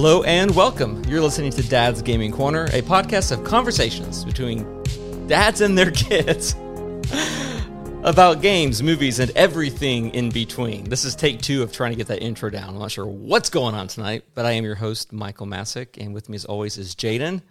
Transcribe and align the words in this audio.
Hello 0.00 0.22
and 0.22 0.54
welcome. 0.54 1.02
You're 1.08 1.20
listening 1.20 1.50
to 1.50 1.68
Dad's 1.68 2.02
Gaming 2.02 2.30
Corner, 2.30 2.66
a 2.66 2.82
podcast 2.82 3.32
of 3.32 3.42
conversations 3.42 4.24
between 4.24 4.64
dads 5.26 5.60
and 5.60 5.76
their 5.76 5.90
kids 6.06 6.54
about 8.04 8.40
games, 8.40 8.80
movies, 8.80 9.18
and 9.18 9.32
everything 9.34 10.10
in 10.10 10.30
between. 10.30 10.84
This 10.84 11.04
is 11.04 11.16
take 11.16 11.42
two 11.42 11.64
of 11.64 11.72
trying 11.72 11.90
to 11.90 11.96
get 11.96 12.06
that 12.06 12.22
intro 12.22 12.48
down. 12.48 12.68
I'm 12.68 12.78
not 12.78 12.92
sure 12.92 13.06
what's 13.06 13.50
going 13.50 13.74
on 13.74 13.88
tonight, 13.88 14.22
but 14.36 14.46
I 14.46 14.52
am 14.52 14.62
your 14.62 14.76
host, 14.76 15.12
Michael 15.12 15.48
Masick, 15.48 16.00
and 16.00 16.14
with 16.14 16.28
me 16.28 16.36
as 16.36 16.44
always 16.44 16.78
is 16.78 16.94
Jaden. 16.94 17.42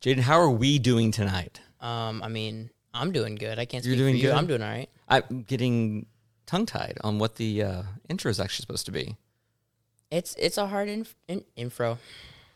Jaden, 0.00 0.18
how 0.18 0.40
are 0.40 0.50
we 0.50 0.80
doing 0.80 1.12
tonight? 1.12 1.60
Um, 1.80 2.20
I 2.20 2.26
mean, 2.26 2.70
I'm 2.94 3.12
doing 3.12 3.36
good. 3.36 3.60
I 3.60 3.64
can't 3.64 3.84
You're 3.84 3.94
doing 3.94 4.16
you. 4.16 4.22
good? 4.22 4.32
I'm 4.32 4.48
doing 4.48 4.60
all 4.60 4.68
right. 4.68 4.90
I'm 5.08 5.42
getting 5.42 6.06
tongue 6.46 6.66
tied 6.66 6.98
on 7.02 7.20
what 7.20 7.36
the 7.36 7.62
uh, 7.62 7.82
intro 8.08 8.28
is 8.28 8.40
actually 8.40 8.62
supposed 8.62 8.86
to 8.86 8.92
be. 8.92 9.16
It's 10.10 10.34
it's 10.36 10.58
a 10.58 10.66
hard 10.66 10.88
inf- 10.88 11.16
in, 11.28 11.44
info. 11.56 11.98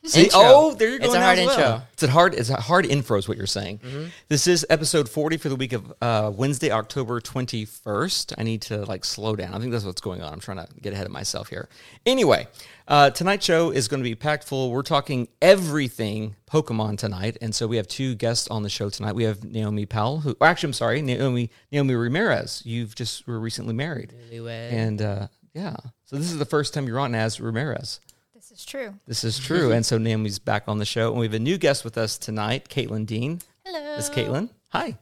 See, 0.03 0.23
Intro. 0.25 0.41
oh, 0.43 0.75
there 0.75 0.89
you 0.89 0.99
go. 0.99 1.05
It's 1.05 1.15
a 1.15 1.21
hard 1.21 1.37
well. 1.39 1.51
intro. 1.51 1.65
Mm-hmm. 1.65 1.85
It's 1.93 2.03
a 2.03 2.09
hard. 2.11 2.35
It's 2.35 2.49
a 2.49 2.59
hard 2.59 2.87
info, 2.87 3.17
is 3.17 3.29
what 3.29 3.37
you're 3.37 3.47
saying. 3.47 3.81
This 4.29 4.47
is 4.47 4.65
episode 4.71 5.11
40 5.11 5.37
for 5.37 5.51
the 5.51 5.57
week 5.57 5.75
of 5.75 5.93
uh, 6.01 6.33
Wednesday, 6.35 6.71
October 6.71 7.21
21st. 7.21 8.33
I 8.39 8.43
need 8.43 8.63
to 8.63 8.79
like 8.87 9.05
slow 9.05 9.37
down. 9.37 9.53
I 9.53 9.59
think 9.59 9.73
that's 9.73 9.85
what's 9.85 10.01
going 10.01 10.23
on. 10.23 10.33
I'm 10.33 10.41
trying 10.41 10.57
to 10.57 10.69
get 10.81 10.95
ahead 10.95 11.05
of 11.05 11.13
myself 11.13 11.49
here. 11.51 11.69
Anyway, 12.07 12.49
uh, 12.89 13.11
tonight's 13.11 13.45
show 13.45 13.73
is 13.73 13.89
going 13.89 14.03
to 14.03 14.09
be 14.09 14.15
packed 14.15 14.45
full. 14.45 14.71
We're 14.71 14.81
talking 14.81 15.29
everything 15.43 16.35
Pokemon 16.51 16.97
tonight, 16.97 17.37
and 17.43 17.55
so 17.55 17.67
we 17.67 17.77
have 17.77 17.87
two 17.87 18.15
guests 18.15 18.49
on 18.49 18.63
the 18.63 18.71
show 18.71 18.89
tonight. 18.89 19.13
We 19.15 19.25
have 19.25 19.45
Naomi 19.45 19.85
Powell, 19.85 20.21
who 20.21 20.35
actually, 20.41 20.69
I'm 20.69 20.73
sorry, 20.73 21.03
Naomi 21.03 21.51
Naomi 21.71 21.95
Ramirez. 21.95 22.63
You've 22.65 22.95
just 22.95 23.27
were 23.27 23.39
recently 23.39 23.75
married, 23.75 24.15
Newlywed. 24.33 24.73
and 24.73 25.03
uh, 25.03 25.27
yeah, 25.55 25.77
so 26.05 26.17
this 26.17 26.31
is 26.31 26.39
the 26.39 26.45
first 26.45 26.75
time 26.75 26.87
you're 26.87 27.01
on 27.01 27.15
as 27.15 27.41
Ramirez. 27.41 28.01
This 28.35 28.51
is 28.53 28.65
true. 28.65 28.95
This 29.07 29.23
is 29.25 29.39
true. 29.39 29.71
and 29.73 29.85
so 29.85 29.99
Naomi's 29.99 30.39
back 30.39 30.65
on 30.67 30.79
the 30.79 30.85
show. 30.85 31.11
And 31.11 31.21
we 31.21 31.27
have 31.27 31.35
a 31.35 31.39
new 31.39 31.59
guest 31.59 31.85
with 31.85 31.97
us 31.99 32.19
tonight, 32.19 32.69
Caitlin 32.69 33.07
Dean. 33.07 33.41
Hello. 33.65 33.97
This 33.97 34.09
is 34.09 34.15
Caitlin. 34.15 34.49
Hi. 34.71 34.97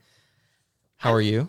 How 0.96 1.12
are 1.12 1.20
you? 1.20 1.48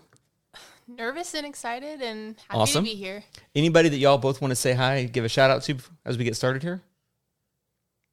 nervous 0.88 1.34
and 1.36 1.46
excited 1.46 2.02
and 2.02 2.36
happy 2.48 2.60
Awesome. 2.60 2.84
to 2.84 2.90
be 2.90 2.96
here. 2.96 3.24
Anybody 3.56 3.90
that 3.90 3.98
y'all 3.98 4.18
both 4.18 4.42
want 4.42 4.52
to 4.52 4.56
say 4.56 4.74
hi, 4.74 5.04
give 5.04 5.24
a 5.24 5.30
shout 5.30 5.52
out 5.52 5.62
to 5.64 5.78
as 6.04 6.18
we 6.18 6.24
get 6.24 6.36
started 6.36 6.64
here? 6.64 6.82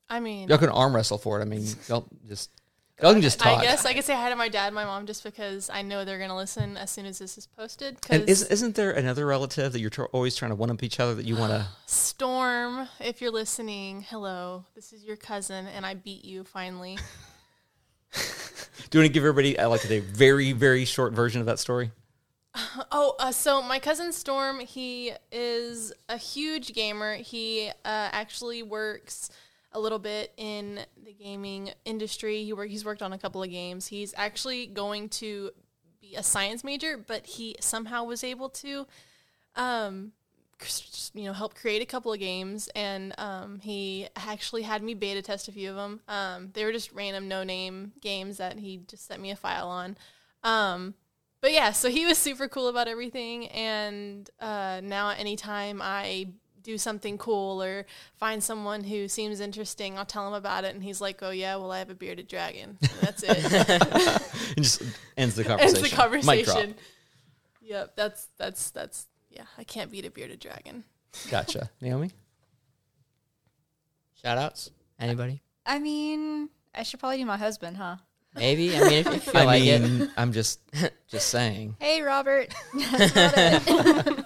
I 0.09 0.21
mean, 0.21 0.49
Y'all 0.49 0.59
can 0.59 0.69
arm 0.69 0.95
wrestle 0.95 1.19
for 1.19 1.39
it. 1.39 1.43
I 1.43 1.47
mean, 1.47 1.67
y'all 1.89 2.07
just 2.29 2.51
y'all 3.03 3.13
can 3.13 3.23
just 3.23 3.39
talk. 3.39 3.59
I 3.59 3.63
guess 3.63 3.85
I 3.85 3.93
could 3.95 4.05
say 4.05 4.15
hi 4.15 4.31
to 4.31 4.37
my 4.37 4.49
dad, 4.49 4.67
and 4.67 4.75
my 4.75 4.85
mom, 4.85 5.07
just 5.07 5.23
because 5.23 5.71
I 5.71 5.83
know 5.83 6.05
they're 6.05 6.19
gonna 6.19 6.37
listen 6.37 6.77
as 6.77 6.91
soon 6.91 7.07
as 7.07 7.19
this 7.19 7.37
is 7.39 7.47
posted. 7.47 7.97
and 8.11 8.25
Because 8.25 8.43
is, 8.43 8.49
isn't 8.49 8.75
there 8.75 8.93
another 8.93 9.27
relative 9.27 9.73
that 9.73 9.81
you're 9.81 9.91
tr- 9.91 10.05
always 10.05 10.37
trying 10.37 10.51
to 10.51 10.55
one 10.55 10.71
up 10.71 10.83
each 10.83 11.01
other 11.01 11.15
that 11.15 11.27
you 11.27 11.37
want 11.37 11.53
to? 11.53 11.67
Storm, 11.87 12.89
if 13.01 13.21
you're 13.21 13.33
listening, 13.33 14.03
hello, 14.09 14.65
this 14.75 14.93
is 14.93 15.05
your 15.05 15.17
cousin, 15.17 15.67
and 15.67 15.85
I 15.85 15.95
beat 15.95 16.25
you 16.25 16.45
finally. 16.45 16.99
Do 18.91 18.99
you 18.99 19.03
want 19.03 19.09
to 19.09 19.13
give 19.13 19.25
everybody 19.25 19.59
uh, 19.59 19.69
like 19.69 19.85
a 19.91 20.01
very 20.01 20.53
very 20.53 20.85
short 20.85 21.13
version 21.13 21.41
of 21.41 21.47
that 21.47 21.59
story? 21.59 21.91
Oh, 22.93 23.15
uh, 23.19 23.33
so 23.33 23.61
my 23.63 23.79
cousin 23.79 24.13
Storm, 24.13 24.61
he 24.61 25.13
is 25.33 25.93
a 26.09 26.17
huge 26.17 26.73
gamer. 26.73 27.17
He 27.17 27.69
uh, 27.69 27.73
actually 27.85 28.63
works 28.63 29.31
a 29.77 29.81
little 29.81 29.99
bit 29.99 30.33
in 30.39 30.81
the 31.05 31.13
gaming 31.13 31.71
industry. 31.85 32.43
He 32.45 32.53
work, 32.55 32.71
he's 32.71 32.85
worked 32.85 33.03
on 33.03 33.13
a 33.13 33.19
couple 33.19 33.43
of 33.43 33.51
games. 33.51 33.87
He's 33.87 34.15
actually 34.17 34.67
going 34.67 35.11
to 35.11 35.51
be 36.01 36.15
a 36.17 36.23
science 36.23 36.65
major, 36.65 36.97
but 36.97 37.27
he 37.27 37.57
somehow 37.61 38.05
was 38.05 38.25
able 38.25 38.49
to, 38.49 38.87
um, 39.55 40.13
you 41.13 41.25
know, 41.25 41.35
help 41.35 41.55
create 41.55 41.83
a 41.83 41.87
couple 41.87 42.11
of 42.11 42.19
games. 42.19 42.71
And 42.75 43.15
um, 43.19 43.61
he 43.61 44.09
actually 44.17 44.63
had 44.63 44.83
me 44.83 44.95
beta 44.95 45.21
test 45.21 45.47
a 45.49 45.53
few 45.53 45.69
of 45.69 45.77
them. 45.77 46.01
Um, 46.09 46.51
they 46.55 46.65
were 46.65 46.73
just 46.73 46.91
random 46.93 47.29
no 47.29 47.45
name 47.45 47.93
games 48.01 48.39
that 48.39 48.59
he 48.59 48.79
just 48.89 49.07
sent 49.07 49.21
me 49.21 49.31
a 49.31 49.37
file 49.37 49.69
on. 49.69 49.99
Um, 50.43 50.95
but 51.43 51.53
yeah, 51.53 51.73
so 51.73 51.91
he 51.91 52.07
was 52.07 52.17
super 52.17 52.49
cool 52.49 52.69
about 52.69 52.89
everything, 52.89 53.49
and 53.49 54.29
uh, 54.41 54.81
now 54.83 55.11
anytime 55.11 55.83
I 55.83 56.29
do 56.67 56.77
something 56.77 57.17
cool 57.17 57.63
or 57.63 57.87
find 58.17 58.43
someone 58.43 58.83
who 58.85 59.07
seems 59.09 59.41
interesting, 59.41 59.97
I'll 59.97 60.05
tell 60.05 60.27
him 60.27 60.35
about 60.35 60.65
it, 60.65 60.75
and 60.75 60.83
he's 60.83 61.01
like, 61.01 61.23
"Oh 61.23 61.31
yeah, 61.31 61.57
well 61.57 61.71
I 61.71 61.79
have 61.79 61.91
a 61.91 61.95
bearded 61.95 62.27
dragon." 62.29 62.77
And 62.83 62.91
that's 63.01 63.23
it. 63.25 64.23
And 64.57 64.65
just 64.65 64.83
ends 65.17 65.35
the 65.35 65.45
conversation. 65.45 65.77
Ends 65.77 65.91
the 65.91 65.97
conversation. 65.97 66.75
Yep, 67.63 67.97
that's 67.97 68.29
that's 68.37 68.71
that's 68.71 69.07
yeah. 69.31 69.45
I 69.59 69.65
can't 69.65 69.91
beat 69.91 70.05
a 70.07 70.11
bearded 70.11 70.41
dragon. 70.41 70.85
Gotcha. 71.31 71.71
Naomi. 71.81 72.11
Shout 74.23 74.39
outs. 74.39 74.71
Anybody? 74.99 75.43
I 75.65 75.79
mean, 75.79 76.49
I 76.75 76.83
should 76.85 77.01
probably 77.01 77.19
do 77.19 77.27
my 77.27 77.37
husband, 77.37 77.77
huh? 77.77 77.97
Maybe. 78.35 78.77
I 78.77 78.81
mean, 78.81 78.93
if 78.93 79.07
you 79.07 79.19
feel 79.19 79.43
I 79.43 79.45
like 79.45 79.63
it. 79.65 79.83
mean, 79.83 80.11
I'm 80.17 80.33
just 80.33 80.61
just 81.09 81.29
saying. 81.29 81.77
Hey, 81.81 82.03
Robert. 82.03 82.55
That's 82.75 83.13
about 83.13 84.07
it. 84.07 84.26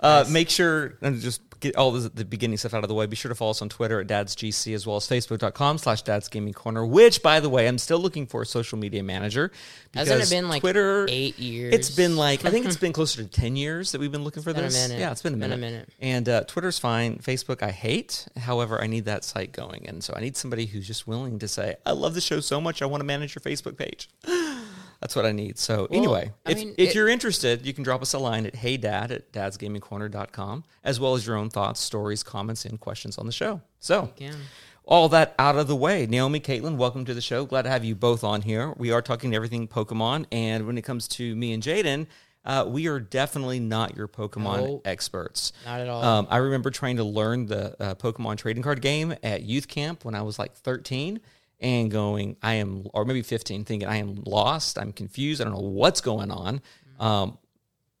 Uh, 0.00 0.24
make 0.28 0.50
sure 0.50 0.96
and 1.02 1.20
just 1.20 1.40
get 1.60 1.76
all 1.76 1.92
this, 1.92 2.08
the 2.12 2.24
beginning 2.24 2.56
stuff 2.58 2.74
out 2.74 2.84
of 2.84 2.88
the 2.88 2.94
way. 2.94 3.06
Be 3.06 3.16
sure 3.16 3.28
to 3.30 3.34
follow 3.34 3.52
us 3.52 3.62
on 3.62 3.68
Twitter 3.68 4.00
at 4.00 4.06
Dad's 4.06 4.36
GC 4.36 4.74
as 4.74 4.86
well 4.86 4.96
as 4.96 5.06
Facebook.com 5.08 5.78
slash 5.78 6.02
Dad's 6.02 6.28
Gaming 6.28 6.52
Corner, 6.52 6.84
which, 6.84 7.22
by 7.22 7.40
the 7.40 7.48
way, 7.48 7.66
I'm 7.66 7.78
still 7.78 7.98
looking 7.98 8.26
for 8.26 8.42
a 8.42 8.46
social 8.46 8.76
media 8.78 9.02
manager. 9.02 9.50
Hasn't 9.94 10.22
it 10.22 10.28
been 10.30 10.48
like 10.48 10.60
Twitter? 10.60 11.06
eight 11.08 11.38
years? 11.38 11.72
It's 11.72 11.90
been 11.90 12.16
like, 12.16 12.44
I 12.44 12.50
think 12.50 12.66
it's 12.66 12.76
been 12.84 12.92
closer 12.92 13.22
to 13.22 13.28
10 13.28 13.56
years 13.56 13.92
that 13.92 14.00
we've 14.00 14.12
been 14.12 14.24
looking 14.24 14.42
for 14.42 14.50
a 14.50 14.52
this. 14.52 14.74
minute. 14.74 15.00
Yeah, 15.00 15.10
it's 15.12 15.22
been 15.22 15.34
a 15.34 15.36
Been 15.36 15.52
a 15.52 15.56
minute. 15.56 15.72
minute. 15.72 15.88
And 16.00 16.28
uh, 16.28 16.44
Twitter's 16.44 16.78
fine. 16.78 17.18
Facebook, 17.18 17.62
I 17.62 17.70
hate. 17.70 18.26
However, 18.36 18.80
I 18.82 18.86
need 18.86 19.04
that 19.06 19.24
site 19.24 19.52
going. 19.52 19.86
And 19.88 20.02
so 20.04 20.12
I 20.16 20.20
need 20.20 20.36
somebody 20.36 20.66
who's 20.66 20.86
just 20.86 21.06
willing 21.06 21.38
to 21.38 21.48
say, 21.48 21.76
I 21.86 21.92
love 21.92 22.14
the 22.14 22.20
show 22.20 22.40
so 22.40 22.60
much, 22.60 22.82
I 22.82 22.86
want 22.86 23.00
to 23.00 23.06
manage 23.06 23.34
your 23.34 23.40
Facebook 23.42 23.76
page. 23.78 24.10
That's 25.04 25.14
what 25.14 25.26
I 25.26 25.32
need. 25.32 25.58
So 25.58 25.86
anyway, 25.90 26.32
I 26.46 26.52
if, 26.52 26.56
mean, 26.56 26.74
if 26.78 26.88
it- 26.88 26.94
you're 26.94 27.10
interested, 27.10 27.66
you 27.66 27.74
can 27.74 27.84
drop 27.84 28.00
us 28.00 28.14
a 28.14 28.18
line 28.18 28.46
at 28.46 28.54
heydad 28.54 29.10
at 29.10 29.32
dadsgamingcorner.com, 29.32 30.64
as 30.82 30.98
well 30.98 31.14
as 31.14 31.26
your 31.26 31.36
own 31.36 31.50
thoughts, 31.50 31.80
stories, 31.80 32.22
comments, 32.22 32.64
and 32.64 32.80
questions 32.80 33.18
on 33.18 33.26
the 33.26 33.32
show. 33.32 33.60
So 33.80 34.10
all 34.86 35.10
that 35.10 35.34
out 35.38 35.56
of 35.56 35.68
the 35.68 35.76
way. 35.76 36.06
Naomi, 36.06 36.40
Caitlin, 36.40 36.76
welcome 36.78 37.04
to 37.04 37.12
the 37.12 37.20
show. 37.20 37.44
Glad 37.44 37.62
to 37.62 37.68
have 37.68 37.84
you 37.84 37.94
both 37.94 38.24
on 38.24 38.40
here. 38.40 38.72
We 38.78 38.92
are 38.92 39.02
talking 39.02 39.34
everything 39.34 39.68
Pokemon. 39.68 40.24
And 40.32 40.66
when 40.66 40.78
it 40.78 40.82
comes 40.82 41.06
to 41.08 41.36
me 41.36 41.52
and 41.52 41.62
Jaden, 41.62 42.06
uh, 42.46 42.64
we 42.66 42.86
are 42.88 42.98
definitely 42.98 43.60
not 43.60 43.94
your 43.98 44.08
Pokemon 44.08 44.56
No. 44.62 44.82
experts. 44.86 45.52
Not 45.66 45.80
at 45.80 45.88
all. 45.90 46.02
Um, 46.02 46.26
I 46.30 46.38
remember 46.38 46.70
trying 46.70 46.96
to 46.96 47.04
learn 47.04 47.44
the 47.44 47.76
uh, 47.82 47.94
Pokemon 47.94 48.38
trading 48.38 48.62
card 48.62 48.80
game 48.80 49.14
at 49.22 49.42
youth 49.42 49.68
camp 49.68 50.02
when 50.06 50.14
I 50.14 50.22
was 50.22 50.38
like 50.38 50.54
13 50.54 51.20
and 51.64 51.90
going, 51.90 52.36
I 52.42 52.54
am, 52.54 52.86
or 52.92 53.06
maybe 53.06 53.22
15, 53.22 53.64
thinking 53.64 53.88
I 53.88 53.96
am 53.96 54.22
lost. 54.26 54.78
I'm 54.78 54.92
confused. 54.92 55.40
I 55.40 55.44
don't 55.44 55.54
know 55.54 55.60
what's 55.60 56.02
going 56.02 56.30
on. 56.30 56.60
Um, 57.00 57.38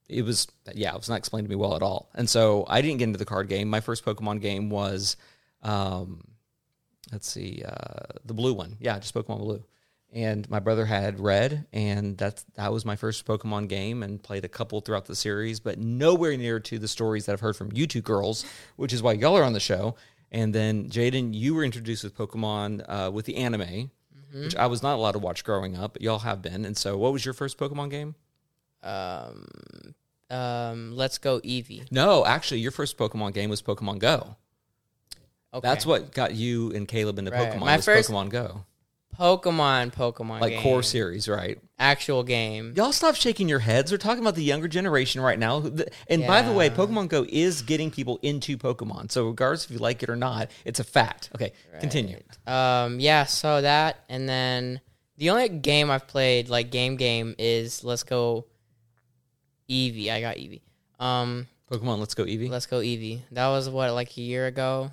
it 0.06 0.22
was, 0.22 0.46
yeah, 0.74 0.92
it 0.92 0.98
was 0.98 1.08
not 1.08 1.16
explained 1.16 1.46
to 1.46 1.48
me 1.48 1.56
well 1.56 1.74
at 1.74 1.82
all. 1.82 2.10
And 2.14 2.28
so 2.28 2.66
I 2.68 2.82
didn't 2.82 2.98
get 2.98 3.04
into 3.04 3.18
the 3.18 3.24
card 3.24 3.48
game. 3.48 3.70
My 3.70 3.80
first 3.80 4.04
Pokemon 4.04 4.42
game 4.42 4.68
was, 4.68 5.16
um, 5.62 6.20
let's 7.10 7.26
see, 7.26 7.62
uh, 7.66 8.18
the 8.26 8.34
blue 8.34 8.52
one. 8.52 8.76
Yeah, 8.80 8.98
just 8.98 9.14
Pokemon 9.14 9.38
Blue. 9.38 9.64
And 10.12 10.48
my 10.50 10.60
brother 10.60 10.84
had 10.84 11.18
red, 11.18 11.66
and 11.72 12.16
that's 12.16 12.44
that 12.54 12.72
was 12.72 12.84
my 12.84 12.94
first 12.94 13.26
Pokemon 13.26 13.68
game, 13.68 14.04
and 14.04 14.22
played 14.22 14.44
a 14.44 14.48
couple 14.48 14.80
throughout 14.80 15.06
the 15.06 15.16
series, 15.16 15.58
but 15.58 15.76
nowhere 15.76 16.36
near 16.36 16.60
to 16.60 16.78
the 16.78 16.86
stories 16.86 17.26
that 17.26 17.32
I've 17.32 17.40
heard 17.40 17.56
from 17.56 17.72
you 17.72 17.88
two 17.88 18.00
girls, 18.00 18.44
which 18.76 18.92
is 18.92 19.02
why 19.02 19.14
y'all 19.14 19.36
are 19.36 19.42
on 19.42 19.54
the 19.54 19.58
show. 19.58 19.96
And 20.32 20.54
then 20.54 20.88
Jaden, 20.88 21.32
you 21.34 21.54
were 21.54 21.64
introduced 21.64 22.02
with 22.04 22.16
Pokemon 22.16 22.84
uh, 22.88 23.10
with 23.12 23.24
the 23.26 23.36
anime, 23.36 23.90
which 24.32 24.56
I 24.56 24.66
was 24.66 24.82
not 24.82 24.94
allowed 24.96 25.12
to 25.12 25.18
watch 25.20 25.44
growing 25.44 25.76
up, 25.76 25.92
but 25.94 26.02
y'all 26.02 26.18
have 26.20 26.42
been. 26.42 26.64
And 26.64 26.76
so, 26.76 26.96
what 26.98 27.12
was 27.12 27.24
your 27.24 27.34
first 27.34 27.56
Pokemon 27.58 27.90
game? 27.90 28.14
Um, 28.82 29.46
um, 30.30 30.96
let's 30.96 31.18
go 31.18 31.40
Eevee. 31.40 31.90
No, 31.92 32.24
actually, 32.26 32.60
your 32.60 32.72
first 32.72 32.98
Pokemon 32.98 33.32
game 33.34 33.48
was 33.50 33.62
Pokemon 33.62 33.98
Go. 34.00 34.36
Okay. 35.52 35.68
That's 35.68 35.86
what 35.86 36.12
got 36.12 36.34
you 36.34 36.72
and 36.72 36.88
Caleb 36.88 37.18
into 37.18 37.30
Right. 37.30 37.52
Pokemon. 37.52 37.60
My 37.60 37.76
was 37.76 37.84
first- 37.84 38.10
Pokemon 38.10 38.30
Go, 38.30 38.64
Pokemon. 39.18 39.94
Pokemon. 39.94 40.40
like 40.40 40.52
game. 40.52 40.62
core 40.62 40.82
series, 40.82 41.28
right? 41.28 41.58
Actual 41.78 42.22
game. 42.22 42.72
Y'all 42.76 42.92
stop 42.92 43.14
shaking 43.14 43.48
your 43.48 43.58
heads. 43.58 43.90
We're 43.90 43.98
talking 43.98 44.22
about 44.22 44.34
the 44.34 44.44
younger 44.44 44.68
generation 44.68 45.20
right 45.20 45.38
now. 45.38 45.64
And 46.08 46.26
by 46.26 46.42
the 46.42 46.52
way, 46.52 46.70
Pokemon 46.70 47.08
Go 47.08 47.26
is 47.28 47.62
getting 47.62 47.90
people 47.90 48.18
into 48.22 48.56
Pokemon. 48.56 49.10
So 49.10 49.26
regardless 49.26 49.64
if 49.64 49.70
you 49.70 49.78
like 49.78 50.02
it 50.02 50.10
or 50.10 50.16
not, 50.16 50.50
it's 50.64 50.80
a 50.80 50.84
fact. 50.84 51.30
Okay, 51.34 51.52
continue. 51.80 52.18
Um, 52.46 53.00
yeah, 53.00 53.24
so 53.24 53.60
that 53.60 54.04
and 54.08 54.28
then 54.28 54.80
the 55.16 55.30
only 55.30 55.48
game 55.48 55.90
I've 55.90 56.06
played 56.06 56.48
like 56.48 56.70
game 56.70 56.96
game 56.96 57.34
is 57.38 57.84
Let's 57.84 58.02
Go 58.02 58.46
Eevee. 59.68 60.10
I 60.10 60.20
got 60.20 60.36
Eevee. 60.36 60.62
Um, 60.98 61.46
Pokemon 61.70 61.98
Let's 61.98 62.14
Go 62.14 62.24
Eevee. 62.24 62.48
Let's 62.48 62.66
Go 62.66 62.78
Eevee. 62.78 63.22
That 63.32 63.48
was 63.48 63.68
what 63.68 63.92
like 63.92 64.16
a 64.16 64.20
year 64.20 64.46
ago. 64.46 64.90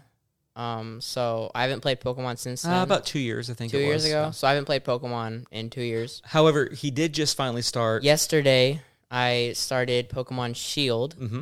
Um, 0.56 1.00
so 1.01 1.50
I 1.56 1.62
haven't 1.63 1.80
played 1.81 2.01
Pokemon 2.01 2.38
since 2.38 2.63
then. 2.63 2.74
Uh, 2.74 2.83
about 2.83 3.06
two 3.06 3.19
years, 3.19 3.50
I 3.50 3.53
think. 3.53 3.71
two 3.71 3.80
years 3.80 4.03
ago. 4.06 4.31
So 4.31 4.48
I 4.48 4.51
haven't 4.51 4.65
played 4.65 4.83
Pokemon 4.83 5.45
in 5.51 5.69
two 5.69 5.81
years. 5.81 6.21
However, 6.25 6.69
he 6.74 6.92
did 6.92 7.13
just 7.13 7.38
finally 7.38 7.62
start. 7.62 8.03
Yesterday 8.03 8.81
I 9.09 9.53
started 9.56 10.09
Pokemon 10.09 10.56
Shield. 10.56 11.13
hmm 11.15 11.42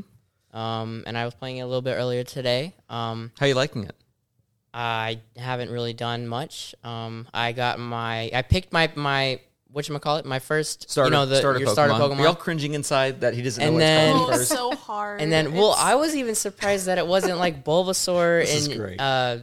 Um, 0.55 1.03
and 1.07 1.17
I 1.17 1.25
was 1.25 1.33
playing 1.35 1.57
it 1.57 1.61
a 1.61 1.65
little 1.65 1.81
bit 1.81 1.93
earlier 1.95 2.23
today. 2.23 2.73
Um, 2.89 3.31
How 3.39 3.45
are 3.45 3.49
you 3.49 3.55
liking 3.55 3.83
it? 3.85 3.95
I 4.73 5.21
haven't 5.35 5.71
really 5.71 5.93
done 5.93 6.27
much. 6.27 6.75
Um, 6.83 7.27
I 7.33 7.51
got 7.53 7.79
my, 7.79 8.29
I 8.33 8.43
picked 8.43 8.71
my 8.71 8.91
my 8.95 9.39
what 9.71 9.87
you 9.87 9.97
call 9.99 10.17
it, 10.17 10.25
my 10.25 10.39
first, 10.39 10.89
Starter, 10.89 11.07
you 11.07 11.11
know, 11.11 11.25
the 11.25 11.35
starter, 11.37 11.59
your 11.59 11.69
Pokemon. 11.69 11.73
starter 11.73 11.93
Are 11.93 11.99
Pokemon. 11.99 12.23
y'all 12.23 12.35
cringing 12.35 12.73
inside 12.73 13.21
that 13.21 13.33
he 13.33 13.41
doesn't 13.41 13.61
And 13.61 13.77
know 13.77 13.77
what's 13.77 13.85
then- 13.85 14.13
coming 14.13 14.27
Oh, 14.29 14.37
first? 14.37 14.49
so 14.51 14.75
hard. 14.75 15.21
And 15.21 15.31
then, 15.31 15.53
well, 15.53 15.75
I 15.77 15.95
was 15.95 16.15
even 16.15 16.35
surprised 16.35 16.87
that 16.87 16.97
it 16.97 17.05
wasn't 17.07 17.37
like 17.37 17.63
Bulbasaur 17.63 18.45
and 18.67 18.77
great. 18.77 18.99
uh, 18.99 19.37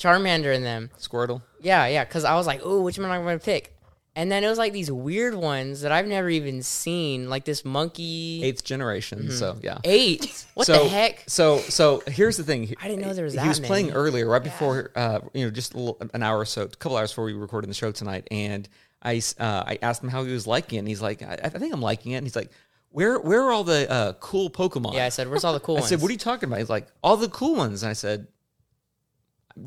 Charmander 0.00 0.54
in 0.54 0.62
them. 0.62 0.90
Squirtle. 0.98 1.42
Yeah, 1.60 1.86
yeah, 1.86 2.04
because 2.04 2.24
I 2.24 2.34
was 2.34 2.46
like, 2.46 2.60
oh, 2.64 2.82
which 2.82 2.98
one 2.98 3.06
am 3.06 3.12
I 3.12 3.18
going 3.22 3.38
to 3.38 3.44
pick? 3.44 3.70
And 4.16 4.30
then 4.30 4.44
it 4.44 4.48
was 4.48 4.58
like 4.58 4.72
these 4.72 4.92
weird 4.92 5.34
ones 5.34 5.80
that 5.80 5.90
I've 5.90 6.06
never 6.06 6.30
even 6.30 6.62
seen, 6.62 7.28
like 7.28 7.44
this 7.44 7.64
monkey 7.64 8.42
Eighth 8.44 8.62
generation. 8.62 9.28
So 9.32 9.56
yeah. 9.60 9.78
eight. 9.82 10.46
What 10.54 10.68
so, 10.68 10.84
the 10.84 10.88
heck? 10.88 11.24
So 11.26 11.58
so 11.58 12.00
here's 12.06 12.36
the 12.36 12.44
thing. 12.44 12.72
I 12.80 12.86
didn't 12.86 13.02
know 13.02 13.12
there 13.12 13.24
was 13.24 13.34
that. 13.34 13.40
He 13.40 13.48
that 13.48 13.58
was 13.58 13.66
playing 13.66 13.90
earlier, 13.90 14.28
right 14.28 14.42
before 14.42 14.92
uh, 14.94 15.18
you 15.32 15.44
know, 15.44 15.50
just 15.50 15.74
a 15.74 15.78
little, 15.78 15.98
an 16.14 16.22
hour 16.22 16.38
or 16.38 16.44
so, 16.44 16.62
a 16.62 16.68
couple 16.68 16.96
hours 16.96 17.10
before 17.10 17.24
we 17.24 17.32
recorded 17.32 17.68
the 17.68 17.74
show 17.74 17.90
tonight, 17.90 18.28
and 18.30 18.68
I 19.04 19.16
s- 19.16 19.34
uh, 19.38 19.64
I 19.66 19.78
asked 19.82 20.02
him 20.02 20.08
how 20.08 20.24
he 20.24 20.32
was 20.32 20.46
liking 20.46 20.76
it, 20.76 20.80
and 20.80 20.88
he's 20.88 21.02
like, 21.02 21.22
I, 21.22 21.38
I 21.44 21.48
think 21.50 21.72
I'm 21.74 21.82
liking 21.82 22.12
it, 22.12 22.16
and 22.16 22.26
he's 22.26 22.36
like, 22.36 22.50
where 22.90 23.18
where 23.18 23.42
are 23.42 23.52
all 23.52 23.64
the 23.64 23.90
uh, 23.90 24.12
cool 24.14 24.48
Pokemon? 24.50 24.94
Yeah, 24.94 25.04
I 25.06 25.08
said, 25.10 25.28
where's 25.28 25.44
all 25.44 25.52
the 25.52 25.60
cool 25.60 25.76
I 25.76 25.80
ones? 25.80 25.86
I 25.92 25.96
said, 25.96 26.02
what 26.02 26.08
are 26.08 26.12
you 26.12 26.18
talking 26.18 26.48
about? 26.48 26.60
He's 26.60 26.70
like, 26.70 26.86
all 27.02 27.16
the 27.16 27.28
cool 27.28 27.56
ones. 27.56 27.82
And 27.82 27.90
I 27.90 27.94
said, 27.94 28.28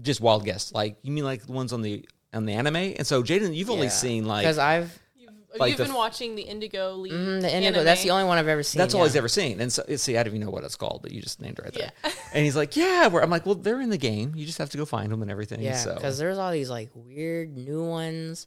just 0.01 0.21
wild 0.21 0.45
guess. 0.45 0.73
Like, 0.73 0.97
you 1.01 1.11
mean 1.11 1.23
like 1.23 1.45
the 1.45 1.51
ones 1.51 1.73
on 1.73 1.81
the 1.81 2.05
on 2.33 2.45
the 2.45 2.53
anime? 2.53 2.75
And 2.75 3.05
so, 3.07 3.23
Jaden, 3.23 3.55
you've 3.55 3.69
only 3.69 3.89
seen 3.89 4.25
like 4.25 4.43
because 4.43 4.57
I've 4.57 4.97
You've, 5.15 5.31
like 5.61 5.69
you've 5.71 5.77
the 5.77 5.83
been 5.85 5.91
f- 5.91 5.97
watching 5.97 6.35
the 6.35 6.41
Indigo 6.43 6.93
League. 6.95 7.13
mm, 7.13 7.41
the 7.41 7.53
Indigo. 7.55 7.83
That's 7.83 8.03
the 8.03 8.11
only 8.11 8.25
one 8.25 8.37
I've 8.37 8.47
ever 8.49 8.63
seen. 8.63 8.79
That's 8.79 8.93
all 8.93 9.03
he's 9.03 9.15
ever 9.15 9.29
seen. 9.29 9.61
And 9.61 9.71
so, 9.71 9.83
see, 9.95 10.17
I 10.17 10.23
don't 10.23 10.33
even 10.35 10.45
know 10.45 10.51
what 10.51 10.63
it's 10.63 10.75
called, 10.75 11.01
but 11.01 11.11
you 11.11 11.21
just 11.21 11.39
named 11.41 11.57
it 11.59 11.63
right 11.63 11.73
there. 11.73 11.91
Yeah. 12.03 12.11
And 12.33 12.43
he's 12.43 12.55
like, 12.57 12.75
yeah. 12.75 13.07
Where 13.07 13.23
I'm 13.23 13.29
like, 13.29 13.45
well, 13.45 13.55
they're 13.55 13.79
in 13.81 13.89
the 13.89 13.97
game. 13.97 14.33
You 14.35 14.45
just 14.45 14.57
have 14.57 14.69
to 14.71 14.77
go 14.77 14.85
find 14.85 15.11
them 15.11 15.21
and 15.21 15.31
everything. 15.31 15.61
Yeah, 15.61 15.77
so. 15.77 15.95
because 15.95 16.17
there's 16.17 16.37
all 16.37 16.51
these 16.51 16.69
like 16.69 16.89
weird 16.93 17.55
new 17.57 17.83
ones 17.83 18.45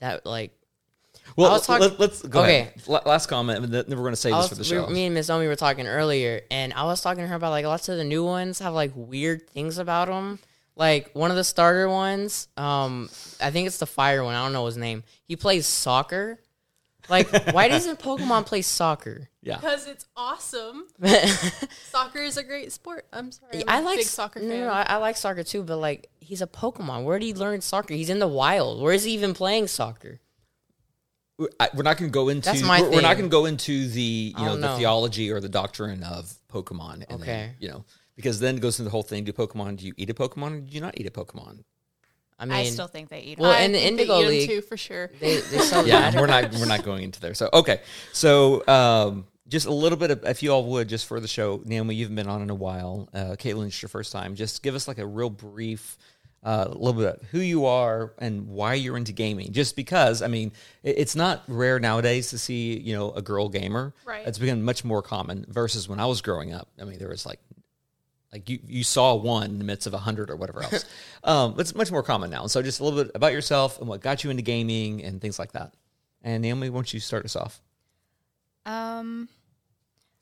that 0.00 0.24
like 0.26 0.52
well, 1.36 1.50
I 1.50 1.52
was 1.54 1.68
let, 1.68 2.00
us 2.00 2.22
go 2.22 2.40
Okay. 2.42 2.60
ahead. 2.60 2.82
La- 2.86 3.02
Last 3.04 3.26
comment, 3.26 3.64
and 3.64 3.72
then 3.74 3.84
we're 3.88 3.96
going 3.96 4.12
to 4.12 4.16
save 4.16 4.34
I 4.34 4.42
this 4.42 4.50
was, 4.50 4.58
for 4.68 4.74
the 4.74 4.80
we 4.80 4.86
show. 4.86 4.92
me 4.92 5.06
and 5.06 5.14
Miss 5.14 5.28
Omi 5.28 5.46
were 5.46 5.56
talking 5.56 5.86
earlier, 5.86 6.42
and 6.50 6.72
I 6.72 6.84
was 6.84 7.00
talking 7.00 7.22
to 7.22 7.28
her 7.28 7.34
about 7.34 7.50
like 7.50 7.64
lots 7.66 7.88
of 7.88 7.96
the 7.96 8.04
new 8.04 8.24
ones 8.24 8.58
have 8.60 8.74
like 8.74 8.92
weird 8.94 9.48
things 9.50 9.78
about 9.78 10.08
them. 10.08 10.38
Like 10.76 11.10
one 11.14 11.30
of 11.30 11.36
the 11.36 11.44
starter 11.44 11.88
ones, 11.88 12.48
um, 12.56 13.08
I 13.40 13.50
think 13.50 13.66
it's 13.66 13.78
the 13.78 13.86
fire 13.86 14.22
one. 14.22 14.34
I 14.34 14.44
don't 14.44 14.52
know 14.52 14.66
his 14.66 14.76
name. 14.76 15.04
He 15.24 15.34
plays 15.34 15.66
soccer. 15.66 16.38
Like, 17.08 17.52
why 17.52 17.68
doesn't 17.74 17.98
Pokemon 17.98 18.46
play 18.46 18.62
soccer? 18.62 19.28
yeah. 19.42 19.56
Because 19.56 19.86
it's 19.86 20.06
awesome. 20.16 20.86
Soccer 21.90 22.18
is 22.18 22.36
a 22.36 22.42
great 22.42 22.72
sport. 22.72 23.06
I'm 23.12 23.30
sorry. 23.30 23.62
I'm 23.62 23.68
I 23.68 23.78
a 23.78 23.82
like 23.82 23.98
big 23.98 24.06
soccer 24.06 24.40
no, 24.40 24.48
fan. 24.48 24.60
No, 24.60 24.70
I, 24.70 24.82
I 24.82 24.96
like 24.96 25.16
soccer 25.16 25.44
too, 25.44 25.62
but 25.62 25.76
like 25.76 26.10
he's 26.18 26.42
a 26.42 26.46
Pokemon. 26.46 27.04
Where 27.04 27.18
did 27.18 27.26
he 27.26 27.34
learn 27.34 27.60
soccer? 27.60 27.94
He's 27.94 28.10
in 28.10 28.18
the 28.18 28.26
wild. 28.26 28.82
Where 28.82 28.92
is 28.92 29.04
he 29.04 29.12
even 29.12 29.34
playing 29.34 29.68
soccer? 29.68 30.20
I, 31.60 31.68
we're 31.74 31.82
not 31.82 31.98
going 31.98 32.10
to 32.10 32.14
go 32.14 32.28
into. 32.28 32.46
That's 32.46 32.62
my 32.62 32.80
we're, 32.80 32.90
we're 32.90 33.00
not 33.02 33.16
going 33.16 33.28
to 33.28 33.32
go 33.34 33.44
into 33.44 33.88
the 33.88 34.34
you 34.36 34.44
I 34.44 34.46
know 34.46 34.56
the 34.56 34.76
theology 34.76 35.30
or 35.30 35.40
the 35.40 35.48
doctrine 35.48 36.02
of 36.02 36.34
Pokemon. 36.50 37.04
And 37.08 37.20
Okay. 37.20 37.26
Then, 37.26 37.54
you 37.60 37.68
know, 37.68 37.84
because 38.16 38.40
then 38.40 38.56
it 38.56 38.60
goes 38.60 38.78
into 38.78 38.84
the 38.84 38.90
whole 38.90 39.02
thing: 39.02 39.24
Do 39.24 39.32
Pokemon? 39.32 39.76
Do 39.76 39.86
you 39.86 39.92
eat 39.96 40.10
a 40.10 40.14
Pokemon 40.14 40.56
or 40.56 40.60
do 40.60 40.72
you 40.72 40.80
not 40.80 40.98
eat 40.98 41.06
a 41.06 41.10
Pokemon? 41.10 41.64
I 42.38 42.44
mean, 42.44 42.54
I 42.54 42.64
still 42.64 42.86
think 42.86 43.08
they 43.08 43.20
eat. 43.20 43.38
well, 43.38 43.50
them. 43.52 43.60
I 43.60 43.64
in 43.64 43.72
the 43.72 43.78
think 43.78 43.96
they 43.96 44.02
Indigo 44.02 44.18
eat 44.20 44.22
'em 44.24 44.28
League- 44.30 44.48
too, 44.48 44.60
for 44.60 44.76
sure. 44.76 45.10
they 45.20 45.40
they 45.40 45.58
sell 45.58 45.86
yeah, 45.86 46.00
magic 46.00 46.20
we're 46.20 46.26
not 46.26 46.52
we're 46.54 46.66
not 46.66 46.82
going 46.84 47.02
into 47.04 47.20
there. 47.20 47.34
So 47.34 47.48
okay, 47.52 47.80
so 48.12 48.66
um, 48.68 49.26
just 49.48 49.66
a 49.66 49.72
little 49.72 49.98
bit 49.98 50.10
of 50.10 50.24
if 50.24 50.42
you 50.42 50.50
all 50.50 50.64
would 50.64 50.88
just 50.88 51.06
for 51.06 51.18
the 51.20 51.28
show, 51.28 51.62
Naomi, 51.64 51.94
you've 51.94 52.14
been 52.14 52.28
on 52.28 52.42
in 52.42 52.50
a 52.50 52.54
while. 52.54 53.08
Uh, 53.14 53.36
Caitlin, 53.38 53.68
it's 53.68 53.80
your 53.80 53.88
first 53.88 54.12
time. 54.12 54.34
Just 54.34 54.62
give 54.62 54.74
us 54.74 54.86
like 54.88 54.98
a 54.98 55.06
real 55.06 55.30
brief. 55.30 55.96
Uh, 56.44 56.66
a 56.68 56.78
little 56.78 56.92
bit 56.92 57.06
of 57.22 57.22
who 57.30 57.40
you 57.40 57.66
are 57.66 58.12
and 58.18 58.46
why 58.46 58.74
you're 58.74 58.96
into 58.96 59.10
gaming. 59.10 59.50
Just 59.50 59.74
because, 59.74 60.22
I 60.22 60.28
mean, 60.28 60.52
it, 60.84 60.96
it's 60.98 61.16
not 61.16 61.42
rare 61.48 61.80
nowadays 61.80 62.30
to 62.30 62.38
see, 62.38 62.78
you 62.78 62.94
know, 62.94 63.10
a 63.10 63.22
girl 63.22 63.48
gamer. 63.48 63.92
Right. 64.04 64.24
It's 64.24 64.38
become 64.38 64.62
much 64.62 64.84
more 64.84 65.02
common 65.02 65.44
versus 65.48 65.88
when 65.88 65.98
I 65.98 66.06
was 66.06 66.20
growing 66.20 66.52
up. 66.52 66.68
I 66.80 66.84
mean, 66.84 67.00
there 67.00 67.08
was 67.08 67.26
like 67.26 67.40
like 68.36 68.50
you, 68.50 68.58
you 68.66 68.84
saw 68.84 69.14
one 69.14 69.44
in 69.44 69.58
the 69.58 69.64
midst 69.64 69.86
of 69.86 69.94
a 69.94 69.98
hundred 69.98 70.28
or 70.30 70.36
whatever 70.36 70.62
else. 70.62 70.84
um, 71.24 71.54
it's 71.58 71.74
much 71.74 71.90
more 71.90 72.02
common 72.02 72.30
now. 72.30 72.46
So 72.46 72.60
just 72.60 72.80
a 72.80 72.84
little 72.84 73.02
bit 73.02 73.12
about 73.14 73.32
yourself 73.32 73.78
and 73.78 73.88
what 73.88 74.02
got 74.02 74.24
you 74.24 74.30
into 74.30 74.42
gaming 74.42 75.02
and 75.02 75.20
things 75.22 75.38
like 75.38 75.52
that. 75.52 75.72
And 76.22 76.42
Naomi, 76.42 76.68
why 76.68 76.76
don't 76.76 76.92
you 76.92 77.00
start 77.00 77.24
us 77.24 77.34
off? 77.34 77.62
Um, 78.66 79.30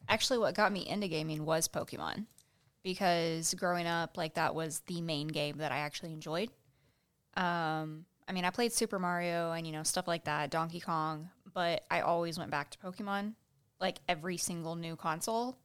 actually, 0.08 0.38
what 0.38 0.54
got 0.54 0.70
me 0.70 0.86
into 0.86 1.08
gaming 1.08 1.44
was 1.44 1.66
Pokemon, 1.66 2.26
because 2.84 3.52
growing 3.54 3.86
up, 3.86 4.16
like 4.16 4.34
that 4.34 4.54
was 4.54 4.80
the 4.86 5.00
main 5.00 5.26
game 5.26 5.56
that 5.58 5.72
I 5.72 5.78
actually 5.78 6.12
enjoyed. 6.12 6.50
Um, 7.36 8.04
I 8.28 8.32
mean, 8.32 8.44
I 8.44 8.50
played 8.50 8.72
Super 8.72 9.00
Mario 9.00 9.50
and 9.50 9.66
you 9.66 9.72
know 9.72 9.82
stuff 9.82 10.06
like 10.06 10.24
that, 10.24 10.50
Donkey 10.50 10.78
Kong, 10.78 11.30
but 11.52 11.84
I 11.90 12.02
always 12.02 12.38
went 12.38 12.52
back 12.52 12.70
to 12.70 12.78
Pokemon. 12.78 13.34
Like 13.80 13.98
every 14.08 14.36
single 14.36 14.76
new 14.76 14.94
console, 14.94 15.56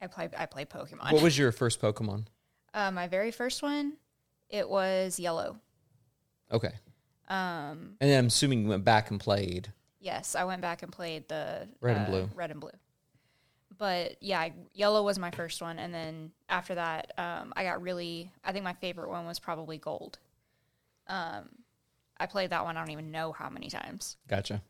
I 0.00 0.06
play 0.06 0.28
I 0.36 0.46
play 0.46 0.64
Pokemon. 0.64 1.12
What 1.12 1.22
was 1.22 1.36
your 1.38 1.52
first 1.52 1.80
Pokemon? 1.80 2.26
uh, 2.74 2.90
my 2.90 3.08
very 3.08 3.30
first 3.30 3.62
one, 3.62 3.94
it 4.48 4.68
was 4.68 5.18
Yellow. 5.18 5.58
Okay. 6.52 6.72
Um, 7.28 7.96
And 8.00 8.10
then 8.10 8.18
I'm 8.20 8.26
assuming 8.26 8.62
you 8.62 8.68
went 8.68 8.84
back 8.84 9.10
and 9.10 9.18
played. 9.18 9.72
Yes, 9.98 10.36
I 10.36 10.44
went 10.44 10.62
back 10.62 10.82
and 10.82 10.92
played 10.92 11.28
the 11.28 11.66
Red 11.80 11.96
and 11.96 12.06
uh, 12.06 12.10
blue. 12.10 12.30
Red 12.34 12.50
and 12.52 12.60
blue. 12.60 12.70
But 13.78 14.16
yeah, 14.22 14.40
I- 14.40 14.52
yellow 14.72 15.02
was 15.02 15.18
my 15.18 15.30
first 15.32 15.60
one, 15.60 15.78
and 15.78 15.92
then 15.92 16.30
after 16.48 16.76
that, 16.76 17.12
um, 17.18 17.52
I 17.56 17.64
got 17.64 17.82
really. 17.82 18.30
I 18.44 18.52
think 18.52 18.64
my 18.64 18.72
favorite 18.74 19.10
one 19.10 19.26
was 19.26 19.38
probably 19.38 19.76
gold. 19.78 20.18
Um, 21.08 21.48
I 22.18 22.26
played 22.26 22.50
that 22.50 22.64
one. 22.64 22.76
I 22.76 22.80
don't 22.80 22.90
even 22.92 23.10
know 23.10 23.32
how 23.32 23.50
many 23.50 23.68
times. 23.68 24.16
Gotcha. 24.28 24.62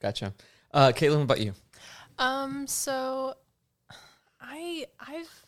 Gotcha. 0.00 0.34
Uh, 0.72 0.92
Caitlin, 0.94 1.16
what 1.16 1.22
about 1.22 1.40
you? 1.40 1.54
Um, 2.18 2.66
so 2.66 3.34
I 4.44 4.86
I've 5.00 5.46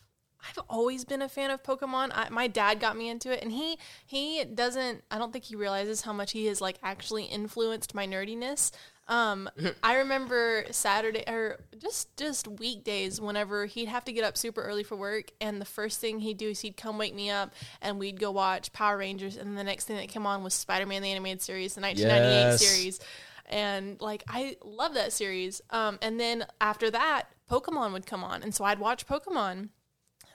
I've 0.49 0.63
always 0.69 1.03
been 1.03 1.21
a 1.21 1.29
fan 1.29 1.49
of 1.51 1.63
Pokemon. 1.63 2.11
I, 2.13 2.29
my 2.29 2.47
dad 2.47 2.79
got 2.79 2.95
me 2.95 3.09
into 3.09 3.31
it, 3.31 3.41
and 3.41 3.51
he 3.51 3.77
he 4.05 4.43
doesn't. 4.45 5.03
I 5.11 5.17
don't 5.17 5.33
think 5.33 5.45
he 5.45 5.55
realizes 5.55 6.01
how 6.01 6.13
much 6.13 6.31
he 6.31 6.45
has 6.47 6.61
like 6.61 6.77
actually 6.83 7.25
influenced 7.25 7.93
my 7.95 8.07
nerdiness. 8.07 8.71
Um, 9.07 9.49
I 9.83 9.95
remember 9.97 10.65
Saturday 10.71 11.23
or 11.27 11.59
just 11.81 12.15
just 12.17 12.47
weekdays 12.47 13.19
whenever 13.19 13.65
he'd 13.65 13.87
have 13.87 14.05
to 14.05 14.11
get 14.13 14.23
up 14.23 14.37
super 14.37 14.61
early 14.61 14.83
for 14.83 14.95
work, 14.95 15.31
and 15.41 15.59
the 15.59 15.65
first 15.65 15.99
thing 15.99 16.19
he'd 16.19 16.37
do 16.37 16.49
is 16.49 16.61
he'd 16.61 16.77
come 16.77 16.97
wake 16.97 17.15
me 17.15 17.29
up, 17.29 17.53
and 17.81 17.99
we'd 17.99 18.19
go 18.19 18.31
watch 18.31 18.71
Power 18.73 18.97
Rangers, 18.97 19.37
and 19.37 19.57
the 19.57 19.63
next 19.63 19.85
thing 19.85 19.97
that 19.97 20.07
came 20.09 20.25
on 20.25 20.43
was 20.43 20.53
Spider 20.53 20.85
Man 20.85 21.01
the 21.01 21.11
animated 21.11 21.41
series, 21.41 21.73
the 21.75 21.81
1998 21.81 22.51
Yes. 22.51 22.59
series 22.59 22.99
and 23.49 23.99
like 24.01 24.23
I 24.27 24.57
love 24.63 24.95
that 24.95 25.13
series. 25.13 25.61
Um, 25.69 25.99
and 26.01 26.19
then 26.19 26.45
after 26.59 26.91
that, 26.91 27.29
Pokemon 27.49 27.93
would 27.93 28.05
come 28.05 28.23
on, 28.23 28.43
and 28.43 28.53
so 28.53 28.63
I'd 28.63 28.79
watch 28.79 29.07
Pokemon. 29.07 29.69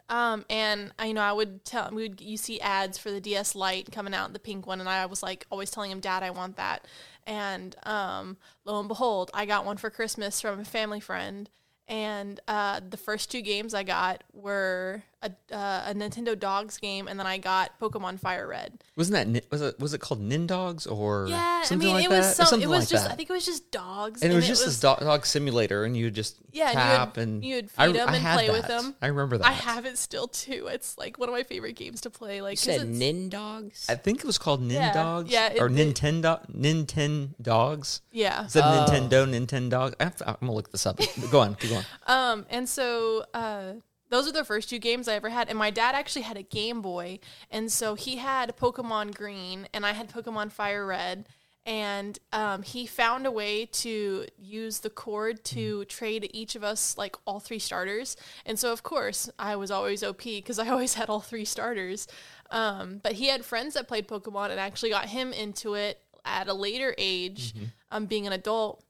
Um, 0.09 0.45
and 0.51 0.93
I, 0.99 1.07
you 1.07 1.15
know, 1.15 1.23
I 1.23 1.33
would 1.33 1.65
tell 1.65 1.89
we 1.93 2.03
would 2.09 2.21
you 2.21 2.37
see 2.37 2.61
ads 2.61 2.99
for 2.99 3.11
the 3.11 3.21
DS 3.21 3.55
Lite 3.55 3.91
coming 3.93 4.15
out, 4.15 4.33
the 4.33 4.39
pink 4.39 4.67
one, 4.67 4.81
and 4.81 4.89
I 4.89 5.07
was 5.07 5.23
like 5.23 5.47
always 5.51 5.71
telling 5.71 5.91
him, 5.91 6.01
Dad, 6.01 6.23
I 6.23 6.31
want 6.31 6.57
that. 6.57 6.87
And 7.27 7.75
um, 7.85 8.37
lo 8.65 8.79
and 8.79 8.89
behold, 8.89 9.31
I 9.33 9.47
got 9.47 9.65
one 9.65 9.77
for 9.77 9.91
Christmas 9.91 10.41
from 10.41 10.61
a 10.61 10.65
family 10.65 11.01
friend. 11.01 11.49
And 11.89 12.41
uh, 12.49 12.81
the 12.89 12.97
first 12.97 13.31
two 13.31 13.43
games 13.43 13.75
I 13.75 13.83
got 13.83 14.25
were 14.33 15.03
a, 15.23 15.31
uh, 15.55 15.85
a 15.87 15.95
Nintendo 15.95 16.39
Dogs 16.39 16.79
game, 16.79 17.07
and 17.09 17.19
then 17.19 17.27
I 17.27 17.39
got 17.39 17.79
Pokemon 17.81 18.19
Fire 18.21 18.47
Red. 18.49 18.83
Wasn't 18.97 19.15
that 19.15 19.29
Ni- 19.29 19.41
was 19.51 19.63
it 19.63 19.79
was 19.79 19.95
it 19.95 20.01
called 20.01 20.21
Nindogs 20.21 20.91
or 20.91 21.27
Yeah, 21.29 21.63
something 21.63 21.89
I 21.89 21.93
mean, 21.93 21.95
like 21.95 22.05
it 22.07 22.11
that? 22.11 22.19
was 22.19 22.37
some, 22.37 22.47
something 22.47 22.69
it 22.69 22.71
was 22.71 22.81
like 22.81 22.89
just 22.89 23.05
that. 23.05 23.13
I 23.13 23.17
think 23.17 23.31
it 23.31 23.33
was 23.33 23.47
just 23.47 23.71
dogs, 23.71 24.23
and 24.23 24.33
it 24.33 24.35
was 24.37 24.47
just 24.47 24.65
this 24.65 24.81
dog, 24.81 25.01
dog 25.01 25.25
simulator, 25.25 25.85
and 25.85 25.97
you 25.97 26.11
just 26.11 26.39
Yeah, 26.51 26.67
and 26.71 26.75
you 26.75 26.81
tap 26.81 27.17
would- 27.17 27.23
and 27.23 27.45
you 27.45 27.55
would 27.57 27.71
I- 27.79 27.87
feed 27.87 27.97
'em 27.97 28.09
I 28.09 28.13
and 28.15 28.23
had 28.23 28.35
play 28.35 28.51
with 28.51 28.67
them. 28.67 28.95
I 29.01 29.07
remember 29.07 29.39
that. 29.39 29.47
I 29.47 29.53
have 29.53 29.87
it 29.87 29.97
still 29.99 30.27
too. 30.29 30.69
It's 30.71 30.99
like 30.99 31.19
one 31.19 31.29
of 31.29 31.33
my 31.35 31.45
favorite 31.45 31.75
games 31.77 32.01
to 32.03 32.11
play. 32.11 32.41
Like 32.43 32.53
You 32.65 32.73
'cause 32.73 32.81
said 32.81 32.89
it's- 32.89 32.99
Nindogs? 32.99 33.89
I 33.89 33.95
think 33.95 34.19
it 34.21 34.25
was 34.27 34.39
called 34.39 34.63
Yeah, 34.65 34.93
Nindogs 34.93 35.31
yeah, 35.31 35.53
or 35.61 35.67
it- 35.67 35.79
it- 35.79 35.95
Nintendo 35.95 36.41
Nintendo 36.51 37.31
Dogs. 37.41 38.01
yeah. 38.11 38.47
Is 38.47 38.53
that 38.55 38.65
Oh. 38.65 38.87
Nintendo 38.91 39.27
Nintendo? 39.29 39.95
I 40.01 40.05
have 40.05 40.17
to, 40.17 40.29
I'm 40.29 40.37
gonna 40.41 40.53
look 40.53 40.71
this 40.73 40.87
up. 40.87 40.99
Go 41.31 41.41
on, 41.41 41.55
keep 41.55 41.71
going. 41.71 41.85
Um, 42.07 42.47
and 42.51 42.69
so 42.69 43.25
uh, 43.33 43.75
those 44.13 44.29
are 44.29 44.33
the 44.33 44.45
first 44.45 44.69
two 44.69 44.79
games 44.79 45.09
I 45.09 45.15
ever 45.15 45.31
had. 45.31 45.49
And 45.49 45.59
my 45.59 45.71
dad 45.71 45.95
actually 45.95 46.23
had 46.23 46.37
a 46.37 46.43
Game 46.43 46.83
Boy, 46.83 47.19
and 47.51 47.73
so 47.73 47.95
he 47.95 48.17
had 48.17 48.57
Pokemon 48.59 49.15
Green, 49.17 49.67
and 49.73 49.87
I 49.87 49.93
had 49.93 50.13
Pokemon 50.13 50.53
Fire 50.53 50.87
Red. 50.87 51.27
And 51.65 52.19
um, 52.33 52.63
he 52.63 52.87
found 52.87 53.25
a 53.25 53.31
way 53.31 53.67
to 53.67 54.27
use 54.37 54.81
the 54.81 54.91
cord 54.91 55.45
to 55.45 55.85
trade 55.85 56.29
each 56.35 56.57
of 56.57 56.65
us 56.65 56.99
like 56.99 57.15
all 57.25 57.39
three 57.39 57.61
starters. 57.61 58.17
And 58.45 58.59
so, 58.59 58.73
of 58.73 58.83
course, 58.83 59.31
I 59.39 59.55
was 59.55 59.71
always 59.71 60.03
OP 60.03 60.25
because 60.25 60.59
I 60.59 60.69
always 60.71 60.95
had 60.95 61.09
all 61.09 61.21
three 61.21 61.45
starters. 61.45 62.09
Um, 62.51 63.01
but 63.03 63.13
he 63.13 63.29
had 63.29 63.45
friends 63.45 63.75
that 63.75 63.89
played 63.89 64.09
Pokemon 64.09 64.51
and 64.51 64.59
actually 64.59 64.91
got 64.91 65.09
him 65.09 65.33
into 65.33 65.75
it 65.75 66.01
at 66.25 66.49
a 66.49 66.55
later 66.55 66.95
age, 66.99 67.55
um, 67.91 68.07
being 68.07 68.27
an 68.27 68.33
adult 68.33 68.85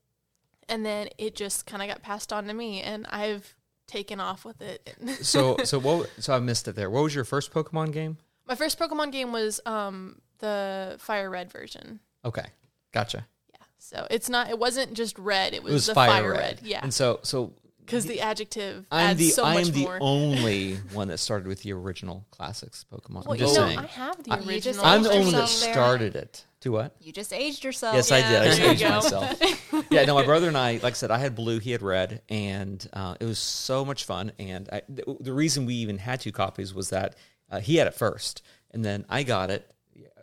and 0.68 0.86
then 0.86 1.08
it 1.18 1.34
just 1.34 1.66
kind 1.66 1.82
of 1.82 1.88
got 1.88 2.02
passed 2.02 2.32
on 2.32 2.46
to 2.46 2.54
me 2.54 2.80
and 2.80 3.06
i've 3.10 3.54
taken 3.92 4.20
off 4.20 4.44
with 4.44 4.60
it 4.62 4.94
So 5.22 5.56
so 5.64 5.78
what? 5.78 6.10
So 6.18 6.34
I 6.34 6.38
missed 6.40 6.66
it 6.68 6.74
there. 6.74 6.88
What 6.90 7.02
was 7.02 7.14
your 7.14 7.24
first 7.24 7.52
Pokemon 7.52 7.92
game? 7.92 8.16
My 8.48 8.54
first 8.54 8.78
Pokemon 8.78 9.12
game 9.12 9.32
was 9.32 9.60
um 9.66 10.20
the 10.38 10.96
Fire 10.98 11.30
Red 11.30 11.52
version. 11.52 12.00
Okay, 12.24 12.44
gotcha. 12.92 13.26
Yeah. 13.50 13.64
So 13.78 14.06
it's 14.10 14.28
not. 14.28 14.48
It 14.50 14.58
wasn't 14.58 14.94
just 14.94 15.18
red. 15.18 15.54
It 15.54 15.62
was, 15.62 15.70
It 15.70 15.74
was 15.74 15.86
the 15.86 15.94
fire, 15.94 16.32
red. 16.32 16.60
Yeah. 16.62 16.80
And 16.82 16.92
so, 16.94 17.20
so 17.22 17.52
Because 17.80 18.06
the 18.06 18.20
adjective 18.20 18.86
I'm 18.90 19.10
adds 19.10 19.18
the 19.18 19.28
so 19.30 19.44
I'm 19.44 19.54
much 19.54 19.68
the 19.70 19.82
more. 19.84 19.98
only 20.00 20.74
one 20.92 21.08
that 21.08 21.18
started 21.18 21.46
with 21.48 21.62
the 21.62 21.72
original 21.72 22.24
classics 22.30 22.84
Pokemon. 22.92 23.24
well, 23.26 23.32
I'm 23.32 23.38
just 23.38 23.54
you 23.54 23.60
know, 23.60 23.66
saying. 23.66 23.78
I 23.78 23.86
have 23.86 24.22
the 24.22 24.32
I- 24.32 24.38
You 24.40 24.48
original. 24.48 24.84
I'm 24.84 25.02
the 25.02 25.10
only 25.10 25.32
that 25.32 25.48
started 25.48 26.16
it. 26.16 26.44
To 26.62 26.70
what? 26.70 26.94
You 27.00 27.12
just 27.12 27.32
aged 27.32 27.64
yourself. 27.64 27.96
Yes, 27.96 28.12
I 28.12 28.20
did. 28.20 28.40
I 28.40 28.44
Yeah, 28.44 28.50
just 28.50 28.60
aged 28.60 28.82
myself. 28.88 29.86
yeah, 29.90 30.04
no, 30.04 30.14
my 30.14 30.24
brother 30.24 30.46
and 30.46 30.56
I, 30.56 30.74
like 30.74 30.84
I 30.84 30.92
said, 30.92 31.10
I 31.10 31.18
had 31.18 31.34
blue, 31.34 31.58
he 31.58 31.72
had 31.72 31.82
red, 31.82 32.22
and 32.28 32.88
uh, 32.92 33.16
it 33.18 33.24
was 33.24 33.40
so 33.40 33.84
much 33.84 34.04
fun. 34.04 34.30
And 34.38 34.68
I, 34.72 34.82
the, 34.88 35.16
the 35.18 35.32
reason 35.32 35.66
we 35.66 35.74
even 35.74 35.98
had 35.98 36.20
two 36.20 36.30
copies 36.30 36.72
was 36.72 36.90
that 36.90 37.16
uh, 37.50 37.58
he 37.58 37.76
had 37.76 37.88
it 37.88 37.94
first, 37.94 38.42
and 38.70 38.84
then 38.84 39.04
I 39.08 39.24
got 39.24 39.50
it, 39.50 39.68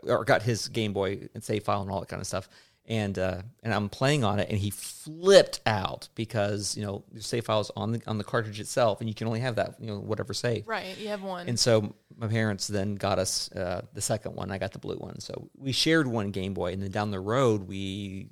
or 0.04 0.24
got 0.24 0.42
his 0.42 0.70
Game 0.70 0.94
Boy 0.94 1.28
and 1.34 1.44
save 1.44 1.66
file 1.66 1.82
and 1.82 1.92
all 1.92 2.00
that 2.00 2.08
kind 2.10 2.22
of 2.22 2.28
stuff. 2.28 2.48
And 2.90 3.20
uh, 3.20 3.44
and 3.62 3.72
I'm 3.72 3.88
playing 3.88 4.24
on 4.24 4.40
it, 4.40 4.50
and 4.50 4.58
he 4.58 4.72
flipped 4.72 5.62
out 5.68 6.10
because 6.16 6.76
you 6.76 6.84
know 6.84 7.04
the 7.14 7.22
save 7.22 7.46
file 7.46 7.62
is 7.62 7.70
on 7.76 7.92
the 7.92 8.02
on 8.08 8.18
the 8.18 8.24
cartridge 8.24 8.60
itself, 8.60 9.00
and 9.00 9.08
you 9.08 9.14
can 9.14 9.28
only 9.28 9.42
have 9.42 9.56
that 9.58 9.76
you 9.80 9.88
know 9.88 10.00
whatever 10.00 10.34
save. 10.34 10.68
right. 10.68 10.98
You 10.98 11.10
have 11.10 11.22
one. 11.22 11.48
And 11.48 11.60
so 11.60 11.94
my 12.18 12.28
parents 12.28 12.68
then 12.68 12.96
got 12.96 13.20
us 13.20 13.52
uh, 13.52 13.86
the 13.94 14.02
second 14.02 14.36
one. 14.36 14.52
I 14.52 14.58
got 14.58 14.72
the 14.74 14.80
blue 14.80 14.98
one. 14.98 15.20
So 15.20 15.50
we 15.56 15.72
shared 15.72 16.08
one 16.08 16.32
Game 16.32 16.56
Boy, 16.56 16.74
and 16.74 16.82
then 16.82 16.90
down 16.90 17.12
the 17.12 17.20
road 17.20 17.68
we 17.68 18.30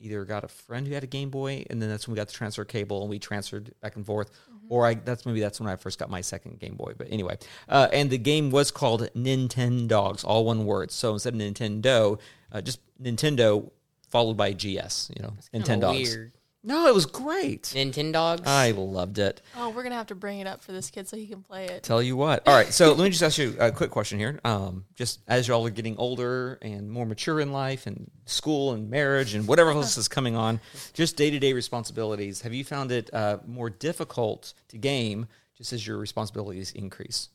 either 0.00 0.24
got 0.24 0.44
a 0.44 0.48
friend 0.48 0.86
who 0.86 0.94
had 0.94 1.04
a 1.04 1.08
Game 1.08 1.28
Boy, 1.30 1.64
and 1.68 1.82
then 1.82 1.88
that's 1.88 2.06
when 2.06 2.14
we 2.14 2.16
got 2.16 2.28
the 2.28 2.32
transfer 2.32 2.64
cable, 2.64 3.02
and 3.02 3.10
we 3.10 3.18
transferred 3.18 3.74
back 3.82 3.96
and 3.96 4.06
forth. 4.06 4.30
Or 4.70 4.86
I 4.86 4.94
that's 4.94 5.24
maybe 5.24 5.40
that's 5.40 5.60
when 5.60 5.68
I 5.68 5.76
first 5.76 5.98
got 5.98 6.10
my 6.10 6.20
second 6.20 6.58
Game 6.60 6.76
Boy. 6.76 6.92
But 6.96 7.08
anyway, 7.10 7.38
uh, 7.68 7.88
and 7.92 8.10
the 8.10 8.18
game 8.18 8.50
was 8.50 8.70
called 8.70 9.08
Nintendogs, 9.14 10.24
all 10.24 10.44
one 10.44 10.66
word. 10.66 10.90
So 10.90 11.14
instead 11.14 11.34
of 11.34 11.40
Nintendo, 11.40 12.18
uh, 12.52 12.60
just 12.60 12.80
Nintendo 13.02 13.70
followed 14.10 14.36
by 14.36 14.52
GS. 14.52 15.10
You 15.16 15.22
know, 15.22 15.32
Kinda 15.52 15.86
Nintendogs. 15.86 16.14
Weird. 16.16 16.32
No, 16.64 16.86
it 16.88 16.94
was 16.94 17.06
great. 17.06 17.62
Nintendogs. 17.74 18.46
I 18.46 18.72
loved 18.72 19.18
it. 19.18 19.40
oh, 19.56 19.70
we're 19.70 19.84
gonna 19.84 19.94
have 19.94 20.08
to 20.08 20.16
bring 20.16 20.40
it 20.40 20.46
up 20.46 20.62
for 20.62 20.72
this 20.72 20.90
kid 20.90 21.08
so 21.08 21.16
he 21.16 21.26
can 21.26 21.42
play 21.42 21.66
it. 21.66 21.84
Tell 21.84 22.02
you 22.02 22.16
what. 22.16 22.46
All 22.46 22.54
right. 22.54 22.72
So 22.74 22.92
let 22.92 23.04
me 23.04 23.10
just 23.10 23.22
ask 23.22 23.38
you 23.38 23.56
a 23.60 23.70
quick 23.70 23.90
question 23.90 24.18
here. 24.18 24.40
Um, 24.44 24.84
just 24.96 25.20
as 25.28 25.46
y'all 25.46 25.64
are 25.66 25.70
getting 25.70 25.96
older 25.96 26.58
and 26.60 26.90
more 26.90 27.06
mature 27.06 27.40
in 27.40 27.52
life 27.52 27.86
and 27.86 28.10
school 28.26 28.72
and 28.72 28.90
marriage 28.90 29.34
and 29.34 29.46
whatever 29.46 29.70
else 29.70 29.96
is 29.96 30.08
coming 30.08 30.34
on, 30.34 30.60
just 30.94 31.16
day 31.16 31.30
to 31.30 31.38
day 31.38 31.52
responsibilities, 31.52 32.42
have 32.42 32.52
you 32.52 32.64
found 32.64 32.90
it 32.90 33.08
uh, 33.14 33.38
more 33.46 33.70
difficult 33.70 34.52
to 34.68 34.78
game 34.78 35.28
just 35.56 35.72
as 35.72 35.86
your 35.86 35.96
responsibilities 35.96 36.72
increase? 36.72 37.28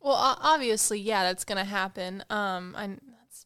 Well, 0.00 0.16
obviously, 0.40 0.98
yeah, 0.98 1.22
that's 1.22 1.44
gonna 1.44 1.64
happen. 1.64 2.24
Um, 2.28 2.74
I 2.76 2.96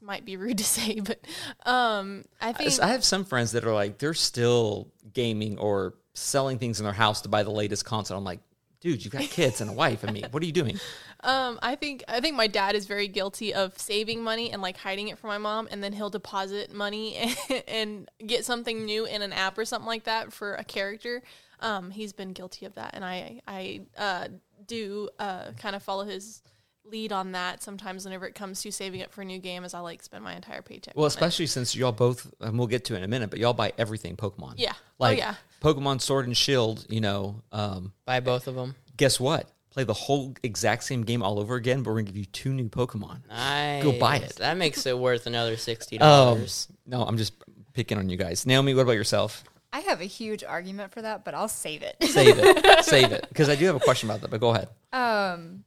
might 0.02 0.24
be 0.24 0.36
rude 0.36 0.58
to 0.58 0.64
say, 0.64 1.00
but 1.04 1.20
um, 1.64 2.24
I 2.40 2.52
think 2.52 2.80
I 2.80 2.88
have 2.88 3.04
some 3.04 3.24
friends 3.24 3.52
that 3.52 3.64
are 3.64 3.74
like, 3.74 3.98
they're 3.98 4.14
still 4.14 4.88
gaming 5.12 5.58
or 5.58 5.94
selling 6.14 6.58
things 6.58 6.80
in 6.80 6.84
their 6.84 6.92
house 6.92 7.22
to 7.22 7.28
buy 7.28 7.42
the 7.42 7.50
latest 7.50 7.84
console. 7.84 8.16
I'm 8.16 8.24
like, 8.24 8.40
dude, 8.80 9.04
you've 9.04 9.12
got 9.12 9.22
kids 9.22 9.60
and 9.60 9.70
a 9.70 9.72
wife. 9.72 10.04
I 10.06 10.12
mean, 10.12 10.26
what 10.30 10.42
are 10.42 10.46
you 10.46 10.52
doing? 10.52 10.78
Um, 11.24 11.58
I 11.62 11.74
think 11.76 12.04
I 12.06 12.20
think 12.20 12.36
my 12.36 12.46
dad 12.46 12.76
is 12.76 12.86
very 12.86 13.08
guilty 13.08 13.52
of 13.52 13.76
saving 13.78 14.22
money 14.22 14.52
and 14.52 14.60
like 14.60 14.76
hiding 14.76 15.08
it 15.08 15.18
from 15.18 15.28
my 15.28 15.38
mom, 15.38 15.66
and 15.70 15.82
then 15.82 15.92
he'll 15.92 16.10
deposit 16.10 16.72
money 16.72 17.16
and, 17.16 17.62
and 17.68 18.10
get 18.24 18.44
something 18.44 18.84
new 18.84 19.06
in 19.06 19.22
an 19.22 19.32
app 19.32 19.56
or 19.58 19.64
something 19.64 19.86
like 19.86 20.04
that 20.04 20.32
for 20.32 20.54
a 20.54 20.62
character. 20.62 21.22
Um, 21.58 21.90
he's 21.90 22.12
been 22.12 22.32
guilty 22.32 22.66
of 22.66 22.74
that, 22.74 22.90
and 22.92 23.04
I 23.04 23.40
I 23.48 23.80
uh, 23.96 24.28
do 24.66 25.08
uh, 25.18 25.52
kind 25.58 25.74
of 25.74 25.82
follow 25.82 26.04
his 26.04 26.42
lead 26.90 27.12
on 27.12 27.32
that 27.32 27.62
sometimes 27.62 28.04
whenever 28.04 28.26
it 28.26 28.34
comes 28.34 28.62
to 28.62 28.70
saving 28.72 29.02
up 29.02 29.12
for 29.12 29.22
a 29.22 29.24
new 29.24 29.38
game, 29.38 29.64
as 29.64 29.74
I 29.74 29.80
like 29.80 30.02
spend 30.02 30.22
my 30.24 30.34
entire 30.34 30.62
paycheck. 30.62 30.94
Well, 30.96 31.04
on 31.04 31.06
it. 31.06 31.14
especially 31.14 31.46
since 31.46 31.74
y'all 31.76 31.92
both, 31.92 32.32
and 32.40 32.58
we'll 32.58 32.68
get 32.68 32.84
to 32.86 32.94
it 32.94 32.98
in 32.98 33.04
a 33.04 33.08
minute, 33.08 33.30
but 33.30 33.38
y'all 33.38 33.52
buy 33.52 33.72
everything 33.78 34.16
Pokemon. 34.16 34.54
Yeah. 34.56 34.72
Oh, 34.74 34.82
Like 34.98 35.18
yeah. 35.18 35.34
Pokemon 35.62 36.00
Sword 36.00 36.26
and 36.26 36.36
Shield, 36.36 36.86
you 36.88 37.00
know, 37.00 37.42
um, 37.52 37.92
Buy 38.04 38.20
both 38.20 38.46
of 38.46 38.54
them. 38.54 38.74
guess 38.96 39.18
what? 39.18 39.48
Play 39.70 39.84
the 39.84 39.92
whole 39.92 40.34
exact 40.42 40.84
same 40.84 41.02
game 41.02 41.22
all 41.22 41.38
over 41.38 41.54
again, 41.54 41.82
but 41.82 41.90
we're 41.90 41.96
going 41.96 42.06
to 42.06 42.12
give 42.12 42.18
you 42.18 42.24
two 42.26 42.54
new 42.54 42.68
Pokemon. 42.68 43.28
Nice. 43.28 43.82
Go 43.82 43.92
buy 43.98 44.16
it. 44.16 44.36
That 44.36 44.56
makes 44.56 44.86
it 44.86 44.98
worth 44.98 45.26
another 45.26 45.56
sixty 45.58 45.96
Um, 46.00 46.08
dollars. 46.38 46.68
no, 46.86 47.02
I'm 47.02 47.18
just 47.18 47.34
picking 47.74 47.98
on 47.98 48.08
you 48.08 48.16
guys. 48.16 48.46
Naomi, 48.46 48.72
what 48.74 48.82
about 48.82 48.92
yourself? 48.92 49.44
I 49.72 49.80
have 49.80 50.00
a 50.00 50.04
huge 50.06 50.42
argument 50.42 50.92
for 50.92 51.02
that, 51.02 51.24
but 51.26 51.34
I'll 51.34 51.48
save 51.48 51.82
it. 51.82 51.96
Save 52.02 52.36
it. 52.38 52.84
Save 52.86 53.12
it. 53.12 53.26
Because 53.28 53.50
I 53.50 53.56
do 53.56 53.66
have 53.66 53.76
a 53.76 53.80
question 53.80 54.08
about 54.08 54.22
that, 54.22 54.30
but 54.30 54.40
go 54.40 54.50
ahead. 54.54 54.68
Um, 54.94 55.64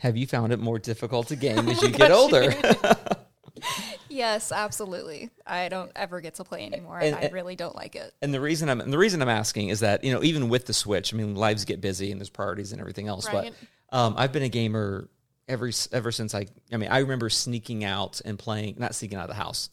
Have 0.00 0.16
you 0.16 0.26
found 0.26 0.52
it 0.52 0.58
more 0.58 0.78
difficult 0.78 1.28
to 1.28 1.36
game 1.36 1.68
as 1.68 1.80
you 1.82 1.88
get 1.90 2.10
older? 2.10 2.52
yes, 4.08 4.50
absolutely. 4.52 5.30
I 5.46 5.68
don't 5.68 5.92
ever 5.94 6.20
get 6.20 6.34
to 6.36 6.44
play 6.44 6.64
anymore, 6.66 6.98
and, 6.98 7.14
And- 7.16 7.24
I 7.26 7.28
really 7.28 7.56
don't 7.56 7.76
like 7.76 7.96
it. 7.96 8.12
And 8.22 8.32
the 8.32 8.40
reason 8.40 8.68
I'm 8.68 8.80
and 8.80 8.92
the 8.92 8.98
reason 8.98 9.22
I'm 9.22 9.28
asking 9.28 9.68
is 9.68 9.80
that 9.80 10.02
you 10.04 10.12
know 10.12 10.22
even 10.22 10.48
with 10.48 10.66
the 10.66 10.72
Switch, 10.72 11.14
I 11.14 11.16
mean 11.16 11.34
lives 11.34 11.64
get 11.64 11.80
busy 11.80 12.10
and 12.10 12.20
there's 12.20 12.30
priorities 12.30 12.72
and 12.72 12.80
everything 12.80 13.08
else. 13.08 13.26
Right. 13.26 13.52
But 13.90 13.96
um, 13.96 14.14
I've 14.16 14.32
been 14.32 14.42
a 14.42 14.48
gamer 14.48 15.08
every 15.48 15.72
ever 15.92 16.12
since 16.12 16.34
I. 16.34 16.46
I 16.72 16.76
mean, 16.76 16.90
I 16.90 16.98
remember 16.98 17.28
sneaking 17.28 17.84
out 17.84 18.20
and 18.24 18.38
playing, 18.38 18.76
not 18.78 18.94
sneaking 18.94 19.18
out 19.18 19.24
of 19.24 19.30
the 19.36 19.42
house. 19.42 19.68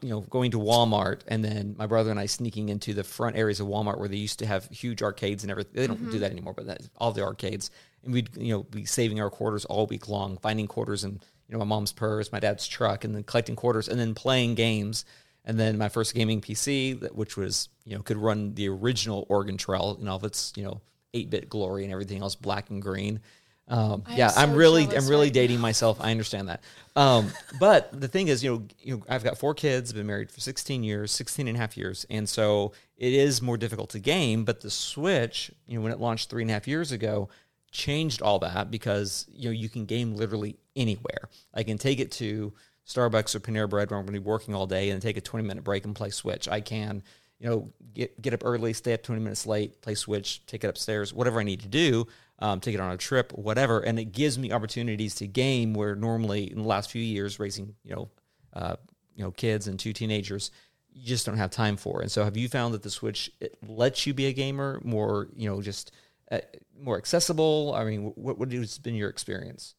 You 0.00 0.10
know, 0.10 0.20
going 0.22 0.50
to 0.52 0.58
Walmart 0.58 1.20
and 1.28 1.44
then 1.44 1.76
my 1.78 1.86
brother 1.86 2.10
and 2.10 2.18
I 2.18 2.26
sneaking 2.26 2.68
into 2.68 2.94
the 2.94 3.04
front 3.04 3.36
areas 3.36 3.60
of 3.60 3.66
Walmart 3.66 3.98
where 3.98 4.08
they 4.08 4.16
used 4.16 4.38
to 4.40 4.46
have 4.46 4.66
huge 4.66 5.02
arcades 5.02 5.44
and 5.44 5.50
everything. 5.50 5.72
They 5.74 5.86
don't 5.86 5.98
do 5.98 6.10
mm-hmm. 6.10 6.18
that 6.20 6.30
anymore, 6.30 6.54
but 6.54 6.66
that's 6.66 6.90
all 6.96 7.12
the 7.12 7.22
arcades. 7.22 7.70
And 8.02 8.12
we'd 8.12 8.30
you 8.36 8.52
know 8.52 8.62
be 8.64 8.84
saving 8.84 9.20
our 9.20 9.30
quarters 9.30 9.64
all 9.64 9.86
week 9.86 10.08
long, 10.08 10.38
finding 10.38 10.66
quarters 10.66 11.04
in 11.04 11.12
you 11.12 11.52
know 11.52 11.58
my 11.58 11.64
mom's 11.64 11.92
purse, 11.92 12.32
my 12.32 12.40
dad's 12.40 12.66
truck, 12.66 13.04
and 13.04 13.14
then 13.14 13.22
collecting 13.22 13.56
quarters 13.56 13.88
and 13.88 13.98
then 13.98 14.14
playing 14.14 14.54
games. 14.54 15.04
And 15.44 15.60
then 15.60 15.78
my 15.78 15.88
first 15.88 16.12
gaming 16.12 16.40
PC, 16.40 16.98
that- 17.00 17.14
which 17.14 17.36
was 17.36 17.68
you 17.84 17.94
know 17.94 18.02
could 18.02 18.16
run 18.16 18.54
the 18.54 18.68
original 18.68 19.26
Oregon 19.28 19.56
Trail, 19.56 19.96
you 20.00 20.08
all 20.08 20.16
of 20.16 20.24
its 20.24 20.52
you 20.56 20.64
know 20.64 20.80
eight 21.14 21.30
bit 21.30 21.48
glory 21.48 21.84
and 21.84 21.92
everything 21.92 22.22
else, 22.22 22.34
black 22.34 22.70
and 22.70 22.82
green. 22.82 23.20
Um, 23.68 24.04
yeah, 24.14 24.30
I'm 24.36 24.54
really 24.54 24.84
I'm 24.84 25.08
really 25.08 25.26
right 25.26 25.32
dating 25.32 25.60
myself. 25.60 25.98
I 26.00 26.10
understand 26.10 26.48
that. 26.48 26.62
Um, 26.94 27.32
but 27.58 27.98
the 27.98 28.08
thing 28.08 28.28
is, 28.28 28.42
you 28.42 28.50
know, 28.50 28.62
you 28.80 28.96
know, 28.96 29.02
I've 29.08 29.24
got 29.24 29.38
four 29.38 29.54
kids, 29.54 29.92
been 29.92 30.06
married 30.06 30.30
for 30.30 30.40
16 30.40 30.84
years, 30.84 31.10
16 31.12 31.48
and 31.48 31.56
a 31.56 31.60
half 31.60 31.76
years, 31.76 32.06
and 32.08 32.28
so 32.28 32.72
it 32.96 33.12
is 33.12 33.42
more 33.42 33.56
difficult 33.56 33.90
to 33.90 33.98
game. 33.98 34.44
But 34.44 34.60
the 34.60 34.70
Switch, 34.70 35.50
you 35.66 35.76
know, 35.76 35.82
when 35.82 35.92
it 35.92 35.98
launched 35.98 36.30
three 36.30 36.42
and 36.42 36.50
a 36.50 36.54
half 36.54 36.68
years 36.68 36.92
ago, 36.92 37.28
changed 37.72 38.22
all 38.22 38.38
that 38.38 38.70
because 38.70 39.26
you 39.32 39.48
know 39.48 39.52
you 39.52 39.68
can 39.68 39.84
game 39.84 40.14
literally 40.14 40.56
anywhere. 40.76 41.28
I 41.52 41.64
can 41.64 41.76
take 41.76 41.98
it 41.98 42.12
to 42.12 42.52
Starbucks 42.86 43.34
or 43.34 43.40
Panera 43.40 43.68
Bread 43.68 43.90
where 43.90 43.98
I'm 43.98 44.06
going 44.06 44.14
to 44.14 44.20
be 44.20 44.26
working 44.26 44.54
all 44.54 44.66
day 44.66 44.90
and 44.90 45.02
take 45.02 45.16
a 45.16 45.20
20 45.20 45.46
minute 45.46 45.64
break 45.64 45.84
and 45.84 45.94
play 45.94 46.10
Switch. 46.10 46.48
I 46.48 46.60
can, 46.60 47.02
you 47.40 47.48
know, 47.48 47.72
get 47.94 48.20
get 48.22 48.32
up 48.32 48.42
early, 48.44 48.72
stay 48.72 48.94
up 48.94 49.02
20 49.02 49.20
minutes 49.20 49.44
late, 49.44 49.82
play 49.82 49.94
Switch, 49.94 50.46
take 50.46 50.62
it 50.62 50.68
upstairs, 50.68 51.12
whatever 51.12 51.40
I 51.40 51.44
need 51.44 51.60
to 51.60 51.68
do, 51.68 52.06
um, 52.38 52.60
take 52.60 52.74
it 52.74 52.80
on 52.80 52.92
a 52.92 52.96
trip, 52.96 53.32
whatever, 53.32 53.80
and 53.80 53.98
it 53.98 54.06
gives 54.06 54.38
me 54.38 54.52
opportunities 54.52 55.14
to 55.16 55.26
game 55.26 55.74
where 55.74 55.94
normally 55.94 56.50
in 56.50 56.58
the 56.58 56.68
last 56.68 56.90
few 56.90 57.02
years 57.02 57.38
raising, 57.38 57.74
you 57.82 57.94
know, 57.94 58.08
uh, 58.52 58.76
you 59.14 59.24
know, 59.24 59.30
kids 59.30 59.66
and 59.66 59.78
two 59.78 59.92
teenagers. 59.92 60.50
You 60.92 61.06
just 61.06 61.26
don't 61.26 61.36
have 61.36 61.50
time 61.50 61.76
for. 61.76 62.00
And 62.00 62.10
so, 62.10 62.24
have 62.24 62.36
you 62.36 62.48
found 62.48 62.72
that 62.74 62.82
the 62.82 62.90
Switch 62.90 63.30
it 63.40 63.56
lets 63.66 64.06
you 64.06 64.14
be 64.14 64.26
a 64.26 64.32
gamer 64.32 64.80
more, 64.82 65.28
you 65.36 65.48
know, 65.48 65.60
just 65.60 65.92
uh, 66.30 66.38
more 66.78 66.96
accessible? 66.96 67.74
I 67.76 67.84
mean, 67.84 68.12
what 68.16 68.38
what 68.38 68.50
has 68.52 68.78
been 68.78 68.94
your 68.94 69.10
experience? 69.10 69.74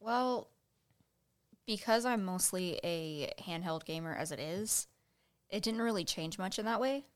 Well, 0.00 0.48
because 1.66 2.04
I'm 2.04 2.24
mostly 2.24 2.80
a 2.84 3.32
handheld 3.40 3.84
gamer 3.84 4.14
as 4.14 4.32
it 4.32 4.40
is, 4.40 4.86
it 5.50 5.62
didn't 5.62 5.82
really 5.82 6.04
change 6.04 6.38
much 6.38 6.58
in 6.58 6.64
that 6.64 6.80
way. 6.80 7.06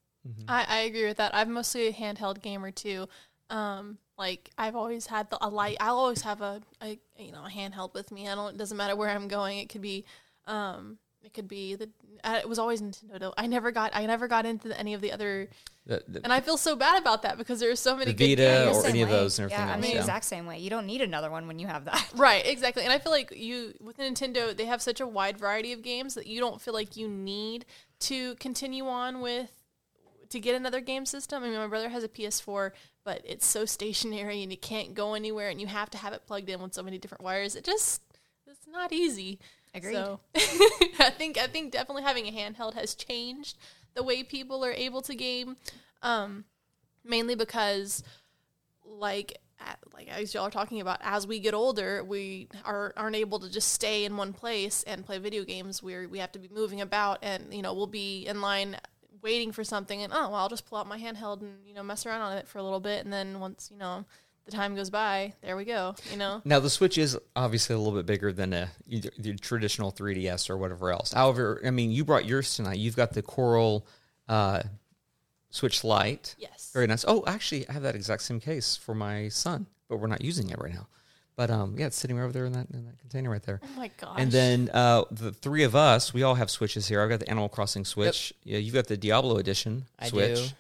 I, 0.49 0.64
I 0.69 0.79
agree 0.81 1.07
with 1.07 1.17
that. 1.17 1.35
I'm 1.35 1.52
mostly 1.52 1.87
a 1.87 1.93
handheld 1.93 2.43
gamer 2.43 2.71
too. 2.71 3.09
Um, 3.50 3.99
like 4.16 4.50
I've 4.59 4.76
always 4.76 5.07
had 5.07 5.30
the, 5.30 5.38
a 5.40 5.49
light. 5.49 5.76
I'll 5.80 5.97
always 5.97 6.23
have 6.23 6.40
a, 6.40 6.61
a 6.83 6.99
you 7.19 7.33
know 7.33 7.45
a 7.45 7.49
handheld 7.50 7.95
with 7.95 8.11
me. 8.12 8.28
I 8.28 8.35
don't. 8.35 8.54
It 8.54 8.59
doesn't 8.59 8.76
matter 8.76 8.95
where 8.97 9.09
I'm 9.09 9.28
going. 9.28 9.59
It 9.59 9.69
could 9.69 9.80
be, 9.83 10.04
um, 10.47 10.99
it 11.25 11.35
could 11.35 11.49
be 11.49 11.75
the. 11.75 11.88
Uh, 12.23 12.38
it 12.40 12.49
was 12.49 12.59
always 12.59 12.80
Nintendo. 12.83 13.33
I 13.37 13.47
never 13.47 13.71
got. 13.73 13.90
I 13.95 14.07
never 14.07 14.28
got 14.28 14.47
into 14.47 14.78
any 14.78 14.95
of 14.95 15.00
the 15.00 15.11
other. 15.12 15.49
The, 15.87 16.04
the, 16.07 16.21
And 16.23 16.33
I 16.33 16.40
feel 16.40 16.59
so 16.59 16.76
bad 16.76 17.00
about 17.00 17.23
that 17.23 17.38
because 17.38 17.59
there 17.59 17.71
are 17.71 17.76
so 17.76 17.97
many 17.97 18.12
The 18.12 18.37
good 18.37 18.38
Vita 18.38 18.42
Yeah, 18.42 18.64
games. 18.66 18.76
or 18.76 18.80
same 18.83 18.90
any 18.90 19.02
of 19.02 19.09
those 19.09 19.38
and 19.38 19.45
everything 19.50 19.66
yeah, 19.66 19.75
I'm 19.75 19.80
the 19.80 19.88
yeah. 19.88 19.97
exact 19.97 20.26
same 20.26 20.47
way. 20.47 20.59
You 20.59 20.69
don't 20.69 20.87
need 20.87 21.00
another 21.00 21.30
one 21.30 21.47
when 21.47 21.59
you 21.59 21.66
have 21.66 21.87
that. 21.87 22.07
Right, 22.14 22.47
exactly. 22.47 22.85
And 22.85 22.92
I 22.92 22.99
feel 22.99 23.11
like 23.11 23.33
you 23.35 23.73
with 23.80 23.97
Nintendo, 23.97 24.54
they 24.54 24.66
have 24.66 24.83
such 24.83 25.00
a 25.00 25.07
wide 25.07 25.38
variety 25.38 25.73
of 25.73 25.80
games 25.83 26.14
that 26.14 26.26
you 26.26 26.38
don't 26.38 26.61
feel 26.61 26.75
like 26.75 26.97
you 26.97 27.09
need 27.09 27.64
to 28.00 28.35
continue 28.37 28.87
on 28.87 29.23
with 29.23 29.50
to 30.28 30.38
get 30.38 30.54
another 30.54 30.80
game 30.80 31.07
system. 31.07 31.42
I 31.42 31.49
mean, 31.49 31.59
my 31.59 31.66
brother 31.66 31.88
has 31.88 32.04
a 32.04 32.09
PS4, 32.09 32.71
but 33.04 33.23
it's 33.25 33.47
so 33.47 33.64
stationary 33.64 34.42
and 34.42 34.52
you 34.52 34.59
can't 34.59 34.95
go 34.95 35.14
anywhere 35.14 35.49
and 35.49 35.61
you 35.61 35.66
have 35.66 35.90
to 35.90 35.99
have 35.99 36.12
it 36.12 36.23
plugged 36.26 36.49
in 36.49 36.61
with 36.61 36.75
so 36.75 36.83
many 36.83 36.99
different 36.99 37.25
wires. 37.25 37.57
It 37.57 37.64
just 37.64 38.02
it's 38.47 38.66
not 38.66 38.92
easy. 38.92 39.38
Agreed. 39.75 39.95
So 39.95 40.21
I 40.35 41.11
think 41.11 41.38
I 41.38 41.47
think 41.47 41.73
definitely 41.73 42.02
having 42.02 42.26
a 42.26 42.33
handheld 42.33 42.75
has 42.75 42.95
changed 42.95 43.57
the 43.95 44.02
way 44.02 44.23
people 44.23 44.64
are 44.64 44.73
able 44.73 45.02
to 45.02 45.14
game. 45.14 45.57
Um, 46.02 46.45
mainly 47.04 47.35
because 47.35 48.02
like 48.85 49.38
like 49.95 50.09
as 50.09 50.33
y'all 50.33 50.47
are 50.47 50.50
talking 50.50 50.80
about, 50.80 50.99
as 51.02 51.26
we 51.26 51.38
get 51.38 51.54
older, 51.54 52.02
we 52.02 52.49
are 52.64 52.92
aren't 52.97 53.16
able 53.16 53.38
to 53.40 53.50
just 53.50 53.73
stay 53.73 54.04
in 54.04 54.16
one 54.16 54.33
place 54.33 54.83
and 54.85 55.04
play 55.04 55.19
video 55.19 55.45
games. 55.45 55.83
We 55.83 56.07
we 56.07 56.19
have 56.19 56.33
to 56.33 56.38
be 56.38 56.49
moving 56.49 56.80
about, 56.80 57.19
and 57.23 57.52
you 57.52 57.62
know 57.62 57.75
we'll 57.75 57.87
be 57.87 58.26
in 58.26 58.40
line 58.40 58.76
waiting 59.23 59.53
for 59.53 59.65
something, 59.65 60.03
and 60.03 60.12
oh 60.12 60.31
well, 60.31 60.37
I'll 60.37 60.49
just 60.49 60.67
pull 60.67 60.79
out 60.79 60.87
my 60.87 60.99
handheld 60.99 61.41
and 61.41 61.67
you 61.67 61.75
know 61.75 61.83
mess 61.83 62.07
around 62.07 62.23
on 62.23 62.37
it 62.37 62.49
for 62.49 62.59
a 62.59 62.62
little 62.62 62.81
bit, 62.81 63.05
and 63.05 63.12
then 63.12 63.41
once 63.41 63.71
you 63.73 63.79
know 63.79 64.05
the 64.47 64.50
time 64.50 64.75
goes 64.75 64.91
by, 64.91 65.35
there 65.43 65.57
we 65.57 65.65
go. 65.65 65.95
You 66.11 66.17
know. 66.17 66.43
Now 66.45 66.61
the 66.61 66.71
Switch 66.71 66.99
is 66.99 67.19
obviously 67.37 67.75
a 67.75 67.79
little 67.79 67.97
bit 67.97 68.07
bigger 68.07 68.33
than 68.33 68.53
a 68.53 68.69
either 68.89 69.11
the 69.19 69.35
traditional 69.37 69.93
3DS 69.93 70.50
or 70.50 70.57
whatever 70.57 70.91
else. 70.91 71.12
However, 71.12 71.61
I 71.65 71.71
mean, 71.71 71.91
you 71.91 72.05
brought 72.05 72.25
yours 72.25 72.55
tonight. 72.55 72.79
You've 72.79 72.97
got 72.97 73.12
the 73.12 73.23
Coral 73.23 73.87
uh, 74.29 74.62
Switch 75.50 75.85
Lite. 75.85 76.35
Yes. 76.39 76.71
Very 76.73 76.87
nice. 76.87 77.05
Oh, 77.07 77.25
actually, 77.27 77.69
I 77.69 77.73
have 77.73 77.83
that 77.83 77.95
exact 77.95 78.23
same 78.23 78.41
case 78.41 78.77
for 78.77 78.95
my 78.95 79.29
son, 79.29 79.67
but 79.89 79.99
we're 79.99 80.07
not 80.07 80.23
using 80.23 80.50
it 80.50 80.59
right 80.59 80.75
now. 80.75 80.87
But 81.40 81.50
um, 81.50 81.75
yeah, 81.78 81.87
it's 81.87 81.97
sitting 81.97 82.18
right 82.18 82.25
over 82.25 82.35
there 82.35 82.44
in 82.44 82.52
that 82.52 82.66
in 82.70 82.85
that 82.85 82.99
container 82.99 83.30
right 83.30 83.42
there. 83.42 83.61
Oh 83.64 83.68
my 83.75 83.90
gosh. 83.97 84.16
And 84.18 84.30
then 84.30 84.68
uh, 84.75 85.04
the 85.11 85.32
three 85.32 85.62
of 85.62 85.75
us, 85.75 86.12
we 86.12 86.23
all 86.23 86.35
have 86.35 86.50
Switches 86.50 86.87
here. 86.87 87.00
I've 87.00 87.09
got 87.09 87.20
the 87.20 87.30
Animal 87.30 87.49
Crossing 87.49 87.87
Switch. 87.87 88.35
Yeah, 88.44 88.59
you've 88.59 88.75
got 88.75 88.88
the 88.88 88.99
Diablo 88.99 89.38
Edition 89.38 89.87
I 89.99 90.09
Switch. 90.09 90.37
do. 90.50 90.54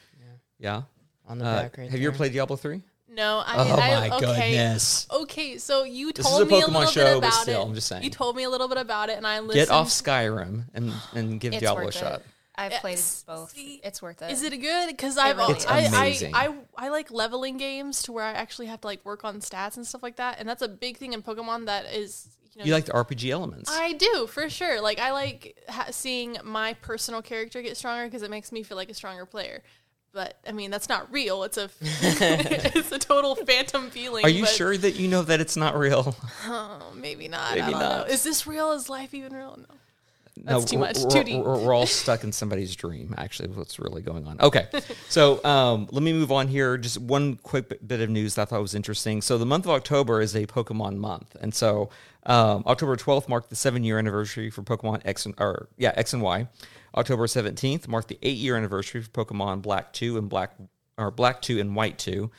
Yeah. 0.58 0.82
On 1.28 1.36
the 1.36 1.44
Uh, 1.44 1.62
back 1.64 1.76
right 1.76 1.90
have 1.90 2.00
you 2.00 2.08
ever 2.08 2.16
played 2.16 2.32
Diablo 2.32 2.56
three? 2.56 2.80
No, 3.10 3.42
I, 3.44 3.56
Oh 3.58 3.74
I 3.74 4.08
my 4.08 4.16
okay. 4.16 4.20
goodness. 4.52 5.06
Okay, 5.12 5.58
so 5.58 5.82
you 5.84 6.12
This 6.14 6.24
is 6.24 6.32
told 6.32 6.42
a 6.44 6.46
me 6.46 6.62
a 6.62 6.66
little 6.66 6.86
show, 6.86 7.04
bit 7.04 7.20
but 7.20 7.28
about 7.28 7.32
still, 7.42 7.60
it. 7.62 7.66
I'm 7.66 7.74
just 7.74 7.86
saying. 7.86 8.02
You 8.04 8.08
told 8.08 8.34
me 8.36 8.44
a 8.44 8.48
little 8.50 8.68
bit 8.68 8.78
about 8.78 9.10
it, 9.10 9.18
and 9.18 9.26
I 9.26 9.40
listened. 9.40 9.66
Get 9.66 9.70
off 9.70 9.88
Skyrim 9.88 10.64
and 10.72 10.94
and 11.14 11.38
give 11.38 11.52
Diablo 11.58 11.88
a 11.88 11.92
shot. 11.92 12.20
it. 12.20 12.26
I've 12.60 12.72
eh, 12.72 12.80
played 12.80 12.92
Yes. 12.98 13.24
both. 13.26 13.50
See, 13.52 13.80
It's 13.82 14.00
worth 14.02 14.22
it. 14.22 14.30
Is 14.30 14.42
it 14.42 14.56
good? 14.60 14.88
Because 14.88 15.16
I've 15.18 15.36
really 15.38 15.54
It's 15.54 15.66
I, 15.66 15.78
amazing. 15.80 16.34
I, 16.34 16.48
I 16.48 16.86
I 16.86 16.88
like 16.90 17.10
leveling 17.10 17.56
games 17.56 18.02
to 18.04 18.12
where 18.12 18.24
I 18.24 18.32
actually 18.32 18.66
have 18.66 18.80
to 18.82 18.86
like 18.86 19.04
work 19.04 19.24
on 19.24 19.40
stats 19.40 19.76
and 19.76 19.86
stuff 19.86 20.02
like 20.02 20.16
that, 20.16 20.38
and 20.38 20.48
that's 20.48 20.62
a 20.62 20.68
big 20.68 20.96
thing 20.98 21.12
in 21.12 21.22
Pokemon. 21.22 21.66
That 21.66 21.86
is, 21.92 22.28
you 22.54 22.60
know, 22.60 22.64
You 22.66 22.72
like 22.72 22.84
the 22.86 22.92
RPG 22.92 23.30
elements. 23.30 23.70
I 23.72 23.94
do 23.94 24.26
for 24.26 24.48
sure. 24.50 24.80
Like 24.80 24.98
I 25.00 25.12
like 25.12 25.56
ha- 25.68 25.88
seeing 25.90 26.36
my 26.44 26.74
personal 26.74 27.22
character 27.22 27.62
get 27.62 27.76
stronger 27.76 28.04
because 28.06 28.22
it 28.22 28.30
makes 28.30 28.52
me 28.52 28.62
feel 28.62 28.76
like 28.76 28.90
a 28.90 28.94
stronger 28.94 29.26
player. 29.26 29.62
But 30.12 30.38
I 30.44 30.50
mean, 30.50 30.72
that's 30.72 30.88
not 30.88 31.12
real. 31.12 31.44
It's 31.44 31.56
a 31.56 31.70
it's 31.80 32.90
a 32.92 32.98
total 32.98 33.36
phantom 33.36 33.90
feeling. 33.90 34.24
Are 34.24 34.28
you 34.28 34.42
but- 34.42 34.50
sure 34.50 34.76
that 34.76 34.96
you 34.96 35.06
know 35.06 35.22
that 35.22 35.40
it's 35.40 35.56
not 35.56 35.78
real? 35.78 36.16
Oh, 36.46 36.92
maybe 36.96 37.28
not. 37.28 37.50
Maybe 37.54 37.62
I 37.62 37.70
don't 37.70 37.80
not. 37.80 38.08
know. 38.08 38.12
Is 38.12 38.24
this 38.24 38.44
real? 38.46 38.72
Is 38.72 38.88
life 38.88 39.14
even 39.14 39.32
real? 39.32 39.56
No. 39.56 39.74
No, 40.44 40.58
That's 40.58 40.70
too 40.70 40.78
much. 40.78 40.98
We're, 40.98 41.10
Too 41.10 41.24
deep. 41.24 41.44
We're, 41.44 41.58
we're 41.58 41.74
all 41.74 41.86
stuck 41.86 42.24
in 42.24 42.32
somebody's 42.32 42.74
dream. 42.74 43.14
Actually, 43.18 43.50
what's 43.50 43.78
really 43.78 44.02
going 44.02 44.26
on? 44.26 44.40
Okay, 44.40 44.66
so 45.08 45.42
um, 45.44 45.88
let 45.90 46.02
me 46.02 46.12
move 46.12 46.32
on 46.32 46.48
here. 46.48 46.76
Just 46.78 46.98
one 46.98 47.36
quick 47.36 47.86
bit- 47.86 48.00
of 48.00 48.10
news 48.10 48.34
that 48.34 48.42
I 48.42 48.44
thought 48.46 48.62
was 48.62 48.74
interesting. 48.74 49.20
So 49.20 49.36
the 49.38 49.46
month 49.46 49.66
of 49.66 49.72
October 49.72 50.20
is 50.20 50.34
a 50.34 50.46
Pokemon 50.46 50.96
month, 50.96 51.36
and 51.40 51.54
so 51.54 51.90
um, 52.24 52.62
October 52.66 52.96
twelfth 52.96 53.28
marked 53.28 53.50
the 53.50 53.56
seven 53.56 53.84
year 53.84 53.98
anniversary 53.98 54.50
for 54.50 54.62
Pokemon 54.62 55.02
X 55.04 55.26
and 55.26 55.34
or 55.38 55.68
yeah 55.76 55.92
X 55.96 56.12
and 56.12 56.22
Y. 56.22 56.48
October 56.96 57.26
seventeenth 57.26 57.86
marked 57.88 58.08
the 58.08 58.18
eight 58.22 58.38
year 58.38 58.56
anniversary 58.56 59.02
for 59.02 59.10
Pokemon 59.10 59.62
Black 59.62 59.92
Two 59.92 60.16
and 60.18 60.28
Black 60.28 60.54
or 60.96 61.10
Black 61.10 61.42
Two 61.42 61.60
and 61.60 61.76
White 61.76 61.98
Two. 61.98 62.30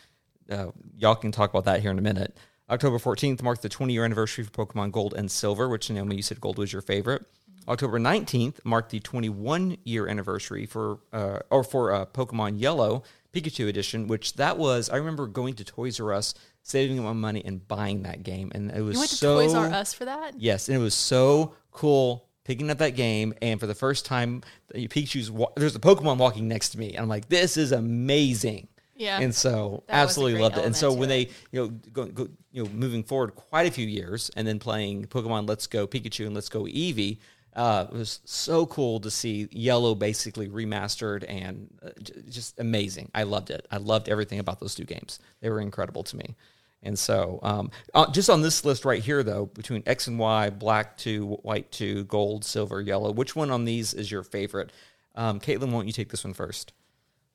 Uh, 0.49 0.67
y'all 0.97 1.15
can 1.15 1.31
talk 1.31 1.49
about 1.49 1.65
that 1.65 1.81
here 1.81 1.91
in 1.91 1.99
a 1.99 2.01
minute. 2.01 2.35
October 2.69 2.97
14th 2.97 3.41
marked 3.41 3.61
the 3.61 3.69
20 3.69 3.91
year 3.93 4.05
anniversary 4.05 4.45
for 4.45 4.51
Pokemon 4.51 4.93
Gold 4.93 5.13
and 5.13 5.29
Silver, 5.29 5.67
which 5.67 5.89
Naomi, 5.89 6.15
you 6.15 6.21
said 6.21 6.39
Gold 6.39 6.57
was 6.57 6.71
your 6.71 6.81
favorite. 6.81 7.25
October 7.67 7.99
19th 7.99 8.63
marked 8.63 8.91
the 8.91 8.99
21 8.99 9.77
year 9.83 10.07
anniversary 10.07 10.65
for 10.65 10.99
uh, 11.13 11.39
or 11.49 11.63
for 11.63 11.93
uh, 11.93 12.05
Pokemon 12.05 12.59
Yellow 12.59 13.03
Pikachu 13.33 13.67
edition, 13.67 14.07
which 14.07 14.33
that 14.35 14.57
was 14.57 14.89
I 14.89 14.97
remember 14.97 15.27
going 15.27 15.53
to 15.55 15.63
Toys 15.63 15.99
R 15.99 16.13
Us, 16.13 16.33
saving 16.63 17.01
my 17.03 17.13
money 17.13 17.41
and 17.45 17.65
buying 17.67 18.03
that 18.03 18.23
game, 18.23 18.51
and 18.53 18.71
it 18.71 18.81
was 18.81 18.95
You 18.95 18.99
went 18.99 19.09
to 19.11 19.15
so 19.15 19.35
Toys 19.35 19.53
R 19.53 19.67
Us 19.67 19.93
for 19.93 20.05
that? 20.05 20.33
Yes, 20.39 20.67
and 20.67 20.77
it 20.77 20.81
was 20.81 20.93
so 20.93 21.53
cool 21.71 22.27
picking 22.43 22.69
up 22.71 22.79
that 22.79 22.95
game, 22.95 23.33
and 23.41 23.59
for 23.59 23.67
the 23.67 23.75
first 23.75 24.05
time, 24.05 24.41
the 24.73 24.87
Pikachu's 24.87 25.29
wa- 25.31 25.51
there's 25.55 25.75
a 25.75 25.79
Pokemon 25.79 26.17
walking 26.17 26.47
next 26.47 26.69
to 26.69 26.79
me, 26.79 26.89
and 26.89 26.99
I'm 26.99 27.09
like, 27.09 27.29
this 27.29 27.55
is 27.57 27.71
amazing. 27.71 28.67
Yeah. 28.95 29.19
and 29.19 29.33
so 29.33 29.83
That 29.87 29.95
absolutely 29.95 30.41
loved 30.41 30.57
it. 30.59 30.65
And 30.65 30.75
so 30.75 30.91
when 30.93 31.09
to 31.09 31.15
they 31.15 31.19
you 31.51 31.61
know 31.61 31.67
go, 31.91 32.05
go 32.05 32.27
you 32.51 32.63
know 32.63 32.69
moving 32.69 33.01
forward 33.03 33.33
quite 33.33 33.67
a 33.67 33.71
few 33.71 33.87
years, 33.87 34.29
and 34.35 34.47
then 34.47 34.59
playing 34.59 35.05
Pokemon 35.05 35.47
Let's 35.49 35.65
Go 35.67 35.87
Pikachu 35.87 36.25
and 36.27 36.35
Let's 36.35 36.49
Go 36.49 36.63
Eevee. 36.65 37.17
Uh, 37.55 37.85
it 37.91 37.93
was 37.93 38.21
so 38.23 38.65
cool 38.65 38.99
to 39.01 39.11
see 39.11 39.47
Yellow 39.51 39.93
basically 39.93 40.47
remastered 40.47 41.25
and 41.27 41.67
uh, 41.85 41.89
just 42.29 42.59
amazing. 42.59 43.11
I 43.13 43.23
loved 43.23 43.49
it. 43.49 43.67
I 43.69 43.77
loved 43.77 44.07
everything 44.07 44.39
about 44.39 44.59
those 44.59 44.73
two 44.73 44.85
games. 44.85 45.19
They 45.41 45.49
were 45.49 45.59
incredible 45.59 46.03
to 46.03 46.17
me. 46.17 46.35
And 46.83 46.97
so, 46.97 47.39
um, 47.43 47.71
uh, 47.93 48.09
just 48.11 48.29
on 48.29 48.41
this 48.41 48.65
list 48.65 48.85
right 48.85 49.03
here, 49.03 49.21
though, 49.21 49.45
between 49.45 49.83
X 49.85 50.07
and 50.07 50.17
Y, 50.17 50.49
black 50.49 50.97
two, 50.97 51.39
white 51.43 51.71
two, 51.71 52.05
gold, 52.05 52.43
silver, 52.43 52.81
yellow, 52.81 53.11
which 53.11 53.35
one 53.35 53.51
on 53.51 53.65
these 53.65 53.93
is 53.93 54.09
your 54.09 54.23
favorite? 54.23 54.71
Um, 55.13 55.39
Caitlin, 55.39 55.71
won't 55.71 55.87
you 55.87 55.93
take 55.93 56.09
this 56.09 56.23
one 56.23 56.33
first? 56.33 56.73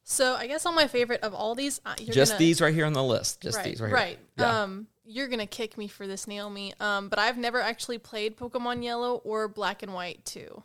So 0.09 0.37
I 0.37 0.47
guess 0.47 0.65
on 0.67 0.77
my 0.77 0.87
favorite 0.87 1.23
of 1.25 1.35
all 1.35 1.57
these, 1.57 1.81
uh, 1.85 1.95
you're 1.99 2.15
just 2.15 2.33
gonna, 2.33 2.39
these 2.39 2.61
right 2.61 2.73
here 2.73 2.87
on 2.87 2.93
the 2.93 3.03
list. 3.03 3.41
Just 3.41 3.57
right, 3.57 3.65
these 3.65 3.81
right, 3.81 3.93
right. 3.93 4.09
here. 4.11 4.19
Yeah. 4.47 4.63
Um, 4.63 4.87
you're 5.05 5.27
gonna 5.27 5.47
kick 5.49 5.77
me 5.77 5.89
for 5.89 6.07
this, 6.07 6.29
Naomi. 6.29 6.73
Um, 6.79 7.09
but 7.09 7.19
I've 7.19 7.37
never 7.37 7.61
actually 7.61 7.99
played 7.99 8.37
Pokemon 8.37 8.85
Yellow 8.85 9.17
or 9.25 9.49
Black 9.49 9.83
and 9.83 9.93
White 9.93 10.25
too. 10.25 10.63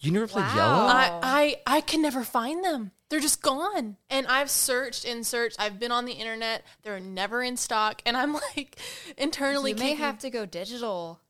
you 0.00 0.10
never 0.12 0.26
played 0.26 0.44
Wow. 0.44 0.54
yellow? 0.56 0.86
I, 0.86 1.20
I 1.66 1.76
I 1.78 1.80
can 1.80 2.02
never 2.02 2.24
find 2.24 2.62
them. 2.62 2.90
They're 3.08 3.20
just 3.20 3.40
gone. 3.40 3.96
And 4.10 4.26
I've 4.26 4.50
searched 4.50 5.06
and 5.06 5.26
searched. 5.26 5.56
I've 5.58 5.80
been 5.80 5.90
on 5.90 6.04
the 6.04 6.12
internet. 6.12 6.62
They're 6.82 7.00
never 7.00 7.42
in 7.42 7.56
stock. 7.56 8.02
And 8.04 8.18
I'm 8.18 8.34
like 8.56 8.78
internally 9.16 9.70
you 9.70 9.76
may 9.76 9.82
kicking- 9.92 9.96
have 10.04 10.18
to 10.18 10.28
go 10.30 10.44
digital, 10.44 11.20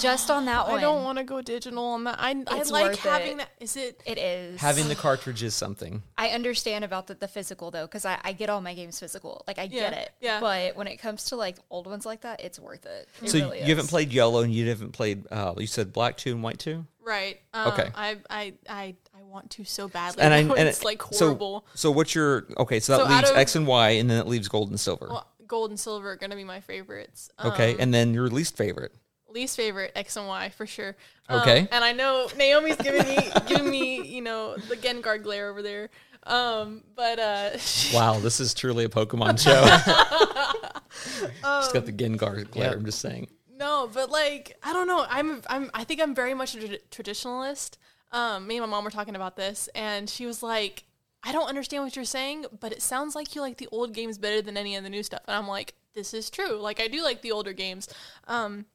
just 0.00 0.30
on 0.30 0.44
that 0.46 0.68
one. 0.68 0.78
I 0.78 0.80
don't 0.80 1.04
want 1.04 1.18
to 1.18 1.24
go 1.24 1.40
digital 1.42 1.84
on 1.84 2.04
that. 2.04 2.16
I, 2.18 2.30
I 2.46 2.58
It's 2.60 2.70
like 2.70 2.84
worth 2.90 2.98
having 3.00 3.32
it. 3.32 3.38
that. 3.38 3.48
Is 3.60 3.76
it? 3.76 4.00
It 4.06 4.18
is 4.18 4.60
Having 4.60 4.88
the 4.88 4.94
cartridge 4.94 5.42
is 5.42 5.54
something. 5.54 6.02
I 6.18 6.28
understand 6.28 6.84
about 6.84 7.06
the, 7.06 7.14
the 7.14 7.28
physical 7.28 7.70
though, 7.70 7.86
because 7.86 8.04
I, 8.04 8.18
I 8.24 8.32
get 8.32 8.50
all 8.50 8.60
my 8.60 8.74
games 8.74 8.98
physical. 8.98 9.44
Like 9.46 9.58
I 9.58 9.66
get 9.66 9.92
Yeah, 9.92 9.98
it. 10.00 10.10
yeah. 10.20 10.40
But 10.40 10.76
when 10.76 10.86
it 10.86 10.96
comes 10.98 11.24
to 11.26 11.36
like 11.36 11.56
old 11.70 11.86
ones 11.86 12.04
like 12.06 12.22
that, 12.22 12.40
it's 12.42 12.58
worth 12.58 12.86
it. 12.86 13.08
It 13.22 13.30
so 13.30 13.38
really 13.38 13.58
you 13.60 13.66
haven't 13.66 13.84
is. 13.84 13.90
played 13.90 14.12
yellow, 14.12 14.42
and 14.42 14.52
you 14.54 14.68
haven't 14.68 14.92
played. 14.92 15.24
Uh, 15.30 15.54
you 15.58 15.66
said 15.66 15.92
black 15.92 16.16
two 16.16 16.32
and 16.32 16.42
white 16.42 16.58
two. 16.58 16.86
Right. 17.04 17.40
Um, 17.52 17.72
Okay. 17.72 17.88
I 17.94 18.16
I 18.30 18.52
I 18.68 18.94
I 19.18 19.22
want 19.24 19.50
to 19.52 19.64
so 19.64 19.88
badly. 19.88 20.22
And 20.22 20.32
I 20.32 20.42
know 20.42 20.54
and 20.54 20.68
it's 20.68 20.80
it- 20.80 20.84
like 20.84 21.02
so- 21.10 21.26
horrible. 21.26 21.66
So, 21.74 21.90
what's 21.90 22.14
your 22.14 22.46
okay? 22.58 22.78
So 22.80 22.92
that 22.92 22.98
So 22.98 23.04
out 23.12 23.16
leaves 23.18 23.30
of- 23.30 23.36
X 23.36 23.56
and 23.56 23.66
Y, 23.66 23.88
and 23.90 24.08
then 24.10 24.18
it 24.20 24.26
leaves 24.28 24.46
gold 24.48 24.70
and 24.70 24.78
silver. 24.78 25.08
well, 25.10 25.26
gold 25.48 25.70
and 25.70 25.80
silver 25.80 26.12
are 26.12 26.16
gonna 26.16 26.36
be 26.36 26.44
my 26.44 26.60
favorites. 26.60 27.28
Um, 27.38 27.50
okay, 27.52 27.76
and 27.78 27.92
then 27.92 28.14
your 28.14 28.28
least 28.28 28.56
favorite. 28.56 28.94
Least 29.32 29.56
favorite 29.56 29.92
X 29.96 30.16
and 30.16 30.26
Y 30.28 30.50
for 30.50 30.66
sure. 30.66 30.96
Um, 31.28 31.40
Okay. 31.40 31.68
and 31.70 31.84
I 31.84 31.92
know 31.92 32.28
Naomi's 32.36 32.76
giving 32.76 33.06
me 33.06 33.28
giving 33.46 33.70
me 33.70 34.06
you 34.06 34.20
know 34.22 34.56
the 34.56 34.76
Gengar 34.76 35.22
glare 35.22 35.48
over 35.50 35.62
there. 35.62 35.90
Um, 36.24 36.84
but 36.94 37.18
uh, 37.18 37.50
Wow, 37.94 38.20
this 38.20 38.38
is 38.40 38.54
truly 38.54 38.84
a 38.84 38.88
Pokemon 38.88 39.38
show. 39.42 39.60
She's 41.62 41.72
got 41.72 41.86
the 41.86 41.92
Gengar 41.92 42.48
glare. 42.50 42.68
Yep. 42.70 42.74
I'm 42.76 42.84
just 42.84 43.00
saying. 43.00 43.28
no, 43.56 43.88
but 43.92 44.10
like 44.10 44.56
I 44.62 44.72
don't 44.72 44.86
know. 44.86 45.04
I'm 45.08 45.42
I'm 45.48 45.70
I 45.74 45.84
think 45.84 46.00
I'm 46.00 46.14
very 46.14 46.34
much 46.34 46.54
a 46.54 46.58
trad- 46.58 46.80
traditionalist. 46.90 47.76
Um, 48.12 48.46
me 48.46 48.56
and 48.58 48.62
my 48.66 48.70
mom 48.70 48.84
were 48.84 48.90
talking 48.90 49.16
about 49.16 49.36
this, 49.36 49.68
and 49.74 50.08
she 50.08 50.26
was 50.26 50.42
like, 50.42 50.84
"I 51.22 51.32
don't 51.32 51.48
understand 51.48 51.82
what 51.84 51.96
you're 51.96 52.04
saying, 52.04 52.44
but 52.60 52.70
it 52.72 52.82
sounds 52.82 53.14
like 53.14 53.34
you 53.34 53.40
like 53.40 53.56
the 53.56 53.68
old 53.72 53.94
games 53.94 54.18
better 54.18 54.42
than 54.42 54.56
any 54.56 54.76
of 54.76 54.84
the 54.84 54.90
new 54.90 55.02
stuff." 55.02 55.22
And 55.26 55.34
I'm 55.34 55.48
like, 55.48 55.74
"This 55.94 56.12
is 56.12 56.28
true. 56.28 56.58
Like 56.60 56.78
I 56.80 56.88
do 56.88 57.02
like 57.02 57.22
the 57.22 57.32
older 57.32 57.52
games. 57.54 57.88
Um, 58.28 58.66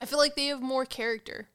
I 0.00 0.06
feel 0.06 0.18
like 0.18 0.34
they 0.36 0.46
have 0.46 0.60
more 0.62 0.84
character. 0.84 1.48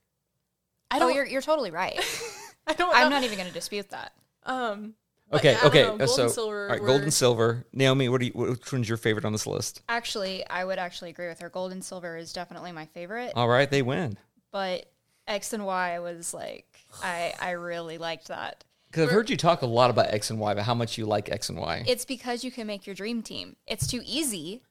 I 0.89 0.97
Oh, 0.97 0.99
don't. 0.99 1.15
you're 1.15 1.25
you're 1.25 1.41
totally 1.41 1.71
right. 1.71 1.99
I 2.67 2.73
don't. 2.73 2.93
I'm 2.95 3.03
know. 3.03 3.09
not 3.17 3.23
even 3.23 3.37
going 3.37 3.47
to 3.47 3.53
dispute 3.53 3.89
that. 3.89 4.13
Um. 4.45 4.95
Okay, 5.33 5.53
yeah, 5.53 5.67
okay. 5.67 5.83
know, 5.83 5.93
uh, 5.93 5.97
gold 5.97 6.09
so, 6.09 6.23
and 6.23 6.31
silver. 6.31 6.63
all 6.65 6.71
right, 6.71 6.81
were- 6.81 6.87
gold 6.87 7.01
and 7.03 7.13
silver. 7.13 7.65
Naomi, 7.71 8.09
what 8.09 8.19
do 8.19 8.25
you? 8.27 8.33
Which 8.33 8.73
one's 8.73 8.89
your 8.89 8.97
favorite 8.97 9.23
on 9.23 9.31
this 9.31 9.47
list? 9.47 9.81
Actually, 9.87 10.45
I 10.47 10.65
would 10.65 10.77
actually 10.77 11.09
agree 11.11 11.27
with 11.29 11.39
her. 11.39 11.49
Gold 11.49 11.71
and 11.71 11.81
silver 11.83 12.17
is 12.17 12.33
definitely 12.33 12.73
my 12.73 12.85
favorite, 12.87 13.31
All 13.35 13.47
right, 13.47 13.69
they 13.71 13.81
win. 13.81 14.17
but 14.51 14.91
X 15.27 15.53
and 15.53 15.65
Y 15.65 15.99
was 15.99 16.33
like 16.33 16.67
I 17.01 17.33
I 17.39 17.51
really 17.51 17.97
liked 17.97 18.27
that. 18.27 18.65
Because 18.87 19.05
I've 19.07 19.13
heard 19.13 19.29
you 19.29 19.37
talk 19.37 19.61
a 19.61 19.65
lot 19.67 19.89
about 19.89 20.07
X 20.13 20.31
and 20.31 20.37
Y, 20.39 20.53
but 20.53 20.63
how 20.63 20.73
much 20.73 20.97
you 20.97 21.05
like 21.05 21.31
X 21.31 21.47
and 21.47 21.57
Y. 21.57 21.85
It's 21.87 22.03
because 22.03 22.43
you 22.43 22.51
can 22.51 22.67
make 22.67 22.85
your 22.85 22.93
dream 22.93 23.21
team. 23.21 23.55
It's 23.65 23.87
too 23.87 24.01
easy. 24.03 24.63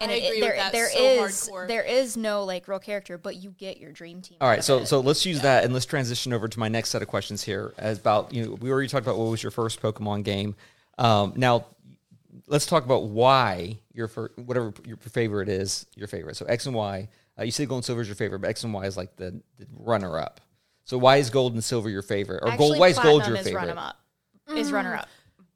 And 0.00 0.10
I 0.10 0.14
it- 0.14 0.24
agree 0.26 0.40
with 0.40 0.48
there 0.50 0.56
that 0.56 0.72
there 0.72 0.90
so 0.90 0.98
is- 0.98 1.48
hardcore. 1.48 1.68
there 1.68 1.82
is 1.82 2.16
no 2.16 2.44
like 2.44 2.66
real 2.66 2.78
character, 2.80 3.16
but 3.16 3.36
you 3.36 3.50
get 3.50 3.78
your 3.78 3.92
dream 3.92 4.20
team. 4.22 4.38
All 4.40 4.48
out 4.48 4.50
right, 4.50 4.58
of 4.58 4.64
so 4.64 4.78
it. 4.78 4.86
so 4.86 5.00
let's 5.00 5.24
use 5.24 5.40
that 5.42 5.64
and 5.64 5.72
let's 5.72 5.86
transition 5.86 6.32
over 6.32 6.48
to 6.48 6.58
my 6.58 6.68
next 6.68 6.90
set 6.90 7.00
of 7.02 7.08
questions 7.08 7.44
here. 7.44 7.72
As 7.78 7.98
about 7.98 8.32
you 8.34 8.44
know, 8.44 8.52
we 8.60 8.70
already 8.70 8.88
talked 8.88 9.06
about 9.06 9.18
what 9.18 9.30
was 9.30 9.42
your 9.42 9.52
first 9.52 9.80
Pokemon 9.80 10.24
game. 10.24 10.56
Um, 10.98 11.32
now, 11.36 11.66
let's 12.48 12.66
talk 12.66 12.84
about 12.84 13.04
why 13.04 13.78
your 13.92 14.08
fir- 14.08 14.32
whatever 14.36 14.72
your 14.84 14.96
favorite 14.96 15.48
is 15.48 15.86
your 15.94 16.08
favorite. 16.08 16.36
So 16.36 16.44
X 16.46 16.66
and 16.66 16.74
Y. 16.74 17.08
Uh, 17.38 17.42
you 17.42 17.50
say 17.50 17.66
Gold 17.66 17.78
and 17.78 17.84
Silver 17.84 18.00
is 18.02 18.06
your 18.08 18.14
favorite, 18.14 18.40
but 18.40 18.48
X 18.50 18.62
and 18.64 18.72
Y 18.72 18.84
is 18.86 18.96
like 18.96 19.16
the, 19.16 19.40
the 19.58 19.66
runner 19.76 20.18
up. 20.18 20.40
So 20.84 20.98
why 20.98 21.16
is 21.16 21.30
Gold 21.30 21.54
and 21.54 21.64
Silver 21.64 21.88
your 21.90 22.02
favorite, 22.02 22.42
or 22.44 22.48
Actually, 22.50 22.68
Gold? 22.68 22.78
Why 22.78 22.88
is 22.88 22.98
Gold 22.98 23.26
your 23.26 23.36
is 23.36 23.44
favorite? 23.46 23.60
runner 23.68 23.76
up. 23.80 23.96
Is 24.56 24.70
runner 24.70 24.94
up. 24.96 25.08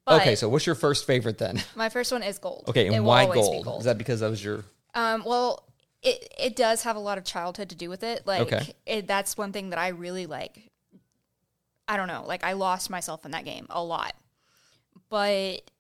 But 0.09 0.23
okay, 0.23 0.35
so 0.35 0.49
what's 0.49 0.67
your 0.67 0.75
first 0.75 1.07
favorite 1.07 1.39
then? 1.39 1.63
my 1.77 1.89
first 1.89 2.11
one 2.13 2.23
is 2.23 2.39
gold. 2.39 2.65
Okay, 2.69 2.87
It 2.87 2.93
and 2.95 3.05
will 3.05 3.11
why 3.11 3.25
always 3.25 3.49
be 3.49 3.63
gold? 3.63 3.81
Is 3.81 3.85
that 3.85 3.99
because 3.99 4.21
that 4.21 4.31
was 4.31 4.43
your 4.43 4.65
Um, 4.95 5.23
well, 5.25 5.65
it 6.03 6.33
it 6.39 6.57
does 6.57 6.83
have 6.83 6.97
a 6.97 7.01
lot 7.01 7.19
of 7.19 7.25
childhood 7.25 7.69
to 7.71 7.75
do 7.77 7.89
with 7.91 8.03
it. 8.03 8.27
Like 8.27 8.41
Okay. 8.53 8.75
it, 8.87 9.07
that's 9.07 9.37
one 9.37 9.53
thing 9.53 9.71
that 9.71 9.79
I 9.79 9.89
really 9.89 10.27
like. 10.27 10.71
I 11.87 11.97
don't 11.97 12.09
know, 12.09 12.25
like 12.27 12.45
I 12.45 12.53
lost 12.53 12.91
myself 12.91 13.25
in 13.25 13.31
that 13.33 13.45
game 13.45 13.67
a 13.71 13.83
lot. 13.83 14.15
But 15.09 15.71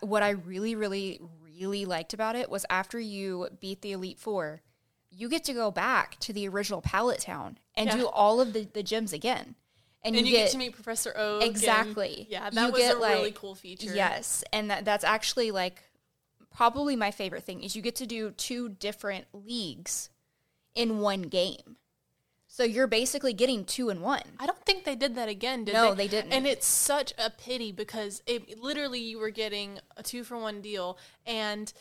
what 0.00 0.22
I 0.22 0.30
really, 0.30 0.74
really, 0.74 1.20
really 1.56 1.84
liked 1.84 2.14
about 2.14 2.34
it 2.36 2.50
was 2.50 2.64
after 2.70 2.98
you 2.98 3.48
beat 3.60 3.82
the 3.82 3.92
Elite 3.92 4.18
Four, 4.18 4.62
you 5.10 5.28
get 5.28 5.44
to 5.44 5.52
go 5.52 5.70
back 5.70 6.18
to 6.20 6.32
the 6.32 6.48
original 6.48 6.80
Pallet 6.80 7.20
Town 7.20 7.58
and 7.76 7.88
Yeah. 7.88 7.96
do 7.96 8.06
all 8.08 8.40
of 8.40 8.52
the, 8.54 8.64
the 8.72 8.82
gyms 8.82 9.12
again. 9.12 9.54
And, 10.04 10.16
and 10.16 10.26
you, 10.26 10.32
you 10.32 10.38
get, 10.38 10.44
get, 10.44 10.52
to 10.52 10.58
meet 10.58 10.74
Professor 10.74 11.12
Oak. 11.16 11.44
Exactly. 11.44 12.26
yeah, 12.28 12.50
that 12.50 12.72
was 12.72 12.80
get, 12.80 12.96
a 12.96 12.98
really 12.98 13.32
cool 13.32 13.54
feature. 13.54 13.94
Yes, 13.94 14.42
and 14.52 14.70
that 14.70 14.84
that's 14.84 15.04
actually 15.04 15.50
like 15.52 15.82
probably 16.54 16.96
my 16.96 17.10
favorite 17.10 17.44
thing 17.44 17.62
is 17.62 17.76
you 17.76 17.82
get 17.82 17.96
to 17.96 18.06
do 18.06 18.30
two 18.32 18.68
different 18.68 19.26
leagues 19.32 20.10
in 20.74 20.98
one 20.98 21.22
game. 21.22 21.76
So 22.46 22.64
you're 22.64 22.86
basically 22.86 23.32
getting 23.32 23.64
two 23.64 23.88
in 23.88 24.02
one. 24.02 24.20
I 24.38 24.44
don't 24.44 24.62
think 24.66 24.84
they 24.84 24.94
did 24.94 25.14
that 25.14 25.26
again, 25.26 25.64
did 25.64 25.74
they? 25.74 25.78
No, 25.78 25.94
they? 25.94 26.06
they 26.06 26.16
didn't. 26.16 26.34
And 26.34 26.46
it's 26.46 26.66
such 26.66 27.14
a 27.16 27.30
pity 27.30 27.72
because 27.72 28.22
it 28.26 28.58
literally 28.58 29.00
you 29.00 29.18
were 29.18 29.30
getting 29.30 29.78
a 29.96 30.02
two 30.02 30.22
for 30.22 30.36
one 30.36 30.60
deal 30.60 30.98
and 31.24 31.72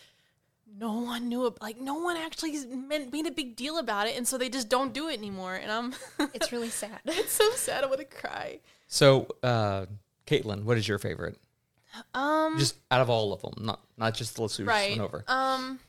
no 0.77 0.93
one 0.93 1.27
knew 1.27 1.45
it 1.47 1.61
like 1.61 1.79
no 1.79 1.95
one 1.95 2.17
actually 2.17 2.65
meant 2.65 3.11
made 3.11 3.27
a 3.27 3.31
big 3.31 3.55
deal 3.55 3.77
about 3.77 4.07
it 4.07 4.15
and 4.15 4.27
so 4.27 4.37
they 4.37 4.49
just 4.49 4.69
don't 4.69 4.93
do 4.93 5.07
it 5.09 5.17
anymore 5.17 5.55
and 5.55 5.71
I'm 5.71 5.93
It's 6.33 6.51
really 6.51 6.69
sad. 6.69 6.99
it's 7.05 7.31
so 7.31 7.49
sad 7.51 7.83
I 7.83 7.87
want 7.87 7.99
to 7.99 8.05
cry. 8.05 8.59
So, 8.87 9.27
uh, 9.41 9.85
Caitlin, 10.27 10.63
what 10.63 10.77
is 10.77 10.87
your 10.87 10.99
favorite? 10.99 11.37
Um 12.13 12.57
Just 12.57 12.77
out 12.89 13.01
of 13.01 13.09
all 13.09 13.33
of 13.33 13.41
them, 13.41 13.53
not 13.59 13.81
not 13.97 14.13
just 14.13 14.35
the 14.35 14.43
Lassus 14.43 14.65
right. 14.65 14.91
one 14.91 15.01
over. 15.01 15.23
Um 15.27 15.79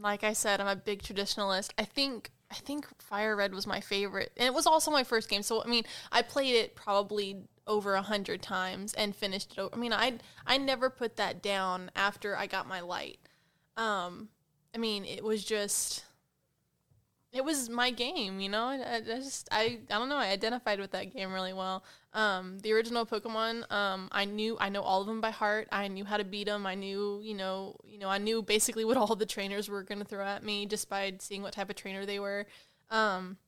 like 0.00 0.24
I 0.24 0.32
said, 0.32 0.60
I'm 0.60 0.66
a 0.68 0.76
big 0.76 1.02
traditionalist. 1.02 1.70
I 1.78 1.84
think 1.84 2.30
I 2.50 2.56
think 2.56 2.86
Fire 3.00 3.34
Red 3.34 3.54
was 3.54 3.66
my 3.66 3.80
favorite. 3.80 4.32
And 4.36 4.46
it 4.46 4.54
was 4.54 4.66
also 4.66 4.90
my 4.90 5.04
first 5.04 5.28
game. 5.28 5.42
So 5.42 5.62
I 5.62 5.66
mean, 5.66 5.84
I 6.10 6.22
played 6.22 6.54
it 6.54 6.74
probably 6.74 7.38
over 7.66 7.94
a 7.94 8.02
hundred 8.02 8.42
times 8.42 8.92
and 8.94 9.14
finished 9.14 9.52
it 9.52 9.58
over. 9.58 9.74
I 9.74 9.78
mean, 9.78 9.92
I 9.92 10.18
I 10.46 10.58
never 10.58 10.90
put 10.90 11.16
that 11.16 11.42
down 11.42 11.90
after 11.96 12.36
I 12.36 12.46
got 12.46 12.66
my 12.66 12.80
light. 12.80 13.18
Um 13.76 14.28
I 14.74 14.78
mean, 14.78 15.04
it 15.04 15.22
was 15.22 15.44
just 15.44 16.04
it 17.32 17.44
was 17.44 17.70
my 17.70 17.90
game, 17.90 18.40
you 18.40 18.48
know. 18.48 18.64
I, 18.64 18.96
I 18.96 19.00
just 19.00 19.48
I 19.50 19.80
I 19.90 19.98
don't 19.98 20.08
know. 20.08 20.16
I 20.16 20.28
identified 20.28 20.78
with 20.78 20.90
that 20.92 21.14
game 21.14 21.32
really 21.32 21.52
well. 21.52 21.84
Um, 22.14 22.58
the 22.58 22.72
original 22.72 23.06
Pokemon, 23.06 23.70
um, 23.72 24.08
I 24.12 24.26
knew 24.26 24.56
I 24.60 24.68
know 24.68 24.82
all 24.82 25.00
of 25.00 25.06
them 25.06 25.20
by 25.20 25.30
heart. 25.30 25.68
I 25.72 25.88
knew 25.88 26.04
how 26.04 26.18
to 26.18 26.24
beat 26.24 26.46
them. 26.46 26.66
I 26.66 26.74
knew 26.74 27.20
you 27.22 27.34
know 27.34 27.76
you 27.84 27.98
know 27.98 28.08
I 28.08 28.18
knew 28.18 28.42
basically 28.42 28.84
what 28.86 28.96
all 28.96 29.16
the 29.16 29.26
trainers 29.26 29.68
were 29.68 29.82
going 29.82 29.98
to 29.98 30.04
throw 30.04 30.24
at 30.24 30.44
me 30.44 30.66
just 30.66 30.88
by 30.88 31.14
seeing 31.18 31.42
what 31.42 31.54
type 31.54 31.70
of 31.70 31.76
trainer 31.76 32.04
they 32.06 32.20
were. 32.20 32.46
Um, 32.90 33.38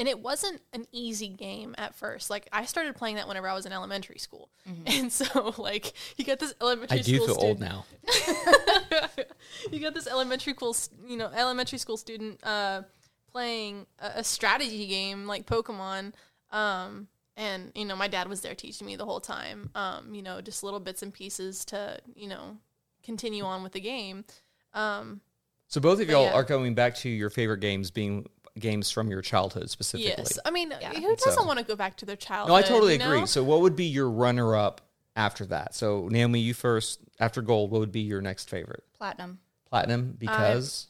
and 0.00 0.08
it 0.08 0.18
wasn't 0.18 0.62
an 0.72 0.86
easy 0.92 1.28
game 1.28 1.74
at 1.76 1.94
first. 1.94 2.30
Like 2.30 2.48
I 2.50 2.64
started 2.64 2.96
playing 2.96 3.16
that 3.16 3.28
whenever 3.28 3.46
I 3.46 3.54
was 3.54 3.66
in 3.66 3.72
elementary 3.72 4.18
school, 4.18 4.48
and 4.86 5.12
so 5.12 5.54
like 5.58 5.92
you 6.16 6.24
get 6.24 6.40
this 6.40 6.54
elementary. 6.60 6.98
I 6.98 7.02
do 7.02 7.16
school 7.16 7.34
feel 7.34 7.44
old 7.44 7.60
now. 7.60 7.84
you 9.70 9.78
got 9.78 9.92
this 9.92 10.06
elementary 10.06 10.54
school, 10.54 10.74
you 11.06 11.18
know, 11.18 11.30
elementary 11.36 11.78
school 11.78 11.98
student 11.98 12.40
uh, 12.42 12.82
playing 13.30 13.86
a, 13.98 14.12
a 14.16 14.24
strategy 14.24 14.86
game 14.86 15.26
like 15.26 15.44
Pokemon. 15.44 16.14
Um, 16.50 17.08
and 17.36 17.70
you 17.74 17.84
know, 17.84 17.94
my 17.94 18.08
dad 18.08 18.26
was 18.26 18.40
there 18.40 18.54
teaching 18.54 18.86
me 18.86 18.96
the 18.96 19.04
whole 19.04 19.20
time. 19.20 19.68
Um, 19.74 20.14
you 20.14 20.22
know, 20.22 20.40
just 20.40 20.64
little 20.64 20.80
bits 20.80 21.02
and 21.02 21.12
pieces 21.12 21.64
to 21.66 22.00
you 22.16 22.26
know 22.26 22.56
continue 23.02 23.44
on 23.44 23.62
with 23.62 23.72
the 23.72 23.80
game. 23.80 24.24
Um, 24.72 25.20
So 25.68 25.78
both 25.80 26.00
of 26.00 26.08
y'all 26.08 26.24
yeah. 26.24 26.32
are 26.32 26.42
going 26.42 26.74
back 26.74 26.94
to 26.96 27.08
your 27.10 27.28
favorite 27.28 27.60
games 27.60 27.90
being 27.90 28.26
games 28.58 28.90
from 28.90 29.10
your 29.10 29.22
childhood 29.22 29.70
specifically. 29.70 30.14
yes, 30.18 30.38
I 30.44 30.50
mean, 30.50 30.72
Yeah. 30.80 30.92
who 30.94 31.14
doesn't 31.16 31.32
So- 31.34 31.44
want 31.44 31.58
to 31.58 31.64
go 31.64 31.76
back 31.76 31.96
to 31.98 32.06
their 32.06 32.16
childhood? 32.16 32.48
No, 32.48 32.54
I 32.56 32.62
totally 32.62 32.94
you 32.94 32.98
know? 32.98 33.12
agree. 33.12 33.26
So 33.26 33.42
what 33.44 33.60
would 33.60 33.76
be 33.76 33.84
your 33.86 34.10
runner 34.10 34.56
up 34.56 34.80
after 35.16 35.46
that? 35.46 35.74
So 35.74 36.08
Naomi, 36.10 36.40
you 36.40 36.54
first 36.54 37.00
after 37.18 37.42
gold, 37.42 37.70
what 37.70 37.80
would 37.80 37.92
be 37.92 38.00
your 38.00 38.20
next 38.20 38.50
favorite? 38.50 38.84
Platinum. 38.96 39.38
Platinum 39.68 40.16
because 40.18 40.88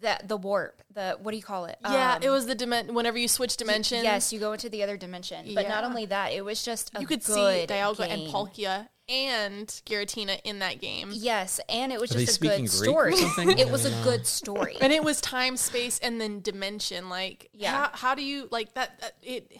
That 0.00 0.26
the 0.26 0.36
warp. 0.36 0.82
The 0.92 1.16
what 1.20 1.30
do 1.30 1.36
you 1.36 1.42
call 1.44 1.66
it? 1.66 1.78
Yeah, 1.82 2.14
Um, 2.16 2.22
it 2.24 2.30
was 2.30 2.46
the 2.46 2.56
dimen- 2.56 2.90
whenever 2.92 3.16
you 3.18 3.28
switch 3.28 3.56
dimensions. 3.56 4.02
Yes, 4.02 4.32
you 4.32 4.40
go 4.40 4.52
into 4.52 4.68
the 4.68 4.82
other 4.82 4.96
dimension. 4.96 5.54
But 5.54 5.68
not 5.68 5.84
only 5.84 6.06
that, 6.06 6.32
it 6.32 6.44
was 6.44 6.64
just 6.64 6.90
a 6.96 7.00
you 7.00 7.06
could 7.06 7.22
see 7.22 7.34
good 7.34 7.68
Dialga 7.68 8.08
game. 8.08 8.10
and 8.26 8.32
Palkia 8.32 8.88
and 9.08 9.66
Giratina 9.86 10.40
in 10.44 10.60
that 10.60 10.80
game. 10.80 11.10
Yes, 11.12 11.60
and 11.68 11.92
it 11.92 12.00
was 12.00 12.14
Are 12.14 12.18
just 12.18 12.38
a 12.38 12.40
good 12.40 12.58
Greek 12.58 12.68
story. 12.70 13.12
It 13.58 13.70
was 13.70 13.84
a 13.84 14.02
good 14.02 14.26
story. 14.26 14.76
and 14.80 14.92
it 14.92 15.02
was 15.04 15.20
time, 15.20 15.56
space, 15.56 15.98
and 16.00 16.20
then 16.20 16.40
dimension. 16.40 17.08
Like, 17.08 17.50
Yeah. 17.52 17.72
how, 17.72 17.90
how 17.92 18.14
do 18.14 18.22
you 18.22 18.48
like 18.50 18.74
that? 18.74 19.00
that 19.00 19.14
it. 19.22 19.50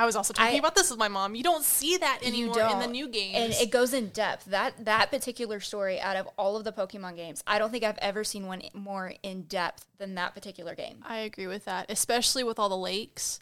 I 0.00 0.06
was 0.06 0.16
also 0.16 0.32
talking 0.32 0.54
I- 0.54 0.58
about 0.58 0.74
this 0.74 0.88
with 0.88 0.98
my 0.98 1.08
mom. 1.08 1.34
You 1.34 1.42
don't 1.42 1.62
see 1.62 1.98
that 1.98 2.20
anymore 2.22 2.58
in 2.58 2.78
the 2.78 2.86
new 2.86 3.06
games. 3.06 3.36
and 3.36 3.52
it 3.52 3.70
goes 3.70 3.92
in 3.92 4.08
depth. 4.08 4.46
That 4.46 4.86
that 4.86 5.10
particular 5.10 5.60
story, 5.60 6.00
out 6.00 6.16
of 6.16 6.26
all 6.38 6.56
of 6.56 6.64
the 6.64 6.72
Pokemon 6.72 7.16
games, 7.16 7.44
I 7.46 7.58
don't 7.58 7.70
think 7.70 7.84
I've 7.84 7.98
ever 7.98 8.24
seen 8.24 8.46
one 8.46 8.62
more 8.72 9.12
in 9.22 9.42
depth 9.42 9.84
than 9.98 10.14
that 10.14 10.34
particular 10.34 10.74
game. 10.74 11.04
I 11.06 11.18
agree 11.18 11.46
with 11.46 11.66
that, 11.66 11.90
especially 11.90 12.42
with 12.44 12.58
all 12.58 12.70
the 12.70 12.76
lakes, 12.78 13.40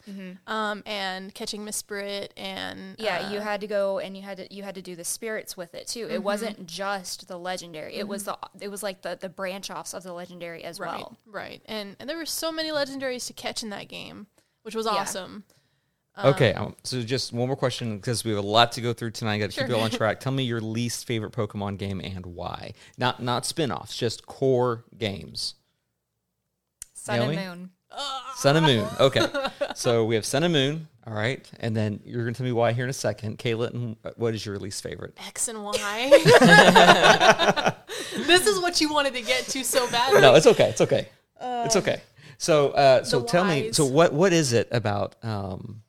um, 0.48 0.82
and 0.84 1.32
catching 1.32 1.64
Mesprit, 1.64 2.30
and 2.36 2.78
Mm-hmm. 2.78 3.04
Yeah, 3.04 3.28
uh, 3.28 3.32
you 3.32 3.40
had 3.40 3.60
to 3.60 3.66
go 3.68 3.98
and 4.00 4.16
you 4.16 4.22
had 4.22 4.38
to 4.38 4.52
you 4.54 4.64
had 4.64 4.74
to 4.74 4.82
do 4.82 4.96
the 4.96 5.04
spirits 5.04 5.56
with 5.56 5.74
it 5.74 5.86
too. 5.86 6.06
Mm-hmm. 6.06 6.14
It 6.14 6.22
wasn't 6.24 6.66
just 6.66 7.28
the 7.28 7.38
legendary. 7.38 7.94
It 7.94 8.08
was 8.08 8.24
the 8.24 8.36
it 8.60 8.68
was 8.68 8.82
like 8.82 9.02
the 9.02 9.16
the 9.20 9.28
branch 9.28 9.70
offs 9.70 9.94
of 9.94 10.02
the 10.02 10.12
legendary 10.12 10.64
as 10.64 10.80
right, 10.80 10.98
well. 10.98 11.18
right, 11.24 11.62
and 11.66 11.94
and 12.00 12.08
there 12.08 12.16
were 12.16 12.26
so 12.26 12.50
many 12.50 12.70
legendaries 12.70 13.26
to 13.28 13.32
catch 13.32 13.62
in 13.62 13.70
that 13.70 13.86
game, 13.88 14.26
which 14.62 14.74
was 14.74 14.86
awesome. 14.86 15.44
Okay. 16.24 16.52
Um, 16.52 16.76
so 16.84 17.02
just 17.02 17.32
one 17.32 17.48
more 17.48 17.56
question 17.56 17.96
because 17.96 18.24
we 18.24 18.30
have 18.32 18.42
a 18.42 18.46
lot 18.46 18.72
to 18.72 18.80
go 18.80 18.92
through 18.92 19.12
tonight. 19.12 19.38
Got 19.38 19.50
to 19.50 19.60
keep 19.60 19.68
you 19.68 19.76
all 19.76 19.82
on 19.82 19.90
track. 19.92 20.20
Tell 20.20 20.32
me 20.32 20.42
your 20.44 20.60
least 20.60 21.06
favorite 21.06 21.32
Pokemon 21.32 21.78
game 21.78 22.00
and 22.00 22.26
why. 22.26 22.72
Not 22.96 23.22
not 23.22 23.46
spin 23.46 23.70
offs, 23.72 23.96
just 23.96 24.26
core 24.26 24.84
games. 24.96 25.54
Sun 26.94 27.18
Naomi? 27.20 27.36
and 27.36 27.60
Moon. 27.60 27.70
Sun 28.36 28.56
and 28.56 28.66
Moon. 28.66 28.86
Okay. 29.00 29.26
so 29.74 30.04
we 30.04 30.14
have 30.14 30.24
Sun 30.24 30.44
and 30.44 30.52
Moon. 30.52 30.88
All 31.06 31.14
right. 31.14 31.50
And 31.60 31.74
then 31.74 32.00
you're 32.04 32.22
going 32.22 32.34
to 32.34 32.38
tell 32.38 32.44
me 32.44 32.52
why 32.52 32.72
here 32.72 32.84
in 32.84 32.90
a 32.90 32.94
second. 32.94 33.38
Caitlin, 33.38 33.96
what 34.16 34.34
is 34.34 34.44
your 34.44 34.58
least 34.58 34.82
favorite? 34.82 35.18
X 35.26 35.48
and 35.48 35.64
Y. 35.64 35.74
this 38.26 38.46
is 38.46 38.60
what 38.60 38.80
you 38.80 38.92
wanted 38.92 39.14
to 39.14 39.22
get 39.22 39.44
to 39.46 39.64
so 39.64 39.90
badly. 39.90 40.20
No, 40.20 40.34
it's 40.34 40.46
okay. 40.46 40.68
It's 40.68 40.82
okay. 40.82 41.08
it's 41.40 41.76
okay. 41.76 42.02
So, 42.36 42.70
uh, 42.70 43.04
so 43.04 43.22
tell 43.22 43.44
me. 43.44 43.72
So, 43.72 43.84
what 43.86 44.12
what 44.12 44.32
is 44.32 44.52
it 44.52 44.68
about 44.70 45.16
um, 45.22 45.82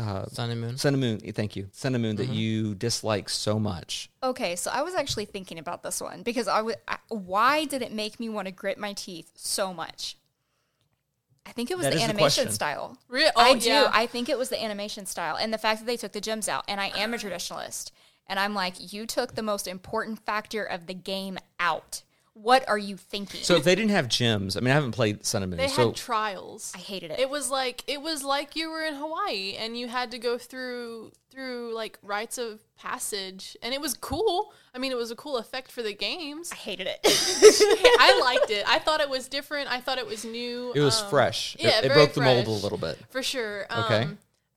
uh, 0.00 0.26
Sun 0.26 0.50
and 0.50 0.60
Moon. 0.60 0.76
Sun 0.78 0.94
and 0.94 1.00
Moon? 1.00 1.18
Thank 1.32 1.54
you, 1.56 1.68
Sun 1.72 1.94
and 1.94 2.02
Moon, 2.02 2.16
Mm-hmm. 2.16 2.26
that 2.30 2.34
you 2.34 2.74
dislike 2.74 3.28
so 3.28 3.58
much. 3.58 4.10
Okay, 4.22 4.56
so 4.56 4.70
I 4.72 4.82
was 4.82 4.94
actually 4.94 5.26
thinking 5.26 5.58
about 5.58 5.82
this 5.82 6.00
one 6.00 6.22
because 6.22 6.48
I 6.48 6.62
would. 6.62 6.76
I, 6.88 6.96
why 7.08 7.64
did 7.66 7.82
it 7.82 7.92
make 7.92 8.18
me 8.18 8.28
want 8.28 8.46
to 8.46 8.52
grit 8.52 8.78
my 8.78 8.92
teeth 8.94 9.30
so 9.36 9.72
much? 9.74 10.16
I 11.46 11.52
think 11.52 11.70
it 11.70 11.76
was 11.76 11.84
That 11.86 11.90
the 11.90 11.96
is 11.96 12.02
the 12.02 12.08
animation 12.10 12.44
question. 12.44 12.52
style. 12.54 12.98
Re- 13.08 13.30
I 13.36 13.50
oh, 13.52 13.56
do. 13.56 13.68
yeah. 13.68 13.90
I 13.92 14.06
think 14.06 14.28
it 14.28 14.38
was 14.38 14.50
the 14.50 14.62
animation 14.62 15.06
style 15.06 15.36
and 15.36 15.52
the 15.52 15.58
fact 15.58 15.80
that 15.80 15.86
they 15.86 15.96
took 15.96 16.12
the 16.12 16.20
gyms 16.20 16.48
out. 16.48 16.64
And 16.68 16.80
I 16.80 16.88
am 16.96 17.14
a 17.14 17.16
traditionalist, 17.16 17.90
and 18.28 18.38
I'm 18.38 18.54
like, 18.54 18.92
you 18.92 19.06
took 19.06 19.34
the 19.34 19.42
most 19.42 19.66
important 19.66 20.24
factor 20.24 20.62
of 20.64 20.86
the 20.86 20.94
game 20.94 21.38
out. 21.58 22.02
What 22.42 22.66
are 22.68 22.78
you 22.78 22.96
thinking? 22.96 23.42
So, 23.42 23.56
if 23.56 23.64
they 23.64 23.74
didn't 23.74 23.90
have 23.90 24.06
gyms, 24.08 24.56
I 24.56 24.60
mean, 24.60 24.70
I 24.70 24.74
haven't 24.74 24.92
played 24.92 25.26
Sun 25.26 25.42
and 25.42 25.50
Moon. 25.50 25.58
They 25.58 25.68
so, 25.68 25.88
had 25.88 25.96
trials. 25.96 26.72
I 26.74 26.78
hated 26.78 27.10
it. 27.10 27.18
It 27.20 27.28
was 27.28 27.50
like 27.50 27.84
it 27.86 28.00
was 28.00 28.24
like 28.24 28.56
you 28.56 28.70
were 28.70 28.82
in 28.82 28.94
Hawaii 28.94 29.56
and 29.58 29.76
you 29.76 29.88
had 29.88 30.10
to 30.12 30.18
go 30.18 30.38
through 30.38 31.12
through 31.30 31.74
like 31.74 31.98
rites 32.02 32.38
of 32.38 32.60
passage 32.76 33.56
and 33.62 33.74
it 33.74 33.80
was 33.80 33.94
cool. 33.94 34.52
I 34.74 34.78
mean, 34.78 34.90
it 34.90 34.96
was 34.96 35.10
a 35.10 35.16
cool 35.16 35.36
effect 35.36 35.70
for 35.70 35.82
the 35.82 35.92
games. 35.92 36.50
I 36.52 36.56
hated 36.56 36.86
it. 36.88 37.00
I 38.00 38.18
liked 38.20 38.50
it. 38.50 38.64
I 38.66 38.78
thought 38.78 39.00
it 39.00 39.10
was 39.10 39.28
different. 39.28 39.70
I 39.70 39.80
thought 39.80 39.98
it 39.98 40.06
was 40.06 40.24
new. 40.24 40.72
it 40.74 40.80
was 40.80 41.02
Um, 41.02 41.10
fresh. 41.10 41.56
It- 41.56 41.62
yeah, 41.62 41.78
it, 41.80 41.82
very 41.88 41.94
broke 41.94 42.14
the 42.14 42.22
mold 42.22 42.46
a 42.46 42.50
little 42.50 42.78
bit. 42.78 42.98
for 43.10 43.22
sure. 43.22 43.66
Um, 43.70 43.84
Okay. 43.84 44.08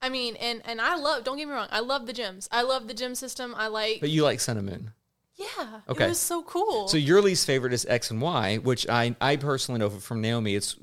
I 0.01 0.09
mean, 0.09 0.35
and 0.35 0.61
and 0.65 0.81
I 0.81 0.95
love. 0.95 1.23
Don't 1.23 1.37
get 1.37 1.47
me 1.47 1.53
wrong. 1.53 1.69
I 1.71 1.79
love 1.79 2.07
the 2.07 2.13
gyms. 2.13 2.47
I 2.51 2.61
love 2.61 2.87
the 2.89 2.93
gym 2.93 3.15
system. 3.15 3.53
I 3.57 3.67
like. 3.67 4.01
But 4.01 4.09
you 4.09 4.23
like 4.23 4.41
Sun 4.41 4.57
and 4.57 4.65
Moon. 4.67 4.91
Yeah. 5.35 5.81
Okay. 5.89 6.05
It 6.05 6.09
was 6.09 6.19
so 6.19 6.43
cool. 6.43 6.87
So 6.87 6.97
your 6.97 7.21
least 7.21 7.45
favorite 7.47 7.73
is 7.73 7.85
X 7.85 8.11
and 8.11 8.21
Y, 8.21 8.57
which 8.57 8.87
I 8.87 9.15
I 9.19 9.35
personally 9.37 9.79
know 9.79 9.89
from 9.89 10.21
Naomi. 10.21 10.55
It's 10.55 10.75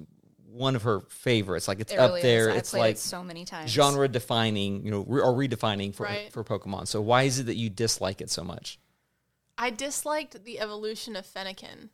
one 0.52 0.74
of 0.76 0.82
her 0.82 1.00
favorites. 1.08 1.68
Like 1.68 1.80
it's 1.80 1.92
It 1.92 1.98
up 1.98 2.20
there. 2.20 2.50
I 2.50 2.56
It's 2.56 2.74
like 2.74 2.96
it 2.96 2.98
so 2.98 3.22
many 3.22 3.44
times. 3.44 3.70
genre 3.70 4.08
defining, 4.08 4.84
you 4.84 4.90
know, 4.90 5.04
re- 5.06 5.22
or 5.22 5.32
redefining 5.32 5.94
for 5.94 6.04
Right. 6.04 6.32
for 6.32 6.42
Pokemon. 6.44 6.88
So 6.88 7.00
why 7.00 7.22
is 7.22 7.38
it 7.38 7.44
that 7.46 7.56
you 7.56 7.70
dislike 7.70 8.20
it 8.20 8.30
so 8.30 8.42
much? 8.44 8.78
I 9.56 9.70
disliked 9.70 10.44
the 10.44 10.58
evolution 10.58 11.14
of 11.16 11.26
Fennekin. 11.26 11.90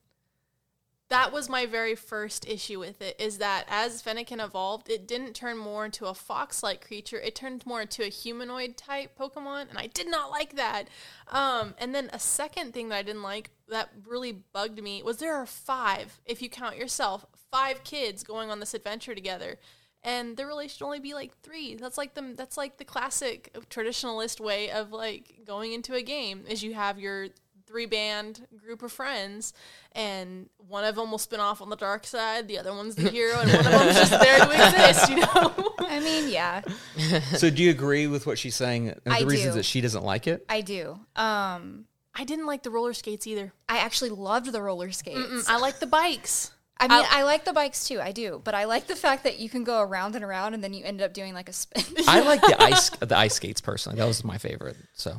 That 1.09 1.33
was 1.33 1.49
my 1.49 1.67
very 1.67 1.95
first 1.95 2.49
issue 2.49 2.81
with 2.81 3.01
it 3.01 3.15
is 3.21 3.39
that 3.39 3.65
as 3.69 4.03
Fennekin 4.03 4.45
evolved, 4.45 4.91
it 4.91 5.07
didn't 5.07 5.35
turn 5.35 5.57
more 5.57 5.85
into 5.85 6.07
a 6.07 6.15
fox 6.15 6.65
like 6.65 6.85
creature. 6.85 7.21
It 7.21 7.37
turned 7.37 7.65
more 7.65 7.83
into 7.83 8.03
a 8.03 8.09
humanoid 8.09 8.77
type 8.77 9.17
Pokemon, 9.17 9.69
and 9.69 9.79
I 9.79 9.87
did 9.87 10.11
not 10.11 10.31
like 10.31 10.57
that. 10.57 10.89
Um, 11.29 11.75
and 11.79 11.95
then 11.95 12.11
a 12.13 12.19
second 12.19 12.75
thing 12.75 12.89
that 12.89 12.97
I 12.97 13.03
didn't 13.03 13.23
like 13.23 13.51
that 13.69 13.91
really 14.05 14.33
bugged 14.33 14.83
me 14.83 15.03
was 15.03 15.19
there 15.19 15.37
are 15.37 15.47
five, 15.47 16.21
if 16.27 16.43
you 16.43 16.49
count 16.49 16.77
yourself, 16.77 17.25
five 17.53 17.85
kids 17.85 18.25
going 18.25 18.51
on 18.51 18.59
this 18.59 18.75
adventure 18.75 19.15
together. 19.15 19.59
And 20.03 20.39
really 20.39 20.69
should 20.69 20.85
only 20.85 21.01
be 21.01 21.15
like 21.15 21.37
three. 21.43 21.75
That's 21.75 21.99
like 21.99 22.15
the 22.15 22.33
that's 22.37 22.57
like 22.57 22.79
the 22.79 22.85
classic 22.85 23.57
traditionalist 23.71 24.39
way 24.39 24.71
of 24.71 24.93
like 24.93 25.41
going 25.45 25.73
into 25.73 25.95
a 25.95 26.03
game 26.03 26.45
is 26.49 26.63
you 26.63 26.75
have 26.75 27.01
your 27.01 27.29
three 27.67 27.87
band 27.87 28.47
group 28.57 28.83
of 28.83 28.93
friends, 28.93 29.53
and 29.93 30.49
one 30.69 30.85
of 30.85 30.97
them 30.97 31.11
will 31.11 31.19
spin 31.19 31.41
off 31.41 31.61
on 31.61 31.69
the 31.69 31.77
dark 31.77 32.07
side, 32.07 32.49
the 32.49 32.59
other 32.59 32.73
one's 32.75 32.95
the 32.95 33.11
hero, 33.11 33.39
and 33.41 33.51
one 33.51 33.67
of 33.67 33.73
them's 33.73 33.97
just 33.97 34.11
there 34.11 34.39
to 34.39 34.53
exist. 34.53 35.11
You 35.11 35.17
know. 35.17 35.75
I 35.79 36.01
mean, 36.01 36.29
yeah, 36.31 36.63
So 37.37 37.49
do 37.51 37.63
you 37.63 37.71
agree 37.71 38.07
with 38.07 38.27
what 38.27 38.39
she's 38.39 38.57
saying? 38.57 38.89
And 39.05 39.15
I 39.15 39.21
the 39.21 39.27
reasons 39.27 39.55
do. 39.55 39.59
that 39.59 39.65
she 39.65 39.81
doesn't 39.81 40.05
like 40.05 40.27
it? 40.27 40.45
I 40.49 40.61
do. 40.61 40.99
Um, 41.15 41.87
I 42.15 42.25
didn't 42.25 42.47
like 42.47 42.63
the 42.63 42.71
roller 42.71 42.93
skates 42.93 43.27
either. 43.27 43.53
I 43.69 43.79
actually 43.79 44.11
loved 44.11 44.53
the 44.53 44.63
roller 44.63 44.91
skates. 44.91 45.19
Mm, 45.19 45.45
I 45.49 45.59
like 45.59 45.79
the 45.79 45.87
bikes. 45.87 46.51
I 46.79 46.89
mean, 46.89 47.07
I, 47.11 47.23
like 47.23 47.47
the 47.47 47.55
bikes 47.55 47.89
too. 47.89 48.01
I 48.03 48.13
do, 48.13 48.41
but 48.45 48.55
I 48.55 48.65
like 48.65 48.87
the 48.87 48.97
fact 48.97 49.25
that 49.25 49.39
you 49.39 49.49
can 49.49 49.65
go 49.65 49.81
around 49.81 50.15
and 50.15 50.23
around, 50.23 50.53
and 50.53 50.63
then 50.63 50.75
you 50.75 50.85
end 50.85 51.01
up 51.01 51.15
doing 51.15 51.33
like 51.33 51.49
a 51.49 51.53
spin. 51.53 51.83
I 52.07 52.21
like 52.21 52.43
the 52.43 52.63
ice 52.63 52.91
the 52.91 53.17
ice 53.17 53.35
skates 53.35 53.63
personally. 53.63 53.99
That 53.99 54.07
was 54.07 54.25
my 54.25 54.37
favorite. 54.37 54.77
So 54.93 55.17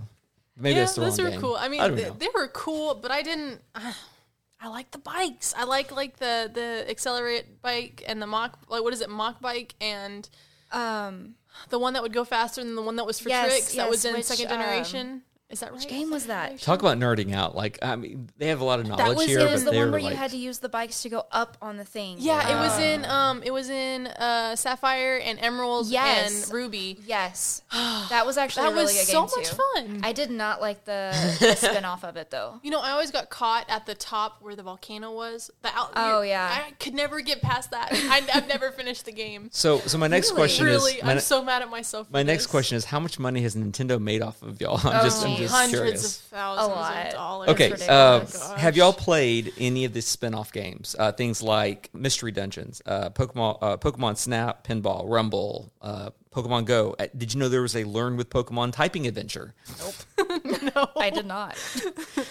maybe 0.57 0.75
yeah, 0.75 0.81
that's 0.81 0.95
the 0.95 1.01
those 1.01 1.19
wrong 1.19 1.25
were 1.25 1.31
game. 1.31 1.41
cool. 1.41 1.55
I 1.55 1.67
mean, 1.69 1.79
don't 1.79 1.95
they, 1.95 2.09
they 2.09 2.27
were 2.33 2.47
cool, 2.49 2.95
but 2.95 3.11
I 3.11 3.21
didn't. 3.21 3.61
Uh, 3.75 3.93
I 4.59 4.69
like 4.69 4.89
the 4.89 4.97
bikes. 4.97 5.53
I 5.55 5.65
like 5.65 5.91
like 5.91 6.17
the 6.17 6.49
the 6.51 6.85
accelerate 6.89 7.61
bike 7.61 8.03
and 8.07 8.19
the 8.19 8.25
Mach 8.25 8.57
like 8.69 8.81
what 8.81 8.91
is 8.91 9.01
it 9.01 9.09
Mach 9.09 9.39
bike 9.39 9.75
and 9.79 10.27
um, 10.71 11.35
the 11.69 11.77
one 11.79 11.93
that 11.93 12.01
would 12.01 12.13
go 12.13 12.23
faster 12.23 12.63
than 12.63 12.75
the 12.75 12.81
one 12.81 12.95
that 12.95 13.05
was 13.05 13.19
for 13.19 13.29
Yes, 13.29 13.51
tricks 13.51 13.75
that 13.75 13.89
was 13.89 14.03
in 14.03 14.13
which, 14.15 14.25
second 14.25 14.51
um, 14.51 14.59
generation. 14.59 15.21
Is 15.49 15.61
that 15.61 15.67
right? 15.71 15.75
which 15.79 15.87
game 15.87 16.11
was 16.11 16.25
that? 16.25 16.59
Talk 16.59 16.81
about 16.81 16.97
nerding 16.97 17.33
out. 17.33 17.55
Like 17.55 17.79
I 17.81 17.95
mean, 17.95 18.29
they 18.37 18.47
have 18.47 18.59
a 18.59 18.65
lot 18.65 18.81
of 18.81 18.87
knowledge 18.87 19.05
That 19.05 19.15
was 19.15 19.25
here, 19.27 19.39
it. 19.39 19.49
Was 19.49 19.63
but 19.63 19.71
the 19.71 19.77
one 19.77 19.91
where 19.91 20.01
like, 20.01 20.11
you 20.11 20.17
had 20.17 20.31
to 20.31 20.37
use 20.37 20.59
the 20.59 20.67
bikes 20.67 21.01
to 21.03 21.09
go 21.09 21.23
up 21.31 21.55
on 21.61 21.77
the 21.77 21.85
thing? 21.85 22.17
Yeah, 22.19 22.49
it 22.49 22.55
was 22.59 22.77
in 22.79 23.05
um, 23.05 23.41
it 23.43 23.51
was 23.51 23.69
in 23.69 24.07
uh, 24.07 24.57
Sapphire 24.57 25.21
and 25.23 25.39
Emerald 25.39 25.87
Yes. 25.87 26.43
and 26.47 26.53
Ruby. 26.53 26.99
Yes, 27.05 27.61
that 27.71 28.25
was 28.25 28.37
actually 28.37 28.63
That 28.63 28.71
a 28.73 28.75
really 28.75 28.83
was 28.85 28.93
good 28.93 29.05
so 29.07 29.21
game 29.25 29.29
much 29.37 29.49
too. 29.49 29.55
fun. 29.75 30.01
I 30.03 30.11
did 30.11 30.31
not 30.31 30.59
like 30.59 30.83
the, 30.83 31.11
the 31.39 31.55
spin 31.55 31.85
off 31.85 32.03
of 32.03 32.17
it 32.17 32.29
though. 32.29 32.59
You 32.61 32.71
know, 32.71 32.81
I 32.81 32.91
always 32.91 33.11
got 33.11 33.29
caught 33.29 33.65
at 33.69 33.85
the 33.85 33.95
top 33.95 34.41
where 34.41 34.53
the 34.55 34.63
volcano 34.63 35.13
was. 35.13 35.49
The 35.61 35.69
out- 35.69 35.93
Oh, 35.95 36.21
yeah. 36.23 36.65
I 36.67 36.71
could 36.71 36.93
never 36.93 37.21
get 37.21 37.41
past 37.41 37.71
that. 37.71 37.87
I, 37.93 38.21
I've 38.33 38.49
never 38.49 38.71
finished 38.71 39.05
the 39.05 39.13
game. 39.13 39.47
So 39.53 39.79
so 39.79 39.97
my 39.97 40.07
next 40.07 40.31
Really? 40.31 40.39
question 40.41 40.65
Really, 40.65 40.91
is 40.95 41.03
my, 41.03 41.09
I'm 41.11 41.15
ne- 41.15 41.21
so 41.21 41.41
mad 41.41 41.61
at 41.61 41.69
myself. 41.69 42.07
For 42.07 42.13
my 42.13 42.23
next 42.23 42.43
this. 42.43 42.51
question 42.51 42.75
is 42.75 42.83
how 42.83 42.99
much 42.99 43.17
money 43.17 43.41
has 43.43 43.55
Nintendo 43.55 43.97
made 44.01 44.21
off 44.21 44.41
of 44.41 44.59
y'all? 44.59 44.75
I'm 44.85 45.05
just 45.05 45.25
I'm 45.25 45.36
geez. 45.37 45.49
just 45.49 45.53
hundreds 45.55 45.79
curious. 45.81 46.17
of 46.17 46.23
thousands 46.27 46.67
A 46.67 46.71
lot. 46.71 47.05
of 47.07 47.13
dollars. 47.13 47.49
Okay, 47.49 47.65
uh, 47.87 48.19
ridiculous. 48.19 48.51
have 48.53 48.77
y'all 48.77 48.93
played 48.93 49.53
any 49.57 49.85
of 49.85 49.93
the 49.93 50.01
spin-off 50.01 50.51
games? 50.51 50.95
Uh, 50.97 51.11
things 51.11 51.41
like 51.41 51.89
Mystery 51.93 52.31
Dungeons, 52.31 52.81
uh, 52.85 53.09
Pokemon, 53.09 53.57
uh, 53.61 53.77
Pokemon 53.77 54.17
Snap, 54.17 54.65
Pinball, 54.67 55.03
Rumble, 55.09 55.71
uh, 55.81 56.09
Pokemon 56.33 56.65
Go. 56.65 56.95
Uh, 56.99 57.07
did 57.17 57.33
you 57.33 57.39
know 57.39 57.49
there 57.49 57.61
was 57.61 57.75
a 57.75 57.83
Learn 57.83 58.17
with 58.17 58.29
Pokemon 58.29 58.73
typing 58.73 59.07
adventure? 59.07 59.55
Nope. 59.79 59.95
no, 60.75 60.87
I 60.97 61.09
did 61.09 61.25
not. 61.25 61.57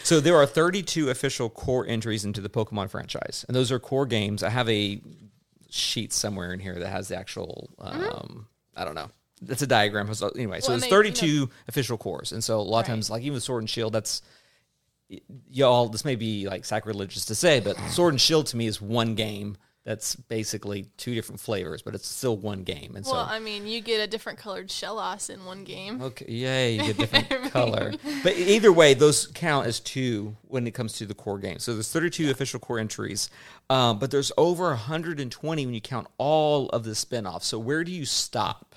So 0.05 0.21
there 0.21 0.37
are 0.37 0.47
32 0.47 1.11
official 1.11 1.49
core 1.51 1.87
entries 1.87 2.25
into 2.25 2.41
the 2.41 2.49
Pokemon 2.49 2.91
franchise, 2.91 3.45
and 3.49 3.57
those 3.57 3.73
are 3.73 3.79
core 3.79 4.07
games. 4.07 4.43
I 4.43 4.51
have 4.51 4.69
a 4.69 5.01
sheet 5.69 6.13
somewhere 6.13 6.53
in 6.53 6.61
here 6.61 6.79
that 6.79 6.89
has 6.89 7.09
the 7.09 7.17
actual. 7.17 7.71
Um, 7.79 8.47
I 8.77 8.85
don't 8.85 8.95
know. 8.95 9.11
That's 9.43 9.63
a 9.63 9.67
diagram. 9.67 10.13
So 10.15 10.29
anyway, 10.31 10.61
so 10.61 10.69
Well, 10.69 10.75
and 10.75 10.83
there's 10.83 10.91
they- 10.91 10.97
32 10.97 11.51
official 11.69 11.99
cores, 11.99 12.33
and 12.33 12.43
so 12.43 12.59
a 12.59 12.63
lot 12.63 12.81
of 12.81 12.87
times, 12.87 13.11
like 13.11 13.23
even 13.23 13.35
with 13.35 13.43
Sword 13.43 13.63
and 13.63 13.71
Shield, 13.71 13.93
that's 13.93 14.23
y'all. 15.51 15.89
This 15.89 16.05
may 16.05 16.17
be 16.17 16.49
like 16.49 16.65
sacrilegious 16.65 17.25
to 17.27 17.35
say, 17.35 17.61
but 17.61 17.77
Sword 17.91 18.15
and 18.15 18.21
Shield 18.21 18.47
to 18.49 18.57
me 18.57 18.67
is 18.67 18.81
one 18.81 19.15
game. 19.15 19.57
That's 19.85 20.17
basically 20.17 20.87
two 20.97 21.15
different 21.15 21.41
flavors, 21.41 21.81
but 21.81 21.95
it's 21.95 22.09
still 22.09 22.37
one 22.37 22.65
game. 22.65 22.97
And 22.97 23.05
Well, 23.07 23.25
so 23.25 23.33
I 23.33 23.39
mean, 23.39 23.69
you 23.69 23.81
get 23.81 24.01
a 24.01 24.09
different 24.09 24.37
colored 24.37 24.67
Shellos 24.67 25.31
in 25.31 25.45
one 25.45 25.63
game. 25.63 26.03
Okay, 26.03 26.25
yay, 26.29 26.73
you 26.75 26.93
get 26.93 26.99
a 26.99 27.07
different 27.21 27.53
color. 27.53 27.93
But 28.25 28.37
either 28.37 28.73
way, 28.73 28.95
those 28.95 29.29
count 29.29 29.69
as 29.69 29.79
two 29.79 30.37
when 30.49 30.67
it 30.67 30.73
comes 30.73 30.95
to 30.95 31.07
the 31.07 31.15
core 31.15 31.39
game. 31.39 31.61
So 31.61 31.73
there's 31.75 31.93
32 31.93 32.33
official 32.33 32.59
core 32.59 32.81
entries, 32.81 33.31
um, 33.71 34.01
but 34.01 34.11
there's 34.11 34.33
over 34.37 34.71
120 34.71 35.65
when 35.67 35.73
you 35.75 35.81
count 35.81 36.09
all 36.19 36.69
of 36.71 36.83
the 36.83 36.97
spin-offs. 36.97 37.47
So 37.47 37.57
where 37.61 37.85
do 37.85 37.93
you 37.93 38.05
stop? 38.07 38.75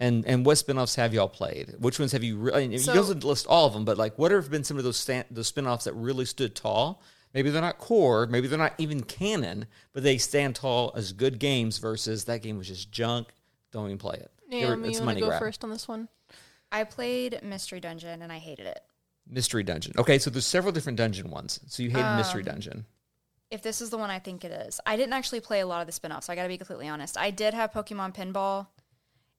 And 0.00 0.24
and 0.26 0.44
what 0.46 0.56
spin-offs 0.56 0.94
have 0.96 1.12
y'all 1.14 1.28
played? 1.28 1.74
Which 1.78 1.98
ones 2.00 2.12
have 2.12 2.24
you 2.24 2.38
really? 2.38 2.66
you 2.66 2.78
So- 2.78 2.94
don't 2.94 3.22
list 3.22 3.46
all 3.46 3.66
of 3.66 3.74
them, 3.74 3.84
but 3.84 3.98
like 3.98 4.18
what 4.18 4.32
have 4.32 4.50
been 4.50 4.64
some 4.64 4.78
of 4.78 4.84
those 4.84 4.96
stand, 4.96 5.26
those 5.30 5.46
spin-offs 5.48 5.84
that 5.84 5.92
really 5.92 6.24
stood 6.24 6.54
tall? 6.56 7.02
Maybe 7.34 7.50
they're 7.50 7.62
not 7.62 7.78
core, 7.78 8.26
maybe 8.26 8.48
they're 8.48 8.58
not 8.58 8.74
even 8.78 9.02
canon, 9.02 9.66
but 9.92 10.02
they 10.02 10.18
stand 10.18 10.56
tall 10.56 10.92
as 10.96 11.12
good 11.12 11.38
games 11.38 11.78
versus 11.78 12.24
that 12.24 12.42
game 12.42 12.58
was 12.58 12.66
just 12.66 12.90
junk. 12.90 13.28
Don't 13.70 13.86
even 13.86 13.98
play 13.98 14.16
it. 14.16 14.32
Naomi, 14.48 14.88
it's 14.88 14.98
you 14.98 15.00
want 15.02 15.06
money 15.06 15.20
to 15.20 15.26
go 15.26 15.28
grab. 15.28 15.40
first 15.40 15.62
on 15.62 15.70
this 15.70 15.86
one? 15.86 16.08
I 16.72 16.82
played 16.84 17.38
Mystery 17.44 17.78
Dungeon 17.78 18.22
and 18.22 18.32
I 18.32 18.38
hated 18.38 18.66
it. 18.66 18.80
Mystery 19.28 19.62
Dungeon. 19.62 19.92
Okay, 19.96 20.18
so 20.18 20.28
there's 20.30 20.46
several 20.46 20.72
different 20.72 20.98
dungeon 20.98 21.30
ones. 21.30 21.60
So 21.68 21.84
you 21.84 21.90
hated 21.90 22.04
Um, 22.04 22.16
Mystery 22.16 22.42
Dungeon. 22.42 22.84
If 23.50 23.62
this 23.62 23.80
is 23.80 23.90
the 23.90 23.98
one 23.98 24.10
I 24.10 24.18
think 24.18 24.44
it 24.44 24.50
is, 24.50 24.80
I 24.86 24.96
didn't 24.96 25.12
actually 25.12 25.40
play 25.40 25.60
a 25.60 25.66
lot 25.66 25.80
of 25.82 25.86
the 25.86 25.92
spin 25.92 26.10
offs. 26.10 26.28
I 26.28 26.34
got 26.34 26.44
to 26.44 26.48
be 26.48 26.58
completely 26.58 26.88
honest. 26.88 27.16
I 27.16 27.30
did 27.30 27.54
have 27.54 27.70
Pokemon 27.72 28.14
Pinball. 28.14 28.66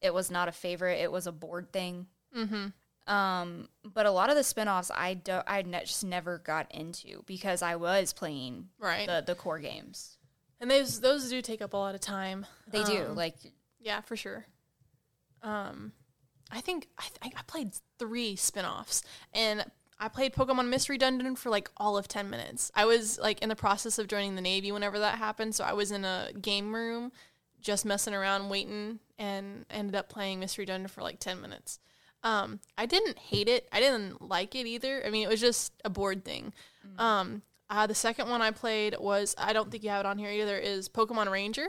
It 0.01 0.13
was 0.13 0.31
not 0.31 0.47
a 0.47 0.51
favorite, 0.51 0.99
it 0.99 1.11
was 1.11 1.27
a 1.27 1.31
board 1.31 1.71
thing. 1.71 2.07
Mm-hmm. 2.35 2.67
Um, 3.11 3.67
but 3.83 4.05
a 4.05 4.11
lot 4.11 4.29
of 4.29 4.35
the 4.35 4.43
spin-offs 4.43 4.91
I 4.93 5.15
don't 5.15 5.43
I 5.47 5.63
ne- 5.63 5.81
just 5.85 6.03
never 6.03 6.37
got 6.37 6.71
into 6.73 7.23
because 7.25 7.61
I 7.61 7.75
was 7.75 8.13
playing 8.13 8.69
Right. 8.79 9.07
the 9.07 9.23
the 9.25 9.35
core 9.35 9.59
games. 9.59 10.17
and 10.59 10.69
those 10.69 10.99
those 11.01 11.29
do 11.29 11.41
take 11.41 11.61
up 11.61 11.73
a 11.73 11.77
lot 11.77 11.95
of 11.95 12.01
time. 12.01 12.45
They 12.67 12.83
do. 12.83 13.05
Um, 13.09 13.15
Like 13.15 13.35
Yeah, 13.79 14.01
for 14.01 14.15
sure. 14.15 14.45
Um, 15.41 15.91
I 16.51 16.61
think 16.61 16.87
I, 16.97 17.03
th- 17.21 17.35
I 17.37 17.41
played 17.47 17.71
three 17.97 18.35
spin-offs 18.35 19.03
and 19.33 19.65
I 19.99 20.07
played 20.07 20.33
Pokemon 20.33 20.67
Mystery 20.69 20.97
Dungeon 20.97 21.35
for 21.35 21.49
like 21.49 21.69
all 21.77 21.97
of 21.97 22.07
10 22.07 22.29
minutes. 22.29 22.71
I 22.75 22.85
was 22.85 23.19
like 23.19 23.41
in 23.41 23.49
the 23.49 23.55
process 23.55 23.97
of 23.99 24.07
joining 24.07 24.35
the 24.35 24.41
Navy 24.41 24.71
whenever 24.71 24.99
that 24.99 25.17
happened, 25.17 25.55
so 25.55 25.63
I 25.63 25.73
was 25.73 25.91
in 25.91 26.05
a 26.05 26.29
game 26.39 26.73
room 26.73 27.11
just 27.61 27.85
messing 27.85 28.13
around 28.13 28.49
waiting 28.49 28.99
and 29.17 29.65
ended 29.69 29.95
up 29.95 30.09
playing 30.09 30.39
Mystery 30.39 30.65
Dungeon 30.65 30.87
for 30.87 31.01
like 31.01 31.19
10 31.19 31.41
minutes. 31.41 31.79
Um, 32.23 32.59
I 32.77 32.85
didn't 32.85 33.17
hate 33.17 33.47
it. 33.47 33.67
I 33.71 33.79
didn't 33.79 34.21
like 34.21 34.55
it 34.55 34.67
either. 34.67 35.03
I 35.05 35.09
mean, 35.09 35.23
it 35.23 35.29
was 35.29 35.41
just 35.41 35.73
a 35.85 35.89
bored 35.89 36.23
thing. 36.25 36.53
Um, 36.99 37.41
uh, 37.69 37.87
the 37.87 37.95
second 37.95 38.29
one 38.29 38.41
I 38.41 38.51
played 38.51 38.95
was 38.99 39.33
I 39.37 39.53
don't 39.53 39.71
think 39.71 39.83
you 39.83 39.89
have 39.89 40.01
it 40.01 40.05
on 40.05 40.17
here 40.17 40.29
either. 40.29 40.57
Is 40.57 40.89
Pokemon 40.89 41.31
Ranger. 41.31 41.67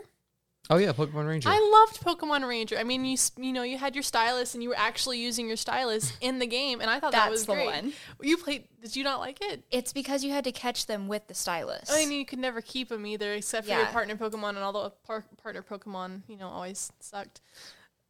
Oh 0.71 0.77
yeah, 0.77 0.93
Pokemon 0.93 1.27
Ranger. 1.27 1.49
I 1.49 1.87
loved 1.89 2.01
Pokemon 2.03 2.49
Ranger. 2.49 2.79
I 2.79 2.85
mean, 2.85 3.05
you 3.05 3.17
you 3.37 3.53
know 3.53 3.63
you 3.63 3.77
had 3.79 3.95
your 3.97 4.03
stylus 4.05 4.55
and 4.55 4.63
you 4.63 4.69
were 4.69 4.79
actually 4.79 5.19
using 5.19 5.49
your 5.49 5.57
stylus 5.57 6.13
in 6.21 6.39
the 6.39 6.47
game, 6.47 6.81
and 6.81 6.89
I 6.89 7.01
thought 7.01 7.13
that 7.13 7.31
was 7.31 7.47
the 7.47 7.55
great. 7.55 7.67
one. 7.67 7.93
You 8.21 8.37
played? 8.37 8.69
Did 8.81 8.95
you 8.97 9.05
not 9.05 9.21
like 9.21 9.39
it? 9.43 9.65
it's 9.71 9.93
because 9.93 10.25
you 10.25 10.31
had 10.31 10.45
to 10.45 10.53
catch 10.53 10.87
them 10.87 11.09
with 11.09 11.27
the 11.27 11.35
stylus. 11.35 11.91
I 11.91 12.07
mean, 12.07 12.19
you 12.19 12.25
could 12.25 12.39
never 12.39 12.61
keep 12.61 12.89
them 12.89 13.05
either, 13.07 13.33
except 13.33 13.67
for 13.67 13.75
your 13.75 13.87
partner 13.87 14.17
Pokemon, 14.17 14.51
and 14.51 14.59
although 14.59 14.93
par- 15.05 15.25
partner 15.43 15.63
Pokemon, 15.63 16.23
you 16.29 16.37
know, 16.37 16.49
always 16.49 16.93
sucked. 17.01 17.41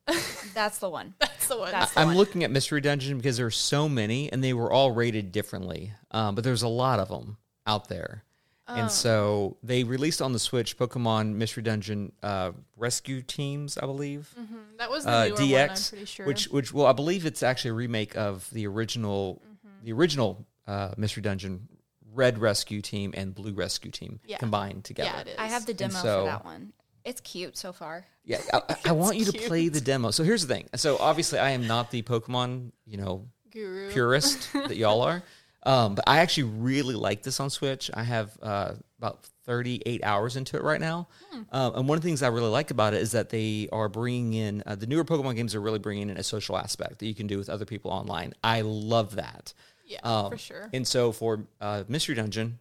That's 0.54 0.78
the 0.78 0.90
one. 0.90 1.14
That's 1.20 1.46
the 1.46 1.56
one. 1.56 1.70
That's 1.70 1.92
the 1.94 2.00
I'm 2.00 2.08
one. 2.08 2.16
looking 2.16 2.42
at 2.42 2.50
Mystery 2.50 2.80
Dungeon 2.80 3.16
because 3.18 3.36
there's 3.36 3.56
so 3.56 3.88
many, 3.88 4.30
and 4.32 4.42
they 4.42 4.52
were 4.52 4.70
all 4.70 4.90
rated 4.90 5.30
differently. 5.32 5.92
Um, 6.10 6.34
but 6.34 6.42
there's 6.44 6.62
a 6.62 6.68
lot 6.68 6.98
of 6.98 7.08
them 7.08 7.36
out 7.66 7.88
there, 7.88 8.24
Oh. 8.68 8.74
and 8.76 8.90
so 8.90 9.56
they 9.64 9.82
released 9.82 10.22
on 10.22 10.32
the 10.32 10.38
Switch 10.38 10.78
Pokemon 10.78 11.34
Mystery 11.34 11.64
Dungeon 11.64 12.12
uh, 12.22 12.52
Rescue 12.76 13.20
Teams, 13.20 13.76
I 13.76 13.86
believe. 13.86 14.32
Mhm. 14.40 14.78
That 14.78 14.88
was 14.90 15.04
the 15.04 15.10
uh, 15.10 15.24
newer 15.26 15.36
DX, 15.36 15.68
one. 15.68 15.70
I'm 15.70 15.76
pretty 15.90 16.04
sure. 16.04 16.26
which 16.26 16.48
which 16.48 16.72
well, 16.72 16.86
I 16.86 16.92
believe 16.92 17.26
it's 17.26 17.42
actually 17.42 17.70
a 17.70 17.74
remake 17.74 18.16
of 18.16 18.48
the 18.50 18.66
original, 18.68 19.42
Mm-hmm. 19.44 19.84
the 19.86 19.92
original 19.92 20.46
uh, 20.68 20.92
Mystery 20.96 21.22
Dungeon 21.22 21.66
Red 22.14 22.38
Rescue 22.38 22.80
Team 22.82 23.12
and 23.16 23.34
Blue 23.34 23.52
Rescue 23.52 23.90
Team 23.90 24.20
Yeah. 24.26 24.36
combined 24.38 24.84
together. 24.84 25.10
yeah, 25.12 25.20
it 25.22 25.28
is. 25.28 25.34
I 25.38 25.46
have 25.46 25.66
the 25.66 25.74
demo 25.74 25.94
so- 25.94 26.20
for 26.20 26.26
that 26.26 26.44
one. 26.44 26.72
It's 27.04 27.20
cute 27.20 27.56
so 27.56 27.72
far. 27.72 28.06
Yeah, 28.24 28.40
I, 28.52 28.60
I- 28.68 28.76
I 28.86 28.92
want 28.92 29.16
you 29.16 29.24
to 29.24 29.32
cute. 29.32 29.44
play 29.46 29.68
the 29.68 29.80
demo. 29.80 30.12
So 30.12 30.22
here's 30.22 30.46
the 30.46 30.54
thing. 30.54 30.68
So 30.76 30.98
obviously, 31.00 31.40
I 31.40 31.50
am 31.50 31.66
not 31.66 31.90
the 31.90 32.02
Pokemon, 32.02 32.70
you 32.86 32.96
know, 32.98 33.26
Guru. 33.50 33.90
purist 33.90 34.52
that 34.52 34.76
y'all 34.76 35.00
are. 35.02 35.24
Um, 35.64 35.94
but 35.94 36.04
I 36.08 36.18
actually 36.18 36.44
really 36.44 36.94
like 36.94 37.22
this 37.22 37.38
on 37.40 37.48
Switch. 37.50 37.90
I 37.94 38.02
have 38.02 38.36
uh, 38.42 38.74
about 38.98 39.24
38 39.44 40.02
hours 40.04 40.36
into 40.36 40.56
it 40.56 40.62
right 40.62 40.80
now. 40.80 41.08
Um, 41.50 41.74
and 41.76 41.88
one 41.88 41.96
of 41.98 42.02
the 42.02 42.08
things 42.08 42.22
I 42.22 42.28
really 42.28 42.50
like 42.50 42.70
about 42.70 42.94
it 42.94 43.00
is 43.02 43.12
that 43.12 43.30
they 43.30 43.68
are 43.72 43.88
bringing 43.88 44.34
in 44.34 44.62
uh, 44.66 44.74
the 44.74 44.86
newer 44.86 45.04
Pokemon 45.04 45.36
games 45.36 45.54
are 45.54 45.60
really 45.60 45.78
bringing 45.78 46.10
in 46.10 46.16
a 46.16 46.22
social 46.22 46.56
aspect 46.56 46.98
that 46.98 47.06
you 47.06 47.14
can 47.14 47.26
do 47.26 47.38
with 47.38 47.48
other 47.48 47.64
people 47.64 47.90
online. 47.90 48.34
I 48.42 48.62
love 48.62 49.16
that. 49.16 49.52
Yeah, 49.86 49.98
Um, 50.04 50.30
for 50.32 50.38
sure. 50.38 50.68
And 50.72 50.86
so 50.86 51.12
for 51.12 51.44
uh, 51.60 51.84
Mystery 51.88 52.14
Dungeon, 52.14 52.58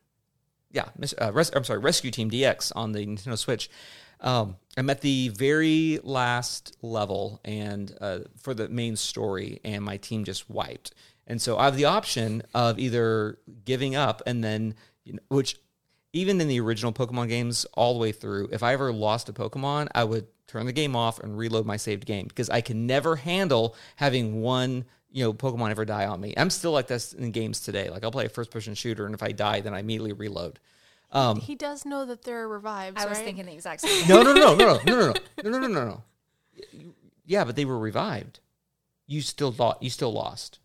yeah, 0.71 0.85
uh, 1.21 1.31
Res- 1.33 1.51
I'm 1.53 1.63
sorry, 1.63 1.79
Rescue 1.79 2.11
Team 2.11 2.29
DX 2.31 2.71
on 2.75 2.91
the 2.91 3.05
Nintendo 3.05 3.37
Switch. 3.37 3.69
Um, 4.21 4.57
I'm 4.77 4.89
at 4.89 5.01
the 5.01 5.29
very 5.29 5.99
last 6.03 6.77
level 6.81 7.39
and 7.43 7.95
uh, 7.99 8.19
for 8.37 8.53
the 8.53 8.69
main 8.69 8.95
story, 8.95 9.59
and 9.63 9.83
my 9.83 9.97
team 9.97 10.23
just 10.23 10.49
wiped. 10.49 10.93
And 11.27 11.41
so 11.41 11.57
I 11.57 11.65
have 11.65 11.77
the 11.77 11.85
option 11.85 12.43
of 12.53 12.79
either 12.79 13.37
giving 13.63 13.95
up 13.95 14.21
and 14.25 14.43
then, 14.43 14.75
you 15.03 15.13
know, 15.13 15.19
which 15.29 15.57
even 16.13 16.41
in 16.41 16.47
the 16.47 16.59
original 16.59 16.91
Pokemon 16.91 17.29
games, 17.29 17.65
all 17.73 17.93
the 17.93 17.99
way 17.99 18.11
through, 18.11 18.49
if 18.51 18.63
I 18.63 18.73
ever 18.73 18.91
lost 18.91 19.29
a 19.29 19.33
Pokemon, 19.33 19.87
I 19.95 20.03
would 20.03 20.27
turn 20.47 20.65
the 20.65 20.73
game 20.73 20.95
off 20.95 21.19
and 21.19 21.37
reload 21.37 21.65
my 21.65 21.77
saved 21.77 22.05
game 22.05 22.27
because 22.27 22.49
I 22.49 22.59
can 22.61 22.85
never 22.85 23.15
handle 23.15 23.75
having 23.95 24.41
one 24.41 24.85
you 25.11 25.23
know 25.23 25.33
Pokemon 25.33 25.71
ever 25.71 25.85
die 25.85 26.05
on 26.05 26.19
me. 26.19 26.33
I'm 26.37 26.49
still 26.49 26.71
like 26.71 26.87
this 26.87 27.13
in 27.13 27.31
games 27.31 27.61
today. 27.61 27.89
Like 27.89 28.03
I'll 28.03 28.11
play 28.11 28.25
a 28.25 28.29
first 28.29 28.51
person 28.51 28.73
shooter, 28.73 29.05
and 29.05 29.13
if 29.13 29.21
I 29.21 29.31
die, 29.31 29.61
then 29.61 29.73
I 29.73 29.79
immediately 29.79 30.13
reload. 30.13 30.59
Um, 31.11 31.41
he 31.41 31.55
does 31.55 31.85
know 31.85 32.05
that 32.05 32.23
there 32.23 32.41
are 32.41 32.47
revives. 32.47 33.01
I 33.01 33.05
was 33.05 33.17
right? 33.17 33.25
thinking 33.25 33.45
the 33.45 33.53
exact 33.53 33.81
same. 33.81 34.05
thing. 34.05 34.09
No, 34.09 34.23
no, 34.23 34.33
no, 34.33 34.55
no, 34.55 34.79
no, 34.85 34.95
no, 34.95 35.13
no, 35.43 35.49
no, 35.49 35.49
no, 35.49 35.59
no, 35.59 35.67
no, 35.67 35.85
no. 35.85 36.03
Yeah, 37.25 37.43
but 37.43 37.55
they 37.55 37.65
were 37.65 37.77
revived. 37.77 38.39
You 39.07 39.21
still 39.21 39.51
thought 39.51 39.83
you 39.83 39.89
still 39.89 40.13
lost. 40.13 40.59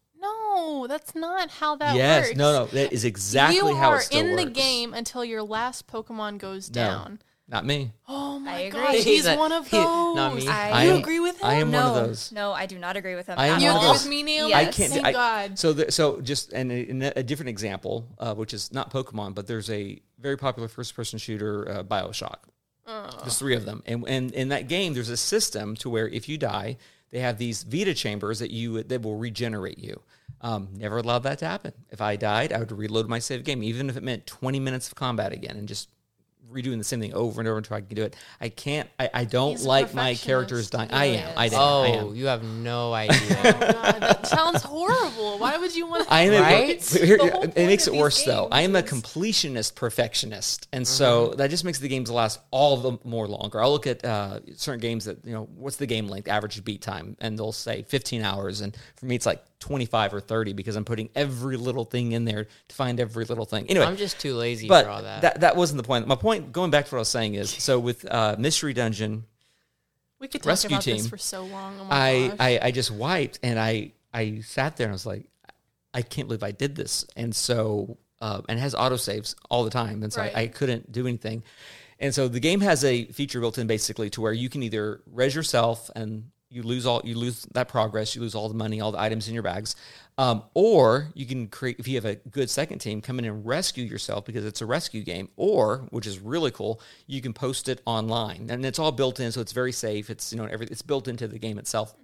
No, 0.57 0.87
that's 0.87 1.15
not 1.15 1.51
how 1.51 1.77
that 1.77 1.97
yes, 1.97 2.29
works. 2.29 2.39
no, 2.39 2.53
no, 2.53 2.67
that 2.67 2.93
is 2.93 3.05
exactly 3.05 3.57
you 3.57 3.77
how 3.77 3.93
it 3.95 4.01
still 4.01 4.19
works. 4.21 4.31
You 4.31 4.37
are 4.37 4.41
in 4.41 4.47
the 4.47 4.51
game 4.53 4.95
until 4.95 5.25
your 5.25 5.43
last 5.43 5.87
Pokemon 5.87 6.39
goes 6.39 6.69
No, 6.71 6.75
down. 6.75 7.19
not 7.49 7.67
me. 7.67 7.93
Oh 8.09 8.39
my 8.39 8.61
agree. 8.61 8.81
gosh, 8.81 8.95
he's 8.95 9.05
He's 9.05 9.27
a- 9.27 9.37
one 9.37 9.53
of 9.53 9.67
he- 9.69 9.77
those. 9.77 10.17
not 10.17 10.35
me. 10.35 10.49
I- 10.49 10.85
you 10.85 10.93
am- 10.93 10.99
agree 10.99 11.21
with 11.21 11.39
him? 11.41 11.47
I 11.47 11.55
am 11.55 11.71
no, 11.71 11.91
one 11.93 12.01
of 12.03 12.07
those. 12.09 12.33
no, 12.33 12.53
I 12.53 12.67
do 12.67 12.79
not 12.79 12.97
agree 12.97 13.15
with 13.17 13.27
him. 13.27 13.39
I 13.39 13.49
am 13.49 13.61
You 13.61 13.67
one 13.69 13.77
of 13.77 13.83
agree 13.83 13.87
all. 13.89 13.93
those. 13.95 14.03
with 14.05 14.11
me, 14.11 14.23
Neil? 14.23 14.47
I 14.55 14.65
can't. 14.67 14.93
Thank 14.93 15.07
I, 15.07 15.13
God. 15.13 15.59
So, 15.59 15.73
the, 15.73 15.93
so 15.93 16.21
just 16.21 16.53
and 16.53 16.73
in 16.73 17.03
a, 17.03 17.13
a 17.17 17.23
different 17.23 17.51
example, 17.51 18.09
uh, 18.19 18.35
which 18.35 18.55
is 18.55 18.73
not 18.73 18.91
Pokemon, 18.91 19.35
but 19.35 19.47
there's 19.47 19.69
a 19.71 20.01
very 20.19 20.37
popular 20.39 20.69
first-person 20.69 21.19
shooter, 21.19 21.69
uh, 21.71 21.83
Bioshock. 21.85 22.39
There's 22.87 23.37
three 23.39 23.57
of 23.57 23.65
them, 23.65 23.83
and 23.85 24.05
and 24.09 24.33
in 24.33 24.49
that 24.51 24.69
game, 24.69 24.95
there's 24.95 25.09
a 25.11 25.17
system 25.17 25.75
to 25.77 25.91
where 25.91 26.09
if 26.09 26.29
you 26.29 26.39
die, 26.39 26.77
they 27.11 27.19
have 27.19 27.37
these 27.37 27.65
Vita 27.65 27.95
chambers 27.95 28.39
that 28.39 28.53
you 28.53 28.83
that 28.85 29.03
will 29.03 29.17
regenerate 29.17 29.79
you. 29.79 30.01
Um, 30.41 30.69
never 30.75 30.99
allowed 30.99 31.21
that 31.25 31.39
to 31.41 31.47
happen. 31.47 31.73
If 31.91 32.01
I 32.01 32.17
died, 32.17 32.53
I 32.53 32.59
would 32.59 32.71
reload 32.73 33.09
my 33.09 33.19
save 33.19 33.43
game, 33.45 33.63
even 33.63 33.89
if 33.89 33.97
it 33.97 34.03
meant 34.03 34.27
20 34.27 34.61
minutes 34.61 34.89
of 34.89 34.95
combat 34.95 35.33
again, 35.33 35.57
and 35.57 35.67
just 35.67 35.89
redoing 36.53 36.79
the 36.79 36.85
same 36.85 37.01
thing 37.01 37.13
over 37.13 37.41
and 37.41 37.49
over 37.49 37.59
until 37.59 37.77
I 37.77 37.81
can 37.81 37.97
do 37.97 38.05
it. 38.05 38.15
I 38.41 38.51
can't. 38.51 38.89
I, 39.01 39.11
I 39.13 39.25
don't 39.25 39.51
He's 39.53 39.67
like 39.67 39.93
my 39.95 40.15
characters 40.15 40.71
dying. 40.71 40.91
I 40.93 41.07
am. 41.07 41.33
I, 41.37 41.47
am. 41.47 41.53
I 41.55 41.57
Oh, 41.59 41.85
am. 42.11 42.15
you 42.15 42.27
have 42.27 42.45
no 42.45 42.93
idea. 43.05 43.19
Oh 43.45 43.73
God, 43.73 44.01
that 44.01 44.27
sounds 44.29 44.63
horrible. 44.63 45.39
Why 45.39 45.59
would 45.59 45.75
you 45.75 45.89
want? 45.89 46.07
to 46.07 46.15
I 46.15 46.21
am 46.23 46.35
a, 46.35 46.41
Right? 46.41 46.89
but 46.93 47.03
here- 47.03 47.19
it 47.21 47.57
makes 47.57 47.89
it 47.89 47.91
these 47.93 48.01
worse 48.01 48.23
though. 48.25 48.47
I 48.53 48.61
am 48.61 48.77
a 48.77 48.83
completionist 48.83 49.75
perfectionist, 49.75 50.69
and 50.73 50.87
so 50.87 51.35
that 51.39 51.51
just 51.51 51.65
makes 51.65 51.81
the 51.81 51.89
games 51.89 52.11
last 52.11 52.39
all 52.53 52.77
the 52.77 52.99
more 53.03 53.27
longer. 53.27 53.61
I'll 53.61 53.73
look 53.73 53.89
at 53.89 54.05
uh, 54.05 54.39
certain 54.55 54.81
games 54.81 55.07
that 55.07 55.25
you 55.25 55.33
know 55.33 55.49
what's 55.57 55.77
the 55.77 55.87
game 55.87 56.07
length, 56.07 56.29
average 56.29 56.63
beat 56.65 56.81
time, 56.81 57.17
and 57.21 57.37
they'll 57.37 57.51
say 57.53 57.83
15 57.89 58.23
hours, 58.23 58.61
and 58.61 58.77
for 58.97 59.07
me 59.07 59.17
it's 59.17 59.27
like 59.27 59.43
25 59.61 60.15
or 60.15 60.21
30 60.21 60.53
because 60.53 60.77
I'm 60.77 60.85
putting 60.85 61.09
every 61.15 61.57
little 61.57 61.85
thing 61.85 62.13
in 62.13 62.25
there 62.25 62.47
to 62.69 62.75
find 62.75 63.01
every 63.01 63.25
little 63.25 63.45
thing. 63.45 63.67
Anyway, 63.69 63.87
I'm 63.87 63.97
just 63.97 64.21
too 64.21 64.35
lazy 64.35 64.69
but 64.69 64.85
for 64.85 64.91
all 64.91 65.03
that. 65.03 65.23
that 65.23 65.41
that 65.41 65.57
wasn't 65.57 65.79
the 65.79 65.87
point. 65.87 66.07
My 66.07 66.15
point, 66.15 66.53
going 66.53 66.71
back 66.71 66.87
to 66.87 66.95
what 66.95 66.99
I 66.99 67.01
was 67.01 67.09
saying, 67.09 67.35
is 67.35 67.51
so 67.51 67.79
with 67.79 68.11
uh, 68.11 68.37
Mystery 68.39 68.73
Dungeon. 68.73 69.25
We 70.19 70.29
could 70.29 70.43
talk 70.43 70.51
Rescue 70.51 70.77
about 70.77 70.85
this 70.85 71.09
for 71.09 71.19
so 71.19 71.45
long. 71.45 71.75
Oh 71.81 71.87
I. 71.91 72.33
I 72.39 72.59
I 72.63 72.71
just 72.71 72.91
wiped 72.91 73.39
and 73.43 73.59
I 73.59 73.93
I 74.13 74.41
sat 74.41 74.77
there 74.77 74.87
and 74.87 74.93
I 74.93 74.95
was 74.95 75.07
like, 75.07 75.27
I 75.93 76.03
can't 76.03 76.29
believe 76.29 76.43
I 76.43 76.53
did 76.53 76.75
this. 76.75 77.07
And 77.17 77.35
so 77.35 77.99
uh, 78.21 78.41
and 78.49 78.59
it 78.59 78.63
has 78.63 78.75
autosaves 78.75 79.35
all 79.51 79.65
the 79.65 79.71
time, 79.71 80.03
and 80.03 80.13
so 80.13 80.23
Right. 80.23 80.35
I, 80.35 80.43
I 80.43 80.47
couldn't 80.49 80.91
do 80.91 81.07
anything. 81.07 81.43
And 81.99 82.15
so 82.15 82.29
the 82.29 82.41
game 82.41 82.61
has 82.61 82.85
a 82.85 83.05
feature 83.07 83.41
built 83.41 83.59
in 83.59 83.67
basically 83.67 84.11
to 84.11 84.21
where 84.21 84.33
you 84.33 84.49
can 84.49 84.63
either 84.63 85.01
res 85.11 85.35
yourself 85.35 85.91
and 85.97 86.31
you 86.49 86.63
lose 86.63 86.87
all 86.87 87.03
you 87.05 87.17
lose 87.17 87.47
that 87.53 87.69
progress, 87.69 88.15
you 88.15 88.21
lose 88.21 88.35
all 88.35 88.49
the 88.49 88.55
money, 88.55 88.81
all 88.81 88.93
the 88.93 89.01
items 89.01 89.27
in 89.29 89.35
your 89.35 89.43
bags, 89.43 89.75
um, 90.19 90.45
or 90.55 91.09
you 91.15 91.27
can 91.27 91.49
create 91.49 91.77
if 91.79 91.89
you 91.89 91.97
have 91.97 92.05
a 92.05 92.15
good 92.15 92.49
second 92.49 92.79
team 92.79 93.01
come 93.01 93.19
in 93.19 93.25
and 93.25 93.45
rescue 93.45 93.85
yourself 93.85 94.25
because 94.25 94.45
it's 94.45 94.61
a 94.61 94.67
rescue 94.67 95.03
game, 95.03 95.29
or 95.37 95.87
which 95.91 96.07
is 96.07 96.21
really 96.21 96.51
cool, 96.51 96.81
you 97.07 97.21
can 97.21 97.33
post 97.33 97.69
it 97.69 97.83
online. 97.85 98.47
And 98.49 98.65
it's 98.65 98.79
all 98.79 98.93
built 98.93 99.19
in, 99.19 99.33
so 99.33 99.41
it's 99.41 99.53
very 99.53 99.73
safe. 99.73 100.09
It's 100.09 100.33
you 100.33 100.39
know 100.39 100.45
every 100.45 100.67
it's 100.67 100.83
built 100.83 101.09
into 101.09 101.27
the 101.27 101.39
game 101.39 101.59
itself. 101.59 101.95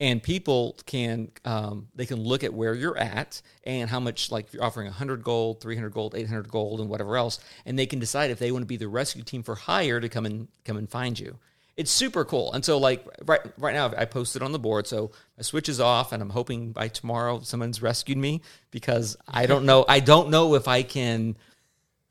And 0.00 0.22
people 0.22 0.76
can 0.86 1.30
um, 1.44 1.88
they 1.94 2.06
can 2.06 2.20
look 2.20 2.44
at 2.44 2.54
where 2.54 2.74
you're 2.74 2.96
at 2.96 3.42
and 3.64 3.90
how 3.90 4.00
much 4.00 4.30
like 4.30 4.52
you're 4.52 4.64
offering 4.64 4.86
100 4.86 5.22
gold 5.22 5.60
300 5.60 5.92
gold 5.92 6.14
800 6.14 6.48
gold 6.48 6.80
and 6.80 6.88
whatever 6.88 7.16
else 7.16 7.40
and 7.66 7.76
they 7.76 7.86
can 7.86 7.98
decide 7.98 8.30
if 8.30 8.38
they 8.38 8.52
want 8.52 8.62
to 8.62 8.66
be 8.66 8.76
the 8.76 8.86
rescue 8.86 9.24
team 9.24 9.42
for 9.42 9.56
hire 9.56 9.98
to 9.98 10.08
come 10.08 10.24
and 10.24 10.46
come 10.64 10.76
and 10.76 10.88
find 10.88 11.18
you 11.18 11.36
it's 11.78 11.90
super 11.90 12.24
cool 12.24 12.52
and 12.52 12.64
so 12.64 12.76
like 12.76 13.06
right 13.24 13.40
right 13.56 13.74
now 13.74 13.90
i 13.96 14.04
posted 14.04 14.42
on 14.42 14.52
the 14.52 14.58
board 14.58 14.86
so 14.86 15.10
my 15.38 15.42
switch 15.42 15.68
is 15.68 15.80
off 15.80 16.12
and 16.12 16.20
i'm 16.20 16.30
hoping 16.30 16.72
by 16.72 16.88
tomorrow 16.88 17.40
someone's 17.40 17.80
rescued 17.80 18.18
me 18.18 18.42
because 18.70 19.16
i 19.28 19.46
don't 19.46 19.64
know 19.64 19.84
i 19.88 20.00
don't 20.00 20.28
know 20.28 20.54
if 20.54 20.68
i 20.68 20.82
can 20.82 21.36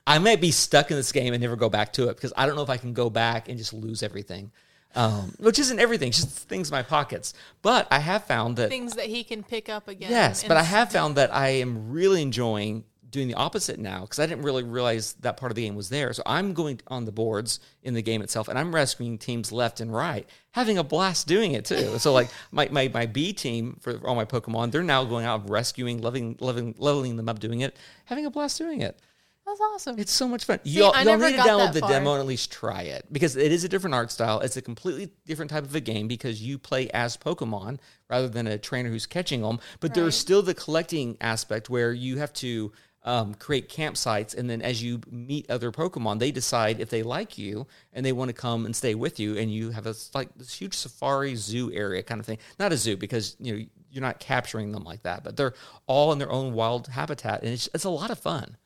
I 0.07 0.19
might 0.19 0.39
be 0.39 0.51
stuck 0.51 0.89
in 0.89 0.95
this 0.95 1.11
game 1.11 1.33
and 1.33 1.41
never 1.41 1.57
go 1.57 1.67
back 1.67 1.91
to 1.93 2.07
it 2.07 2.15
because 2.15 2.31
I 2.37 2.45
don't 2.45 2.55
know 2.55 2.61
if 2.61 2.69
I 2.69 2.77
can 2.77 2.93
go 2.93 3.09
back 3.09 3.49
and 3.49 3.57
just 3.57 3.73
lose 3.73 4.01
everything, 4.01 4.51
um, 4.95 5.33
which 5.37 5.59
isn't 5.59 5.79
everything, 5.79 6.13
just 6.13 6.29
things 6.47 6.69
in 6.69 6.73
my 6.73 6.81
pockets. 6.81 7.33
But 7.61 7.89
I 7.91 7.99
have 7.99 8.23
found 8.23 8.55
that 8.55 8.69
things 8.69 8.93
that 8.93 9.07
he 9.07 9.25
can 9.25 9.43
pick 9.43 9.67
up 9.67 9.89
again. 9.89 10.09
yes, 10.09 10.45
but 10.45 10.55
I 10.55 10.63
have 10.63 10.93
found 10.93 11.17
that 11.17 11.35
I 11.35 11.49
am 11.49 11.91
really 11.91 12.21
enjoying 12.21 12.85
doing 13.17 13.27
the 13.27 13.33
opposite 13.33 13.79
now 13.79 14.01
because 14.01 14.19
I 14.19 14.25
didn't 14.27 14.43
really 14.43 14.63
realize 14.63 15.13
that 15.21 15.37
part 15.37 15.51
of 15.51 15.55
the 15.55 15.63
game 15.63 15.75
was 15.75 15.89
there. 15.89 16.13
So 16.13 16.21
I'm 16.25 16.53
going 16.53 16.79
on 16.87 17.05
the 17.05 17.11
boards 17.11 17.59
in 17.81 17.93
the 17.95 18.01
game 18.01 18.21
itself 18.21 18.47
and 18.47 18.57
I'm 18.59 18.73
rescuing 18.73 19.17
teams 19.17 19.51
left 19.51 19.79
and 19.79 19.91
right, 19.93 20.27
having 20.51 20.77
a 20.77 20.83
blast 20.83 21.27
doing 21.27 21.53
it 21.53 21.65
too. 21.65 21.97
So 21.97 22.13
like 22.13 22.29
my, 22.51 22.69
my, 22.71 22.89
my 22.93 23.05
B 23.07 23.33
team 23.33 23.77
for 23.81 23.97
all 24.07 24.15
my 24.15 24.25
Pokemon, 24.25 24.71
they're 24.71 24.83
now 24.83 25.03
going 25.03 25.25
out 25.25 25.49
rescuing, 25.49 26.01
loving, 26.01 26.37
loving, 26.39 26.75
leveling 26.77 27.17
them 27.17 27.27
up, 27.27 27.39
doing 27.39 27.61
it, 27.61 27.75
having 28.05 28.25
a 28.25 28.29
blast 28.29 28.57
doing 28.59 28.81
it. 28.81 28.99
That's 29.47 29.61
awesome. 29.61 29.97
It's 29.97 30.11
so 30.11 30.27
much 30.27 30.43
fun. 30.43 30.59
y'all 30.63 30.93
y'all 31.05 31.17
need 31.17 31.37
to 31.37 31.41
download 31.41 31.71
the 31.71 31.79
far. 31.79 31.89
demo 31.89 32.11
and 32.15 32.19
at 32.19 32.27
least 32.27 32.51
try 32.51 32.81
it 32.81 33.05
because 33.09 33.37
it 33.37 33.49
is 33.53 33.63
a 33.63 33.69
different 33.69 33.93
art 33.93 34.11
style. 34.11 34.41
It's 34.41 34.57
a 34.57 34.61
completely 34.61 35.13
different 35.25 35.49
type 35.51 35.63
of 35.63 35.73
a 35.73 35.79
game 35.79 36.09
because 36.09 36.41
you 36.41 36.59
play 36.59 36.89
as 36.89 37.15
Pokemon 37.15 37.79
rather 38.09 38.27
than 38.27 38.45
a 38.45 38.57
trainer 38.57 38.89
who's 38.89 39.05
catching 39.05 39.41
them. 39.43 39.59
But 39.79 39.91
Right. 39.91 39.95
there's 39.95 40.17
still 40.17 40.41
the 40.41 40.53
collecting 40.53 41.15
aspect 41.21 41.69
where 41.69 41.93
you 41.93 42.17
have 42.17 42.33
to 42.33 42.73
um, 43.07 43.33
create 43.35 43.69
campsites, 43.69 44.37
and 44.37 44.47
then 44.49 44.61
as 44.61 44.83
you 44.83 44.99
meet 45.09 45.49
other 45.49 45.71
Pokemon, 45.71 46.19
they 46.19 46.29
decide 46.29 46.79
if 46.79 46.89
they 46.91 47.01
like 47.01 47.37
you 47.37 47.65
and 47.93 48.05
they 48.05 48.11
want 48.11 48.29
to 48.29 48.33
come 48.33 48.65
and 48.65 48.75
stay 48.75 48.93
with 48.93 49.19
you. 49.19 49.37
And 49.37 49.51
you 49.51 49.71
have 49.71 49.87
a 49.87 49.95
like 50.13 50.29
this 50.35 50.53
huge 50.53 50.75
safari 50.75 51.35
zoo 51.35 51.71
area 51.73 52.03
kind 52.03 52.19
of 52.19 52.25
thing. 52.25 52.37
Not 52.59 52.71
a 52.73 52.77
zoo 52.77 52.97
because 52.97 53.35
you 53.39 53.53
know 53.57 53.65
you're 53.89 54.01
not 54.03 54.19
capturing 54.19 54.71
them 54.73 54.83
like 54.83 55.01
that, 55.03 55.23
but 55.23 55.37
they're 55.37 55.53
all 55.87 56.11
in 56.11 56.19
their 56.19 56.31
own 56.31 56.53
wild 56.53 56.87
habitat, 56.87 57.41
and 57.43 57.51
it's 57.53 57.69
it's 57.73 57.85
a 57.85 57.89
lot 57.89 58.11
of 58.11 58.19
fun. 58.19 58.57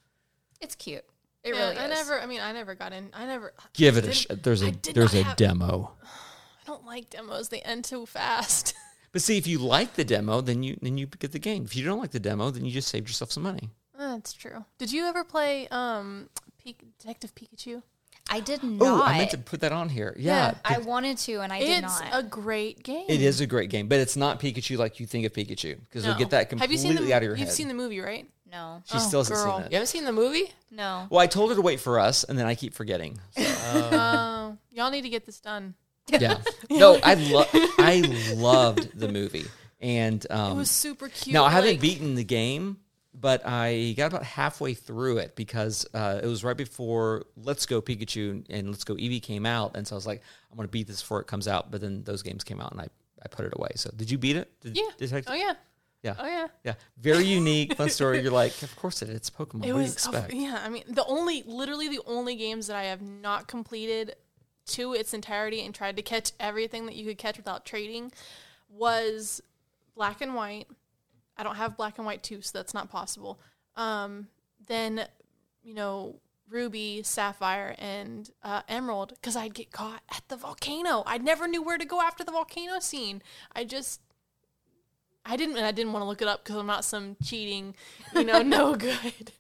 It's 0.60 0.76
cute. 0.76 1.06
It 1.44 1.54
Yeah, 1.56 1.62
really 1.70 1.78
I 1.78 1.86
is. 1.86 1.90
never. 1.92 2.20
I 2.20 2.26
mean, 2.26 2.42
I 2.42 2.52
never 2.52 2.76
got 2.76 2.94
in. 2.94 3.10
I 3.14 3.26
never. 3.26 3.54
Give 3.74 3.96
I 3.96 4.00
it 4.00 4.06
a 4.08 4.14
sh- 4.14 4.28
there's 4.44 4.62
a 4.64 4.72
there's 4.94 5.14
a 5.14 5.24
have- 5.24 5.36
demo. 5.38 5.92
I 6.04 6.64
don't 6.66 6.86
like 6.86 7.10
demos. 7.10 7.50
They 7.50 7.62
end 7.62 7.86
too 7.86 8.06
fast. 8.06 8.74
But 9.14 9.22
see, 9.22 9.38
if 9.38 9.46
you 9.46 9.60
like 9.60 9.96
the 9.96 10.06
demo, 10.06 10.40
then 10.40 10.64
you 10.64 10.78
then 10.82 10.98
you 10.98 11.06
get 11.06 11.34
the 11.34 11.40
game. 11.40 11.66
If 11.66 11.76
you 11.76 11.84
don't 11.84 12.00
like 12.00 12.12
the 12.12 12.20
demo, 12.22 12.50
then 12.50 12.64
you 12.64 12.72
just 12.72 12.88
saved 12.88 13.10
yourself 13.10 13.30
some 13.30 13.44
money. 13.44 13.70
That's 14.10 14.34
true. 14.34 14.66
Did 14.78 14.92
you 14.92 15.06
ever 15.06 15.24
play 15.24 15.68
um 15.70 16.30
Pe- 16.64 16.74
Detective 17.00 17.34
Pikachu? 17.36 17.82
I 18.30 18.40
did 18.40 18.62
Oh, 18.64 18.68
not. 18.68 19.08
I 19.08 19.18
meant 19.18 19.32
to 19.32 19.38
put 19.38 19.60
that 19.62 19.72
on 19.74 19.90
here. 19.90 20.16
Yeah, 20.18 20.54
I 20.64 20.78
wanted 20.78 21.18
to, 21.20 21.42
and 21.42 21.52
I 21.52 21.60
did 21.60 21.84
it's 21.84 22.00
not. 22.00 22.10
a 22.14 22.24
great 22.24 22.82
game. 22.84 23.06
it 23.10 23.22
is 23.22 23.42
a 23.42 23.48
great 23.48 23.70
game, 23.70 23.88
but 23.88 24.00
it's 24.00 24.16
not 24.16 24.40
Pikachu 24.40 24.78
like 24.78 25.00
you 25.00 25.06
think 25.06 25.26
of 25.26 25.34
Pikachu 25.34 25.78
because 25.82 26.06
you'll 26.06 26.16
get 26.16 26.30
that 26.30 26.38
Have 26.40 26.50
completely 26.50 26.76
you 26.76 26.82
seen 26.82 26.96
the, 26.96 27.14
out 27.14 27.18
of 27.18 27.24
your 27.24 27.36
head. 27.36 27.40
You've 27.40 27.48
head. 27.50 27.56
seen 27.56 27.68
the 27.68 27.74
movie, 27.74 28.00
right? 28.00 28.28
no, 28.50 28.84
she 28.86 28.98
Oh, 28.98 29.00
still 29.00 29.20
hasn't 29.22 29.38
girl. 29.38 29.58
seen 29.62 29.72
you 29.72 29.76
haven't 29.76 29.88
seen 29.88 30.06
the 30.06 30.12
movie? 30.12 30.52
no. 30.72 31.08
Well, 31.10 31.20
I 31.20 31.28
told 31.28 31.50
her 31.50 31.56
to 31.56 31.62
wait 31.62 31.80
for 31.80 32.00
us, 32.00 32.24
and 32.24 32.38
then 32.38 32.46
I 32.46 32.56
keep 32.56 32.74
forgetting. 32.74 33.20
So, 33.38 33.44
Uh, 33.44 34.52
y'all 34.72 34.92
need 34.92 35.02
to 35.04 35.10
get 35.10 35.26
this 35.26 35.40
done. 35.40 35.74
yeah, 36.08 36.38
no, 36.70 37.00
I 37.04 37.14
love 37.16 37.48
I 37.80 38.02
loved 38.36 38.98
the 38.98 39.08
movie, 39.10 39.46
and 39.82 40.26
um, 40.30 40.54
It 40.54 40.56
was 40.56 40.70
super 40.72 41.10
cute. 41.10 41.34
Now 41.34 41.44
I 41.46 41.50
haven't 41.52 41.72
like- 41.72 41.82
beaten 41.82 42.16
the 42.16 42.24
game, 42.24 42.78
but 43.22 43.46
I 43.46 43.94
got 43.96 44.08
about 44.08 44.24
halfway 44.24 44.74
through 44.74 45.20
it 45.20 45.36
because 45.36 45.86
uh, 45.94 46.20
it 46.24 46.26
was 46.26 46.44
right 46.44 46.58
before 46.58 47.26
Let's 47.38 47.68
Go 47.68 47.82
Pikachu 47.82 48.44
and 48.50 48.70
Let's 48.70 48.84
Go 48.84 48.96
Eevee 48.96 49.22
came 49.22 49.46
out, 49.46 49.78
and 49.78 49.88
so 49.88 49.96
I 49.96 49.98
was 49.98 50.08
like, 50.08 50.22
I'm 50.52 50.58
going 50.58 50.68
to 50.68 50.72
beat 50.72 50.88
this 50.88 51.02
before 51.02 51.22
it 51.22 51.28
comes 51.28 51.48
out. 51.48 51.70
But 51.72 51.82
then 51.82 52.04
those 52.04 52.24
games 52.24 52.44
came 52.44 52.60
out, 52.60 52.72
and 52.72 52.82
I, 52.82 52.88
I 53.24 53.28
put 53.30 53.46
it 53.46 53.54
away. 53.56 53.70
So 53.76 53.92
did 53.96 54.10
you 54.10 54.18
beat 54.18 54.36
it? 54.36 54.52
Did, 54.62 54.76
Yeah. 54.76 54.90
Detect- 54.98 55.28
Oh 55.30 55.36
yeah. 55.36 55.54
yeah. 56.02 56.16
Oh 56.18 56.26
yeah. 56.26 56.48
Yeah. 56.64 56.74
Very 56.98 57.26
unique, 57.26 57.76
fun 57.76 57.90
story. 57.90 58.22
You're 58.22 58.32
like, 58.32 58.60
of 58.64 58.76
course 58.76 59.04
it 59.04 59.10
is. 59.10 59.16
It's 59.18 59.30
Pokemon. 59.30 59.66
It 59.66 59.74
what 59.74 59.84
was 59.84 59.96
do 59.96 60.10
you 60.12 60.18
expect? 60.18 60.34
yeah. 60.34 60.60
I 60.66 60.70
mean, 60.70 60.84
the 60.88 61.06
only, 61.06 61.44
literally, 61.46 61.90
the 61.90 62.02
only 62.08 62.36
games 62.36 62.68
that 62.68 62.76
I 62.76 62.86
have 62.86 63.02
not 63.04 63.48
completed 63.48 64.16
to 64.68 64.94
its 64.94 65.14
entirety 65.14 65.64
and 65.64 65.76
tried 65.76 65.96
to 65.98 66.02
catch 66.02 66.32
everything 66.40 66.88
that 66.88 66.96
you 66.96 67.06
could 67.06 67.18
catch 67.18 67.38
without 67.38 67.66
trading 67.66 68.12
was 68.70 69.42
Black 69.96 70.22
and 70.22 70.34
White. 70.34 70.68
I 71.42 71.44
don't 71.44 71.56
have 71.56 71.76
Black 71.76 71.98
and 71.98 72.06
White 72.06 72.22
too, 72.22 72.44
so 72.44 72.56
that's 72.56 72.76
not 72.76 72.92
possible. 72.92 73.40
Um, 73.76 74.28
then 74.68 75.08
you 75.64 75.74
know, 75.74 76.20
Ruby, 76.48 77.02
Sapphire, 77.02 77.74
and 77.80 78.30
uh, 78.44 78.62
Emerald 78.70 79.14
because 79.16 79.36
I'd 79.36 79.56
get 79.56 79.72
caught 79.72 80.04
at 80.16 80.22
the 80.28 80.38
volcano. 80.38 81.02
I 81.08 81.18
never 81.18 81.48
knew 81.48 81.64
where 81.64 81.80
to 81.80 81.86
go 81.86 82.00
after 82.00 82.24
the 82.24 82.32
volcano 82.32 82.80
scene. 82.80 83.24
I 83.56 83.64
just. 83.64 84.02
I 85.26 85.36
didn't. 85.36 85.58
and 85.58 85.66
I 85.66 85.72
didn't 85.72 85.94
want 85.94 86.04
to 86.04 86.08
look 86.08 86.22
it 86.22 86.28
up 86.28 86.44
because 86.44 86.58
I'm 86.58 86.68
not 86.68 86.86
some 86.86 87.18
cheating, 87.24 87.74
you 88.14 88.24
know, 88.24 88.44
no 88.44 88.76
good. 88.90 89.32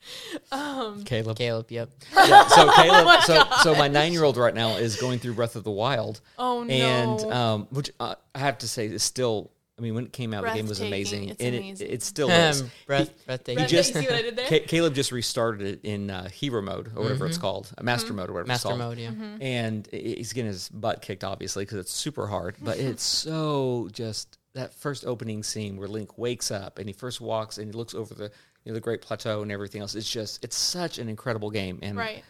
Um, 0.51 1.03
Caleb. 1.03 1.37
Caleb, 1.37 1.71
yep. 1.71 1.91
Yeah, 2.15 2.47
so 2.47 2.71
Caleb, 2.75 3.21
so 3.21 3.43
so 3.61 3.75
my 3.75 3.87
nine 3.87 4.11
year 4.11 4.23
old 4.23 4.37
right 4.37 4.55
now 4.55 4.77
is 4.77 4.95
going 4.95 5.19
through 5.19 5.33
Breath 5.35 5.55
of 5.55 5.63
the 5.63 5.71
Wild, 5.71 6.21
oh 6.39 6.63
no! 6.63 6.73
and 6.73 7.31
um, 7.31 7.67
which 7.69 7.91
uh, 7.99 8.15
I 8.33 8.39
have 8.39 8.57
to 8.57 8.67
say 8.67 8.87
is 8.87 9.03
still. 9.03 9.51
I 9.82 9.84
mean, 9.84 9.95
when 9.95 10.05
it 10.05 10.13
came 10.13 10.32
out, 10.32 10.43
the 10.43 10.53
game 10.53 10.67
was 10.67 10.79
amazing, 10.79 11.29
It's 11.29 11.41
and 11.41 11.55
amazing. 11.55 11.88
It, 11.88 11.93
it 11.93 12.03
still 12.03 12.29
is. 12.29 12.61
Breath, 12.86 13.11
breathtaking. 13.25 13.55
Breath- 13.55 13.69
just- 13.69 13.95
you 13.95 14.01
see 14.01 14.07
what 14.07 14.15
I 14.15 14.21
did 14.21 14.36
there? 14.36 14.47
Ca- 14.47 14.67
Caleb 14.67 14.93
just 14.93 15.11
restarted 15.11 15.65
it 15.65 15.79
in 15.84 16.11
uh, 16.11 16.29
hero 16.29 16.61
mode 16.61 16.91
or 16.95 17.01
whatever 17.01 17.25
it's 17.25 17.39
called, 17.39 17.71
uh, 17.75 17.82
master 17.84 18.13
mode 18.13 18.29
or 18.29 18.34
whatever 18.34 18.51
it's 18.51 18.63
Master 18.63 18.67
called. 18.67 18.79
mode, 18.79 18.99
yeah. 18.99 19.11
and 19.41 19.88
he's 19.91 20.34
getting 20.34 20.51
his 20.51 20.69
butt 20.69 21.01
kicked 21.01 21.23
obviously 21.23 21.63
because 21.65 21.79
it's 21.79 21.91
super 21.91 22.27
hard 22.27 22.55
but 22.61 22.77
it's 22.77 23.03
so 23.03 23.89
just 23.91 24.38
that 24.53 24.73
first 24.75 25.03
opening 25.05 25.41
scene 25.41 25.77
where 25.77 25.88
link 25.88 26.15
wakes 26.17 26.51
up 26.51 26.77
and 26.77 26.88
he 26.88 26.93
first 26.93 27.19
walks 27.21 27.57
and 27.57 27.67
he 27.67 27.71
looks 27.73 27.95
over 27.95 28.13
the 28.13 28.32
you 28.63 28.71
know, 28.71 28.73
the 28.73 28.79
great 28.82 29.01
plateau 29.01 29.41
and 29.41 29.51
everything 29.51 29.82
else 29.82 29.95
it's 29.95 30.09
just 30.09 30.43
it's 30.43 30.55
such 30.57 30.99
an 30.99 31.09
incredible 31.09 31.49
game 31.49 31.79
and 31.82 31.97
right. 31.97 32.23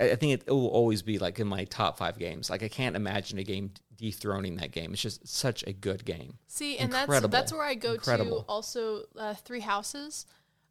I, 0.00 0.10
I 0.12 0.16
think 0.16 0.42
it, 0.46 0.50
will 0.50 0.68
always 0.68 1.02
be 1.02 1.18
like 1.18 1.38
in 1.40 1.46
my 1.46 1.64
top 1.64 1.98
five 1.98 2.18
games 2.18 2.48
like 2.48 2.62
i 2.62 2.68
can't 2.68 2.96
imagine 2.96 3.38
a 3.38 3.44
game 3.44 3.72
dethroning 4.00 4.56
that 4.56 4.72
game 4.72 4.92
it's 4.92 5.02
just 5.02 5.26
such 5.28 5.62
a 5.66 5.72
good 5.72 6.04
game 6.04 6.38
See, 6.48 6.78
and 6.78 6.90
Incredible. 6.90 7.28
that's 7.28 7.50
that's 7.50 7.52
where 7.52 7.62
I 7.62 7.74
go 7.74 7.92
Incredible. 7.92 8.42
to. 8.42 8.48
Also, 8.48 9.02
uh, 9.18 9.34
Three 9.34 9.60
Houses, 9.60 10.26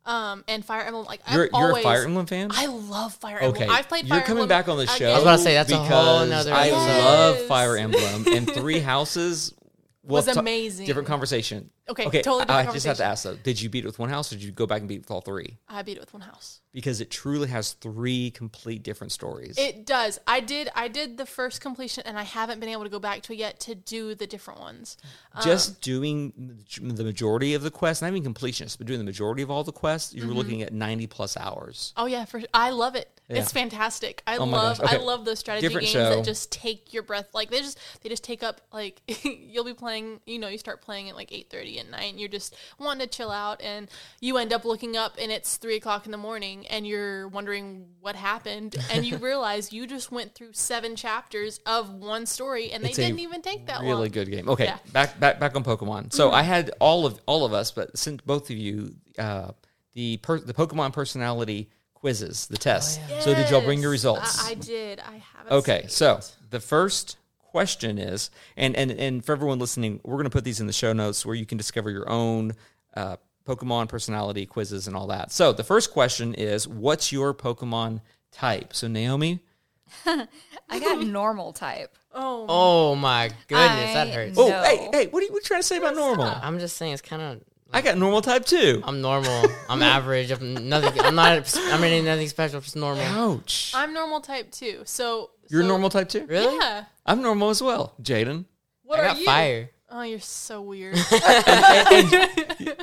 um, 0.06 0.44
and 0.48 0.66
Fire 0.66 0.82
Emblem. 0.82 1.06
Like 1.06 1.22
you're, 1.32 1.44
I've 1.46 1.50
you're 1.54 1.68
always, 1.70 1.86
a 1.86 1.88
fire 1.88 2.04
emblem 2.04 2.26
fan 2.26 2.50
I 2.52 2.66
love 2.66 3.14
Fire 3.14 3.38
Emblem. 3.40 3.64
Okay, 3.64 3.68
I've 3.72 3.88
played. 3.88 4.06
you're 4.06 4.18
Fire 4.18 4.26
coming 4.26 4.44
Emblem 4.44 4.50
back 4.50 4.68
on 4.68 4.78
the 4.78 4.88
show. 4.88 4.96
again. 4.96 5.10
I 5.12 5.14
was 5.14 5.22
about 5.24 5.38
to 5.38 5.44
say, 5.44 5.54
that's 5.54 5.72
a 5.72 5.78
whole 5.78 6.26
because 6.26 6.48
I 6.48 6.68
episode. 6.68 7.06
love 7.06 7.38
Fire 7.48 7.78
Emblem 7.78 8.26
and 8.34 8.52
Three 8.52 8.80
Houses 8.92 9.54
Was 10.10 10.26
ta- 10.26 10.40
amazing. 10.40 10.86
Different 10.86 11.08
conversation. 11.08 11.70
Okay, 11.90 12.06
okay. 12.06 12.22
totally 12.22 12.50
I, 12.50 12.68
I 12.68 12.72
just 12.72 12.86
have 12.86 12.98
to 12.98 13.04
ask 13.04 13.24
though: 13.24 13.36
Did 13.36 13.62
you 13.62 13.70
beat 13.70 13.84
it 13.84 13.88
with 13.88 13.98
one 14.00 14.10
house, 14.10 14.32
or 14.32 14.36
did 14.36 14.44
you 14.44 14.52
go 14.52 14.66
back 14.68 14.80
and 14.82 14.88
beat 14.88 14.96
it 14.96 15.00
with 15.02 15.12
all 15.12 15.22
three? 15.22 15.58
I 15.68 15.82
beat 15.82 15.98
it 15.98 16.02
with 16.02 16.14
one 16.14 16.22
house. 16.22 16.62
Because 16.72 17.02
it 17.02 17.10
truly 17.10 17.48
has 17.48 17.74
three 17.74 18.30
complete 18.32 18.84
different 18.84 19.12
stories. 19.12 19.58
It 19.58 19.86
does. 19.88 20.20
I 20.28 20.40
did. 20.40 20.70
I 20.76 20.88
did 20.88 21.18
the 21.18 21.26
first 21.26 21.62
completion, 21.62 22.04
and 22.06 22.18
I 22.18 22.24
haven't 22.24 22.60
been 22.60 22.70
able 22.70 22.84
to 22.84 22.90
go 22.90 23.00
back 23.00 23.24
to 23.24 23.34
it 23.34 23.38
yet 23.38 23.60
to 23.62 23.74
do 23.76 24.14
the 24.14 24.28
different 24.28 24.60
ones. 24.60 24.98
just 25.44 25.82
doing 25.82 26.34
the 26.82 27.04
majority 27.04 27.54
of 27.56 27.64
the 27.64 27.72
quests, 27.72 28.02
not 28.04 28.14
even 28.14 28.24
completionists, 28.34 28.78
but 28.78 28.86
doing 28.88 29.00
the 29.00 29.06
majority 29.06 29.42
of 29.42 29.50
all 29.50 29.64
the 29.64 29.72
quests, 29.72 30.14
you're 30.14 30.26
Mm-hmm. 30.28 30.36
looking 30.38 30.62
at 30.62 30.72
90 30.74 31.08
plus 31.08 31.36
hours. 31.38 31.94
Oh 31.98 32.06
yeah, 32.06 32.26
for 32.26 32.42
I 32.54 32.70
love 32.70 32.96
it. 32.96 33.19
Yeah. 33.30 33.38
It's 33.42 33.52
fantastic. 33.52 34.24
I 34.26 34.38
Oh 34.38 34.46
love 34.46 34.80
gosh, 34.80 34.92
I 34.92 34.98
love 34.98 35.24
those 35.24 35.38
strategy 35.38 35.68
Different 35.68 35.86
games 35.86 35.94
show. 35.94 36.16
that 36.16 36.26
just 36.26 36.52
take 36.52 36.94
your 36.94 37.04
breath. 37.04 37.28
Like 37.34 37.52
they 37.52 37.60
just 37.60 37.78
they 38.02 38.10
just 38.10 38.24
take 38.24 38.42
up 38.42 38.60
like 38.74 39.02
you'll 39.24 39.64
be 39.66 39.76
playing. 39.76 40.20
You 40.26 40.40
know, 40.40 40.48
you 40.48 40.58
start 40.58 40.82
playing 40.82 41.10
at 41.10 41.16
like 41.16 41.32
eight 41.32 41.50
thirty 41.52 41.80
at 41.80 41.90
night, 41.92 42.10
and 42.12 42.20
you're 42.20 42.28
just 42.28 42.56
wanting 42.80 43.08
to 43.08 43.16
chill 43.16 43.30
out, 43.30 43.62
and 43.62 43.88
you 44.20 44.38
end 44.38 44.52
up 44.52 44.66
looking 44.66 44.98
up, 44.98 45.16
and 45.22 45.32
it's 45.32 45.58
three 45.58 45.76
o'clock 45.76 46.06
in 46.08 46.12
the 46.12 46.18
morning, 46.18 46.66
and 46.68 46.88
you're 46.88 47.28
wondering 47.28 47.86
what 48.02 48.16
happened, 48.16 48.76
and 48.92 49.06
you 49.06 49.18
realize 49.30 49.72
you 49.72 49.86
just 49.86 50.12
went 50.12 50.34
through 50.34 50.54
seven 50.54 50.96
chapters 50.96 51.60
of 51.68 51.94
one 51.94 52.26
story, 52.26 52.72
and 52.72 52.84
they 52.84 52.90
It's 52.90 52.98
didn't 52.98 53.20
even 53.20 53.44
take 53.44 53.68
that 53.68 53.82
really 53.82 53.94
long. 53.94 54.10
good 54.10 54.32
game. 54.32 54.50
Okay, 54.50 54.64
Yeah. 54.66 54.78
Mm-hmm. 54.78 54.92
back 54.92 55.20
back 55.20 55.40
back 55.40 55.56
on 55.56 55.64
Pokemon. 55.64 56.14
So 56.14 56.32
I 56.32 56.42
had 56.42 56.72
all 56.80 57.06
of 57.06 57.20
all 57.28 57.46
of 57.46 57.54
us, 57.54 57.70
but 57.72 57.96
since 57.96 58.22
both 58.26 58.50
of 58.50 58.58
you, 58.58 58.96
uh, 59.20 59.52
the 59.94 60.18
per, 60.18 60.40
the 60.40 60.54
Pokemon 60.54 60.94
personality 60.94 61.70
quizzes, 62.00 62.48
the 62.48 62.58
tests. 62.58 63.00
So 63.24 63.34
did 63.34 63.50
y'all 63.50 63.62
bring 63.62 63.80
your 63.82 63.90
Oh, 63.90 63.92
results? 63.92 64.46
I, 64.48 64.52
I 64.52 64.54
did. 64.56 65.00
I 65.00 65.18
haven't. 65.36 65.52
Okay, 65.54 65.82
saved 65.84 65.92
so 65.92 66.20
the 66.50 66.60
first 66.60 67.18
question 67.40 67.98
is, 67.98 68.30
and 68.58 68.76
and 68.76 68.92
and 68.92 69.24
for 69.26 69.32
everyone 69.34 69.60
listening, 69.60 70.00
we're 70.04 70.16
going 70.16 70.24
to 70.26 70.30
put 70.30 70.44
these 70.44 70.60
in 70.60 70.68
the 70.68 70.74
show 70.74 70.94
notes 70.94 71.26
where 71.26 71.36
you 71.36 71.46
can 71.46 71.58
discover 71.58 71.90
your 71.90 72.10
own 72.10 72.54
uh, 72.96 73.18
Pokemon 73.46 73.90
personality 73.90 74.46
quizzes 74.46 74.88
and 74.88 74.96
all 74.96 75.08
that. 75.08 75.32
So 75.32 75.52
the 75.54 75.64
first 75.64 75.92
question 75.92 76.34
is, 76.36 76.68
what's 76.68 77.12
your 77.12 77.34
Pokemon 77.34 78.02
type? 78.32 78.74
So 78.76 78.88
Naomi, 78.88 79.40
I 80.06 80.80
got 80.80 81.02
normal 81.06 81.52
type. 81.54 81.98
oh, 82.14 82.46
Oh 82.48 82.96
my 82.96 83.30
goodness, 83.48 83.94
that 83.94 84.08
hurts. 84.10 84.38
know. 84.38 84.44
oh 84.48 84.64
hey 84.64 84.90
hey, 84.92 85.08
what 85.08 85.22
are 85.22 85.26
you, 85.26 85.32
what 85.32 85.38
are 85.38 85.42
you 85.42 85.42
trying 85.42 85.62
to 85.62 85.68
say 85.68 85.78
about 85.78 85.96
normal? 85.96 86.26
I'm 86.26 86.60
just 86.60 86.78
saying 86.78 86.94
it's 86.94 87.02
kind 87.02 87.22
of. 87.22 87.42
I 87.72 87.82
got 87.82 87.98
normal 87.98 88.22
type 88.22 88.46
too. 88.46 88.82
I'm 88.84 89.02
normal. 89.02 89.46
I'm 89.70 89.82
average. 89.84 90.32
I'm 90.32 90.68
nothing. 90.70 91.00
I'm 91.02 91.16
not. 91.16 91.56
I'm 91.72 91.84
anything 91.84 92.06
nothing 92.06 92.28
special. 92.28 92.62
Just 92.62 92.76
normal. 92.76 93.04
Ouch. 93.04 93.74
I'm 93.76 93.94
normal 93.94 94.22
type 94.22 94.52
too. 94.52 94.82
So 94.86 95.32
You're 95.50 95.62
so- 95.62 95.68
normal 95.68 95.90
type 95.90 96.10
too. 96.10 96.26
Really? 96.28 96.56
Yeah. 96.58 96.86
I'm 97.06 97.22
normal 97.22 97.50
as 97.50 97.62
well, 97.62 97.94
Jaden. 98.02 98.46
What 98.84 99.00
I 99.00 99.04
are 99.04 99.08
got 99.10 99.20
you? 99.20 99.26
fire. 99.26 99.70
Oh, 99.92 100.02
you're 100.04 100.20
so 100.20 100.62
weird. 100.62 100.98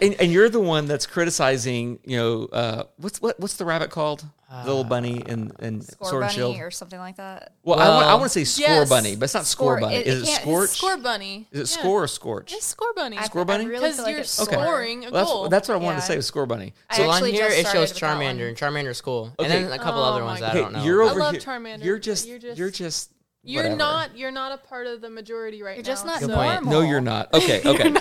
And, 0.03 0.15
and 0.21 0.31
you're 0.33 0.49
the 0.51 0.61
one 0.61 0.87
that's 0.87 1.07
criticizing. 1.07 1.99
You 2.05 2.17
know, 2.19 2.45
uh, 2.47 2.85
what's 2.97 3.21
what 3.23 3.39
what's 3.41 3.55
the 3.55 3.65
rabbit 3.65 3.91
called? 3.91 4.25
the 4.49 4.65
little 4.67 4.85
bunny 4.85 5.23
and 5.27 5.53
and 5.59 5.83
Score 5.85 6.09
Sword 6.11 6.21
bunny 6.23 6.35
Shield. 6.35 6.57
or 6.61 6.71
something 6.71 6.99
like 7.01 7.17
that. 7.17 7.53
Well, 7.65 7.79
I, 7.81 7.89
want, 7.89 8.07
I 8.07 8.15
want 8.15 8.25
to 8.25 8.29
say 8.29 8.45
score 8.45 8.75
yes. 8.77 8.89
bunny, 8.89 9.17
but 9.17 9.25
it's 9.25 9.35
not 9.35 9.45
score, 9.45 9.77
Score- 9.79 9.81
bunny. 9.89 9.97
it- 9.97 10.07
is 10.07 10.23
it 10.23 10.23
it 10.23 10.27
can't- 10.29 10.43
scorch? 10.43 10.71
Scorbunny. 10.81 11.47
Is 11.51 11.73
it 11.73 11.77
Yeah. 11.77 11.83
score 11.83 12.05
or 12.05 12.07
scorch? 12.07 12.53
It's 12.53 12.65
score 12.67 12.93
bunny. 12.95 13.19
I- 13.19 13.27
Scorbunny? 13.27 13.67
really 13.69 13.75
Because 13.81 13.97
feel 13.97 14.05
like 14.05 14.13
you're 14.13 14.21
it's 14.21 14.31
scoring 14.31 15.03
score. 15.03 15.09
a 15.09 15.13
Well, 15.13 15.21
that's 15.21 15.31
goal. 15.33 15.49
that's 15.49 15.69
what 15.69 15.75
I 15.75 15.79
wanted 15.79 15.97
to 16.01 16.07
say 16.07 16.17
was 16.17 16.31
Scorbunny. 16.31 16.73
So 16.93 17.03
Well, 17.03 17.11
on 17.11 17.25
here 17.31 17.47
it 17.49 17.67
shows 17.67 17.67
started 17.67 17.81
with 17.81 17.99
Charmander, 17.99 18.39
one. 18.39 18.41
and 18.49 18.57
Charmander's 18.57 19.01
cool, 19.01 19.33
Okay. 19.39 19.51
and 19.51 19.65
then 19.67 19.73
a 19.73 19.79
couple 19.83 20.01
Oh 20.01 20.05
other 20.13 20.25
ones 20.25 20.43
I 20.43 20.55
don't 20.55 20.73
know. 20.75 20.85
you're 20.85 21.03
I 21.03 21.13
love 21.13 21.33
here. 21.33 21.41
Charmander, 21.41 21.85
You're 21.85 21.99
just 21.99 22.27
you're 22.29 22.39
you're 22.39 22.71
just- 22.71 22.79
just 22.79 23.11
You're 23.47 23.63
whatever. 23.63 23.79
not. 23.79 24.17
You're 24.19 24.31
not 24.31 24.53
a 24.53 24.57
part 24.59 24.87
of 24.87 25.01
the 25.01 25.09
majority 25.11 25.63
right 25.63 25.77
You're 25.77 25.83
now. 25.85 25.87
just 25.89 26.05
not 26.07 26.21
so- 26.21 26.27
Good 26.27 26.35
point. 26.37 26.65
normal. 26.65 26.73
No, 26.83 26.89
you're 26.89 27.01
not. 27.01 27.33
Okay, 27.35 27.61
okay. 27.65 27.95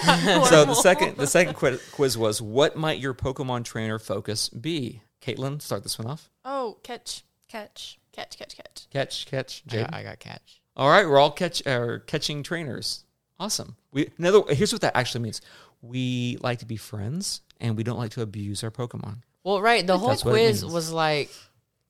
so 0.46 0.66
the 0.66 0.74
second 0.76 1.18
the 1.18 1.28
second 1.28 1.54
quiz, 1.54 1.82
quiz 1.92 2.18
was 2.18 2.42
what 2.42 2.76
might 2.76 3.00
your 3.00 3.14
Pokemon 3.14 3.64
trainer 3.64 4.00
focus 4.00 4.50
be? 4.50 5.02
Caitlin, 5.22 5.62
start 5.62 5.84
this 5.84 5.98
one 5.98 6.08
off. 6.08 6.30
Oh, 6.44 6.78
catch, 6.84 7.24
Catch. 7.48 8.00
catch, 8.12 8.38
catch, 8.38 8.56
catch. 8.58 8.88
Catch, 8.92 9.26
catch, 9.26 9.64
I 9.72 9.76
got, 9.78 9.94
I 9.94 10.04
got 10.04 10.20
catch. 10.20 10.62
All 10.76 10.90
right, 10.90 11.08
we're 11.08 11.18
all 11.20 11.32
catch 11.32 11.66
uh, 11.66 12.00
catching 12.06 12.44
trainers. 12.44 13.06
Awesome. 13.40 13.76
We 13.92 14.10
another 14.18 14.42
here's 14.54 14.72
what 14.72 14.82
that 14.82 14.96
actually 14.96 15.22
means. 15.22 15.42
We 15.82 16.38
like 16.42 16.60
to 16.60 16.66
be 16.66 16.78
friends, 16.78 17.42
and 17.60 17.78
we 17.78 17.84
don't 17.84 17.98
like 17.98 18.12
to 18.12 18.22
abuse 18.22 18.64
our 18.64 18.72
Pokemon. 18.72 19.18
Well, 19.44 19.62
right. 19.62 19.86
The 19.86 19.98
whole 19.98 20.10
That's 20.10 20.26
what 20.26 20.32
it 20.36 20.40
quiz 20.40 20.66
was 20.66 20.92
like, 20.92 21.30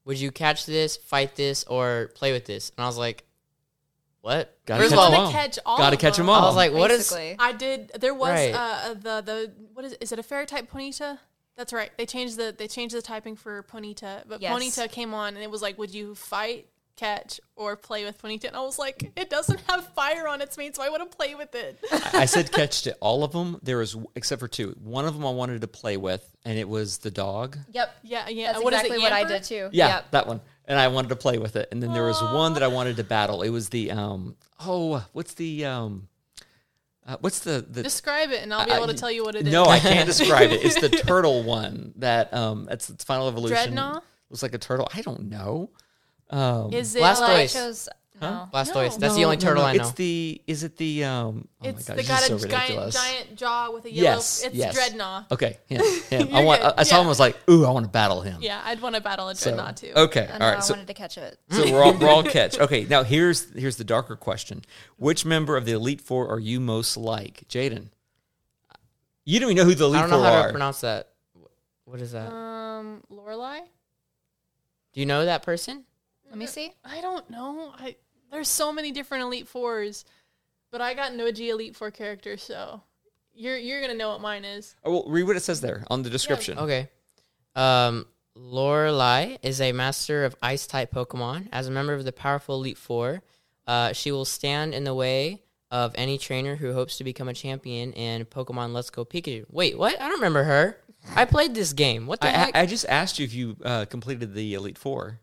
would 0.06 0.20
you 0.20 0.32
catch 0.32 0.66
this, 0.66 0.98
fight 0.98 1.36
this, 1.36 1.64
or 1.66 2.12
play 2.16 2.32
with 2.34 2.46
this? 2.46 2.72
And 2.78 2.84
I 2.84 2.88
was 2.88 2.98
like, 2.98 3.26
what? 4.26 4.58
Gotta 4.66 4.82
First 4.84 4.94
catch 4.96 4.98
of 4.98 5.04
all, 5.04 5.12
them 5.12 5.20
Wanna 5.22 5.32
catch 5.38 5.60
all 5.66 5.78
Gotta 5.78 5.96
of 5.96 6.00
catch 6.02 6.18
them 6.18 6.26
them. 6.26 6.36
all. 6.36 6.42
I 6.44 6.48
was 6.48 6.56
like, 6.56 6.74
what 6.74 6.90
is? 6.92 6.98
Basically. 7.10 7.36
I 7.38 7.52
did. 7.54 7.92
There 8.00 8.14
was 8.14 8.30
Right. 8.32 8.54
uh, 8.54 8.94
the 8.96 9.22
the 9.22 9.52
what 9.74 9.86
is 9.86 9.94
is 10.02 10.12
it 10.12 10.18
a 10.20 10.24
fairy 10.24 10.46
type 10.48 10.72
Ponyta? 10.72 11.20
That's 11.56 11.72
right. 11.72 11.92
They 11.98 12.06
changed 12.08 12.36
the 12.38 12.54
they 12.58 12.68
changed 12.68 12.96
the 12.96 13.02
typing 13.02 13.36
for 13.36 13.62
Ponyta, 13.64 14.24
but 14.28 14.42
Yes. 14.42 14.52
Ponyta 14.52 14.92
came 14.92 15.14
on 15.14 15.36
and 15.36 15.44
it 15.44 15.52
was 15.52 15.62
like, 15.62 15.78
would 15.78 15.94
you 15.94 16.16
fight, 16.16 16.66
catch, 16.98 17.40
or 17.56 17.76
play 17.76 18.04
with 18.04 18.20
Ponyta? 18.22 18.46
And 18.46 18.56
I 18.58 18.62
was 18.62 18.80
like, 18.80 19.12
it 19.16 19.30
doesn't 19.30 19.62
have 19.70 19.86
fire 19.94 20.28
on 20.28 20.42
its 20.42 20.58
mane, 20.58 20.74
so 20.74 20.82
I 20.82 20.90
want 20.90 21.10
to 21.10 21.16
play 21.16 21.36
with 21.36 21.54
it. 21.56 21.78
I 21.92 22.22
I 22.22 22.26
said 22.26 22.52
catch 22.60 22.82
to 22.84 22.94
all 22.96 23.24
of 23.24 23.32
them. 23.32 23.60
There 23.62 23.78
was 23.78 23.96
except 24.16 24.40
for 24.40 24.48
two. 24.48 24.76
One 24.84 25.06
of 25.06 25.14
them 25.14 25.26
I 25.26 25.30
wanted 25.32 25.62
to 25.62 25.68
play 25.68 25.98
with, 25.98 26.24
and 26.44 26.58
it 26.58 26.68
was 26.68 26.98
the 26.98 27.12
dog. 27.12 27.58
Yep. 27.72 27.96
yeah, 28.04 28.28
yeah. 28.28 28.54
That's 28.54 28.64
what 28.64 28.74
is 28.74 28.80
exactly 28.82 28.98
it, 28.98 29.02
what 29.04 29.14
I 29.14 29.24
Yamper? 29.24 29.28
did 29.30 29.44
too. 29.44 29.70
Yeah, 29.72 29.88
Yep. 29.88 30.12
that 30.12 30.28
one. 30.28 30.42
And 30.68 30.80
I 30.80 30.88
wanted 30.88 31.10
to 31.10 31.16
play 31.16 31.38
with 31.38 31.56
it. 31.56 31.68
And 31.72 31.82
then 31.82 31.94
there 31.94 32.06
was 32.06 32.22
one 32.22 32.54
that 32.54 32.64
I 32.64 32.68
wanted 32.68 32.96
to 32.98 33.04
battle. 33.04 33.42
It 33.44 33.50
was 33.50 33.70
the 33.70 33.92
um 33.92 34.36
oh 34.62 35.06
what's 35.14 35.34
the 35.36 35.66
um 35.66 36.08
uh, 37.08 37.18
what's 37.22 37.40
the 37.40 37.64
the 37.70 37.84
Describe 37.84 38.32
it, 38.32 38.42
and 38.42 38.52
I'll 38.54 38.66
be 38.66 38.72
I- 38.72 38.78
able 38.78 38.88
to 38.88 38.96
tell 38.96 39.12
you 39.12 39.24
what 39.24 39.36
it 39.36 39.46
is. 39.46 39.52
no 39.54 39.66
I 39.66 39.80
can't 39.80 40.08
describe 40.08 40.50
it. 40.52 40.66
It's 40.66 40.80
the 40.82 40.90
turtle 41.08 41.44
one 41.44 41.94
that 41.98 42.34
um 42.34 42.68
it's 42.72 42.90
its 42.90 43.04
final 43.04 43.28
evolution. 43.28 43.76
Drednaw? 43.76 43.98
It 43.98 44.04
was 44.32 44.42
like 44.42 44.56
a 44.56 44.58
turtle. 44.58 44.88
I 44.94 45.02
don't 45.02 45.30
know. 45.30 45.70
Um, 46.32 46.74
is 46.74 46.96
it. 46.96 47.02
Well, 47.02 47.24
I 47.24 47.34
like 47.34 47.50
chose 47.52 47.88
no. 48.22 48.50
Blastoise. 48.54 48.92
No. 48.92 48.98
That's 48.98 49.16
the 49.16 49.26
only 49.26 49.38
turtle 49.38 49.64
no, 49.64 49.70
I 49.70 49.74
know. 49.76 49.82
It's 49.84 49.92
the 49.94 50.42
is 50.48 50.64
it 50.64 50.78
the 50.78 51.04
um 51.04 51.48
oh 51.62 51.68
it's 51.70 51.90
my 51.90 51.96
the 51.96 52.04
gosh, 52.04 52.08
got 52.08 52.20
this 52.22 52.30
a 52.30 52.36
is 52.36 52.42
so 52.44 52.48
giant 52.48 52.64
ridiculous. 52.70 52.96
giant 52.96 53.36
jaw 53.36 53.72
with 53.72 53.86
a 53.86 53.92
yellow. 53.92 54.10
Yes, 54.16 54.44
it's 54.44 54.56
yes. 54.56 54.78
Drednaw. 54.78 55.32
Okay, 55.32 55.58
him, 55.68 55.82
him. 56.10 56.28
I 56.34 56.38
You're 56.40 56.46
want. 56.46 56.62
good. 56.62 56.74
I, 56.78 56.80
I 56.80 56.84
saw 56.84 56.96
Yeah. 56.96 57.02
him. 57.02 57.06
I 57.08 57.10
was 57.10 57.20
like, 57.20 57.38
ooh, 57.50 57.66
I 57.66 57.72
want 57.72 57.86
to 57.86 57.92
battle 57.92 58.22
him. 58.22 58.38
Yeah, 58.42 58.62
I'd 58.66 58.82
want 58.82 58.96
to 58.96 59.02
battle 59.02 59.28
a 59.30 59.36
So, 59.36 59.52
Drednaw 59.52 59.76
too. 59.76 59.92
okay, 59.96 60.28
And 60.32 60.42
all 60.42 60.50
I 60.50 60.54
right. 60.56 60.64
So 60.64 60.74
wanted 60.74 60.88
to 60.88 60.94
catch 60.94 61.18
it. 61.18 61.38
So 61.50 61.72
we're 61.72 61.84
all 61.84 61.94
we're 61.98 62.10
all 62.10 62.24
catch. 62.40 62.58
Okay, 62.60 62.86
now 62.86 63.04
here's 63.04 63.52
here's 63.54 63.76
the 63.78 63.84
darker 63.84 64.16
question: 64.16 64.62
Which 64.98 65.26
member 65.26 65.58
of 65.58 65.66
the 65.66 65.74
Elite 65.74 66.02
Four 66.02 66.30
are 66.30 66.40
you 66.40 66.60
most 66.60 66.96
like, 66.98 67.46
Jaden? 67.50 67.90
You 69.26 69.40
don't 69.40 69.50
even 69.52 69.58
know 69.64 69.70
who 69.70 69.76
the 69.76 69.86
Elite 69.86 69.98
I 69.98 70.02
don't 70.02 70.10
know 70.12 70.18
Four 70.18 70.26
how 70.26 70.34
are. 70.42 70.48
to 70.48 70.52
pronounce 70.54 70.82
that. 70.82 71.10
What 71.86 72.00
is 72.02 72.12
that? 72.14 72.32
Um, 72.32 73.02
Lorelei. 73.10 73.60
Do 74.94 75.00
you 75.00 75.06
know 75.06 75.26
that 75.26 75.44
person? 75.44 75.84
Let 76.30 76.38
me 76.38 76.46
see. 76.48 76.72
I 76.84 77.02
don't 77.02 77.30
know. 77.30 77.74
I 77.78 77.96
there's 78.32 78.50
so 78.50 78.72
many 78.72 78.92
different 78.92 79.24
Elite 79.24 79.48
Fours, 79.48 80.06
but 80.72 80.82
I 80.82 80.94
got 80.94 81.12
Noji 81.14 81.50
Elite 81.50 81.76
Four 81.76 81.92
character, 81.92 82.38
so 82.38 82.82
you're 83.34 83.58
you're 83.58 83.82
gonna 83.82 83.94
know 83.94 84.10
what 84.10 84.22
mine 84.22 84.46
is. 84.46 84.76
oh, 84.84 84.92
well, 84.92 85.04
read 85.08 85.24
what 85.24 85.36
it 85.36 85.44
says 85.44 85.62
there 85.62 85.86
on 85.90 86.04
the 86.04 86.10
description. 86.10 86.58
Okay. 86.58 86.90
Um, 87.56 88.06
Lorelei 88.36 89.38
is 89.42 89.62
a 89.62 89.72
master 89.72 90.26
of 90.26 90.36
ice 90.42 90.68
type 90.68 90.92
Pokemon. 90.92 91.48
As 91.52 91.68
a 91.68 91.72
member 91.72 91.94
of 91.94 92.04
the 92.04 92.12
powerful 92.12 92.56
Elite 92.56 92.78
Four, 92.78 93.22
uh, 93.68 93.94
she 93.94 94.12
will 94.12 94.26
stand 94.26 94.74
in 94.74 94.84
the 94.84 94.94
way 94.94 95.42
of 95.72 95.94
any 95.96 96.18
trainer 96.18 96.56
who 96.56 96.74
hopes 96.74 96.98
to 96.98 97.04
become 97.04 97.28
a 97.28 97.34
champion 97.34 97.94
in 97.94 98.26
Pokemon 98.26 98.74
Let's 98.74 98.90
Go 98.90 99.06
Pikachu. 99.06 99.46
Wait, 99.50 99.78
what? 99.78 100.00
I 100.00 100.08
don't 100.10 100.20
remember 100.20 100.44
her. 100.44 100.78
I 101.16 101.26
played 101.26 101.54
this 101.56 101.74
game. 101.74 102.08
What 102.08 102.22
the 102.22 102.28
I, 102.28 102.32
heck? 102.32 102.56
I, 102.56 102.62
I 102.62 102.66
just 102.66 102.86
asked 102.88 103.20
you 103.20 103.26
if 103.26 103.34
you 103.34 103.58
uh, 103.64 103.86
completed 103.86 104.34
the 104.34 104.54
Elite 104.54 104.78
Four. 104.78 105.20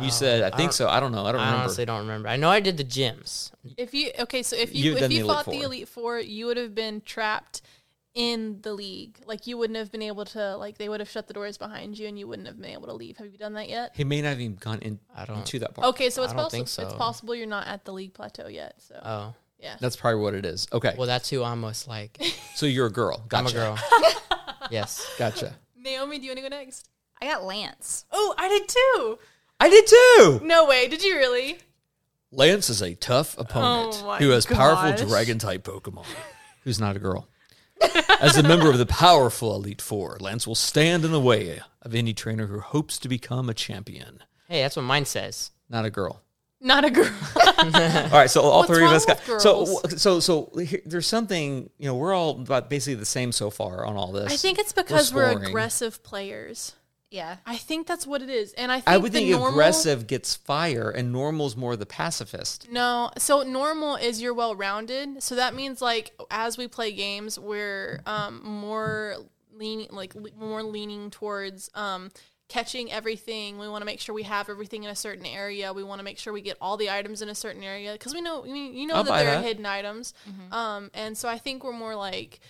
You 0.00 0.06
Oh, 0.08 0.10
said, 0.10 0.42
I 0.42 0.46
I 0.46 0.50
think 0.50 0.70
don't- 0.70 0.72
so. 0.74 0.88
I 0.88 1.00
don't 1.00 1.12
know. 1.12 1.24
I 1.26 1.32
don't 1.32 1.40
I 1.40 1.44
remember. 1.44 1.62
honestly 1.64 1.84
don't 1.84 2.00
remember. 2.00 2.28
I 2.28 2.36
know 2.36 2.50
I 2.50 2.60
did 2.60 2.76
the 2.76 2.84
gyms. 2.84 3.50
If 3.76 3.94
you 3.94 4.10
okay, 4.20 4.42
so 4.42 4.56
if 4.56 4.74
you 4.74 4.84
You've 4.92 4.96
if 4.96 5.02
you 5.02 5.08
the 5.08 5.18
Elite 5.20 5.26
fought 5.26 5.44
the 5.46 5.62
Elite 5.62 5.88
Four, 5.88 6.18
you 6.20 6.46
would 6.46 6.56
have 6.56 6.74
been 6.74 7.00
trapped 7.00 7.62
in 8.14 8.60
the 8.62 8.72
league. 8.74 9.18
Like 9.26 9.46
you 9.46 9.56
wouldn't 9.58 9.76
have 9.78 9.92
been 9.92 10.02
able 10.02 10.24
to 10.26 10.56
like 10.56 10.78
they 10.78 10.88
would 10.88 11.00
have 11.00 11.08
shut 11.10 11.26
the 11.28 11.34
doors 11.34 11.56
behind 11.58 11.98
you 11.98 12.08
and 12.08 12.18
you 12.18 12.26
wouldn't 12.26 12.48
have 12.48 12.60
been 12.60 12.70
able 12.70 12.86
to 12.88 12.94
leave. 12.94 13.16
Have 13.18 13.28
you 13.30 13.38
done 13.38 13.54
that 13.54 13.68
yet? 13.68 13.92
He 13.94 14.04
may 14.04 14.20
not 14.22 14.30
have 14.30 14.40
even 14.40 14.56
gone 14.56 14.78
in, 14.80 14.98
I 15.14 15.24
don't- 15.24 15.38
into 15.38 15.58
that 15.60 15.74
part. 15.74 15.86
Okay, 15.88 16.10
so 16.10 16.22
it's 16.22 16.32
don't 16.32 16.42
possible 16.42 16.50
think 16.50 16.68
so. 16.68 16.82
it's 16.84 16.94
possible 16.94 17.34
you're 17.34 17.46
not 17.46 17.66
at 17.66 17.84
the 17.84 17.92
league 17.92 18.14
plateau 18.14 18.48
yet. 18.48 18.74
So 18.78 19.00
Oh, 19.04 19.34
yeah. 19.60 19.76
That's 19.80 19.96
probably 19.96 20.20
what 20.20 20.34
it 20.34 20.44
is. 20.46 20.66
Okay. 20.72 20.94
well, 20.98 21.06
that's 21.06 21.28
who 21.30 21.42
I'm 21.44 21.60
most 21.60 21.86
like. 21.88 22.20
so 22.54 22.66
you're 22.66 22.86
a 22.86 22.92
girl. 22.92 23.24
Gotcha. 23.28 23.42
I'm 23.44 23.46
a 23.46 23.52
girl. 23.52 23.78
yes. 24.70 25.06
Gotcha. 25.18 25.54
Naomi, 25.76 26.18
do 26.18 26.24
you 26.24 26.30
want 26.30 26.38
to 26.38 26.42
go 26.42 26.48
next? 26.56 26.88
I 27.20 27.26
got 27.26 27.44
Lance. 27.44 28.04
Oh, 28.12 28.34
I 28.38 28.48
did 28.48 28.68
too. 28.68 29.18
I 29.60 29.68
did 29.68 29.86
too. 29.86 30.40
No 30.46 30.66
way. 30.66 30.88
Did 30.88 31.02
you 31.02 31.16
really? 31.16 31.58
Lance 32.30 32.68
is 32.70 32.82
a 32.82 32.94
tough 32.94 33.36
opponent 33.38 34.00
Oh 34.02 34.06
my 34.06 34.18
who 34.18 34.30
has 34.30 34.44
powerful 34.46 34.90
gosh. 34.90 35.00
dragon 35.08 35.38
type 35.38 35.64
Pokemon. 35.64 36.04
Who's 36.64 36.78
not 36.78 36.96
a 36.96 36.98
girl. 36.98 37.28
As 38.20 38.36
a 38.36 38.42
member 38.42 38.68
of 38.70 38.78
the 38.78 38.86
powerful 38.86 39.54
Elite 39.54 39.80
Four, 39.80 40.18
Lance 40.20 40.46
will 40.46 40.54
stand 40.56 41.04
in 41.04 41.12
the 41.12 41.20
way 41.20 41.60
of 41.82 41.94
any 41.94 42.12
trainer 42.12 42.46
who 42.46 42.60
hopes 42.60 42.98
to 42.98 43.08
become 43.08 43.48
a 43.48 43.54
champion. 43.54 44.22
Hey, 44.48 44.62
that's 44.62 44.76
what 44.76 44.82
mine 44.82 45.04
says. 45.04 45.52
Not 45.70 45.84
a 45.84 45.90
girl. 45.90 46.22
Not 46.60 46.84
a 46.84 46.90
girl. 46.90 47.08
All 47.58 48.10
right, 48.10 48.28
so 48.28 48.42
all 48.42 48.60
What's 48.60 48.70
three 48.72 48.78
of 48.84 48.86
wrong 48.90 48.94
us 48.96 49.06
got 49.06 49.28
with 49.28 49.40
so 49.40 49.64
girls? 49.64 50.02
so 50.02 50.18
so 50.20 50.50
here, 50.58 50.80
there's 50.84 51.06
something 51.06 51.70
you 51.78 51.86
know 51.86 51.94
we're 51.94 52.12
all 52.12 52.30
about 52.30 52.68
basically 52.68 52.96
the 52.96 53.06
same 53.06 53.30
so 53.30 53.48
far 53.48 53.86
on 53.86 53.96
all 53.96 54.10
this. 54.10 54.32
I 54.32 54.36
think 54.36 54.58
it's 54.58 54.72
because 54.72 55.14
we're, 55.14 55.30
scoring. 55.30 55.48
aggressive 55.48 56.02
players. 56.02 56.72
Yeah. 57.10 57.36
I 57.46 57.56
think 57.56 57.86
that's 57.86 58.06
what 58.06 58.20
it 58.22 58.28
is. 58.28 58.52
And 58.54 58.70
I 58.70 58.76
think 58.76 58.88
I 58.88 58.98
would 58.98 59.12
the 59.12 59.20
think 59.20 59.30
normal, 59.30 59.48
aggressive 59.48 60.06
gets 60.06 60.34
fire 60.36 60.90
and 60.90 61.12
normal's 61.12 61.56
more 61.56 61.74
the 61.76 61.86
pacifist. 61.86 62.70
No, 62.70 63.10
so 63.16 63.42
normal 63.42 63.96
is 63.96 64.20
you're 64.20 64.34
well 64.34 64.54
rounded. 64.54 65.22
So 65.22 65.36
that 65.36 65.54
means 65.54 65.80
like 65.80 66.12
as 66.30 66.58
we 66.58 66.68
play 66.68 66.92
games, 66.92 67.38
we're 67.38 68.00
um, 68.06 68.42
more 68.44 69.16
leaning, 69.54 69.88
like 69.90 70.14
le- 70.14 70.30
more 70.38 70.62
leaning 70.62 71.10
towards 71.10 71.70
um, 71.74 72.10
catching 72.48 72.92
everything. 72.92 73.58
We 73.58 73.68
want 73.68 73.80
to 73.82 73.86
make 73.86 74.00
sure 74.00 74.14
we 74.14 74.24
have 74.24 74.50
everything 74.50 74.84
in 74.84 74.90
a 74.90 74.96
certain 74.96 75.24
area. 75.26 75.72
We 75.72 75.84
want 75.84 76.00
to 76.00 76.04
make 76.04 76.18
sure 76.18 76.32
we 76.32 76.42
get 76.42 76.58
all 76.60 76.76
the 76.76 76.90
items 76.90 77.22
in 77.22 77.30
a 77.30 77.34
certain 77.34 77.62
area 77.62 77.92
because 77.92 78.12
we 78.12 78.20
know, 78.20 78.44
I 78.44 78.48
mean, 78.48 78.74
you 78.74 78.86
know 78.86 78.94
I'll 78.96 79.04
that 79.04 79.10
buy 79.10 79.24
there 79.24 79.38
are 79.38 79.42
hidden 79.42 79.64
items. 79.66 80.12
Um, 80.52 80.90
and 80.92 81.16
so 81.16 81.28
I 81.28 81.38
think 81.38 81.64
we're 81.64 81.72
more 81.72 81.94
like 81.96 82.40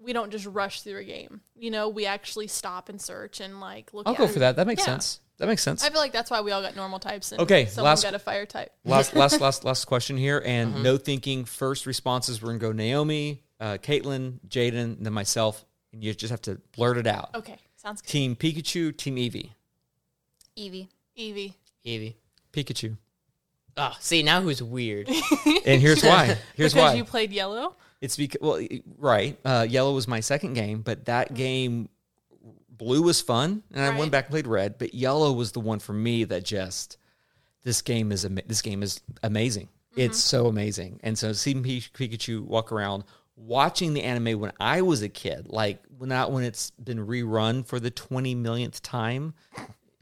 we 0.00 0.12
don't 0.12 0.30
just 0.30 0.46
rush 0.46 0.82
through 0.82 0.98
a 0.98 1.04
game. 1.04 1.40
You 1.56 1.70
know, 1.70 1.88
we 1.88 2.06
actually 2.06 2.46
stop 2.46 2.88
and 2.88 3.00
search 3.00 3.40
and 3.40 3.60
like 3.60 3.92
look. 3.92 4.06
I'll 4.06 4.14
at 4.14 4.18
go 4.18 4.28
for 4.28 4.38
that. 4.40 4.56
That 4.56 4.66
makes 4.66 4.80
Yeah. 4.82 4.86
sense. 4.94 5.20
That 5.38 5.46
makes 5.46 5.62
sense. 5.62 5.84
I 5.84 5.90
feel 5.90 6.00
like 6.00 6.12
that's 6.12 6.30
why 6.32 6.40
we 6.40 6.50
all 6.50 6.60
got 6.62 6.74
normal 6.74 6.98
types. 6.98 7.30
And 7.30 7.40
Okay, 7.40 7.66
someone 7.66 7.90
last- 7.92 8.02
got 8.02 8.14
a 8.14 8.18
fire 8.18 8.44
type. 8.46 8.72
last 8.84 9.14
last 9.14 9.40
last 9.40 9.64
last 9.64 9.84
question 9.86 10.16
here 10.16 10.42
and 10.44 10.74
Mm-hmm. 10.74 10.82
no 10.82 10.96
thinking 10.96 11.44
first 11.44 11.86
responses 11.86 12.42
we're 12.42 12.48
gonna 12.48 12.58
go 12.58 12.72
naomi 12.72 13.42
uh 13.60 13.78
caitlin 13.80 14.40
jaden 14.48 14.96
then 15.00 15.12
myself 15.12 15.64
and 15.92 16.02
you 16.02 16.12
just 16.14 16.30
have 16.32 16.42
to 16.42 16.60
blurt 16.76 16.96
it 16.96 17.06
out 17.06 17.30
Okay, 17.36 17.56
sounds 17.76 18.00
good. 18.02 18.08
team 18.08 18.34
pikachu 18.36 18.96
team 18.96 19.16
eevee 19.16 19.50
Evie. 20.56 20.88
Eevee. 21.16 21.54
Eevee. 21.86 22.14
pikachu 22.52 22.96
Oh, 23.80 23.94
see 24.00 24.24
now 24.24 24.40
who's 24.40 24.60
weird? 24.60 25.08
and 25.66 25.80
here's 25.80 26.02
why 26.02 26.36
here's 26.56 26.74
because 26.74 26.74
why 26.74 26.94
you 26.94 27.04
played 27.04 27.30
yellow. 27.32 27.76
It's 28.00 28.16
because 28.16 28.40
well 28.40 28.60
right 28.96 29.38
uh 29.44 29.66
yellow 29.68 29.94
was 29.94 30.06
my 30.08 30.20
second 30.20 30.54
game 30.54 30.80
but 30.82 31.04
that 31.06 31.34
game 31.34 31.88
blue 32.70 33.02
was 33.02 33.20
fun 33.20 33.62
and 33.72 33.82
i 33.84 33.88
Right. 33.90 33.98
went 33.98 34.12
back 34.12 34.26
and 34.26 34.30
played 34.32 34.46
red 34.46 34.78
but 34.78 34.94
yellow 34.94 35.32
was 35.32 35.52
the 35.52 35.60
one 35.60 35.78
for 35.80 35.92
me 35.92 36.24
that 36.24 36.44
just 36.44 36.96
this 37.64 37.82
game 37.82 38.12
is 38.12 38.24
ama- 38.24 38.42
this 38.46 38.62
game 38.62 38.82
is 38.82 39.00
amazing. 39.22 39.68
It's 39.96 40.18
so 40.18 40.46
amazing. 40.46 41.00
And 41.02 41.18
so 41.18 41.32
seeing 41.32 41.62
pikachu 41.62 42.44
walk 42.44 42.70
around 42.70 43.02
watching 43.36 43.94
the 43.94 44.02
anime 44.02 44.38
when 44.40 44.52
i 44.60 44.80
was 44.82 45.02
a 45.02 45.08
kid 45.08 45.46
like 45.48 45.80
not 46.00 46.30
when 46.32 46.44
it's 46.44 46.70
been 46.72 46.98
rerun 47.04 47.66
for 47.66 47.78
the 47.80 47.90
20 47.90 48.34
millionth 48.36 48.80
time 48.82 49.34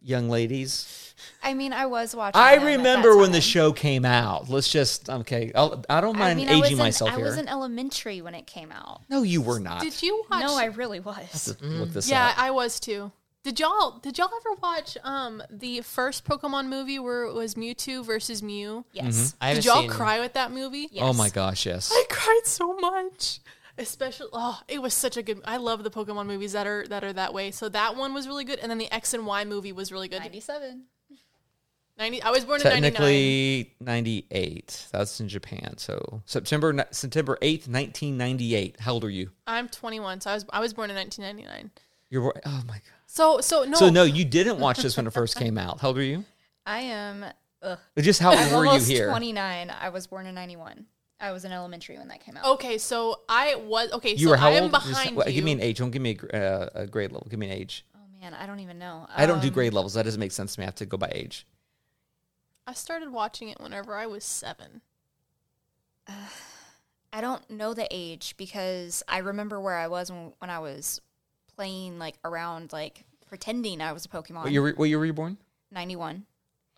young 0.07 0.29
ladies 0.29 1.03
I 1.43 1.55
mean, 1.55 1.73
I 1.73 1.87
was 1.87 2.15
watching. 2.15 2.41
i 2.41 2.57
them 2.57 2.63
at 2.63 2.65
that 2.65 2.77
remember 2.77 3.17
when 3.17 3.33
the 3.33 3.41
show 3.41 3.73
came 3.73 4.05
out 4.05 4.49
let's 4.49 4.71
just 4.71 5.09
okay 5.09 5.51
I'll, 5.55 5.83
i 5.89 6.01
don't 6.01 6.17
I 6.17 6.21
mind 6.21 6.39
mean, 6.39 6.49
I 6.49 6.57
was 6.57 6.67
aging 6.67 6.79
in, 6.79 6.85
myself 6.85 7.11
I 7.11 7.17
here 7.17 7.25
I 7.25 7.29
was 7.29 7.39
in 7.39 7.49
elementary 7.49 8.21
when 8.21 8.35
it 8.35 8.47
came 8.47 8.71
out. 8.71 9.03
no 9.09 9.23
you 9.23 9.41
were 9.43 9.59
not 9.59 9.81
Did 9.83 10.03
you 10.03 10.25
watch? 10.31 10.43
No, 10.43 10.57
I 10.57 10.67
really 10.67 11.01
was. 11.01 11.17
Let's 11.17 11.61
look 11.63 11.91
this 11.91 12.09
yeah, 12.09 12.29
up. 12.29 12.39
I 12.39 12.51
was 12.51 12.79
too. 12.79 13.13
Did 13.47 13.61
y'all? 13.61 14.01
Did 14.01 14.19
y'all 14.19 14.31
ever 14.41 14.61
watch 14.61 14.99
um 15.05 15.41
the 15.49 15.81
first 15.83 16.25
Pokemon 16.25 16.67
movie 16.67 16.99
where 16.99 17.23
it 17.25 17.33
was 17.33 17.55
Mewtwo 17.55 18.05
versus 18.05 18.43
Mew? 18.43 18.85
Yes. 18.93 19.37
I 19.41 19.49
haven't 19.49 19.63
Did 19.63 19.69
y'all 19.69 19.83
seen- 19.83 19.91
cry 19.91 20.19
with 20.19 20.33
that 20.33 20.51
movie? 20.51 20.89
Yes. 20.91 21.05
Oh 21.05 21.13
my 21.13 21.29
gosh, 21.29 21.65
yes. 21.65 21.91
I 21.93 22.05
cried 22.11 22.41
so 22.45 22.75
much. 22.77 23.39
Especially, 23.79 24.29
oh, 24.33 24.61
it 24.69 24.81
was 24.81 24.95
such 24.95 25.17
a 25.17 25.23
good. 25.23 25.41
I 25.45 25.59
love 25.59 25.85
the 25.85 25.91
Pokemon 25.91 26.27
movies 26.27 26.53
that 26.53 26.67
are 26.67 26.87
that 26.89 27.05
are 27.05 27.13
that 27.13 27.35
way. 27.35 27.51
So 27.51 27.69
that 27.69 27.97
one 27.97 28.15
was 28.15 28.27
really 28.27 28.45
good, 28.45 28.59
and 28.59 28.71
then 28.71 28.79
the 28.79 28.91
X 28.93 29.13
and 29.13 29.27
Y 29.27 29.45
movie 29.45 29.73
was 29.73 29.93
really 29.93 30.09
good. 30.09 30.21
Ninety-seven. 30.21 30.85
Ninety. 31.99 32.23
I 32.23 32.31
was 32.31 32.45
born 32.45 32.61
in 32.61 32.65
ninety 32.65 32.81
nine. 32.83 32.93
Technically, 32.93 33.75
98. 33.81 34.89
That's 34.93 35.19
in 35.21 35.29
Japan. 35.29 35.79
So 35.79 36.23
September 36.27 36.87
September 36.91 37.39
8th, 37.41 37.69
1998. 37.69 38.81
How 38.81 38.93
old 38.93 39.05
are 39.05 39.11
you? 39.11 39.31
I'm 39.47 39.69
twenty 39.69 40.01
one, 40.01 40.21
so 40.21 40.31
I 40.31 40.35
was 40.35 40.45
I 40.51 40.61
was 40.61 40.75
born 40.75 40.91
in 40.91 40.97
nineteen 40.97 41.25
ninety 41.25 41.45
nine. 41.45 41.71
You're 42.11 42.23
bor- 42.23 42.41
oh 42.45 42.63
my 42.67 42.75
god. 42.75 42.83
So 43.07 43.41
so 43.41 43.65
no. 43.65 43.77
So 43.77 43.89
no, 43.91 44.05
you 44.05 44.25
didn't 44.25 44.59
watch 44.59 44.79
this 44.79 44.97
when 44.97 45.07
it 45.07 45.13
first 45.13 45.37
came 45.37 45.57
out. 45.57 45.81
How 45.81 45.89
old 45.89 45.99
are 45.99 46.03
you? 46.03 46.25
I 46.67 46.81
am. 46.81 47.25
Ugh. 47.63 47.79
Just 47.99 48.21
how 48.21 48.33
I'm 48.33 48.55
old 48.55 48.67
were 48.67 48.75
you 48.75 48.85
here? 48.85 49.09
twenty-nine. 49.09 49.71
I 49.71 49.89
was 49.89 50.07
born 50.07 50.27
in 50.27 50.35
ninety-one. 50.35 50.87
I 51.19 51.33
was 51.33 51.45
in 51.45 51.53
elementary 51.53 51.97
when 51.99 52.09
that 52.09 52.21
came 52.21 52.37
out. 52.37 52.45
Okay, 52.45 52.77
so 52.79 53.21
I 53.29 53.55
was 53.55 53.91
okay. 53.93 54.13
You 54.13 54.27
so 54.27 54.31
were 54.31 54.37
how 54.37 54.49
I 54.49 54.53
am 54.53 54.65
old? 54.65 54.73
Just- 54.73 54.89
behind 54.89 55.17
well, 55.17 55.27
you. 55.27 55.35
Give 55.35 55.45
me 55.45 55.53
an 55.53 55.61
age. 55.61 55.79
Don't 55.79 55.91
give 55.91 56.03
me 56.03 56.19
a, 56.33 56.37
uh, 56.37 56.69
a 56.75 56.87
grade 56.87 57.13
level. 57.13 57.27
Give 57.31 57.39
me 57.39 57.47
an 57.47 57.53
age. 57.53 57.85
Oh 57.95 58.01
man, 58.21 58.35
I 58.35 58.47
don't 58.47 58.61
even 58.61 58.79
know. 58.79 59.07
I 59.15 59.25
don't 59.27 59.41
do 59.41 59.49
Um, 59.49 59.55
grade 59.55 59.73
levels. 59.73 59.95
That 59.95 60.05
doesn't 60.05 60.21
make 60.21 60.33
sense 60.33 60.55
to 60.55 60.61
me. 60.61 60.65
I 60.65 60.67
have 60.67 60.75
to 60.77 60.87
go 60.87 60.97
by 60.97 61.11
age. 61.15 61.47
I 62.67 62.75
started 62.75 63.11
watching 63.11 63.49
it 63.49 63.61
whenever 63.61 63.95
I 63.95 64.07
was 64.07 64.25
seven. 64.25 64.83
I 67.13 67.21
don't 67.21 67.49
know 67.49 67.73
the 67.73 67.87
age 67.91 68.35
because 68.37 69.03
I 69.09 69.19
remember 69.19 69.59
where 69.61 69.77
I 69.77 69.89
was 69.89 70.11
when, 70.11 70.33
when 70.39 70.51
I 70.51 70.59
was 70.59 71.01
playing 71.55 71.99
like 71.99 72.17
around 72.25 72.73
like 72.73 73.05
pretending 73.27 73.81
I 73.81 73.93
was 73.93 74.05
a 74.05 74.09
Pokemon. 74.09 74.43
What 74.43 74.53
year, 74.53 74.63
were- 74.63 74.73
what 74.73 74.89
year 74.89 74.99
were 74.99 75.07
you 75.07 75.15
born? 75.15 75.39
ninety-one. 75.71 76.27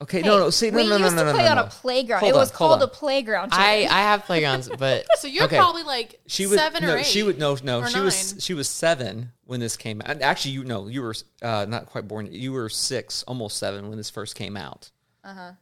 Okay, 0.01 0.21
Hey, 0.23 0.29
no, 0.29 0.39
no. 0.39 0.51
See, 0.51 0.71
no, 0.71 0.77
we 0.77 0.85
no, 0.85 0.97
no, 0.97 1.05
used 1.07 1.17
no, 1.17 1.23
to 1.25 1.29
no, 1.31 1.35
play 1.35 1.45
no, 1.45 1.51
on 1.51 1.57
no. 1.57 1.63
a 1.65 1.67
playground. 1.67 2.21
Hold 2.21 2.33
it 2.33 2.37
was 2.37 2.51
on, 2.53 2.57
hold 2.57 2.71
called 2.71 2.83
on. 2.83 2.89
a 2.89 2.93
playground. 2.93 3.49
I 3.53 3.81
chicken. 3.81 3.97
I 3.97 4.01
have 4.03 4.25
playgrounds, 4.25 4.71
but 4.79 5.07
So 5.19 5.27
you're 5.27 5.45
Okay. 5.45 5.57
probably 5.57 5.83
like 5.83 6.21
She 6.29 6.47
was 6.47 6.59
seven 6.61 6.85
no, 6.85 6.95
or 6.95 6.99
eight. 6.99 7.07
she 7.07 7.25
would 7.25 7.39
no, 7.39 7.57
no. 7.65 7.81
or 7.81 7.89
She 7.89 7.99
was 7.99 8.37
she 8.39 8.55
was 8.55 8.69
seven 8.69 9.33
when 9.45 9.59
this 9.59 9.77
came 9.77 10.01
out. 10.01 10.11
And 10.11 10.23
Actually, 10.23 10.53
you 10.53 10.63
know, 10.65 10.87
you 10.87 11.03
were 11.03 11.15
uh, 11.43 11.67
not 11.69 11.87
quite 11.87 12.07
born. 12.07 12.29
You 12.31 12.53
were 12.53 12.69
six, 12.69 13.25
almost 13.25 13.57
seven 13.57 13.89
when 13.89 13.99
this 13.99 14.09
first 14.11 14.37
came 14.37 14.57
out. 14.57 14.91
Uh 15.25 15.35
huh. 15.35 15.53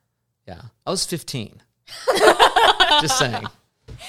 Yeah, 0.47 0.61
I 0.87 0.91
was 0.91 1.07
fifteen. 1.07 1.63
Just 3.01 3.19
saying. 3.19 3.47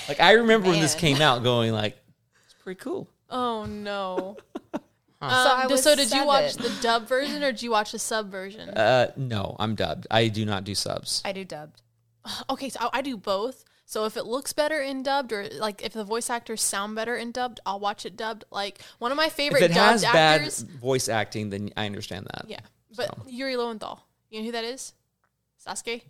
Like 0.10 0.20
I 0.20 0.34
remember 0.34 0.68
when 0.70 0.82
this 0.82 0.94
came 0.96 1.22
out, 1.22 1.42
going 1.44 1.72
like, 1.72 1.98
it's 2.46 2.56
pretty 2.62 2.80
cool. 2.80 3.08
Oh 3.30 3.66
no. 3.66 4.36
Um, 5.22 5.30
So 5.32 5.36
I 5.52 5.66
d- 5.68 5.72
was 5.74 5.84
so 5.84 5.96
did 5.96 6.12
you 6.12 6.26
watch 6.26 6.54
seven. 6.54 6.72
the 6.72 6.82
dub 6.82 7.08
version 7.08 7.44
or 7.44 7.52
did 7.52 7.62
you 7.64 7.72
watch 7.72 7.92
the 7.92 8.00
sub 8.00 8.30
version? 8.32 8.70
Uh, 8.70 9.12
no, 9.18 9.56
I'm 9.60 9.76
dubbed. 9.76 10.06
I 10.12 10.28
do 10.28 10.46
not 10.46 10.64
do 10.64 10.76
subs. 10.76 11.22
I 11.26 11.32
do 11.32 11.44
dubbed. 11.44 11.82
okay, 12.50 12.70
so 12.70 12.80
I, 12.82 12.90
I 13.00 13.02
do 13.02 13.18
both. 13.18 13.64
So 13.86 14.04
if 14.06 14.18
it 14.18 14.26
looks 14.26 14.52
better 14.52 14.82
in 14.82 15.02
dubbed, 15.02 15.32
or 15.32 15.48
like 15.60 15.82
if 15.82 15.94
the 15.94 16.04
voice 16.04 16.30
actors 16.30 16.62
sound 16.62 16.94
better 16.96 17.16
in 17.16 17.32
dubbed, 17.32 17.62
I'll 17.66 17.80
watch 17.80 18.06
it 18.06 18.18
dubbed. 18.18 18.44
Like 18.52 18.82
one 19.00 19.12
of 19.12 19.18
my 19.18 19.30
favorite 19.30 19.64
If 19.64 19.72
it 19.72 19.76
dubbed 19.76 19.92
has 19.92 20.04
bad 20.04 20.42
actors. 20.42 20.62
voice 20.62 21.08
acting, 21.08 21.50
then 21.52 21.72
I 21.78 21.86
understand 21.86 22.28
that. 22.34 22.46
Yeah, 22.50 22.60
but 22.96 23.06
So. 23.08 23.24
Yuri 23.28 23.56
Lowenthal. 23.56 24.04
You 24.30 24.40
know 24.42 24.46
who 24.48 24.52
that 24.52 24.66
is? 24.66 24.94
Sasuke. 25.66 26.02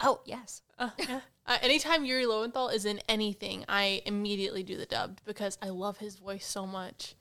Oh 0.00 0.20
yes. 0.24 0.62
Uh, 0.78 0.90
yeah. 0.98 1.20
Uh, 1.48 1.56
anytime 1.62 2.04
Yuri 2.04 2.26
Lowenthal 2.26 2.70
is 2.70 2.84
in 2.84 2.98
anything, 3.08 3.64
I 3.68 4.02
immediately 4.04 4.64
do 4.64 4.76
the 4.76 4.84
dubbed 4.84 5.22
because 5.24 5.56
I 5.62 5.68
love 5.68 5.98
his 5.98 6.16
voice 6.16 6.44
so 6.44 6.66
much. 6.66 7.14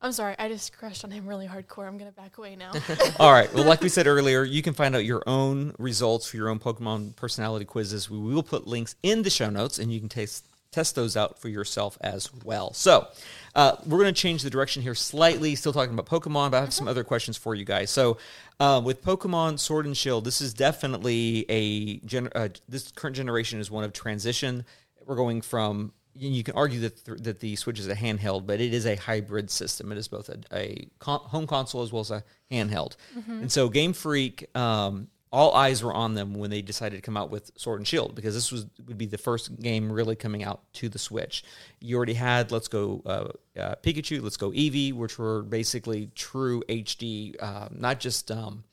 I'm 0.00 0.12
sorry, 0.12 0.36
I 0.38 0.48
just 0.48 0.76
crushed 0.76 1.04
on 1.04 1.10
him 1.10 1.26
really 1.26 1.46
hardcore. 1.46 1.86
I'm 1.86 1.96
gonna 1.96 2.12
back 2.12 2.38
away 2.38 2.54
now. 2.54 2.72
All 3.18 3.32
right. 3.32 3.52
Well, 3.54 3.64
like 3.64 3.80
we 3.80 3.88
said 3.88 4.06
earlier, 4.06 4.44
you 4.44 4.62
can 4.62 4.74
find 4.74 4.94
out 4.94 5.04
your 5.04 5.22
own 5.26 5.74
results 5.78 6.28
for 6.28 6.36
your 6.36 6.48
own 6.48 6.58
Pokemon 6.58 7.16
personality 7.16 7.64
quizzes. 7.64 8.10
We 8.10 8.18
will 8.18 8.42
put 8.42 8.66
links 8.66 8.94
in 9.02 9.22
the 9.22 9.30
show 9.30 9.48
notes, 9.48 9.78
and 9.78 9.92
you 9.92 9.98
can 9.98 10.08
take 10.08 10.28
test 10.70 10.94
those 10.94 11.16
out 11.16 11.38
for 11.40 11.48
yourself 11.48 11.96
as 12.02 12.30
well. 12.44 12.74
So, 12.74 13.08
uh, 13.54 13.76
we're 13.86 13.98
going 13.98 14.12
to 14.12 14.20
change 14.20 14.42
the 14.42 14.50
direction 14.50 14.82
here 14.82 14.94
slightly. 14.94 15.54
Still 15.54 15.72
talking 15.72 15.98
about 15.98 16.06
Pokemon, 16.06 16.50
but 16.50 16.58
I 16.58 16.60
have 16.60 16.74
some 16.74 16.86
other 16.86 17.02
questions 17.02 17.38
for 17.38 17.54
you 17.54 17.64
guys. 17.64 17.90
So, 17.90 18.18
um, 18.60 18.84
with 18.84 19.02
Pokemon 19.02 19.58
Sword 19.58 19.86
and 19.86 19.96
Shield, 19.96 20.24
this 20.24 20.42
is 20.42 20.52
definitely 20.52 21.46
a 21.48 21.96
gen- 22.00 22.28
uh, 22.34 22.48
this 22.68 22.92
current 22.92 23.16
generation 23.16 23.58
is 23.58 23.70
one 23.70 23.84
of 23.84 23.94
transition. 23.94 24.66
We're 25.06 25.16
going 25.16 25.40
from 25.40 25.92
you 26.18 26.42
can 26.42 26.54
argue 26.54 26.80
that 26.80 27.04
th- 27.04 27.18
that 27.22 27.40
the 27.40 27.56
Switch 27.56 27.78
is 27.78 27.88
a 27.88 27.94
handheld, 27.94 28.46
but 28.46 28.60
it 28.60 28.72
is 28.72 28.86
a 28.86 28.96
hybrid 28.96 29.50
system. 29.50 29.92
It 29.92 29.98
is 29.98 30.08
both 30.08 30.28
a, 30.28 30.38
a 30.52 30.88
con- 30.98 31.20
home 31.20 31.46
console 31.46 31.82
as 31.82 31.92
well 31.92 32.00
as 32.00 32.10
a 32.10 32.24
handheld. 32.50 32.96
And 33.42 33.50
so 33.50 33.68
Game 33.68 33.92
Freak, 33.92 34.54
um, 34.56 35.08
all 35.32 35.54
eyes 35.54 35.82
were 35.82 35.92
on 35.92 36.14
them 36.14 36.34
when 36.34 36.50
they 36.50 36.62
decided 36.62 36.96
to 36.96 37.02
come 37.02 37.16
out 37.16 37.30
with 37.30 37.50
Sword 37.56 37.80
and 37.80 37.86
Shield 37.86 38.14
because 38.14 38.34
this 38.34 38.50
was 38.50 38.66
would 38.86 38.96
be 38.96 39.06
the 39.06 39.18
first 39.18 39.58
game 39.60 39.90
really 39.90 40.16
coming 40.16 40.44
out 40.44 40.62
to 40.74 40.88
the 40.88 40.98
Switch. 40.98 41.44
You 41.80 41.96
already 41.96 42.14
had 42.14 42.52
Let's 42.52 42.68
Go 42.68 43.02
uh, 43.04 43.60
uh, 43.60 43.74
Pikachu, 43.82 44.22
Let's 44.22 44.36
Go 44.36 44.50
Eevee, 44.50 44.92
which 44.92 45.18
were 45.18 45.42
basically 45.42 46.10
true 46.14 46.62
HD, 46.68 47.34
uh, 47.42 47.68
not 47.70 48.00
just 48.00 48.30
um, 48.30 48.64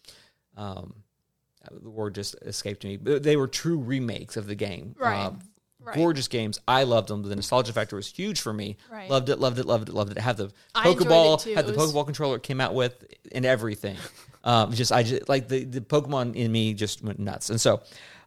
um, 0.55 0.93
the 1.71 1.89
word 1.89 2.15
just 2.15 2.35
escaped 2.43 2.83
me. 2.83 2.97
But 2.97 3.23
they 3.23 3.35
were 3.35 3.47
true 3.47 3.77
remakes 3.77 4.37
of 4.37 4.47
the 4.47 4.55
game. 4.55 4.95
Right. 4.97 5.33
Right. 5.83 5.95
Gorgeous 5.95 6.27
games. 6.27 6.59
I 6.67 6.83
loved 6.83 7.09
them. 7.09 7.23
The 7.23 7.35
nostalgia 7.35 7.73
factor 7.73 7.95
was 7.95 8.07
huge 8.07 8.39
for 8.41 8.53
me. 8.53 8.77
Right. 8.89 9.09
Loved 9.09 9.29
it, 9.29 9.37
loved 9.39 9.59
it, 9.59 9.65
loved 9.65 9.89
it, 9.89 9.95
loved 9.95 10.11
it. 10.11 10.17
Have 10.17 10.37
the 10.37 10.51
Pokeball, 10.75 11.53
had 11.53 11.67
the 11.67 11.73
was- 11.73 11.93
Pokeball 11.93 12.05
controller 12.05 12.37
it 12.37 12.43
came 12.43 12.61
out 12.61 12.73
with 12.73 13.05
and 13.31 13.45
everything. 13.45 13.97
Um, 14.45 14.73
just 14.73 14.91
I 14.91 15.03
just 15.03 15.29
like 15.29 15.47
the, 15.47 15.63
the 15.63 15.79
Pokemon 15.79 16.35
in 16.35 16.51
me 16.51 16.73
just 16.73 17.01
went 17.01 17.17
nuts. 17.17 17.49
And 17.49 17.61
so 17.61 17.81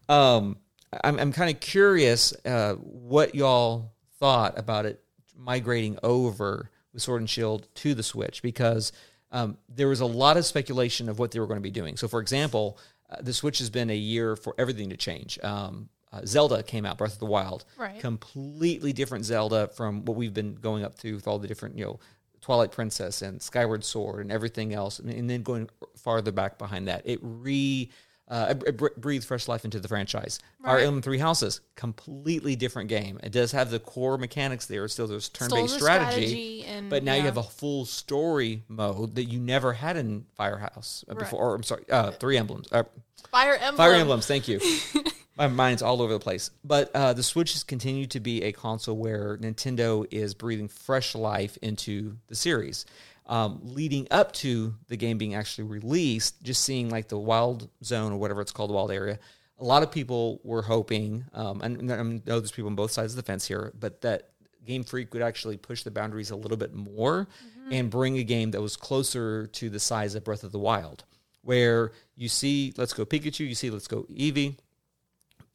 um, 0.08 0.56
I'm 1.04 1.18
I'm 1.18 1.30
kind 1.30 1.54
of 1.54 1.60
curious 1.60 2.32
uh, 2.46 2.72
what 2.76 3.34
y'all 3.34 3.92
thought 4.18 4.58
about 4.58 4.86
it 4.86 5.02
migrating 5.36 5.98
over 6.02 6.70
with 6.94 7.02
Sword 7.02 7.20
and 7.20 7.28
Shield 7.28 7.68
to 7.74 7.94
the 7.94 8.02
Switch 8.02 8.40
because 8.42 8.92
um, 9.30 9.58
there 9.68 9.88
was 9.88 10.00
a 10.00 10.06
lot 10.06 10.36
of 10.38 10.46
speculation 10.46 11.08
of 11.08 11.18
what 11.18 11.32
they 11.32 11.40
were 11.40 11.46
going 11.46 11.58
to 11.58 11.62
be 11.62 11.70
doing. 11.70 11.96
So, 11.96 12.08
for 12.08 12.20
example, 12.20 12.78
uh, 13.10 13.16
the 13.20 13.34
Switch 13.34 13.58
has 13.58 13.68
been 13.68 13.90
a 13.90 13.96
year 13.96 14.36
for 14.36 14.54
everything 14.56 14.90
to 14.90 14.96
change. 14.96 15.38
Um, 15.42 15.90
uh, 16.16 16.26
Zelda 16.26 16.62
came 16.62 16.84
out, 16.86 16.98
Breath 16.98 17.14
of 17.14 17.18
the 17.18 17.26
Wild, 17.26 17.64
Right. 17.76 18.00
completely 18.00 18.92
different 18.92 19.24
Zelda 19.24 19.68
from 19.68 20.04
what 20.04 20.16
we've 20.16 20.34
been 20.34 20.54
going 20.54 20.84
up 20.84 20.96
to 21.00 21.14
with 21.14 21.26
all 21.26 21.38
the 21.38 21.48
different, 21.48 21.76
you 21.78 21.84
know, 21.84 22.00
Twilight 22.40 22.70
Princess 22.70 23.22
and 23.22 23.42
Skyward 23.42 23.82
Sword 23.84 24.20
and 24.20 24.30
everything 24.30 24.72
else, 24.72 24.98
and, 25.00 25.10
and 25.10 25.28
then 25.28 25.42
going 25.42 25.68
farther 25.96 26.30
back 26.32 26.58
behind 26.58 26.86
that, 26.88 27.02
it 27.04 27.18
re 27.22 27.90
uh, 28.28 28.54
it, 28.66 28.76
br- 28.76 28.88
breathed 28.96 29.24
fresh 29.24 29.46
life 29.46 29.64
into 29.64 29.78
the 29.78 29.86
franchise. 29.86 30.40
Fire 30.64 30.76
Right. 30.78 30.82
Emblem 30.84 31.00
Three 31.00 31.18
Houses, 31.18 31.60
completely 31.76 32.56
different 32.56 32.88
game. 32.88 33.20
It 33.22 33.30
does 33.30 33.52
have 33.52 33.70
the 33.70 33.78
core 33.78 34.18
mechanics 34.18 34.66
there. 34.66 34.84
It's 34.84 34.94
still 34.94 35.06
there's 35.06 35.28
turn-based 35.28 35.74
the 35.74 35.78
strategy, 35.80 36.26
strategy 36.26 36.64
and- 36.64 36.90
but 36.90 37.04
now 37.04 37.14
you 37.14 37.22
have 37.22 37.36
a 37.36 37.42
full 37.44 37.84
story 37.84 38.64
mode 38.68 39.14
that 39.14 39.24
you 39.26 39.38
never 39.38 39.72
had 39.74 39.96
in 39.96 40.26
Firehouse 40.36 41.04
uh, 41.08 41.12
Right. 41.14 41.20
before. 41.20 41.50
Or 41.50 41.54
I'm 41.54 41.62
sorry, 41.62 41.84
uh, 41.88 42.10
Three 42.12 42.36
Emblems. 42.36 42.66
Uh, 42.72 42.82
Fire 43.30 43.54
Emblem. 43.54 43.76
Fire 43.76 43.92
Emblems. 43.94 44.26
Thank 44.26 44.48
you. 44.48 44.60
My 45.36 45.48
mind's 45.48 45.82
all 45.82 46.00
over 46.00 46.12
the 46.12 46.18
place. 46.18 46.50
But 46.64 46.90
uh, 46.94 47.12
the 47.12 47.22
Switch 47.22 47.52
has 47.52 47.62
continued 47.62 48.10
to 48.12 48.20
be 48.20 48.42
a 48.42 48.52
console 48.52 48.96
where 48.96 49.36
Nintendo 49.36 50.06
is 50.10 50.34
breathing 50.34 50.68
fresh 50.68 51.14
life 51.14 51.58
into 51.60 52.16
the 52.28 52.34
series. 52.34 52.86
Um, 53.26 53.60
leading 53.62 54.06
up 54.10 54.32
to 54.34 54.74
the 54.88 54.96
game 54.96 55.18
being 55.18 55.34
actually 55.34 55.64
released, 55.64 56.42
just 56.42 56.62
seeing 56.62 56.90
like 56.90 57.08
the 57.08 57.18
Wild 57.18 57.68
Zone 57.84 58.12
or 58.12 58.18
whatever 58.18 58.40
it's 58.40 58.52
called, 58.52 58.70
the 58.70 58.74
Wild 58.74 58.92
Area, 58.92 59.18
a 59.58 59.64
lot 59.64 59.82
of 59.82 59.90
people 59.90 60.40
were 60.44 60.62
hoping, 60.62 61.24
um, 61.32 61.60
and 61.62 61.90
I 61.92 62.02
know 62.02 62.20
there's 62.24 62.52
people 62.52 62.68
on 62.68 62.76
both 62.76 62.92
sides 62.92 63.12
of 63.12 63.16
the 63.16 63.22
fence 63.22 63.46
here, 63.46 63.72
but 63.78 64.02
that 64.02 64.30
Game 64.64 64.84
Freak 64.84 65.12
would 65.12 65.22
actually 65.22 65.56
push 65.56 65.82
the 65.82 65.90
boundaries 65.90 66.30
a 66.30 66.36
little 66.36 66.56
bit 66.56 66.74
more 66.74 67.26
and 67.70 67.90
bring 67.90 68.18
a 68.18 68.22
game 68.22 68.50
that 68.52 68.60
was 68.60 68.76
closer 68.76 69.46
to 69.46 69.70
the 69.70 69.80
size 69.80 70.14
of 70.14 70.24
Breath 70.24 70.44
of 70.44 70.52
the 70.52 70.58
Wild, 70.58 71.04
where 71.42 71.92
you 72.14 72.28
see 72.28 72.74
Let's 72.76 72.92
Go 72.92 73.04
Pikachu, 73.04 73.48
you 73.48 73.54
see 73.54 73.70
Let's 73.70 73.88
Go 73.88 74.02
Eevee, 74.04 74.56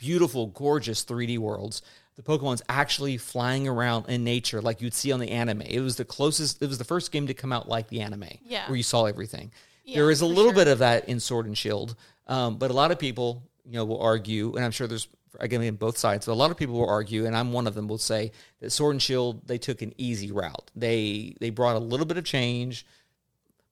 beautiful, 0.01 0.47
gorgeous 0.47 1.05
3D 1.05 1.37
worlds. 1.37 1.83
The 2.15 2.23
Pokemon's 2.23 2.63
actually 2.67 3.17
flying 3.17 3.67
around 3.67 4.07
in 4.09 4.23
nature 4.23 4.61
like 4.61 4.81
you'd 4.81 4.95
see 4.95 5.11
on 5.11 5.19
the 5.19 5.29
anime. 5.29 5.61
It 5.61 5.79
was 5.79 5.95
the 5.95 6.05
closest, 6.05 6.61
it 6.61 6.67
was 6.67 6.79
the 6.79 6.83
first 6.83 7.11
game 7.11 7.27
to 7.27 7.33
come 7.35 7.53
out 7.53 7.69
like 7.69 7.87
the 7.87 8.01
anime, 8.01 8.25
Yeah. 8.43 8.67
where 8.67 8.75
you 8.75 8.83
saw 8.83 9.05
everything. 9.05 9.51
Yeah, 9.85 9.97
there 9.97 10.11
is 10.11 10.21
a 10.21 10.25
little 10.25 10.45
sure. 10.51 10.53
bit 10.53 10.67
of 10.67 10.79
that 10.79 11.07
in 11.07 11.19
Sword 11.19 11.45
and 11.45 11.55
Shield, 11.57 11.95
um, 12.27 12.57
but 12.57 12.71
a 12.71 12.73
lot 12.73 12.89
of 12.91 12.97
people, 12.97 13.43
you 13.65 13.73
know, 13.73 13.85
will 13.85 14.01
argue, 14.01 14.55
and 14.55 14.65
I'm 14.65 14.71
sure 14.71 14.87
there's 14.87 15.07
again 15.39 15.61
in 15.61 15.75
both 15.75 15.97
sides, 15.97 16.25
but 16.25 16.33
a 16.33 16.35
lot 16.35 16.49
of 16.51 16.57
people 16.57 16.75
will 16.79 16.89
argue, 16.89 17.25
and 17.27 17.35
I'm 17.37 17.53
one 17.53 17.65
of 17.67 17.73
them, 17.75 17.87
will 17.87 17.97
say 17.97 18.31
that 18.59 18.71
Sword 18.71 18.95
and 18.95 19.01
Shield 19.01 19.47
they 19.47 19.57
took 19.59 19.81
an 19.83 19.93
easy 19.97 20.31
route. 20.31 20.69
They 20.75 21.35
they 21.39 21.51
brought 21.51 21.75
a 21.75 21.79
little 21.79 22.05
bit 22.07 22.17
of 22.17 22.25
change, 22.25 22.85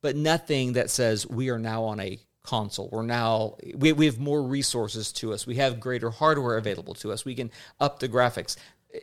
but 0.01 0.15
nothing 0.15 0.73
that 0.73 0.89
says 0.91 1.27
we 1.27 1.49
are 1.49 1.59
now 1.59 1.83
on 1.83 1.99
a 1.99 2.19
console. 2.43 2.89
We're 2.91 3.03
now 3.03 3.55
we, 3.75 3.93
we 3.93 4.05
have 4.05 4.19
more 4.19 4.41
resources 4.41 5.11
to 5.13 5.33
us. 5.33 5.45
We 5.45 5.55
have 5.55 5.79
greater 5.79 6.09
hardware 6.09 6.57
available 6.57 6.93
to 6.95 7.11
us. 7.11 7.25
We 7.25 7.35
can 7.35 7.51
up 7.79 7.99
the 7.99 8.09
graphics. 8.09 8.55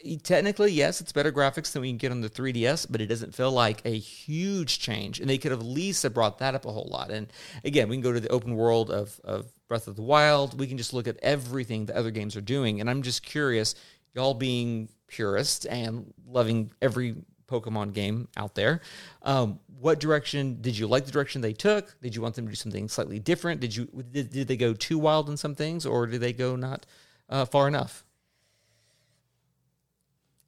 E- 0.02 0.16
Technically, 0.16 0.72
yes, 0.72 1.00
it's 1.00 1.12
better 1.12 1.30
graphics 1.30 1.72
than 1.72 1.82
we 1.82 1.90
can 1.90 1.98
get 1.98 2.10
on 2.10 2.20
the 2.20 2.30
3DS, 2.30 2.86
but 2.90 3.00
it 3.00 3.06
doesn't 3.06 3.34
feel 3.34 3.52
like 3.52 3.82
a 3.84 3.96
huge 3.96 4.80
change. 4.80 5.20
And 5.20 5.30
they 5.30 5.38
could 5.38 5.52
have 5.52 5.60
at 5.60 5.66
least 5.66 6.02
have 6.02 6.14
brought 6.14 6.38
that 6.38 6.54
up 6.54 6.64
a 6.64 6.72
whole 6.72 6.88
lot. 6.90 7.10
And 7.10 7.32
again, 7.64 7.88
we 7.88 7.96
can 7.96 8.02
go 8.02 8.12
to 8.12 8.20
the 8.20 8.28
open 8.28 8.56
world 8.56 8.90
of, 8.90 9.20
of 9.22 9.46
Breath 9.68 9.86
of 9.86 9.96
the 9.96 10.02
Wild. 10.02 10.58
We 10.58 10.66
can 10.66 10.78
just 10.78 10.92
look 10.92 11.06
at 11.06 11.18
everything 11.22 11.86
the 11.86 11.96
other 11.96 12.10
games 12.10 12.36
are 12.36 12.40
doing. 12.40 12.80
And 12.80 12.90
I'm 12.90 13.02
just 13.02 13.22
curious, 13.22 13.74
y'all 14.14 14.34
being 14.34 14.88
purists 15.08 15.66
and 15.66 16.12
loving 16.26 16.72
every 16.82 17.14
Pokemon 17.48 17.92
game 17.92 18.28
out 18.36 18.54
there. 18.54 18.80
Um, 19.22 19.60
what 19.80 20.00
direction 20.00 20.60
did 20.60 20.76
you 20.76 20.86
like 20.86 21.04
the 21.04 21.12
direction 21.12 21.40
they 21.40 21.52
took? 21.52 21.96
Did 22.00 22.14
you 22.14 22.22
want 22.22 22.34
them 22.34 22.46
to 22.46 22.50
do 22.50 22.56
something 22.56 22.88
slightly 22.88 23.18
different? 23.18 23.60
Did 23.60 23.76
you 23.76 23.86
did, 24.10 24.30
did 24.30 24.48
they 24.48 24.56
go 24.56 24.72
too 24.74 24.98
wild 24.98 25.28
in 25.28 25.36
some 25.36 25.54
things, 25.54 25.86
or 25.86 26.06
did 26.06 26.20
they 26.20 26.32
go 26.32 26.56
not 26.56 26.86
uh, 27.28 27.44
far 27.44 27.68
enough? 27.68 28.04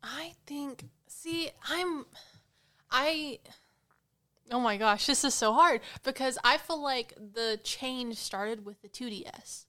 I 0.02 0.32
think. 0.46 0.84
See, 1.06 1.50
I'm. 1.68 2.06
I. 2.90 3.38
Oh 4.50 4.60
my 4.60 4.78
gosh, 4.78 5.06
this 5.06 5.24
is 5.24 5.34
so 5.34 5.52
hard 5.52 5.82
because 6.04 6.38
I 6.42 6.56
feel 6.56 6.82
like 6.82 7.12
the 7.16 7.60
change 7.62 8.16
started 8.16 8.64
with 8.64 8.80
the 8.80 8.88
2DS. 8.88 9.66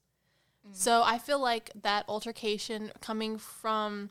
So 0.72 1.02
I 1.02 1.18
feel 1.18 1.40
like 1.40 1.70
that 1.82 2.04
altercation 2.08 2.92
coming 3.00 3.38
from 3.38 4.10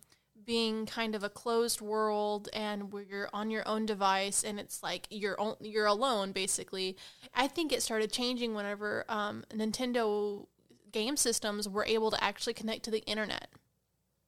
being 0.50 0.88
kind 0.88 1.14
of 1.14 1.24
a 1.24 1.30
closed 1.30 1.80
world 1.80 2.50
and 2.54 2.92
where 2.92 3.04
you're 3.04 3.30
on 3.32 3.52
your 3.52 3.62
own 3.68 3.86
device 3.86 4.44
and 4.44 4.60
it's 4.60 4.82
like 4.82 5.06
you're 5.12 5.40
on, 5.40 5.56
you're 5.62 5.86
alone 5.86 6.32
basically. 6.32 6.98
I 7.36 7.48
think 7.48 7.72
it 7.72 7.84
started 7.84 8.12
changing 8.12 8.56
whenever 8.56 9.06
um, 9.10 9.46
Nintendo 9.54 10.48
game 10.92 11.18
systems 11.18 11.70
were 11.70 11.86
able 11.86 12.10
to 12.10 12.24
actually 12.24 12.56
connect 12.56 12.82
to 12.86 12.90
the 12.90 13.06
internet. 13.06 13.50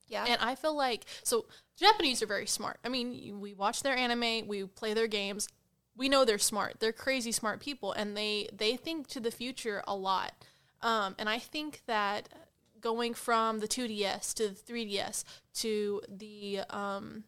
Yeah. 0.05 0.25
And 0.27 0.39
I 0.39 0.53
feel 0.53 0.77
like 0.77 1.05
so 1.23 1.47
Japanese 1.75 2.21
are 2.21 2.27
very 2.27 2.45
smart. 2.45 2.77
I 2.85 2.89
mean, 2.89 3.39
we 3.41 3.55
watch 3.55 3.81
their 3.81 3.97
anime, 3.97 4.45
we 4.45 4.65
play 4.65 4.93
their 4.93 5.07
games. 5.07 5.49
We 5.97 6.07
know 6.07 6.23
they're 6.23 6.37
smart. 6.37 6.75
They're 6.79 6.93
crazy 6.93 7.31
smart 7.31 7.59
people, 7.61 7.93
and 7.93 8.15
they 8.15 8.47
they 8.53 8.75
think 8.75 9.07
to 9.07 9.19
the 9.19 9.31
future 9.31 9.83
a 9.87 9.95
lot. 9.95 10.33
Um, 10.83 11.15
and 11.17 11.27
I 11.27 11.39
think 11.39 11.81
that 11.87 12.29
going 12.81 13.13
from 13.13 13.59
the 13.59 13.67
2DS 13.67 14.33
to 14.35 14.49
the 14.49 14.73
3DS 14.73 15.23
to 15.55 16.01
the 16.09 16.61
um, 16.69 17.23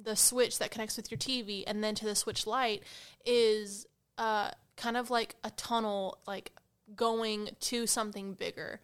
the 0.00 0.16
Switch 0.16 0.58
that 0.58 0.70
connects 0.70 0.96
with 0.96 1.10
your 1.10 1.18
TV, 1.18 1.64
and 1.66 1.82
then 1.82 1.94
to 1.96 2.04
the 2.04 2.14
Switch 2.14 2.46
Lite 2.46 2.82
is 3.26 3.86
uh, 4.18 4.50
kind 4.76 4.96
of 4.96 5.10
like 5.10 5.34
a 5.44 5.50
tunnel, 5.50 6.18
like 6.26 6.52
going 6.96 7.50
to 7.60 7.86
something 7.86 8.34
bigger. 8.34 8.80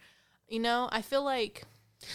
You 0.48 0.60
know, 0.60 0.88
I 0.92 1.02
feel 1.02 1.22
like 1.22 1.64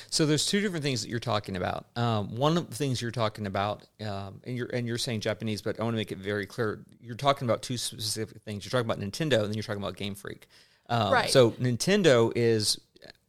So 0.10 0.26
there's 0.26 0.46
two 0.46 0.62
different 0.62 0.84
things 0.84 1.02
that 1.02 1.10
you're 1.10 1.20
talking 1.20 1.56
about. 1.56 1.86
Um, 1.96 2.36
one 2.36 2.58
of 2.58 2.70
the 2.70 2.76
things 2.76 3.02
you're 3.02 3.12
talking 3.12 3.48
about, 3.48 3.84
um, 4.02 4.42
and 4.44 4.56
you're 4.56 4.70
and 4.74 4.88
you're 4.88 4.98
saying 4.98 5.22
Japanese, 5.22 5.62
but 5.62 5.80
I 5.80 5.84
want 5.84 5.94
to 5.94 5.98
make 5.98 6.12
it 6.12 6.18
very 6.18 6.46
clear. 6.46 6.86
You're 7.02 7.16
talking 7.16 7.48
about 7.48 7.62
two 7.62 7.78
specific 7.78 8.42
things. 8.42 8.66
You're 8.66 8.72
talking 8.72 8.90
about 8.90 9.00
Nintendo, 9.00 9.40
and 9.42 9.46
then 9.46 9.54
you're 9.54 9.64
talking 9.64 9.82
about 9.82 9.98
Game 9.98 10.16
Freak. 10.16 10.48
Um, 10.90 11.14
Right. 11.14 11.30
So 11.30 11.52
Nintendo 11.52 12.32
is, 12.36 12.80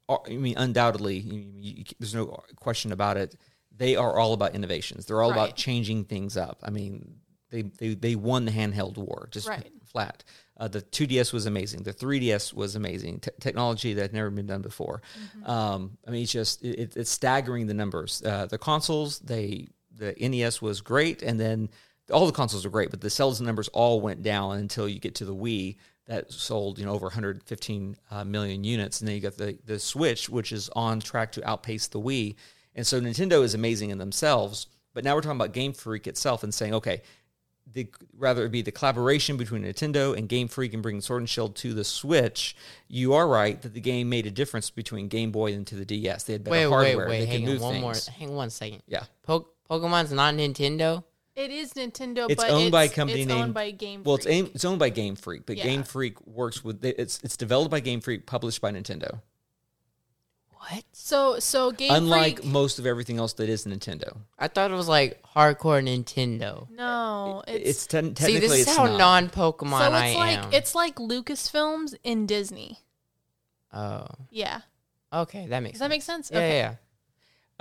I 0.09 0.31
mean, 0.37 0.57
undoubtedly, 0.57 1.19
you, 1.19 1.45
you, 1.57 1.85
there's 1.99 2.15
no 2.15 2.27
question 2.57 2.93
about 2.93 3.17
it. 3.17 3.37
They 3.77 3.97
are 3.97 4.19
all 4.19 4.33
about 4.35 4.55
innovations. 4.55 5.07
They're 5.07 5.23
all 5.23 5.33
about 5.33 5.57
changing 5.57 6.05
things 6.05 6.37
up. 6.37 6.59
I 6.63 6.71
mean, 6.71 7.17
they 7.51 7.63
they, 7.63 7.95
they 7.95 8.15
won 8.15 8.45
the 8.45 8.53
handheld 8.53 8.97
war 8.99 9.29
just 9.31 9.49
Right. 9.49 9.71
flat. 9.85 10.23
Uh, 10.57 10.69
the 10.69 10.83
2DS 10.83 11.33
was 11.33 11.47
amazing. 11.47 11.83
The 11.83 11.93
3DS 11.93 12.53
was 12.55 12.77
amazing. 12.77 13.19
Te- 13.21 13.31
technology 13.41 13.95
that 13.95 14.03
had 14.03 14.13
never 14.13 14.31
been 14.31 14.47
done 14.47 14.63
before. 14.63 15.03
Um, 15.45 15.99
I 16.07 16.11
mean, 16.13 16.23
it's 16.23 16.31
just 16.33 16.63
it, 16.63 16.79
it- 16.79 16.97
it's 16.97 17.11
staggering 17.11 17.67
the 17.67 17.75
numbers. 17.75 18.23
Uh, 18.25 18.47
the 18.47 18.59
consoles, 18.59 19.19
they 19.21 19.67
the 19.97 20.15
NES 20.21 20.61
was 20.63 20.81
great, 20.81 21.23
and 21.23 21.39
then 21.41 21.71
all 22.13 22.27
the 22.27 22.33
consoles 22.33 22.67
are 22.67 22.71
great, 22.71 22.91
but 22.91 23.01
the 23.01 23.11
sales 23.11 23.41
numbers 23.41 23.69
all 23.69 24.01
went 24.01 24.23
down 24.23 24.59
until 24.59 24.89
you 24.89 24.99
get 25.01 25.15
to 25.17 25.25
the 25.25 25.35
Wii 25.35 25.77
that 26.07 26.31
sold 26.33 26.79
you 26.79 26.85
know 26.85 26.93
over 26.93 27.07
115 27.07 27.97
uh, 28.11 28.25
million 28.25 28.65
units, 28.65 29.01
and 29.01 29.09
then 29.09 29.15
you 29.17 29.21
got 29.23 29.37
the 29.37 29.59
the 29.65 29.79
Switch, 29.79 30.29
which 30.29 30.53
is 30.53 30.69
on 30.77 31.01
track 31.01 31.33
to 31.33 31.49
outpace 31.49 31.87
the 31.89 32.01
Wii. 32.01 32.37
And 32.75 32.87
so 32.87 33.01
Nintendo 33.01 33.43
is 33.43 33.55
amazing 33.55 33.91
in 33.91 33.99
themselves. 33.99 34.67
But 34.95 35.05
now 35.05 35.15
we're 35.15 35.23
talking 35.23 35.37
about 35.41 35.53
Game 35.53 35.73
Freak 35.73 36.07
itself 36.07 36.43
and 36.45 36.53
saying, 36.55 36.75
okay, 36.75 37.03
the 37.73 37.89
rather 38.17 38.45
it 38.45 38.51
be 38.51 38.63
the 38.63 38.71
collaboration 38.71 39.37
between 39.37 39.63
Nintendo 39.65 40.17
and 40.17 40.29
Game 40.29 40.47
Freak 40.49 40.73
and 40.75 40.83
bringing 40.83 41.01
Sword 41.01 41.23
and 41.23 41.29
Shield 41.29 41.57
to 41.57 41.73
the 41.75 41.83
Switch. 41.85 42.55
You 42.89 43.15
are 43.15 43.27
right 43.27 43.61
that 43.63 43.75
the 43.75 43.81
game 43.81 44.09
made 44.09 44.27
a 44.27 44.31
difference 44.31 44.71
between 44.71 45.09
Game 45.09 45.33
Boy 45.33 45.53
and 45.55 45.67
to 45.69 45.75
the 45.75 45.85
DS. 45.85 46.25
They 46.25 46.35
had 46.35 46.45
better 46.45 46.53
Wait, 46.53 46.63
hardware. 46.69 47.09
wait, 47.09 47.09
wait. 47.09 47.21
They 47.21 47.27
Hang 47.27 47.41
could 47.41 47.49
on 47.49 47.53
move 47.55 47.63
one 47.63 47.73
things. 47.73 47.83
more. 47.83 47.95
Hang 48.19 48.35
one 48.37 48.51
second. 48.51 48.83
Yeah. 48.87 49.05
Po- 49.23 49.49
Pokemon's 49.71 50.13
not 50.13 50.35
Nintendo. 50.35 51.03
It 51.37 51.51
is 51.51 51.73
Nintendo, 51.73 52.31
It's 52.31 52.43
but 52.43 52.51
owned 52.51 52.67
it's, 52.67 52.71
by 52.73 52.85
a 52.85 52.89
company 52.89 53.23
it's 53.23 53.29
named 53.29 53.41
owned 53.43 53.55
by 53.55 53.71
Game. 53.73 54.05
Well, 54.05 54.15
it's 54.17 54.25
Freak. 54.25 54.37
aimed, 54.37 54.51
it's 54.55 54.65
owned 54.65 54.79
by 54.79 54.91
Game 54.91 55.17
Freak, 55.17 55.47
but 55.47 55.57
Yeah. 55.57 55.65
Game 55.65 55.83
Freak 55.83 56.25
works 56.27 56.63
with 56.63 56.85
it's 56.85 57.19
it's 57.25 57.37
developed 57.37 57.71
by 57.73 57.81
Game 57.81 58.01
Freak, 58.01 58.25
published 58.27 58.61
by 58.61 58.71
Nintendo. 58.71 59.21
What? 60.57 60.85
So 60.93 61.41
so 61.41 61.73
Game 61.73 61.89
Freak. 61.91 61.99
Unlike 61.99 62.37
Freak. 62.39 62.49
most 62.53 62.79
of 62.79 62.87
everything 62.87 63.19
else 63.19 63.33
that 63.35 63.49
is 63.49 63.65
Nintendo, 63.67 64.17
I 64.39 64.49
thought 64.49 64.71
it 64.71 64.75
was 64.75 64.89
like 64.89 65.21
hardcore 65.35 65.83
Nintendo. 65.85 66.71
no, 66.71 67.43
it's, 67.49 67.85
it's, 67.85 67.87
te- 67.89 68.25
See, 68.25 68.39
this 68.39 68.53
is 68.53 68.61
it's 68.69 68.77
how 68.77 68.87
non-Pokemon 68.97 69.71
so 69.71 69.93
I 69.93 70.07
it's 70.07 70.17
like 70.17 70.39
am. 70.39 70.53
it's 70.53 70.75
like 70.75 70.95
Lucasfilms 70.97 71.95
in 72.05 72.27
Disney. 72.27 72.79
oh, 73.75 74.07
Yeah, 74.31 74.61
okay, 75.13 75.47
that 75.49 75.61
makes. 75.63 75.75
does 75.75 75.81
that 75.81 75.91
make 75.91 76.03
sense? 76.03 76.31
Yeah, 76.33 76.39
yeah, 76.39 76.53
yeah. 76.55 76.75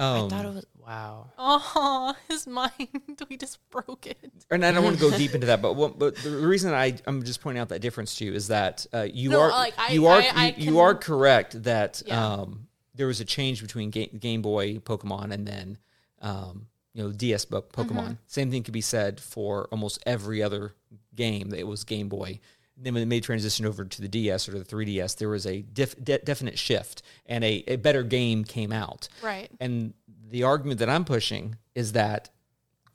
Um, 0.04 0.26
I 0.26 0.30
thought 0.30 0.46
it 0.46 0.54
was 0.54 0.66
wow. 0.86 1.32
Oh, 1.38 2.14
his 2.28 2.46
mind. 2.48 2.72
we 3.30 3.38
just 3.38 3.58
broke 3.70 4.06
it. 4.08 4.18
and 4.52 4.66
I 4.66 4.72
don't 4.72 4.84
want 4.84 4.98
to 4.98 5.02
go 5.10 5.16
deep 5.18 5.34
into 5.36 5.48
that, 5.48 5.62
but 5.62 5.74
what, 5.74 5.98
but 5.98 6.16
the 6.18 6.32
reason 6.32 6.74
I 6.74 6.96
I'm 7.08 7.24
just 7.24 7.42
pointing 7.42 7.62
out 7.62 7.70
that 7.70 7.80
difference 7.82 8.16
to 8.18 8.26
you 8.26 8.34
is 8.34 8.48
that 8.50 8.86
uh, 8.94 9.08
you 9.12 9.30
No, 9.30 9.42
are 9.42 9.50
like, 9.50 9.74
I- 9.78 9.92
you 9.94 10.08
are 10.08 10.22
I- 10.22 10.32
I 10.36 10.54
you, 10.58 10.72
you 10.74 10.80
are 10.80 10.94
correct 10.96 11.64
that 11.64 12.02
Yeah. 12.06 12.26
um, 12.42 12.68
there 12.96 13.08
was 13.08 13.20
a 13.22 13.26
change 13.26 13.62
between 13.62 13.90
Game, 13.90 14.18
Game 14.20 14.42
Boy 14.42 14.78
Pokemon 14.78 15.32
and 15.32 15.48
then 15.48 15.78
um, 16.22 16.68
you 16.94 17.04
know 17.04 17.12
DS 17.12 17.46
Pokemon. 17.46 17.72
Mm-hmm. 17.74 18.14
Same 18.28 18.52
thing 18.52 18.64
could 18.64 18.74
be 18.74 18.82
said 18.82 19.20
for 19.20 19.68
almost 19.72 20.02
every 20.06 20.44
other 20.44 20.74
game 21.16 21.50
that 21.50 21.60
it 21.60 21.68
was 21.68 21.84
Game 21.84 22.10
Boy. 22.10 22.40
Then 22.76 22.94
when 22.94 23.02
they 23.02 23.06
made 23.06 23.24
transition 23.24 23.66
over 23.66 23.86
to 23.86 24.02
the 24.02 24.08
DS 24.08 24.50
or 24.50 24.58
the 24.58 24.66
3DS, 24.66 25.18
there 25.18 25.30
was 25.30 25.46
a 25.46 25.62
def- 25.62 26.02
de- 26.04 26.18
definite 26.20 26.58
shift 26.58 27.04
and 27.26 27.44
a, 27.44 27.64
a 27.68 27.76
better 27.76 28.02
game 28.04 28.44
came 28.44 28.72
out. 28.72 29.08
Right. 29.22 29.50
And 29.60 29.94
the 30.30 30.44
argument 30.44 30.80
that 30.80 30.90
I'm 30.90 31.06
pushing 31.06 31.58
is 31.76 31.92
that 31.94 32.30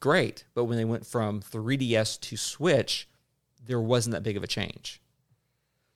great, 0.01 0.45
but 0.55 0.65
when 0.65 0.77
they 0.79 0.85
went 0.85 1.07
from 1.07 1.41
3DS 1.41 2.21
to 2.23 2.37
Switch, 2.37 3.09
there 3.65 3.81
wasn't 3.81 4.15
that 4.15 4.23
big 4.23 4.37
of 4.37 4.43
a 4.43 4.49
change. 4.49 5.01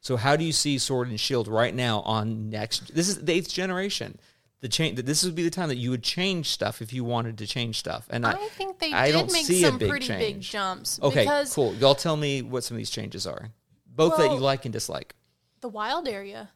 So 0.01 0.16
how 0.16 0.37
do 0.37 0.45
you 0.45 0.53
see 0.53 0.78
Sword 0.78 1.09
and 1.09 1.18
Shield 1.18 1.47
right 1.49 1.74
now 1.74 2.01
on 2.01 2.51
next? 2.51 2.95
This 2.95 3.09
is 3.09 3.24
the 3.24 3.33
eighth 3.33 3.49
generation. 3.49 4.18
The 4.61 4.68
change. 4.68 4.97
that 4.97 5.07
This 5.07 5.24
would 5.24 5.35
be 5.35 5.43
the 5.43 5.51
time 5.51 5.68
that 5.70 5.76
you 5.76 5.91
would 5.91 6.05
change 6.05 6.51
stuff 6.51 6.80
if 6.83 6.93
you 6.93 7.03
wanted 7.03 7.39
to 7.39 7.47
change 7.49 7.78
stuff. 7.78 8.07
And 8.11 8.24
I, 8.24 8.33
I 8.33 8.49
think 8.49 8.78
they 8.78 8.93
I 8.93 9.11
did 9.11 9.33
make 9.33 9.47
some 9.47 9.78
big 9.78 9.89
pretty 9.91 10.09
big 10.09 10.41
jumps. 10.41 11.01
okay, 11.03 11.26
cool. 11.51 11.74
Y'all 11.74 11.97
tell 11.97 12.16
me 12.16 12.43
what 12.43 12.62
some 12.62 12.76
of 12.76 12.78
these 12.78 12.91
changes 12.91 13.26
are, 13.26 13.51
both 13.95 14.16
that 14.16 14.30
you 14.32 14.38
like 14.38 14.64
and 14.64 14.72
dislike. 14.72 15.14
the 15.61 15.68
wild 15.68 16.09
area. 16.09 16.51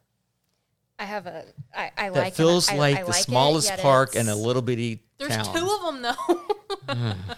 I 0.99 1.05
have 1.05 1.27
a. 1.27 1.45
I, 1.75 1.91
I 1.97 2.09
That 2.09 2.15
like. 2.19 2.27
it. 2.33 2.35
feels 2.35 2.69
I- 2.69 2.73
I 2.73 2.77
like 2.77 2.99
the 3.01 3.11
like 3.11 3.15
smallest 3.23 3.69
yet 3.69 3.79
park 3.79 4.15
and 4.15 4.27
a 4.29 4.35
little 4.35 4.61
bitty 4.63 5.03
There's 5.19 5.35
town. 5.35 5.55
two 5.55 5.69
of 5.69 5.81
them 5.93 6.01
though. 6.01 7.13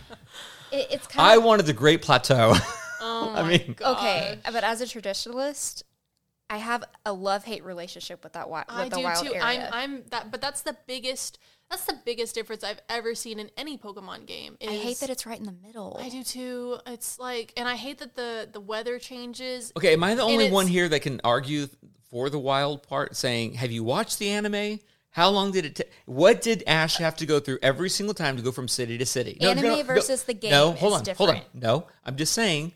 It, 0.71 0.87
it's 0.91 1.07
kind 1.07 1.27
I 1.31 1.35
of 1.35 1.43
wanted 1.43 1.65
the 1.65 1.73
Great 1.73 2.03
Plateau. 2.03 2.53
oh 3.01 3.33
I 3.35 3.41
my 3.41 3.47
mean- 3.49 3.73
God. 3.75 3.97
okay, 3.97 4.39
but 4.51 4.63
as 4.63 4.81
a 4.81 4.85
traditionalist, 4.85 5.81
I 6.49 6.57
have 6.57 6.83
a 7.05 7.13
love 7.13 7.43
hate 7.45 7.63
relationship 7.63 8.23
with 8.23 8.33
that 8.33 8.45
wi- 8.45 8.65
with 8.67 8.77
I 8.77 8.89
the 8.89 8.95
do 8.95 9.03
wild 9.03 9.25
too. 9.25 9.33
area. 9.35 9.69
I'm 9.71 9.73
I'm 9.73 10.03
that 10.09 10.31
but 10.31 10.41
that's 10.41 10.61
the 10.61 10.75
biggest 10.87 11.37
that's 11.69 11.85
the 11.85 11.97
biggest 12.03 12.33
difference 12.33 12.63
I've 12.63 12.81
ever 12.89 13.13
seen 13.13 13.39
in 13.39 13.51
any 13.55 13.77
Pokemon 13.77 14.25
game. 14.25 14.57
I 14.61 14.71
hate 14.71 14.99
that 15.01 15.11
it's 15.11 15.25
right 15.27 15.39
in 15.39 15.45
the 15.45 15.55
middle. 15.63 15.99
I 16.01 16.09
do 16.09 16.23
too. 16.23 16.77
It's 16.87 17.19
like 17.19 17.53
and 17.55 17.67
I 17.69 17.75
hate 17.75 17.99
that 17.99 18.15
the 18.15 18.49
the 18.51 18.59
weather 18.59 18.97
changes. 18.97 19.71
Okay, 19.77 19.93
am 19.93 20.03
I 20.03 20.15
the 20.15 20.23
only 20.23 20.49
one 20.49 20.65
here 20.67 20.89
that 20.89 21.01
can 21.01 21.21
argue 21.23 21.67
for 22.09 22.29
the 22.31 22.39
wild 22.39 22.81
part, 22.81 23.15
saying, 23.15 23.53
"Have 23.53 23.71
you 23.71 23.83
watched 23.83 24.17
the 24.17 24.29
anime? 24.29 24.79
How 25.11 25.29
long 25.29 25.51
did 25.51 25.65
it 25.65 25.75
take? 25.75 25.91
What 26.05 26.41
did 26.41 26.63
Ash 26.65 26.97
have 26.97 27.15
to 27.17 27.25
go 27.27 27.39
through 27.39 27.59
every 27.61 27.89
single 27.89 28.13
time 28.15 28.37
to 28.37 28.41
go 28.41 28.51
from 28.51 28.67
city 28.67 28.97
to 28.97 29.05
city?" 29.05 29.39
Anime 29.39 29.85
versus 29.85 30.23
the 30.23 30.33
game 30.33 30.49
No, 30.51 30.71
hold 30.71 31.01
is 31.01 31.07
on, 31.09 31.15
hold 31.15 31.29
on. 31.29 31.41
No, 31.53 31.85
I'm 32.03 32.15
just 32.15 32.33
saying. 32.33 32.73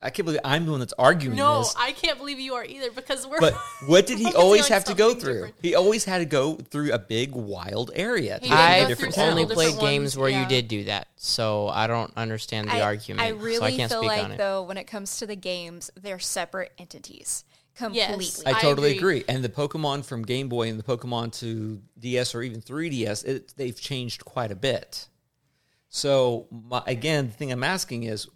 I 0.00 0.10
can't 0.10 0.26
believe 0.26 0.40
I'm 0.44 0.64
the 0.64 0.70
one 0.70 0.78
that's 0.80 0.92
arguing 0.96 1.36
No, 1.36 1.58
this. 1.58 1.74
I 1.76 1.90
can't 1.90 2.18
believe 2.18 2.38
you 2.38 2.54
are 2.54 2.64
either 2.64 2.92
because 2.92 3.26
we're 3.26 3.40
But 3.40 3.54
what 3.86 4.06
did 4.06 4.18
he 4.24 4.32
always 4.34 4.68
have 4.68 4.84
to 4.84 4.94
go 4.94 5.12
through? 5.12 5.32
different. 5.34 5.54
He 5.60 5.74
always 5.74 6.04
had 6.04 6.18
to 6.18 6.24
go 6.24 6.54
through 6.54 6.92
a 6.92 7.00
big 7.00 7.32
wild 7.32 7.90
area. 7.94 8.38
to 8.38 8.44
He 8.44 8.48
get 8.48 8.56
didn't 8.56 8.56
to 8.56 8.56
go 8.56 8.62
I've 8.62 8.78
through 8.78 8.88
different 8.94 9.14
several 9.14 9.30
only 9.30 9.42
towns. 9.42 9.48
different 9.58 9.78
played 9.80 9.90
games 9.90 10.02
ones, 10.16 10.18
where 10.18 10.28
you 10.28 10.46
did 10.46 10.68
do 10.68 10.84
that, 10.84 11.08
so 11.16 11.66
I 11.68 11.88
don't 11.88 12.12
understand 12.16 12.68
the 12.68 12.74
I, 12.74 12.80
argument. 12.82 13.22
I 13.26 13.30
really 13.30 13.56
so 13.56 13.64
I 13.64 13.70
can't 13.76 13.90
feel 13.90 14.00
speak 14.02 14.08
like 14.10 14.24
on 14.24 14.32
it. 14.32 14.38
though 14.38 14.62
when 14.62 14.76
it 14.76 14.84
comes 14.86 15.18
to 15.18 15.26
the 15.26 15.34
games, 15.36 15.90
they're 16.00 16.20
separate 16.20 16.72
entities 16.78 17.44
completely. 17.74 18.46
I 18.46 18.50
I 18.50 18.60
totally 18.60 18.96
agree. 18.96 19.18
agree. 19.20 19.24
And 19.34 19.42
the 19.42 19.48
Pokemon 19.48 20.04
from 20.04 20.22
Game 20.22 20.48
Boy 20.48 20.68
and 20.68 20.78
the 20.78 20.84
Pokemon 20.84 21.32
to 21.40 21.82
DS 21.98 22.36
or 22.36 22.42
even 22.42 22.60
3DS, 22.60 23.24
it, 23.24 23.54
they've 23.56 23.80
changed 23.80 24.24
quite 24.24 24.52
a 24.52 24.56
bit. 24.56 25.08
So 25.88 26.46
my, 26.50 26.82
again, 26.86 27.26
the 27.26 27.32
thing 27.32 27.50
I'm 27.50 27.64
asking 27.64 28.04
is, 28.04 28.28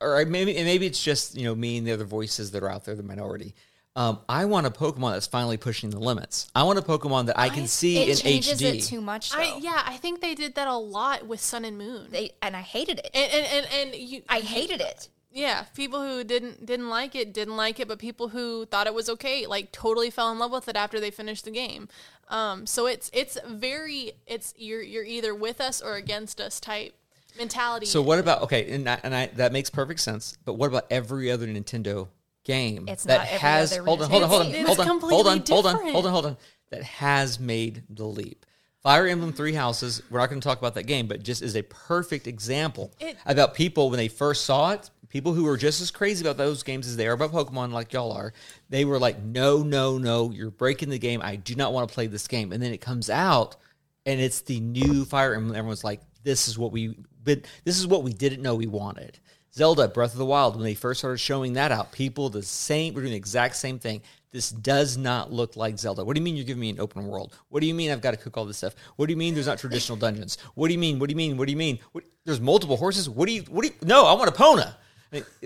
or 0.00 0.24
maybe 0.24 0.56
and 0.56 0.66
maybe 0.66 0.86
it's 0.86 1.02
just 1.02 1.36
you 1.36 1.44
know 1.44 1.54
me 1.54 1.78
and 1.78 1.86
the 1.86 1.92
other 1.92 2.04
voices 2.04 2.50
that 2.52 2.62
are 2.62 2.70
out 2.70 2.84
there, 2.84 2.94
the 2.94 3.02
minority. 3.02 3.54
Um, 3.96 4.20
I 4.28 4.44
want 4.44 4.66
a 4.66 4.70
Pokemon 4.70 5.14
that's 5.14 5.26
finally 5.26 5.56
pushing 5.56 5.90
the 5.90 5.98
limits. 5.98 6.48
I 6.54 6.62
want 6.62 6.78
a 6.78 6.82
Pokemon 6.82 7.26
that 7.26 7.38
I 7.38 7.48
can 7.48 7.66
see 7.66 7.98
it 7.98 8.08
in 8.08 8.16
changes 8.16 8.60
HD. 8.60 8.76
it 8.76 8.82
too 8.82 9.00
much. 9.00 9.34
I 9.34 9.58
yeah, 9.58 9.82
I 9.84 9.96
think 9.96 10.20
they 10.20 10.34
did 10.34 10.54
that 10.54 10.68
a 10.68 10.76
lot 10.76 11.26
with 11.26 11.40
Sun 11.40 11.64
and 11.64 11.76
Moon. 11.76 12.06
They, 12.10 12.30
and 12.40 12.56
I 12.56 12.60
hated 12.60 13.00
it. 13.00 13.10
and, 13.12 13.32
and 13.32 13.46
and 13.46 13.66
and 13.74 13.94
you 13.96 14.22
I 14.28 14.40
hated 14.40 14.80
it. 14.80 15.08
yeah, 15.32 15.64
people 15.74 16.02
who 16.02 16.22
didn't 16.22 16.64
didn't 16.64 16.88
like 16.88 17.16
it 17.16 17.32
didn't 17.34 17.56
like 17.56 17.80
it, 17.80 17.88
but 17.88 17.98
people 17.98 18.28
who 18.28 18.64
thought 18.64 18.86
it 18.86 18.94
was 18.94 19.10
okay 19.10 19.46
like 19.46 19.72
totally 19.72 20.08
fell 20.10 20.30
in 20.30 20.38
love 20.38 20.52
with 20.52 20.68
it 20.68 20.76
after 20.76 21.00
they 21.00 21.10
finished 21.10 21.44
the 21.44 21.50
game. 21.50 21.88
Um, 22.28 22.66
so 22.66 22.86
it's 22.86 23.10
it's 23.12 23.36
very 23.44 24.12
it's 24.24 24.54
you're 24.56 24.82
you're 24.82 25.04
either 25.04 25.34
with 25.34 25.60
us 25.60 25.82
or 25.82 25.96
against 25.96 26.40
us 26.40 26.60
type 26.60 26.94
mentality. 27.40 27.86
So 27.86 28.00
what 28.02 28.18
about 28.18 28.42
okay, 28.42 28.70
and 28.70 28.88
I, 28.88 29.00
and 29.02 29.14
I 29.14 29.26
that 29.34 29.52
makes 29.52 29.70
perfect 29.70 30.00
sense. 30.00 30.38
But 30.44 30.54
what 30.54 30.68
about 30.68 30.86
every 30.90 31.30
other 31.30 31.46
Nintendo 31.46 32.08
game 32.44 32.88
It's 32.88 33.04
that 33.04 33.26
has 33.26 33.76
hold 33.76 34.02
on, 34.02 34.10
hold 34.10 34.22
on, 34.22 34.28
hold 34.28 34.42
on, 34.46 34.52
hold 34.52 34.80
on, 34.80 34.86
hold 34.86 35.00
on, 35.00 35.00
hold 35.10 35.26
on, 35.26 35.40
hold 35.46 35.66
on, 35.66 35.92
hold 35.92 36.06
on, 36.06 36.12
hold 36.12 36.26
on, 36.26 36.36
that 36.70 36.82
has 36.84 37.40
made 37.40 37.82
the 37.90 38.04
leap. 38.04 38.46
Fire 38.82 39.06
Emblem 39.06 39.32
Three 39.32 39.52
Houses. 39.52 40.02
We're 40.10 40.20
not 40.20 40.30
going 40.30 40.40
to 40.40 40.48
talk 40.48 40.58
about 40.58 40.74
that 40.74 40.84
game, 40.84 41.06
but 41.06 41.22
just 41.22 41.42
is 41.42 41.54
a 41.54 41.62
perfect 41.62 42.26
example 42.26 42.92
It- 42.98 43.16
about 43.26 43.54
people 43.54 43.90
when 43.90 43.98
they 43.98 44.08
first 44.08 44.46
saw 44.46 44.70
it. 44.70 44.90
People 45.10 45.34
who 45.34 45.44
were 45.44 45.56
just 45.56 45.80
as 45.82 45.90
crazy 45.90 46.24
about 46.24 46.36
those 46.38 46.62
games 46.62 46.86
as 46.86 46.96
they 46.96 47.06
are 47.08 47.12
about 47.12 47.32
Pokemon, 47.32 47.72
like 47.72 47.92
y'all 47.92 48.12
are. 48.12 48.32
They 48.70 48.84
were 48.84 48.98
like, 48.98 49.20
"No, 49.20 49.62
no, 49.64 49.98
no! 49.98 50.30
You're 50.30 50.52
breaking 50.52 50.88
the 50.88 51.00
game. 51.00 51.20
I 51.22 51.34
do 51.36 51.56
not 51.56 51.72
want 51.72 51.88
to 51.88 51.94
play 51.94 52.06
this 52.06 52.28
game." 52.28 52.52
And 52.52 52.62
then 52.62 52.72
it 52.72 52.80
comes 52.80 53.10
out, 53.10 53.56
and 54.06 54.20
it's 54.20 54.40
the 54.42 54.60
new 54.60 55.04
Fire 55.04 55.34
Emblem. 55.34 55.56
Everyone's 55.56 55.82
like, 55.82 56.00
"This 56.22 56.46
is 56.46 56.56
what 56.56 56.70
we, 56.70 56.96
but 57.22 57.40
this 57.64 57.78
is 57.78 57.86
what 57.86 58.02
we 58.02 58.12
didn't 58.12 58.42
know 58.42 58.54
we 58.54 58.66
wanted." 58.66 59.18
Zelda 59.52 59.88
Breath 59.88 60.12
of 60.12 60.18
the 60.18 60.26
Wild. 60.26 60.54
When 60.54 60.64
they 60.64 60.74
first 60.74 61.00
started 61.00 61.18
showing 61.18 61.54
that 61.54 61.72
out, 61.72 61.90
people 61.92 62.28
the 62.30 62.42
same 62.42 62.94
were 62.94 63.00
doing 63.00 63.12
the 63.12 63.16
exact 63.16 63.56
same 63.56 63.78
thing. 63.78 64.02
This 64.32 64.50
does 64.50 64.96
not 64.96 65.32
look 65.32 65.56
like 65.56 65.76
Zelda. 65.76 66.04
What 66.04 66.14
do 66.14 66.20
you 66.20 66.24
mean 66.24 66.36
you're 66.36 66.44
giving 66.44 66.60
me 66.60 66.70
an 66.70 66.78
open 66.78 67.04
world? 67.08 67.34
What 67.48 67.60
do 67.60 67.66
you 67.66 67.74
mean 67.74 67.90
I've 67.90 68.00
got 68.00 68.12
to 68.12 68.16
cook 68.16 68.36
all 68.36 68.44
this 68.44 68.58
stuff? 68.58 68.76
What 68.94 69.06
do 69.06 69.12
you 69.12 69.16
mean 69.16 69.34
there's 69.34 69.48
not 69.48 69.58
traditional 69.58 69.98
dungeons? 69.98 70.38
What 70.54 70.68
do 70.68 70.72
you 70.72 70.78
mean? 70.78 71.00
What 71.00 71.08
do 71.08 71.12
you 71.12 71.16
mean? 71.16 71.36
What 71.36 71.46
do 71.46 71.52
you 71.52 71.58
mean? 71.58 71.80
What, 71.90 72.04
there's 72.24 72.40
multiple 72.40 72.76
horses. 72.76 73.10
What 73.10 73.26
do 73.26 73.32
you? 73.32 73.42
What 73.42 73.62
do 73.62 73.68
you? 73.68 73.74
No, 73.82 74.06
I 74.06 74.12
want 74.12 74.32
Epona. 74.32 74.74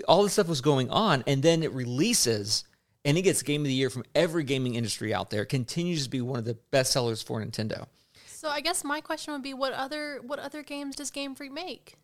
All 0.07 0.21
this 0.21 0.33
stuff 0.33 0.47
was 0.47 0.61
going 0.61 0.91
on, 0.91 1.23
and 1.25 1.41
then 1.41 1.63
it 1.63 1.71
releases, 1.71 2.65
and 3.03 3.17
it 3.17 3.23
gets 3.23 3.41
Game 3.41 3.61
of 3.61 3.67
the 3.67 3.73
Year 3.73 3.89
from 3.89 4.03
every 4.13 4.43
gaming 4.43 4.75
industry 4.75 5.15
out 5.15 5.31
there. 5.31 5.45
Continues 5.45 6.03
to 6.03 6.09
be 6.11 6.21
one 6.21 6.37
of 6.37 6.45
the 6.45 6.53
best 6.69 6.91
sellers 6.91 7.23
for 7.23 7.43
Nintendo. 7.43 7.87
So 8.45 8.51
I 8.51 8.61
guess 8.61 8.83
my 8.83 9.01
question 9.01 9.33
would 9.33 9.41
be, 9.41 9.55
what 9.55 9.73
other 9.73 10.19
what 10.21 10.37
other 10.37 10.61
games 10.61 10.95
does 10.95 11.09
Game 11.09 11.33
Freak 11.33 11.51
make? 11.51 11.95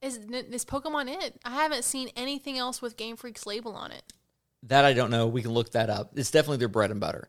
Is 0.00 0.16
is 0.16 0.64
Pokemon 0.64 1.14
it? 1.14 1.38
I 1.44 1.50
haven't 1.50 1.84
seen 1.84 2.08
anything 2.16 2.56
else 2.56 2.80
with 2.80 2.96
Game 2.96 3.16
Freak's 3.16 3.44
label 3.44 3.74
on 3.74 3.92
it. 3.92 4.14
That 4.62 4.86
I 4.86 4.94
don't 4.94 5.10
know. 5.10 5.26
We 5.26 5.42
can 5.42 5.50
look 5.50 5.72
that 5.72 5.90
up. 5.90 6.12
It's 6.16 6.30
definitely 6.30 6.56
their 6.56 6.68
bread 6.68 6.90
and 6.90 7.00
butter. 7.00 7.28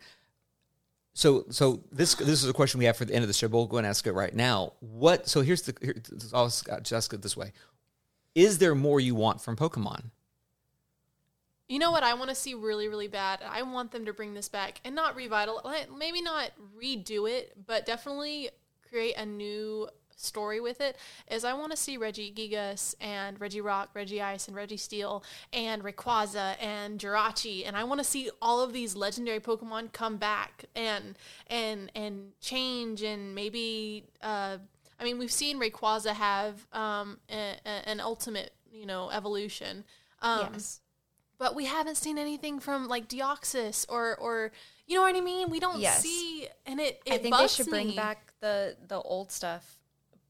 So, 1.13 1.43
so 1.49 1.84
this 1.91 2.15
this 2.15 2.41
is 2.41 2.47
a 2.47 2.53
question 2.53 2.80
we 2.80 2.86
have 2.86 2.95
for 2.95 3.03
the 3.03 3.13
end 3.13 3.24
of 3.24 3.28
the 3.28 3.34
show. 3.34 3.49
But 3.49 3.57
we'll 3.57 3.67
go 3.67 3.76
and 3.76 3.86
ask 3.86 4.07
it 4.07 4.13
right 4.13 4.34
now. 4.34 4.71
What? 4.80 5.28
So 5.28 5.41
here's 5.41 5.63
the. 5.63 5.76
Here, 5.82 5.95
I'll 6.34 6.47
just 6.47 6.93
ask 6.93 7.13
it 7.13 7.21
this 7.21 7.36
way: 7.36 7.51
Is 8.36 8.57
there 8.57 8.74
more 8.74 9.01
you 9.01 9.15
want 9.15 9.41
from 9.41 9.57
Pokemon? 9.57 10.11
You 11.74 11.80
know 11.80 11.89
what 11.89 12.03
I 12.03 12.13
want 12.13 12.30
to 12.30 12.36
see 12.36 12.53
really, 12.53 12.88
really 12.88 13.07
bad? 13.07 13.39
I 13.43 13.63
want 13.63 13.91
them 13.91 14.05
to 14.05 14.13
bring 14.13 14.36
this 14.36 14.47
back 14.47 14.80
and 14.86 14.93
not 14.93 15.15
revitalize, 15.15 15.88
maybe 15.97 16.21
not 16.21 16.51
redo 16.80 17.28
it, 17.28 17.65
but 17.65 17.84
definitely 17.84 18.51
create 18.88 19.17
a 19.17 19.26
new 19.26 19.89
story 20.15 20.59
with 20.59 20.82
it. 20.82 20.97
Is 21.32 21.43
I 21.43 21.53
want 21.53 21.71
to 21.71 21.76
see 21.78 21.97
Regigigas 21.97 22.93
and 23.01 23.39
Regirock, 23.39 23.88
Reggie 23.95 24.21
Ice, 24.21 24.47
and 24.47 24.55
Registeel, 24.55 25.24
and 25.51 25.84
Rayquaza 25.84 26.57
and 26.61 26.99
Jirachi, 26.99 27.65
and 27.65 27.76
I 27.76 27.86
want 27.86 27.99
to 27.99 28.03
see 28.03 28.30
all 28.39 28.61
of 28.61 28.71
these 28.71 28.95
legendary 28.95 29.39
Pokemon 29.39 29.93
come 29.93 30.17
back 30.17 30.65
and 30.76 31.17
and 31.47 31.91
and 31.95 32.34
change 32.39 33.01
and 33.01 33.34
maybe. 33.34 34.05
Uh, 34.21 34.57
I 34.99 35.03
mean, 35.03 35.17
we've 35.17 35.32
seen 35.32 35.59
Rayquaza 35.59 36.13
have 36.13 36.67
um, 36.71 37.17
a, 37.32 37.55
a, 37.65 37.89
an 37.89 37.99
ultimate, 37.99 38.53
you 38.71 38.86
know, 38.86 39.09
evolution. 39.09 39.86
Um, 40.21 40.49
yes. 40.53 40.82
But 41.44 41.56
we 41.56 41.66
haven't 41.66 41.96
seen 41.96 42.18
anything 42.18 42.58
from 42.58 42.88
like 42.88 43.10
Deoxys 43.10 43.86
or 43.89 44.16
or 44.16 44.54
you 44.88 44.96
know 44.96 45.02
what 45.02 45.14
I 45.14 45.20
mean. 45.20 45.50
We 45.50 45.60
don't 45.60 45.82
Yes. 45.82 46.02
see, 46.02 46.48
and 46.66 46.80
it 46.80 47.02
it 47.06 47.16
I 47.16 47.18
think 47.18 47.36
they 47.36 47.48
should 47.48 47.68
bring 47.68 47.94
back 47.98 48.32
the 48.39 48.78
the 48.88 49.02
old 49.02 49.30
stuff, 49.30 49.78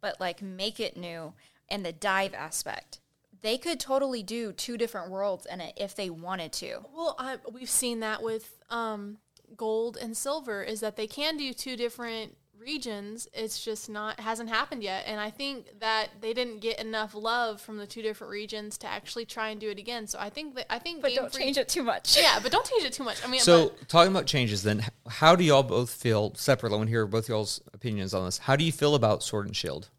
but 0.02 0.20
like 0.20 0.42
make 0.42 0.80
it 0.80 0.98
new 0.98 1.34
and 1.70 1.86
the 1.86 1.92
dive 1.92 2.34
aspect. 2.34 3.00
They 3.44 3.60
could 3.60 3.80
totally 3.80 4.24
do 4.24 4.54
two 4.54 4.76
different 4.76 5.12
worlds 5.12 5.46
in 5.46 5.62
it 5.62 5.76
if 5.78 5.96
they 5.96 6.10
wanted 6.10 6.52
to. 6.54 6.80
Well, 6.96 7.16
I, 7.20 7.38
we've 7.52 7.70
seen 7.70 8.00
that 8.00 8.24
with 8.24 8.58
um, 8.72 9.18
gold 9.56 9.98
and 10.02 10.18
silver 10.18 10.64
is 10.64 10.80
that 10.80 10.96
they 10.96 11.06
can 11.06 11.38
do 11.38 11.54
two 11.54 11.78
different 11.78 12.38
regions. 12.64 13.28
It's 13.34 13.64
just 13.64 13.90
not 13.90 14.20
hasn't 14.20 14.50
happened 14.50 14.84
yet, 14.84 15.04
and 15.08 15.20
I 15.20 15.30
think 15.30 15.80
that 15.80 16.10
they 16.22 16.34
didn't 16.34 16.60
get 16.60 16.80
enough 16.80 17.14
love 17.14 17.62
from 17.62 17.78
the 17.78 17.86
two 17.88 18.02
different 18.02 18.32
regions 18.32 18.78
to 18.80 18.88
actually 18.88 19.26
try 19.26 19.50
and 19.50 19.60
do 19.60 19.70
it 19.70 19.78
again. 19.80 20.08
So 20.08 20.18
I 20.20 20.30
think 20.30 20.56
that 20.56 20.72
I 20.74 20.80
think 20.80 21.02
But 21.02 21.10
Game 21.10 21.18
don't 21.18 21.32
Freak- 21.34 21.44
change 21.46 21.58
it 21.58 21.68
too 21.70 21.84
much. 21.84 22.18
Yeah, 22.24 22.40
but 22.42 22.52
don't 22.52 22.66
change 22.66 22.84
it 22.84 22.94
too 22.94 23.04
much. 23.04 23.24
I 23.26 23.28
mean, 23.30 23.42
So, 23.42 23.70
but- 23.70 23.88
talking 23.90 24.12
about 24.12 24.26
changes, 24.26 24.64
then, 24.64 24.86
how 25.08 25.36
do 25.36 25.44
y'all 25.44 25.64
both 25.64 25.90
feel 25.92 26.34
separately? 26.36 26.76
I 26.76 26.78
want 26.78 26.88
to 26.88 26.92
hear 26.92 27.06
both 27.06 27.28
y'all's 27.30 27.62
opinions 27.74 28.14
on 28.14 28.26
this. 28.26 28.38
How 28.40 28.56
do 28.56 28.64
you 28.64 28.72
feel 28.72 28.96
about 28.96 29.24
Sword 29.24 29.46
and 29.48 29.56
Shield? 29.56 29.90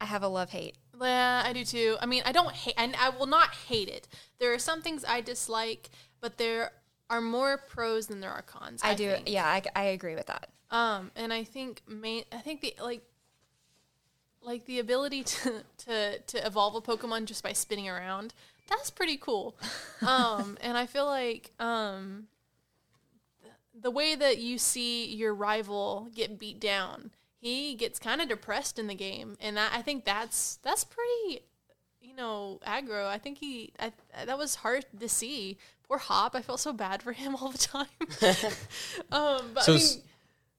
I 0.00 0.04
have 0.06 0.22
a 0.22 0.28
love 0.28 0.50
hate. 0.50 0.76
Yeah, 1.00 1.42
I 1.44 1.52
do 1.52 1.64
too. 1.64 1.96
I 2.00 2.06
mean, 2.06 2.22
I 2.24 2.32
don't 2.32 2.52
hate, 2.52 2.74
and 2.76 2.94
I 2.96 3.08
will 3.08 3.26
not 3.26 3.50
hate 3.68 3.88
it. 3.88 4.06
There 4.38 4.52
are 4.54 4.58
some 4.58 4.82
things 4.82 5.04
I 5.06 5.20
dislike, 5.20 5.90
but 6.20 6.38
there 6.38 6.70
are 7.10 7.20
more 7.20 7.58
pros 7.58 8.06
than 8.06 8.20
there 8.20 8.30
are 8.30 8.42
cons. 8.42 8.80
I, 8.84 8.94
do. 8.94 9.10
think. 9.10 9.28
Yeah, 9.28 9.44
I, 9.46 9.62
I 9.74 9.82
agree 9.86 10.14
with 10.14 10.26
that. 10.26 10.48
Um, 10.72 11.10
and 11.14 11.32
I 11.32 11.44
think 11.44 11.82
main, 11.86 12.24
I 12.32 12.38
think 12.38 12.62
the 12.62 12.74
like, 12.82 13.02
like 14.42 14.64
the 14.64 14.78
ability 14.80 15.22
to 15.22 15.62
to 15.86 16.18
to 16.18 16.46
evolve 16.46 16.74
a 16.74 16.80
Pokemon 16.80 17.26
just 17.26 17.42
by 17.44 17.52
spinning 17.52 17.88
around. 17.88 18.34
That's 18.68 18.90
pretty 18.90 19.16
cool. 19.18 19.54
um, 20.06 20.56
and 20.60 20.76
I 20.78 20.86
feel 20.86 21.06
like 21.06 21.50
um, 21.60 22.26
the 23.78 23.90
way 23.90 24.14
that 24.14 24.38
you 24.38 24.58
see 24.58 25.06
your 25.14 25.34
rival 25.34 26.08
get 26.14 26.38
beat 26.38 26.60
down, 26.60 27.10
he 27.38 27.74
gets 27.74 27.98
kind 27.98 28.20
of 28.20 28.28
depressed 28.28 28.78
in 28.78 28.86
the 28.86 28.94
game, 28.94 29.36
and 29.40 29.56
that, 29.56 29.72
I 29.74 29.82
think 29.82 30.04
that's 30.04 30.56
that's 30.62 30.84
pretty, 30.84 31.42
you 32.00 32.14
know, 32.16 32.60
aggro. 32.66 33.06
I 33.06 33.18
think 33.18 33.38
he 33.38 33.72
I, 33.78 33.92
that 34.24 34.38
was 34.38 34.56
hard 34.56 34.86
to 34.98 35.08
see. 35.08 35.58
Poor 35.88 35.98
Hop, 35.98 36.34
I 36.34 36.40
felt 36.40 36.60
so 36.60 36.72
bad 36.72 37.02
for 37.02 37.12
him 37.12 37.36
all 37.40 37.50
the 37.50 37.58
time. 37.58 37.86
um, 39.12 39.50
but 39.54 39.64
So 39.64 39.72
I 39.72 39.76
s- 39.76 39.96
mean, 39.96 40.04
go 40.04 40.11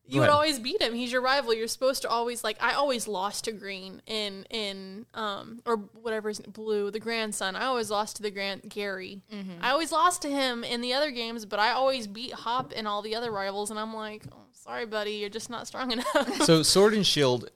you 0.06 0.20
would 0.20 0.30
always 0.30 0.60
beat 0.60 0.82
him. 0.82 0.94
He's 0.94 1.12
your 1.12 1.22
rival. 1.22 1.54
You're 1.54 1.68
supposed 1.68 2.02
to 2.02 2.10
always 2.10 2.44
like. 2.44 2.58
I 2.62 2.74
always 2.74 3.08
lost 3.08 3.46
to 3.46 3.52
Green 3.52 4.02
in 4.06 4.46
in 4.50 5.06
um 5.14 5.62
or 5.66 5.78
whatever 5.78 6.30
is 6.30 6.40
blue. 6.40 6.92
The 6.92 7.00
grandson. 7.00 7.56
I 7.56 7.66
always 7.66 7.90
lost 7.90 8.18
to 8.18 8.22
the 8.22 8.32
grand 8.32 8.70
Gary. 8.70 9.22
I 9.62 9.72
always 9.72 9.92
lost 9.92 10.22
to 10.24 10.30
him 10.30 10.64
in 10.64 10.82
the 10.82 10.94
other 10.94 11.12
games, 11.12 11.46
but 11.46 11.60
I 11.60 11.72
always 11.72 12.08
beat 12.08 12.34
Hop 12.34 12.74
and 12.76 12.88
all 12.88 13.02
the 13.02 13.16
other 13.16 13.32
rivals. 13.32 13.72
And 13.72 13.80
I'm 13.80 13.94
like, 13.94 14.24
oh, 14.32 14.46
sorry, 14.52 14.86
buddy, 14.86 15.14
you're 15.14 15.30
just 15.30 15.50
not 15.50 15.68
strong 15.68 15.92
enough. 15.94 16.42
so, 16.44 16.64
Sword 16.64 16.94
and 16.94 17.06
Shield 17.06 17.50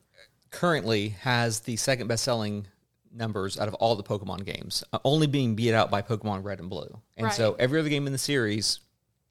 currently 0.50 1.10
has 1.10 1.60
the 1.60 1.76
second 1.76 2.06
best 2.06 2.24
selling 2.24 2.66
numbers 3.12 3.58
out 3.58 3.68
of 3.68 3.74
all 3.74 3.96
the 3.96 4.02
Pokemon 4.02 4.44
games, 4.44 4.84
uh, 4.92 4.98
only 5.04 5.26
being 5.26 5.54
beat 5.54 5.74
out 5.74 5.90
by 5.90 6.02
Pokemon 6.02 6.44
Red 6.44 6.60
and 6.60 6.70
Blue. 6.70 6.98
And 7.16 7.32
so, 7.32 7.54
every 7.58 7.80
other 7.80 7.88
game 7.88 8.06
in 8.06 8.12
the 8.12 8.18
series, 8.18 8.80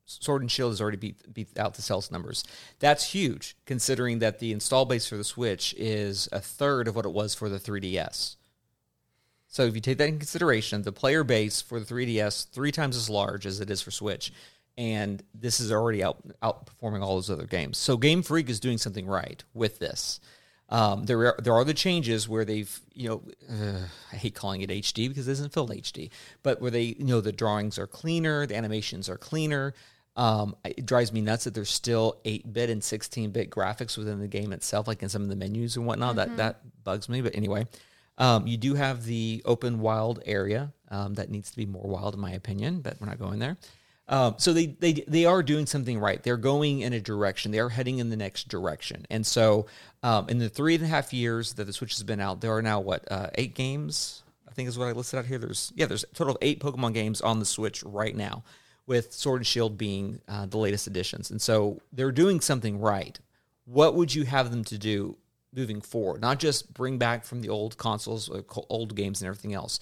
Sword 0.08 0.42
and 0.42 0.50
Shield 0.50 0.72
has 0.72 0.82
already 0.82 0.98
beat 0.98 1.34
beat 1.34 1.58
out 1.60 1.76
the 1.76 1.82
sales 1.82 2.10
numbers. 2.10 2.44
That's 2.80 3.12
huge, 3.12 3.58
considering 3.66 4.20
that 4.20 4.40
the 4.40 4.54
install 4.54 4.86
base 4.86 5.08
for 5.08 5.18
the 5.18 5.24
Switch 5.24 5.76
is 5.78 6.30
a 6.32 6.40
third 6.40 6.88
of 6.88 6.96
what 6.96 7.06
it 7.06 7.12
was 7.12 7.36
for 7.36 7.50
the 7.50 7.60
3DS. 7.60 8.38
So 9.50 9.64
if 9.64 9.76
you 9.76 9.82
take 9.82 9.98
that 9.98 10.08
in 10.08 10.18
consideration, 10.18 10.82
the 10.82 10.92
player 10.92 11.24
base 11.24 11.62
for 11.62 11.80
the 11.80 11.86
3DS 11.86 12.50
three 12.50 12.72
times 12.72 12.96
as 12.96 13.10
large 13.10 13.46
as 13.46 13.60
it 13.60 13.70
is 13.70 13.82
for 13.82 13.92
Switch, 13.92 14.32
and 14.78 15.22
this 15.34 15.60
is 15.60 15.72
already 15.72 16.04
out 16.04 16.18
outperforming 16.42 17.02
all 17.02 17.16
those 17.16 17.30
other 17.30 17.46
games. 17.46 17.78
So 17.78 17.98
Game 17.98 18.24
Freak 18.24 18.50
is 18.50 18.60
doing 18.60 18.78
something 18.78 19.08
right 19.08 19.44
with 19.54 19.80
this. 19.80 20.20
Um, 20.70 21.06
there 21.06 21.20
are 21.20 21.40
there 21.42 21.54
are 21.54 21.64
the 21.64 21.74
changes 21.74 22.28
where 22.28 22.44
they've 22.44 22.80
you 22.94 23.10
know 23.10 23.24
uh, 23.50 23.88
I 24.12 24.16
hate 24.16 24.36
calling 24.36 24.62
it 24.62 24.70
HD 24.70 25.08
because 25.08 25.28
it 25.28 25.32
doesn't 25.32 25.54
feel 25.54 25.68
HD, 25.68 26.10
but 26.44 26.62
where 26.62 26.72
they 26.72 26.96
you 26.98 27.06
know 27.06 27.22
the 27.22 27.32
drawings 27.32 27.78
are 27.78 27.88
cleaner, 27.88 28.46
the 28.46 28.56
animations 28.56 29.10
are 29.10 29.18
cleaner. 29.18 29.74
Um, 30.18 30.56
it 30.66 30.86
drives 30.86 31.14
me 31.14 31.22
nuts 31.22 31.46
that 31.46 31.54
there's 31.54 31.70
still 31.70 32.20
8 32.26 32.52
bit 32.52 32.70
and 32.70 32.84
16 32.84 33.30
bit 33.32 33.50
graphics 33.50 33.98
within 33.98 34.20
the 34.20 34.28
game 34.28 34.52
itself, 34.52 34.88
like 34.88 35.04
in 35.04 35.10
some 35.10 35.22
of 35.22 35.30
the 35.30 35.36
menus 35.36 35.78
and 35.78 35.86
whatnot. 35.86 36.16
That 36.16 36.38
that 36.38 36.84
bugs 36.84 37.08
me. 37.08 37.22
But 37.22 37.36
anyway, 37.36 37.68
um, 38.18 38.48
you 38.48 38.58
do 38.58 38.74
have 38.74 39.06
the 39.06 39.42
open 39.46 39.80
wild 39.80 40.22
area 40.26 40.74
um, 40.90 41.14
that 41.16 41.30
needs 41.30 41.52
to 41.52 41.58
be 41.58 41.66
more 41.66 41.88
wild, 41.88 42.16
in 42.16 42.20
my 42.20 42.32
opinion, 42.32 42.82
but 42.82 43.00
we're 43.00 43.08
not 43.08 43.20
going 43.20 43.40
there. 43.40 43.58
Um, 44.10 44.36
so 44.38 44.54
they, 44.54 44.68
they 44.68 44.94
they 44.94 45.26
are 45.26 45.44
doing 45.44 45.66
something 45.66 46.00
right. 46.00 46.22
They're 46.24 46.38
going 46.38 46.80
in 46.80 46.94
a 46.94 47.02
direction. 47.02 47.52
They 47.52 47.60
are 47.60 47.70
heading 47.70 48.00
in 48.00 48.10
the 48.10 48.16
next 48.16 48.48
direction. 48.48 49.06
And 49.10 49.26
so, 49.26 49.66
um, 50.02 50.30
in 50.30 50.40
the 50.40 50.50
three 50.50 50.76
and 50.76 50.84
a 50.84 50.88
half 50.88 51.14
years 51.14 51.54
that 51.54 51.66
the 51.66 51.74
Switch 51.74 51.94
has 51.94 52.04
been 52.04 52.22
out, 52.22 52.40
there 52.40 52.56
are 52.56 52.62
now 52.62 52.80
what 52.80 53.10
uh, 53.12 53.30
eight 53.36 53.54
games. 53.54 54.24
I 54.48 54.54
think 54.54 54.70
is 54.70 54.78
what 54.78 54.88
I 54.88 54.94
listed 54.94 55.20
out 55.20 55.26
here. 55.26 55.38
There's 55.38 55.74
yeah, 55.76 55.88
there's 55.88 56.04
a 56.04 56.08
total 56.08 56.36
of 56.36 56.38
eight 56.42 56.62
Pokemon 56.62 56.94
games 56.94 57.22
on 57.22 57.40
the 57.40 57.46
Switch 57.46 57.84
right 57.84 58.16
now, 58.16 58.44
with 58.88 59.14
Sword 59.14 59.42
and 59.42 59.48
Shield 59.48 59.78
being 59.78 60.22
uh, 60.28 60.46
the 60.46 60.58
latest 60.58 60.88
additions. 60.88 61.30
And 61.30 61.42
so 61.42 61.82
they're 61.92 62.12
doing 62.12 62.40
something 62.40 62.80
right. 62.80 63.20
What 63.66 63.96
would 63.96 64.16
you 64.16 64.24
have 64.24 64.50
them 64.50 64.64
to 64.66 64.78
do 64.78 65.18
moving 65.54 65.82
forward? 65.82 66.22
Not 66.22 66.40
just 66.40 66.74
bring 66.74 66.98
back 66.98 67.26
from 67.26 67.42
the 67.42 67.50
old 67.50 67.78
consoles, 67.78 68.32
uh, 68.32 68.42
co- 68.48 68.66
old 68.70 68.96
games, 68.96 69.22
and 69.22 69.28
everything 69.28 69.54
else. 69.54 69.80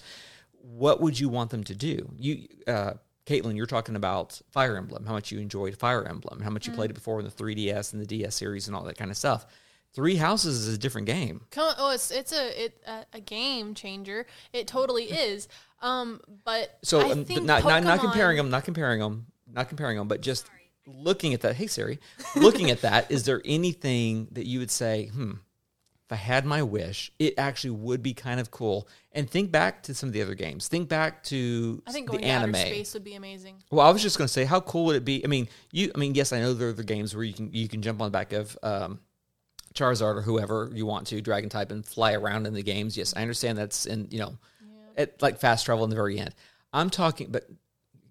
What 0.60 1.00
would 1.00 1.18
you 1.18 1.28
want 1.28 1.50
them 1.50 1.62
to 1.64 1.74
do? 1.74 2.10
You, 2.18 2.48
uh, 2.66 2.94
Caitlin, 3.26 3.56
you're 3.56 3.66
talking 3.66 3.94
about 3.96 4.40
Fire 4.50 4.76
Emblem. 4.76 5.06
How 5.06 5.12
much 5.12 5.30
you 5.30 5.38
enjoyed 5.38 5.76
Fire 5.76 6.04
Emblem? 6.04 6.40
How 6.40 6.50
much 6.50 6.66
you 6.66 6.72
played 6.72 6.90
it 6.90 6.94
before 6.94 7.20
in 7.20 7.24
the 7.24 7.30
3DS 7.30 7.92
and 7.92 8.02
the 8.02 8.06
DS 8.06 8.34
series 8.34 8.66
and 8.66 8.76
all 8.76 8.84
that 8.84 8.98
kind 8.98 9.10
of 9.10 9.16
stuff. 9.16 9.46
Three 9.96 10.16
Houses 10.16 10.68
is 10.68 10.74
a 10.74 10.78
different 10.78 11.06
game. 11.06 11.40
Come 11.50 11.74
oh, 11.78 11.90
it's 11.90 12.10
it's 12.10 12.30
a 12.30 12.64
it 12.64 12.82
a, 12.86 13.06
a 13.14 13.20
game 13.20 13.72
changer. 13.72 14.26
It 14.52 14.66
totally 14.66 15.04
is. 15.10 15.48
Um, 15.80 16.20
but 16.44 16.78
So 16.82 17.00
I 17.00 17.12
um, 17.12 17.24
think 17.24 17.44
not, 17.44 17.64
not 17.64 17.82
not 17.82 18.00
comparing 18.00 18.36
them, 18.36 18.50
not 18.50 18.64
comparing 18.64 19.00
them, 19.00 19.26
not 19.50 19.70
comparing 19.70 19.96
them, 19.96 20.06
but 20.06 20.20
just 20.20 20.50
looking 20.86 21.32
at 21.32 21.40
that. 21.40 21.56
Hey 21.56 21.66
Siri, 21.66 21.98
looking 22.36 22.70
at 22.70 22.82
that, 22.82 23.10
is 23.10 23.24
there 23.24 23.40
anything 23.46 24.28
that 24.32 24.46
you 24.46 24.58
would 24.58 24.70
say, 24.70 25.06
hmm, 25.06 25.32
if 26.06 26.12
I 26.12 26.16
had 26.16 26.44
my 26.44 26.62
wish, 26.62 27.10
it 27.18 27.32
actually 27.38 27.70
would 27.70 28.02
be 28.02 28.12
kind 28.12 28.38
of 28.38 28.50
cool. 28.50 28.88
And 29.12 29.28
think 29.28 29.50
back 29.50 29.82
to 29.84 29.94
some 29.94 30.10
of 30.10 30.12
the 30.12 30.20
other 30.20 30.34
games. 30.34 30.68
Think 30.68 30.90
back 30.90 31.22
to 31.24 31.82
I 31.86 31.92
think 31.92 32.10
the 32.10 32.18
to 32.18 32.24
anime. 32.24 32.54
outer 32.54 32.66
space 32.66 32.92
would 32.92 33.02
be 33.02 33.14
amazing. 33.14 33.56
Well, 33.70 33.84
I 33.84 33.90
was 33.90 34.02
just 34.02 34.18
going 34.18 34.26
to 34.26 34.32
say, 34.32 34.44
how 34.44 34.60
cool 34.60 34.84
would 34.84 34.96
it 34.96 35.06
be? 35.06 35.24
I 35.24 35.26
mean, 35.26 35.48
you. 35.72 35.90
I 35.94 35.98
mean, 35.98 36.14
yes, 36.14 36.34
I 36.34 36.40
know 36.40 36.52
there 36.52 36.68
are 36.68 36.74
the 36.74 36.84
games 36.84 37.14
where 37.16 37.24
you 37.24 37.32
can 37.32 37.50
you 37.54 37.66
can 37.66 37.80
jump 37.80 38.02
on 38.02 38.08
the 38.08 38.10
back 38.10 38.34
of 38.34 38.58
um, 38.62 39.00
Charizard 39.76 40.16
or 40.16 40.22
whoever 40.22 40.70
you 40.72 40.86
want 40.86 41.06
to, 41.08 41.20
Dragon 41.20 41.48
type, 41.48 41.70
and 41.70 41.84
fly 41.84 42.14
around 42.14 42.46
in 42.46 42.54
the 42.54 42.62
games. 42.62 42.96
Yes, 42.96 43.14
I 43.16 43.22
understand 43.22 43.58
that's 43.58 43.86
in 43.86 44.08
you 44.10 44.18
know, 44.18 44.38
at 44.96 45.20
like 45.22 45.38
fast 45.38 45.66
travel 45.66 45.84
in 45.84 45.90
the 45.90 45.96
very 45.96 46.18
end. 46.18 46.34
I'm 46.72 46.90
talking, 46.90 47.28
but 47.30 47.48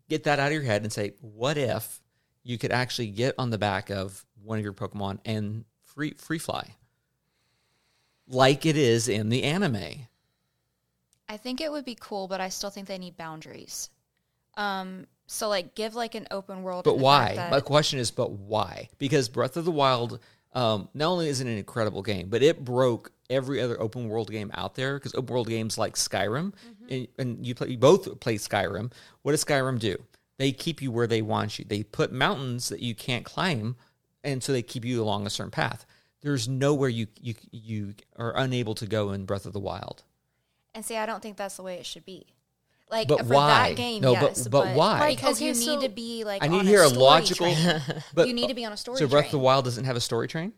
get 0.10 0.24
that 0.24 0.40
out 0.40 0.48
of 0.48 0.54
your 0.54 0.64
head 0.64 0.84
and 0.84 0.92
say, 0.92 1.14
what 1.22 1.58
if 1.58 2.02
you 2.44 2.58
could 2.58 2.72
actually 2.72 3.08
get 3.08 3.36
on 3.38 3.50
the 3.50 3.58
back 3.58 3.90
of 3.90 4.26
one 4.44 4.58
of 4.58 4.64
your 4.64 4.74
Pokemon 4.74 5.20
and 5.26 5.66
free 5.84 6.14
free 6.18 6.40
fly, 6.40 6.76
like 8.28 8.66
it 8.66 8.78
is 8.78 9.08
in 9.08 9.30
the 9.30 9.44
anime. 9.44 10.08
I 11.28 11.38
think 11.38 11.60
it 11.60 11.72
would 11.72 11.86
be 11.86 11.98
cool, 12.00 12.28
but 12.28 12.40
I 12.40 12.50
still 12.50 12.70
think 12.70 12.88
they 12.88 13.00
need 13.00 13.18
boundaries. 13.18 13.90
Um, 14.58 15.08
so 15.28 15.50
like 15.50 15.76
give 15.76 15.96
like 15.96 16.16
an 16.16 16.28
open 16.32 16.64
world. 16.64 16.86
But 16.86 17.00
why? 17.00 17.48
My 17.52 17.62
question 17.62 18.00
is, 18.00 18.12
but 18.12 18.32
why? 18.32 18.90
Because 18.98 19.28
Breath 19.28 19.58
of 19.58 19.66
the 19.66 19.72
Wild, 19.72 20.20
um, 20.56 20.90
not 20.94 21.10
only 21.10 21.28
is 21.28 21.42
it 21.42 21.48
an 21.48 21.58
incredible 21.58 22.02
game, 22.02 22.30
but 22.30 22.42
it 22.42 22.64
broke 22.64 23.12
every 23.30 23.62
other 23.62 23.80
open 23.80 24.08
world 24.08 24.32
game 24.32 24.50
out 24.54 24.76
there. 24.76 24.96
Because 24.96 25.14
open 25.14 25.34
world 25.34 25.48
games 25.48 25.78
like 25.78 25.96
Skyrim, 25.96 26.54
and, 26.90 27.08
and 27.20 27.46
you 27.46 27.54
play, 27.54 27.70
you 27.70 27.78
both 27.78 28.20
play 28.20 28.36
Skyrim. 28.36 28.92
What 29.22 29.32
does 29.32 29.44
Skyrim 29.44 29.80
do? 29.80 29.98
They 30.38 30.52
keep 30.52 30.82
you 30.82 30.92
where 30.92 31.08
they 31.08 31.22
want 31.22 31.60
you. 31.60 31.66
They 31.66 31.84
put 31.84 32.12
mountains 32.12 32.70
that 32.70 32.80
you 32.80 32.96
can't 32.96 33.26
climb, 33.26 33.76
and 34.24 34.42
so 34.42 34.52
they 34.52 34.62
keep 34.62 34.86
you 34.86 35.04
along 35.04 35.26
a 35.26 35.30
certain 35.30 35.52
path. 35.52 35.86
There's 36.22 36.48
nowhere 36.48 36.90
you 36.90 37.08
you 37.22 37.36
you 37.52 37.94
are 38.18 38.36
unable 38.36 38.76
to 38.76 38.88
go 38.88 39.12
in 39.12 39.26
Breath 39.26 39.46
of 39.46 39.54
the 39.54 39.60
Wild. 39.60 40.04
And 40.74 40.84
see, 40.84 40.98
I 40.98 41.06
don't 41.06 41.22
think 41.22 41.38
that's 41.38 41.56
the 41.56 41.64
way 41.64 41.76
it 41.76 41.86
should 41.86 42.06
be. 42.06 42.28
Like 42.90 43.08
But 43.08 43.26
for 43.26 43.34
why? 43.34 43.70
that 43.70 43.78
game, 43.78 44.02
No, 44.02 44.14
but- 44.14 44.38
yes, 44.38 44.48
but 44.48 44.76
why? 44.76 45.16
Because 45.16 45.38
Okay, 45.38 45.48
you 45.48 45.54
so- 45.56 45.76
need 45.76 45.88
to 45.88 45.90
be 45.94 46.24
like. 46.24 46.44
I 46.44 46.48
need 46.48 46.60
on 46.60 46.66
to 46.66 46.70
hear 46.70 46.84
a 46.84 46.88
logical. 46.90 47.54
But 48.14 48.28
you 48.28 48.34
need 48.34 48.48
to 48.50 48.54
be 48.54 48.64
on 48.66 48.72
a 48.74 48.78
story. 48.78 48.98
so 48.98 49.08
Breath 49.08 49.26
of 49.26 49.32
the. 49.32 49.40
Wild 49.40 49.66
doesn't 49.66 49.86
have 49.86 49.96
a 49.96 50.02
story 50.02 50.28
train. 50.28 50.54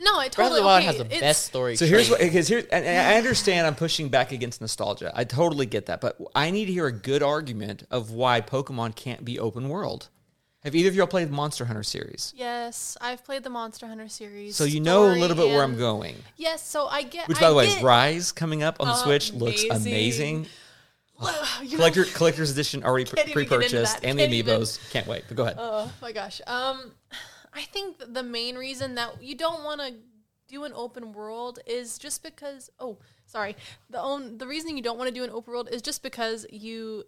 No, 0.00 0.20
it 0.20 0.36
Breath 0.36 0.52
of 0.52 0.52
totally 0.56 0.60
the 0.60 0.66
Wild 0.66 0.78
okay, 0.78 0.86
has 0.86 0.98
the 0.98 1.04
best 1.20 1.46
story. 1.46 1.74
So 1.76 1.86
here's 1.86 2.08
train. 2.08 2.18
what 2.18 2.20
because 2.20 2.48
here 2.48 2.58
and 2.70 2.84
and 2.84 3.06
I 3.14 3.16
understand 3.16 3.66
I'm 3.66 3.74
pushing 3.74 4.08
back 4.10 4.30
against 4.30 4.60
nostalgia. 4.60 5.10
I 5.14 5.24
totally 5.24 5.66
get 5.66 5.86
that, 5.86 6.00
but 6.00 6.16
I 6.36 6.50
need 6.50 6.66
to 6.66 6.72
hear 6.72 6.86
a 6.86 6.92
good 6.92 7.22
argument 7.22 7.84
of 7.90 8.10
why 8.12 8.40
Pokemon 8.40 8.94
can't 8.94 9.24
be 9.24 9.38
open 9.40 9.68
world. 9.68 10.08
Have 10.64 10.74
either 10.74 10.88
of 10.88 10.94
y'all 10.96 11.06
played 11.06 11.28
the 11.28 11.32
Monster 11.32 11.64
Hunter 11.64 11.82
series? 11.84 12.32
Yes, 12.36 12.96
I've 13.00 13.24
played 13.24 13.42
the 13.44 13.50
Monster 13.50 13.86
Hunter 13.86 14.08
series. 14.08 14.54
So 14.56 14.64
you 14.64 14.80
know 14.80 15.06
a 15.06 15.14
little 15.14 15.36
bit 15.36 15.46
where 15.48 15.62
I'm 15.62 15.78
going. 15.78 16.16
Yes, 16.36 16.66
so 16.66 16.86
I 16.88 17.02
get. 17.02 17.26
Which, 17.28 17.40
by 17.40 17.46
I 17.46 17.50
the 17.50 17.54
way, 17.56 17.66
get, 17.68 17.82
Rise 17.82 18.32
coming 18.32 18.62
up 18.62 18.76
on 18.80 18.88
the 18.88 18.94
Switch 18.96 19.32
looks 19.32 19.64
Amazing. 19.64 20.46
Amazing. 21.20 21.44
You 21.62 21.70
know- 21.70 21.76
Collector 21.76 22.04
Collector's 22.04 22.50
Edition 22.50 22.84
already 22.84 23.04
Can't 23.04 23.30
pre 23.32 23.42
even 23.44 23.48
get 23.58 23.62
into 23.64 23.76
purchased, 23.76 24.04
and 24.04 24.18
the 24.18 24.22
Can't 24.24 24.34
even. 24.34 24.60
amiibos. 24.60 24.90
Can't 24.90 25.06
wait. 25.06 25.24
But 25.28 25.36
go 25.36 25.42
ahead. 25.44 25.56
Oh 25.58 25.92
my 26.00 26.12
gosh. 26.12 26.40
Um, 26.46 26.92
I 27.52 27.62
think 27.62 27.96
the 28.12 28.22
main 28.22 28.56
reason 28.56 28.94
that 28.96 29.22
you 29.22 29.34
don't 29.34 29.64
want 29.64 29.80
to 29.80 29.94
do 30.48 30.64
an 30.64 30.72
open 30.74 31.12
world 31.12 31.58
is 31.66 31.98
just 31.98 32.22
because. 32.22 32.70
Oh, 32.78 32.98
sorry. 33.26 33.56
The 33.90 34.00
own 34.00 34.38
the 34.38 34.46
reason 34.46 34.76
you 34.76 34.82
don't 34.82 34.98
want 34.98 35.08
to 35.08 35.14
do 35.14 35.24
an 35.24 35.30
open 35.30 35.52
world 35.52 35.68
is 35.70 35.82
just 35.82 36.02
because 36.02 36.46
you. 36.50 37.04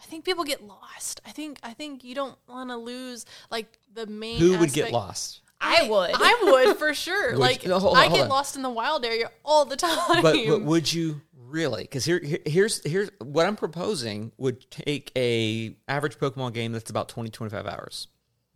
I 0.00 0.04
think 0.04 0.24
people 0.24 0.44
get 0.44 0.62
lost. 0.62 1.20
I 1.26 1.30
think 1.30 1.58
I 1.62 1.72
think 1.72 2.04
you 2.04 2.14
don't 2.14 2.38
want 2.48 2.70
to 2.70 2.76
lose 2.76 3.26
like 3.50 3.78
the 3.92 4.06
main. 4.06 4.38
Who 4.38 4.56
would 4.58 4.72
get 4.72 4.92
lost? 4.92 5.40
I 5.60 5.88
would. 5.88 6.10
I 6.14 6.38
would 6.44 6.76
for 6.76 6.94
sure. 6.94 7.30
Would 7.32 7.40
like 7.40 7.64
you- 7.64 7.68
no, 7.70 7.80
hold 7.80 7.96
I 7.96 8.02
hold 8.02 8.14
get 8.14 8.22
on. 8.22 8.28
lost 8.28 8.54
in 8.54 8.62
the 8.62 8.70
wild 8.70 9.04
area 9.04 9.32
all 9.44 9.64
the 9.64 9.74
time. 9.74 9.98
But, 10.22 10.36
but 10.46 10.62
would 10.62 10.92
you 10.92 11.20
really? 11.48 11.82
Because 11.82 12.04
here, 12.04 12.20
here, 12.20 12.38
here's 12.46 12.82
here's 12.84 13.10
what 13.22 13.46
I'm 13.46 13.56
proposing 13.56 14.32
would 14.36 14.70
take 14.70 15.10
a 15.16 15.76
average 15.88 16.18
Pokemon 16.18 16.52
game 16.54 16.72
that's 16.72 16.90
about 16.90 17.08
20 17.08 17.30
25 17.30 17.66
hours. 17.66 18.08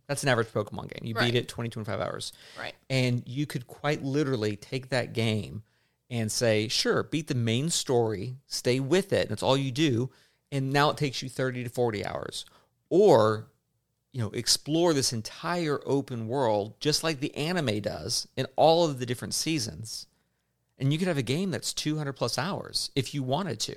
That's 0.07 0.23
an 0.23 0.29
average 0.29 0.47
Pokemon 0.49 0.89
game. 0.93 1.07
You 1.07 1.15
Right. 1.15 1.31
beat 1.31 1.35
it 1.35 1.47
20 1.47 1.69
25 1.69 1.99
hours. 2.01 2.33
Right. 2.59 2.75
And 2.89 3.23
you 3.25 3.45
could 3.45 3.67
quite 3.67 4.03
literally 4.03 4.55
take 4.55 4.89
that 4.89 5.13
game 5.13 5.63
and 6.09 6.31
say, 6.31 6.67
sure, 6.67 7.03
beat 7.03 7.27
the 7.27 7.35
main 7.35 7.69
story, 7.69 8.35
stay 8.45 8.79
with 8.79 9.13
it. 9.13 9.29
That's 9.29 9.41
all 9.43 9.57
you 9.57 9.71
do. 9.71 10.11
And 10.51 10.71
now 10.71 10.89
it 10.91 10.97
takes 10.97 11.23
you 11.23 11.29
30 11.29 11.63
to 11.63 11.69
40 11.69 12.05
hours. 12.05 12.45
Or, 12.89 13.47
you 14.11 14.21
know, 14.21 14.29
explore 14.31 14.93
this 14.93 15.13
entire 15.13 15.79
open 15.85 16.27
world 16.27 16.79
just 16.79 17.03
like 17.03 17.19
the 17.19 17.33
anime 17.35 17.79
does 17.79 18.27
in 18.35 18.45
all 18.55 18.85
of 18.85 18.99
the 18.99 19.05
different 19.07 19.33
seasons. 19.33 20.05
And 20.79 20.91
you 20.91 20.99
could 20.99 21.07
have 21.07 21.17
a 21.17 21.23
game 21.23 21.51
that's 21.51 21.73
200 21.73 22.13
plus 22.13 22.37
hours 22.37 22.91
if 22.95 23.13
you 23.13 23.23
wanted 23.23 23.59
to. 23.61 23.75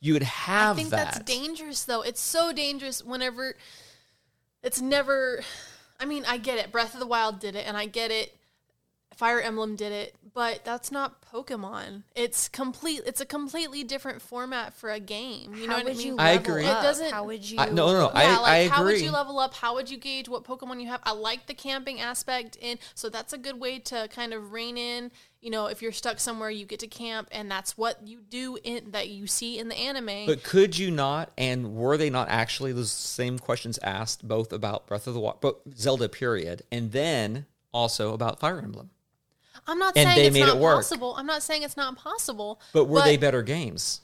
You 0.00 0.14
would 0.14 0.22
have 0.22 0.76
I 0.76 0.76
think 0.76 0.90
that. 0.90 1.12
that's 1.12 1.18
dangerous 1.20 1.84
though. 1.84 2.02
It's 2.02 2.20
so 2.20 2.52
dangerous 2.52 3.04
whenever 3.04 3.54
it's 4.62 4.80
never 4.80 5.42
I 6.00 6.06
mean, 6.06 6.24
I 6.26 6.38
get 6.38 6.58
it. 6.58 6.72
Breath 6.72 6.94
of 6.94 7.00
the 7.00 7.06
Wild 7.06 7.38
did 7.40 7.54
it 7.54 7.66
and 7.66 7.76
I 7.76 7.86
get 7.86 8.10
it. 8.10 8.34
Fire 9.14 9.40
Emblem 9.40 9.76
did 9.76 9.92
it, 9.92 10.14
but 10.32 10.64
that's 10.64 10.90
not 10.90 11.20
Pokemon. 11.30 12.04
It's 12.14 12.48
complete 12.48 13.02
it's 13.04 13.20
a 13.20 13.26
completely 13.26 13.84
different 13.84 14.22
format 14.22 14.72
for 14.72 14.88
a 14.88 14.98
game. 14.98 15.54
You 15.54 15.66
know 15.66 15.74
what 15.74 15.84
would 15.84 15.94
I 15.94 15.96
mean? 15.98 16.06
you 16.06 16.16
I 16.16 16.36
level 16.36 16.52
agree. 16.52 16.64
It 16.64 16.82
doesn't- 16.82 17.12
How 17.12 17.24
would 17.24 17.50
you? 17.50 17.58
I, 17.58 17.66
no, 17.66 17.88
no, 17.88 17.92
no. 17.92 18.04
yeah, 18.06 18.10
I, 18.14 18.40
like 18.40 18.50
I 18.50 18.68
how 18.68 18.84
would 18.84 18.98
you 18.98 19.10
level 19.10 19.38
up? 19.38 19.52
How 19.52 19.74
would 19.74 19.90
you 19.90 19.98
gauge 19.98 20.30
what 20.30 20.44
Pokemon 20.44 20.80
you 20.80 20.88
have? 20.88 21.00
I 21.02 21.12
like 21.12 21.46
the 21.46 21.52
camping 21.54 22.00
aspect 22.00 22.56
in 22.56 22.78
so 22.94 23.10
that's 23.10 23.34
a 23.34 23.38
good 23.38 23.60
way 23.60 23.78
to 23.80 24.08
kind 24.08 24.32
of 24.32 24.52
rein 24.52 24.78
in, 24.78 25.10
you 25.40 25.50
know, 25.50 25.66
if 25.66 25.80
you're 25.80 25.92
stuck 25.92 26.20
somewhere 26.20 26.50
you 26.50 26.66
get 26.66 26.80
to 26.80 26.86
camp 26.86 27.28
and 27.32 27.50
that's 27.50 27.78
what 27.78 28.06
you 28.06 28.20
do 28.28 28.58
in 28.62 28.90
that 28.90 29.08
you 29.08 29.26
see 29.26 29.58
in 29.58 29.68
the 29.68 29.76
anime. 29.76 30.26
But 30.26 30.42
could 30.42 30.76
you 30.78 30.90
not? 30.90 31.30
And 31.38 31.74
were 31.74 31.96
they 31.96 32.10
not 32.10 32.28
actually 32.28 32.72
the 32.72 32.84
same 32.84 33.38
questions 33.38 33.78
asked 33.82 34.26
both 34.26 34.52
about 34.52 34.86
Breath 34.86 35.06
of 35.06 35.14
the 35.14 35.20
Wild, 35.20 35.40
but 35.40 35.60
Zelda 35.76 36.08
period, 36.08 36.62
and 36.70 36.92
then 36.92 37.46
also 37.72 38.12
about 38.12 38.38
Fire 38.38 38.60
Emblem? 38.60 38.90
I'm 39.66 39.78
not 39.78 39.96
And 39.96 40.08
saying 40.08 40.26
it's 40.26 40.38
not 40.38 40.56
it 40.56 40.60
possible. 40.60 41.14
I'm 41.16 41.26
not 41.26 41.42
saying 41.42 41.62
it's 41.62 41.76
not 41.76 41.96
possible. 41.96 42.60
But 42.72 42.86
were 42.86 43.02
they 43.02 43.16
better 43.16 43.42
games? 43.42 44.00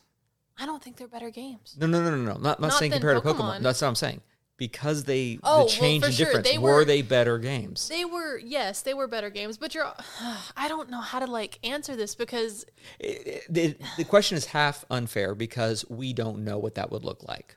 I 0.59 0.65
don't 0.65 0.83
think 0.83 0.97
they're 0.97 1.09
better 1.09 1.31
games. 1.31 1.77
No, 1.79 1.87
no, 1.87 2.03
no, 2.03 2.11
no, 2.11 2.17
no. 2.17 2.33
Not, 2.33 2.43
not, 2.43 2.61
Not 2.61 2.73
saying 2.75 2.93
compared 2.93 3.23
to 3.23 3.29
Pokemon. 3.29 3.59
Pokemon. 3.59 3.63
That's 3.63 3.83
what 3.83 3.89
I'm 3.89 3.95
saying. 3.95 4.23
Because 4.59 5.05
they 5.05 5.39
Oh, 5.43 5.57
well, 5.59 5.67
the 5.67 5.73
change 5.73 6.03
for 6.03 6.07
and 6.07 6.15
sure. 6.15 6.27
difference. 6.27 6.49
They 6.49 6.57
were, 6.59 6.73
were- 6.77 6.85
they 6.85 7.03
better 7.03 7.39
games? 7.39 7.89
They 7.89 8.05
were 8.07 8.39
yes, 8.39 8.83
they 8.83 8.95
were 8.95 9.07
better 9.07 9.29
games. 9.29 9.59
But 9.59 9.75
you're, 9.75 9.93
I 10.57 10.69
don't 10.69 10.89
know 10.91 11.01
how 11.01 11.19
to 11.19 11.27
like 11.27 11.59
answer 11.63 11.95
this 11.97 12.15
because 12.15 12.65
It- 12.99 13.27
it- 13.27 13.43
the, 13.49 13.77
the 13.99 14.05
question 14.05 14.37
is 14.39 14.47
half 14.47 14.85
unfair 14.91 15.35
because 15.35 15.85
we 15.91 16.13
don't 16.15 16.45
know 16.45 16.59
what 16.59 16.77
that 16.77 16.91
would 16.91 17.05
look 17.05 17.23
like. 17.29 17.57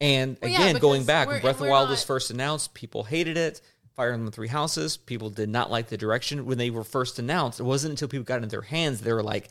And 0.00 0.36
Well, 0.42 0.50
yeah, 0.50 0.62
again, 0.64 0.80
going 0.80 1.04
back 1.04 1.28
when 1.28 1.40
Breath 1.40 1.60
of 1.60 1.64
the 1.66 1.70
Wild 1.70 1.88
was 1.90 2.02
first 2.02 2.30
announced, 2.32 2.74
people 2.74 3.04
hated 3.04 3.36
it. 3.36 3.60
Fire 3.94 4.10
Emblem 4.12 4.32
Three 4.32 4.48
Houses, 4.48 4.96
people 4.96 5.30
did 5.30 5.48
not 5.48 5.70
like 5.70 5.88
the 5.90 5.96
direction 5.98 6.44
when 6.46 6.58
they 6.58 6.70
were 6.70 6.82
first 6.82 7.18
announced. 7.20 7.60
It 7.60 7.64
wasn't 7.64 7.90
until 7.92 8.08
people 8.08 8.24
got 8.24 8.38
it 8.40 8.42
in 8.42 8.48
their 8.48 8.62
hands 8.62 9.00
they 9.02 9.12
were 9.12 9.22
like, 9.22 9.48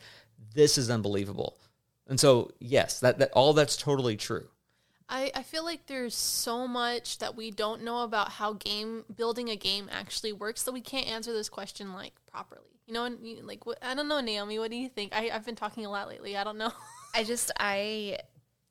"This 0.54 0.76
is 0.76 0.90
unbelievable." 0.90 1.56
And 2.08 2.18
so, 2.20 2.50
yes, 2.58 2.98
that, 3.00 3.18
that 3.20 3.30
all 3.32 3.54
that's 3.54 3.76
totally 3.76 4.16
true. 4.16 4.48
I, 5.12 5.30
I 5.34 5.42
feel 5.42 5.62
like 5.62 5.86
there's 5.88 6.14
so 6.14 6.66
much 6.66 7.18
that 7.18 7.36
we 7.36 7.50
don't 7.50 7.82
know 7.82 8.02
about 8.02 8.30
how 8.30 8.54
game 8.54 9.04
building 9.14 9.50
a 9.50 9.56
game 9.56 9.90
actually 9.92 10.32
works 10.32 10.62
that 10.62 10.72
we 10.72 10.80
can't 10.80 11.06
answer 11.06 11.34
this 11.34 11.50
question 11.50 11.92
like 11.92 12.14
properly. 12.30 12.80
You 12.86 12.94
know, 12.94 13.10
like 13.42 13.66
what, 13.66 13.76
I 13.82 13.94
don't 13.94 14.08
know, 14.08 14.22
Naomi. 14.22 14.58
What 14.58 14.70
do 14.70 14.76
you 14.76 14.88
think? 14.88 15.14
I, 15.14 15.28
I've 15.30 15.44
been 15.44 15.54
talking 15.54 15.84
a 15.84 15.90
lot 15.90 16.08
lately. 16.08 16.34
I 16.34 16.44
don't 16.44 16.56
know. 16.56 16.72
I 17.14 17.24
just 17.24 17.52
I 17.60 18.20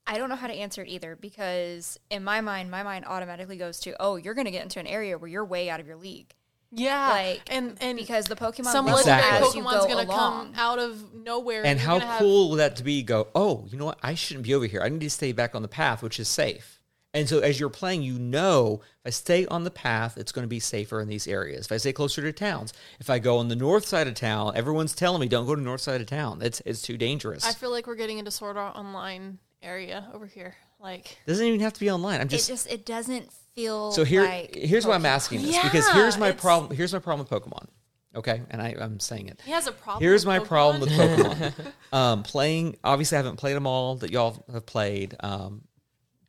I 0.08 0.18
don't 0.18 0.30
know 0.30 0.36
how 0.36 0.48
to 0.48 0.54
answer 0.54 0.82
it 0.82 0.88
either 0.88 1.16
because 1.16 2.00
in 2.10 2.24
my 2.24 2.42
mind, 2.42 2.72
my 2.72 2.82
mind 2.82 3.06
automatically 3.06 3.56
goes 3.56 3.80
to, 3.82 3.96
oh, 4.00 4.16
you're 4.16 4.34
going 4.34 4.46
to 4.46 4.52
get 4.52 4.64
into 4.64 4.80
an 4.80 4.88
area 4.88 5.20
where 5.20 5.30
you're 5.30 5.46
way 5.46 5.70
out 5.70 5.80
of 5.80 5.86
your 5.86 5.96
league. 5.96 6.34
Yeah, 6.74 7.10
Like, 7.10 7.42
and 7.52 7.78
and 7.82 7.98
because 7.98 8.26
the 8.26 8.36
Pokemon 8.36 8.72
some 8.72 8.88
Exactly. 8.88 9.12
legendary 9.12 9.48
as 9.48 9.56
you 9.56 9.62
Pokemon's 9.62 9.86
go 9.86 9.88
gonna 9.96 10.08
along. 10.08 10.54
come 10.54 10.54
out 10.56 10.80
of 10.80 11.14
nowhere. 11.14 11.66
And 11.66 11.80
how 11.80 12.00
gonna 12.00 12.10
have- 12.12 12.20
cool 12.20 12.50
would 12.52 12.58
that 12.58 12.78
to 12.78 12.84
be? 12.84 13.04
Go, 13.04 13.28
oh, 13.36 13.66
you 13.70 13.78
know 13.78 13.86
what? 13.86 14.00
I 14.02 14.16
shouldn't 14.16 14.46
be 14.46 14.54
over 14.54 14.66
here. 14.66 14.82
I 14.82 14.88
need 14.90 15.02
to 15.02 15.10
stay 15.10 15.34
back 15.34 15.54
on 15.54 15.62
the 15.64 15.68
path, 15.68 16.02
which 16.02 16.20
is 16.20 16.28
safe. 16.30 16.78
And 17.14 17.28
so 17.28 17.40
as 17.40 17.60
you're 17.60 17.70
playing, 17.70 18.04
you 18.04 18.18
know, 18.18 18.80
if 19.04 19.08
I 19.08 19.10
stay 19.10 19.46
on 19.48 19.66
the 19.66 19.70
path, 19.72 20.18
it's 20.18 20.32
going 20.32 20.44
to 20.44 20.48
be 20.48 20.62
safer 20.62 21.02
in 21.02 21.10
these 21.10 21.28
areas. 21.28 21.66
If 21.66 21.72
I 21.74 21.78
stay 21.78 21.92
closer 21.92 22.22
to 22.22 22.32
towns, 22.32 22.72
if 23.02 23.10
I 23.10 23.20
go 23.20 23.38
on 23.40 23.50
the 23.50 23.56
north 23.58 23.86
side 23.86 24.08
of 24.08 24.14
town, 24.14 24.54
everyone's 24.56 24.96
telling 24.96 25.20
me 25.20 25.28
don't 25.28 25.46
go 25.46 25.54
to 25.54 25.60
the 25.60 25.66
north 25.66 25.82
side 25.82 26.00
of 26.00 26.08
town. 26.08 26.42
It's 26.42 26.62
it's 26.66 26.82
too 26.82 26.98
dangerous. 26.98 27.46
I 27.46 27.52
feel 27.52 27.70
like 27.70 27.86
we're 27.86 27.96
getting 27.96 28.18
into 28.18 28.32
Sword 28.32 28.56
Art 28.56 28.78
Online 28.78 29.40
area 29.62 30.08
over 30.14 30.26
here. 30.26 30.56
Like, 30.80 31.18
doesn't 31.28 31.46
even 31.46 31.60
have 31.60 31.74
to 31.74 31.80
be 31.82 31.92
online. 31.92 32.22
I'm 32.22 32.30
just 32.30 32.48
It 32.48 32.54
just, 32.54 32.64
just 32.68 32.74
it 32.76 32.86
doesn't 32.86 33.30
feel 33.56 33.92
so 33.92 34.04
here. 34.04 34.24
like 34.24 34.56
here's 34.56 34.86
why 34.86 34.96
I'm 34.96 35.06
asking 35.06 35.42
this 35.42 35.62
because 35.62 35.88
here's 35.90 36.18
my 36.18 36.32
problem. 36.32 36.76
Here's 36.76 36.94
my 36.94 37.00
problem 37.00 37.28
with 37.30 37.44
Pokemon. 37.44 37.68
Okay, 38.14 38.42
and 38.50 38.62
I, 38.62 38.76
I'm 38.78 39.00
saying 39.00 39.30
it. 39.30 39.42
he 39.46 39.52
has 39.52 39.68
a 39.68 39.72
problem. 39.72 40.04
Here's 40.04 40.26
my 40.26 40.40
Pokemon. 40.40 40.48
problem 40.48 40.82
with 40.82 40.90
Pokemon. 40.90 41.54
um, 41.98 42.24
playing, 42.24 42.76
obviously, 42.84 43.16
I 43.16 43.20
haven't 43.20 43.38
played 43.38 43.56
them 43.56 43.66
all 43.66 43.96
that 43.98 44.12
y'all 44.12 44.44
have 44.52 44.66
played. 44.66 45.16
Um, 45.22 45.62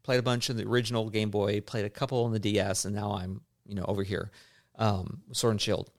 played 0.04 0.20
a 0.20 0.22
bunch 0.22 0.48
of 0.48 0.56
the 0.56 0.64
original 0.64 1.10
Game 1.10 1.30
Boy, 1.30 1.60
played 1.60 1.84
a 1.84 1.90
couple 1.90 2.24
on 2.24 2.32
the 2.32 2.38
DS, 2.38 2.84
and 2.84 2.94
now 2.94 3.14
I'm, 3.14 3.40
you 3.66 3.74
know, 3.74 3.84
over 3.86 4.04
here, 4.04 4.30
um, 4.76 5.22
Sword 5.32 5.52
and 5.52 5.60
Shield. 5.60 5.90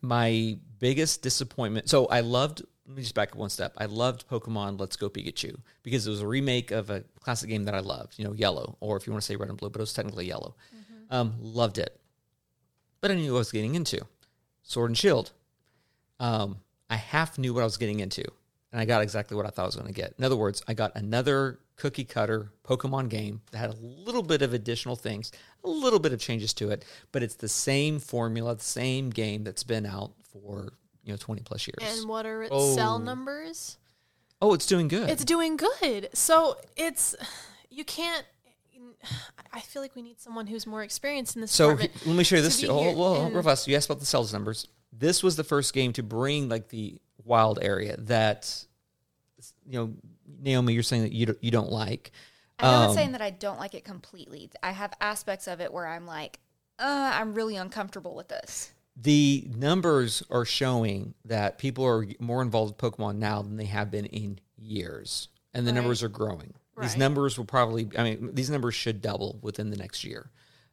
My 0.00 0.58
biggest 0.78 1.22
disappointment. 1.22 1.88
So 1.88 2.06
I 2.06 2.20
loved. 2.20 2.62
Let 2.88 2.96
me 2.96 3.02
just 3.02 3.14
back 3.14 3.32
up 3.32 3.38
one 3.38 3.50
step. 3.50 3.74
I 3.76 3.84
loved 3.84 4.28
Pokemon 4.28 4.80
Let's 4.80 4.96
Go 4.96 5.10
Pikachu 5.10 5.56
because 5.82 6.06
it 6.06 6.10
was 6.10 6.22
a 6.22 6.26
remake 6.26 6.70
of 6.70 6.88
a 6.88 7.04
classic 7.20 7.50
game 7.50 7.66
that 7.66 7.74
I 7.74 7.80
loved. 7.80 8.18
You 8.18 8.24
know, 8.24 8.32
Yellow, 8.32 8.76
or 8.80 8.96
if 8.96 9.06
you 9.06 9.12
want 9.12 9.22
to 9.22 9.26
say 9.26 9.36
Red 9.36 9.50
and 9.50 9.58
Blue, 9.58 9.68
but 9.68 9.78
it 9.78 9.82
was 9.82 9.92
technically 9.92 10.26
Yellow. 10.26 10.54
Um, 11.10 11.34
loved 11.40 11.78
it, 11.78 12.00
but 13.00 13.10
I 13.10 13.14
knew 13.14 13.32
what 13.32 13.38
I 13.38 13.40
was 13.40 13.52
getting 13.52 13.74
into. 13.74 14.00
Sword 14.62 14.90
and 14.90 14.98
Shield 14.98 15.32
um, 16.20 16.58
I 16.90 16.96
half 16.96 17.38
knew 17.38 17.54
what 17.54 17.60
I 17.60 17.64
was 17.64 17.76
getting 17.76 18.00
into, 18.00 18.24
and 18.72 18.80
I 18.80 18.84
got 18.84 19.02
exactly 19.02 19.36
what 19.36 19.46
I 19.46 19.50
thought 19.50 19.62
I 19.62 19.66
was 19.66 19.76
going 19.76 19.86
to 19.86 19.92
get. 19.92 20.14
In 20.18 20.24
other 20.24 20.36
words, 20.36 20.62
I 20.66 20.74
got 20.74 20.96
another 20.96 21.60
cookie 21.76 22.04
cutter 22.04 22.50
Pokemon 22.64 23.08
game 23.08 23.40
that 23.52 23.58
had 23.58 23.70
a 23.70 23.76
little 23.76 24.22
bit 24.22 24.42
of 24.42 24.52
additional 24.52 24.96
things, 24.96 25.30
a 25.64 25.68
little 25.68 26.00
bit 26.00 26.12
of 26.12 26.20
changes 26.20 26.52
to 26.54 26.70
it, 26.70 26.84
but 27.12 27.22
it's 27.22 27.36
the 27.36 27.48
same 27.48 27.98
formula, 28.00 28.56
the 28.56 28.64
same 28.64 29.10
game 29.10 29.44
that's 29.44 29.62
been 29.62 29.86
out 29.86 30.12
for 30.32 30.72
you 31.08 31.12
know 31.14 31.18
twenty 31.18 31.42
plus 31.42 31.66
years. 31.66 31.98
And 31.98 32.08
what 32.08 32.26
are 32.26 32.42
its 32.42 32.52
Oh. 32.54 32.74
cell 32.76 32.98
numbers? 32.98 33.78
oh, 34.40 34.54
it's 34.54 34.66
doing 34.66 34.86
good. 34.86 35.10
It's 35.10 35.24
doing 35.24 35.56
good. 35.56 36.10
So 36.12 36.56
it's 36.76 37.16
you 37.70 37.84
can't. 37.84 38.24
I 39.52 39.60
feel 39.60 39.80
like 39.82 39.94
we 39.96 40.02
need 40.02 40.20
someone 40.20 40.46
who's 40.46 40.66
more 40.66 40.82
experienced 40.82 41.34
in 41.36 41.40
this 41.40 41.50
So 41.52 41.70
department. 41.70 41.92
he- 42.02 42.08
let 42.10 42.16
me 42.18 42.24
show 42.24 42.36
you 42.36 42.42
this. 42.42 42.60
be 42.60 42.68
Oh, 42.68 42.82
here 42.82 42.96
well, 42.96 43.24
and- 43.26 43.34
real 43.34 43.42
fast. 43.42 43.66
You 43.66 43.76
asked 43.76 43.88
about 43.88 44.00
the 44.00 44.06
sales 44.06 44.32
numbers. 44.32 44.66
This 44.92 45.22
was 45.22 45.36
the 45.36 45.44
first 45.44 45.72
game 45.72 45.92
to 45.94 46.02
bring 46.02 46.48
like 46.48 46.68
the 46.68 46.98
wild 47.24 47.58
area 47.62 47.96
that 47.98 48.64
you 49.66 49.78
know, 49.78 49.94
Naomi. 50.40 50.72
You're 50.74 50.82
saying 50.82 51.02
that 51.02 51.12
you 51.12 51.26
don't, 51.26 51.38
you 51.42 51.50
don't 51.50 51.70
like. 51.72 52.12
I'm 52.58 52.66
not 52.70 52.88
Um, 52.90 52.94
saying 52.96 53.12
that 53.12 53.22
I 53.22 53.30
don't 53.30 53.58
like 53.58 53.74
it 53.74 53.84
completely. 53.84 54.50
I 54.62 54.72
have 54.72 54.92
aspects 55.00 55.46
of 55.46 55.60
it 55.60 55.72
where 55.72 55.86
I'm 55.86 56.06
like, 56.06 56.40
uh, 56.78 57.12
I'm 57.14 57.34
really 57.34 57.54
uncomfortable 57.56 58.14
with 58.16 58.28
this. 58.28 58.72
The 59.00 59.48
numbers 59.54 60.22
are 60.30 60.44
showing 60.44 61.14
that 61.24 61.58
people 61.58 61.84
are 61.84 62.06
more 62.18 62.42
involved 62.42 62.80
with 62.82 62.92
Pokemon 62.92 63.16
now 63.16 63.42
than 63.42 63.56
they 63.56 63.66
have 63.66 63.90
been 63.90 64.06
in 64.06 64.40
years, 64.56 65.28
and 65.54 65.66
the 65.66 65.70
Right. 65.72 65.76
numbers 65.80 66.02
are 66.02 66.08
growing. 66.08 66.54
These 66.80 66.96
numbers 66.96 67.36
will 67.36 67.44
probably, 67.44 67.88
I 67.96 68.04
mean, 68.04 68.34
these 68.34 68.50
numbers 68.50 68.74
should 68.76 69.02
double 69.02 69.38
within 69.42 69.70
the 69.70 69.76
next 69.76 70.04
year, 70.04 70.30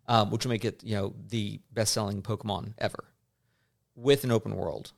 um, 0.08 0.30
which 0.30 0.46
will 0.46 0.52
make 0.52 0.64
it, 0.66 0.84
you 0.84 0.96
know, 0.96 1.16
the 1.30 1.60
best-selling 1.72 2.22
Pokemon 2.22 2.74
ever, 2.78 3.06
with 3.96 4.24
an 4.24 4.32
open 4.32 4.56
world. 4.56 4.92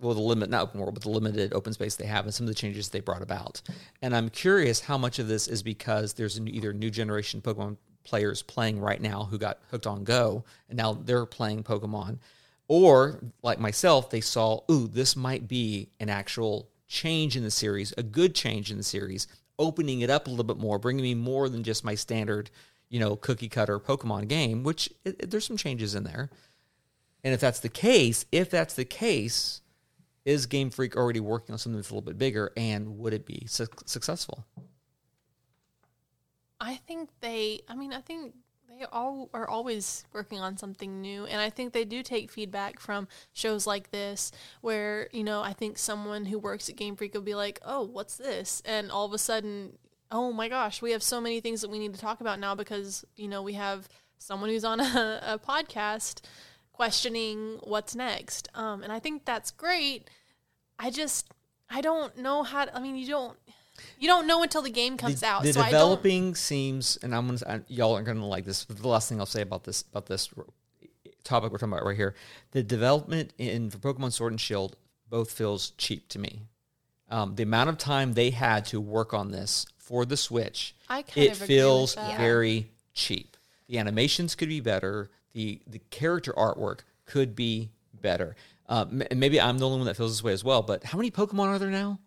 Well, 0.00 0.14
the 0.14 0.20
limit, 0.20 0.48
not 0.50 0.62
open 0.62 0.80
world, 0.80 0.94
but 0.94 1.02
the 1.02 1.10
limited 1.10 1.52
open 1.54 1.72
space 1.74 1.96
they 1.96 2.06
have, 2.06 2.24
and 2.24 2.32
some 2.34 2.44
of 2.44 2.48
the 2.48 2.54
changes 2.54 2.88
they 2.88 3.00
brought 3.00 3.22
about. 3.22 3.60
And 4.02 4.14
I'm 4.16 4.28
curious 4.30 4.80
how 4.80 4.96
much 4.98 5.18
of 5.18 5.28
this 5.28 5.46
is 5.48 5.62
because 5.62 6.14
there's 6.14 6.36
an, 6.36 6.48
either 6.48 6.72
new 6.72 6.90
generation 6.90 7.40
Pokemon 7.40 7.76
players 8.04 8.42
playing 8.42 8.78
right 8.78 9.00
now 9.00 9.24
who 9.24 9.36
got 9.38 9.58
hooked 9.70 9.86
on 9.86 10.04
Go 10.04 10.44
and 10.68 10.76
now 10.76 10.92
they're 10.92 11.26
playing 11.26 11.64
Pokemon. 11.64 12.18
Or 12.68 13.20
like 13.42 13.60
myself, 13.60 14.10
they 14.10 14.20
saw, 14.20 14.60
ooh, 14.70 14.88
this 14.88 15.14
might 15.16 15.46
be 15.46 15.90
an 16.00 16.08
actual 16.08 16.68
change 16.88 17.36
in 17.36 17.42
the 17.44 17.50
series, 17.50 17.92
a 17.96 18.02
good 18.02 18.34
change 18.34 18.70
in 18.70 18.76
the 18.76 18.82
series, 18.82 19.26
opening 19.58 20.00
it 20.00 20.10
up 20.10 20.26
a 20.26 20.30
little 20.30 20.44
bit 20.44 20.58
more, 20.58 20.78
bringing 20.78 21.02
me 21.02 21.14
more 21.14 21.48
than 21.48 21.62
just 21.62 21.84
my 21.84 21.94
standard, 21.94 22.50
you 22.88 22.98
know, 23.00 23.16
cookie 23.16 23.48
cutter 23.48 23.78
Pokemon 23.78 24.28
game, 24.28 24.62
which 24.64 24.88
it, 25.04 25.16
it- 25.20 25.30
there's 25.30 25.46
some 25.46 25.56
changes 25.56 25.94
in 25.94 26.04
there. 26.04 26.30
And 27.24 27.34
if 27.34 27.40
that's 27.40 27.60
the 27.60 27.68
case, 27.68 28.24
if 28.30 28.50
that's 28.50 28.74
the 28.74 28.84
case, 28.84 29.60
is 30.24 30.46
Game 30.46 30.70
Freak 30.70 30.96
already 30.96 31.20
working 31.20 31.52
on 31.52 31.58
something 31.58 31.76
that's 31.76 31.90
a 31.90 31.94
little 31.94 32.04
bit 32.06 32.18
bigger, 32.18 32.52
and 32.56 32.98
would 32.98 33.12
it 33.12 33.24
be 33.26 33.44
su- 33.48 33.66
successful? 33.84 34.44
I 36.60 36.76
think 36.88 37.10
they. 37.20 37.60
I 37.68 37.74
mean, 37.74 37.92
I 37.92 38.00
think 38.00 38.34
they 38.78 38.84
all 38.92 39.30
are 39.32 39.48
always 39.48 40.04
working 40.12 40.38
on 40.38 40.56
something 40.56 41.00
new, 41.00 41.24
and 41.26 41.40
I 41.40 41.50
think 41.50 41.72
they 41.72 41.84
do 41.84 42.02
take 42.02 42.30
feedback 42.30 42.80
from 42.80 43.08
shows 43.32 43.66
like 43.66 43.90
this, 43.90 44.32
where 44.60 45.08
you 45.12 45.24
know, 45.24 45.42
I 45.42 45.52
think 45.52 45.78
someone 45.78 46.26
who 46.26 46.38
works 46.38 46.68
at 46.68 46.76
Game 46.76 46.96
Freak 46.96 47.14
will 47.14 47.22
be 47.22 47.34
like, 47.34 47.60
"Oh, 47.64 47.82
what's 47.82 48.16
this?" 48.16 48.62
and 48.64 48.90
all 48.90 49.06
of 49.06 49.12
a 49.12 49.18
sudden, 49.18 49.78
oh 50.10 50.32
my 50.32 50.48
gosh, 50.48 50.82
we 50.82 50.92
have 50.92 51.02
so 51.02 51.20
many 51.20 51.40
things 51.40 51.60
that 51.60 51.70
we 51.70 51.78
need 51.78 51.94
to 51.94 52.00
talk 52.00 52.20
about 52.20 52.38
now 52.38 52.54
because 52.54 53.04
you 53.16 53.28
know 53.28 53.42
we 53.42 53.54
have 53.54 53.88
someone 54.18 54.50
who's 54.50 54.64
on 54.64 54.80
a, 54.80 55.20
a 55.22 55.38
podcast 55.38 56.22
questioning 56.72 57.58
what's 57.62 57.94
next, 57.94 58.48
um, 58.54 58.82
and 58.82 58.92
I 58.92 58.98
think 58.98 59.24
that's 59.24 59.50
great. 59.50 60.10
I 60.78 60.90
just 60.90 61.30
I 61.70 61.80
don't 61.80 62.16
know 62.18 62.42
how. 62.42 62.66
To, 62.66 62.76
I 62.76 62.80
mean, 62.80 62.96
you 62.96 63.06
don't. 63.06 63.36
You 63.98 64.08
don't 64.08 64.26
know 64.26 64.42
until 64.42 64.62
the 64.62 64.70
game 64.70 64.96
comes 64.96 65.20
the, 65.20 65.26
out. 65.26 65.42
The 65.42 65.52
so 65.52 65.60
I 65.60 65.64
don't, 65.64 65.72
developing 65.72 66.34
seems, 66.34 66.98
and 67.02 67.14
I'm 67.14 67.26
gonna, 67.26 67.40
I, 67.46 67.60
y'all 67.68 67.94
aren't 67.94 68.06
gonna 68.06 68.26
like 68.26 68.44
this. 68.44 68.64
The 68.64 68.88
last 68.88 69.08
thing 69.08 69.20
I'll 69.20 69.26
say 69.26 69.42
about 69.42 69.64
this 69.64 69.82
about 69.82 70.06
this 70.06 70.30
topic 71.24 71.52
we're 71.52 71.58
talking 71.58 71.72
about 71.72 71.84
right 71.84 71.96
here, 71.96 72.14
the 72.52 72.62
development 72.62 73.32
in 73.38 73.70
for 73.70 73.78
Pokemon 73.78 74.12
Sword 74.12 74.32
and 74.32 74.40
Shield 74.40 74.76
both 75.08 75.30
feels 75.30 75.70
cheap 75.78 76.08
to 76.08 76.18
me. 76.18 76.42
Um, 77.08 77.36
the 77.36 77.44
amount 77.44 77.70
of 77.70 77.78
time 77.78 78.14
they 78.14 78.30
had 78.30 78.64
to 78.66 78.80
work 78.80 79.14
on 79.14 79.30
this 79.30 79.66
for 79.78 80.04
the 80.04 80.16
Switch, 80.16 80.74
it 81.14 81.36
feels 81.36 81.94
very 81.94 82.70
cheap. 82.94 83.36
The 83.68 83.78
animations 83.78 84.34
could 84.34 84.48
be 84.48 84.60
better. 84.60 85.10
The 85.32 85.60
the 85.66 85.80
character 85.90 86.32
artwork 86.32 86.80
could 87.04 87.36
be 87.36 87.70
better. 88.00 88.36
Uh, 88.68 88.86
m- 88.90 89.02
and 89.10 89.20
maybe 89.20 89.40
I'm 89.40 89.58
the 89.58 89.66
only 89.66 89.78
one 89.78 89.86
that 89.86 89.96
feels 89.96 90.12
this 90.12 90.24
way 90.24 90.32
as 90.32 90.42
well. 90.42 90.62
But 90.62 90.84
how 90.84 90.98
many 90.98 91.10
Pokemon 91.10 91.46
are 91.46 91.58
there 91.58 91.70
now? 91.70 92.00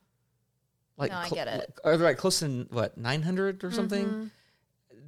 Like, 0.99 1.11
No, 1.11 1.17
I 1.17 1.29
get 1.29 1.47
it. 1.47 1.73
Are 1.83 1.97
they 1.97 2.03
like 2.03 2.17
close 2.17 2.39
to 2.39 2.67
what 2.69 2.97
900 2.97 3.63
or 3.63 3.71
something? 3.71 4.31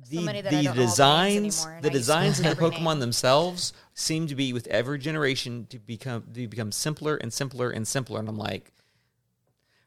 The, 0.09 0.21
many 0.21 0.41
that 0.41 0.53
I 0.53 0.57
the 0.57 0.63
know 0.63 0.73
the 0.73 0.81
designs, 0.81 1.65
the 1.65 1.69
I 1.69 1.73
used 1.75 1.83
to 1.83 1.89
designs 1.91 2.39
of 2.39 2.45
the 2.45 2.55
Pokemon 2.55 2.83
name. 2.85 2.99
themselves 2.99 3.73
seem 3.93 4.27
to 4.27 4.35
be 4.35 4.51
with 4.53 4.67
every 4.67 4.97
generation 4.99 5.67
to 5.69 5.79
become 5.79 6.23
to 6.33 6.47
become 6.47 6.71
simpler 6.71 7.15
and 7.17 7.31
simpler 7.31 7.69
and 7.69 7.87
simpler. 7.87 8.19
And 8.19 8.27
I'm 8.27 8.37
like, 8.37 8.71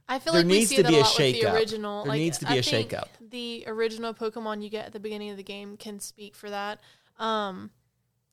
I 0.08 0.18
feel 0.18 0.32
There 0.34 0.42
like 0.42 0.50
we 0.50 0.58
needs 0.58 0.70
see 0.70 0.76
to 0.76 0.84
be 0.84 0.94
a 0.94 0.98
a 0.98 1.00
lot 1.00 1.18
with 1.18 1.32
the 1.32 1.40
shakeup. 1.40 1.52
original. 1.54 2.02
There 2.04 2.08
like, 2.10 2.18
needs 2.20 2.38
to 2.38 2.46
be 2.46 2.52
I 2.52 2.56
a 2.56 2.62
think 2.62 2.90
shakeup. 2.90 3.08
The 3.30 3.64
original 3.66 4.14
Pokemon 4.14 4.62
you 4.62 4.70
get 4.70 4.86
at 4.86 4.92
the 4.92 5.00
beginning 5.00 5.30
of 5.30 5.36
the 5.36 5.42
game 5.42 5.76
can 5.76 6.00
speak 6.00 6.34
for 6.36 6.48
that. 6.50 6.80
Um, 7.18 7.70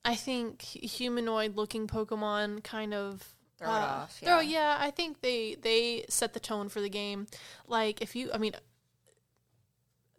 I 0.03 0.15
think 0.15 0.61
humanoid-looking 0.61 1.87
Pokemon 1.87 2.63
kind 2.63 2.93
of 2.93 3.35
Throw 3.61 3.69
it 3.69 3.77
uh, 3.77 3.85
off, 4.01 4.19
Throw, 4.19 4.39
yeah. 4.39 4.75
yeah, 4.75 4.77
I 4.79 4.89
think 4.91 5.21
they 5.21 5.55
they 5.61 6.05
set 6.09 6.33
the 6.33 6.39
tone 6.39 6.67
for 6.67 6.81
the 6.81 6.89
game. 6.89 7.27
Like 7.67 8.01
if 8.01 8.15
you, 8.15 8.31
I 8.33 8.37
mean, 8.39 8.53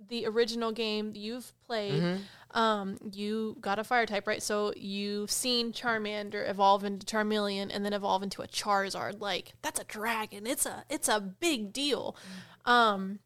the 0.08 0.26
original 0.26 0.72
game 0.72 1.12
you've 1.14 1.52
played, 1.66 2.02
Mm-hmm. 2.02 2.58
um, 2.58 2.98
you 3.12 3.56
got 3.60 3.78
a 3.78 3.84
fire 3.84 4.04
type, 4.06 4.26
right? 4.26 4.42
So 4.42 4.72
you've 4.76 5.30
seen 5.30 5.72
Charmander 5.72 6.48
evolve 6.48 6.84
into 6.84 7.06
Charmeleon 7.06 7.70
and 7.72 7.84
then 7.84 7.92
evolve 7.92 8.22
into 8.22 8.42
a 8.42 8.46
Charizard. 8.48 9.20
Like 9.20 9.52
that's 9.62 9.80
a 9.80 9.84
dragon. 9.84 10.46
It's 10.46 10.66
a 10.66 10.84
it's 10.90 11.08
a 11.08 11.20
big 11.20 11.72
deal. 11.72 12.16
Um, 12.64 13.20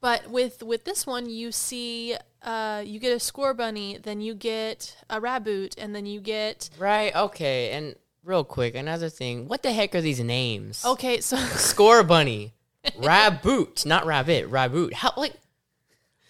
but 0.00 0.28
with 0.28 0.62
with 0.62 0.84
this 0.84 1.06
one, 1.06 1.30
you 1.30 1.52
see, 1.52 2.16
uh, 2.42 2.82
you 2.84 2.98
get 2.98 3.12
a 3.12 3.16
Scorbunny, 3.16 4.02
then 4.02 4.20
you 4.20 4.34
get 4.34 4.96
a 5.08 5.20
Raboot, 5.20 5.74
and 5.78 5.94
then 5.94 6.06
you 6.06 6.20
get 6.20 6.68
Right. 6.78 7.14
Okay. 7.14 7.70
And 7.70 7.94
real 8.24 8.44
quick, 8.44 8.74
another 8.74 9.08
thing. 9.08 9.48
What 9.48 9.62
the 9.62 9.72
heck 9.72 9.94
are 9.94 10.00
these 10.00 10.20
names? 10.20 10.84
okay. 10.84 11.20
So 11.20 11.36
Scorbunny, 11.36 12.52
Raboot, 12.98 13.86
not 13.86 14.06
Rabbit, 14.06 14.50
Raboot. 14.50 14.92
How 14.92 15.12
like? 15.16 15.34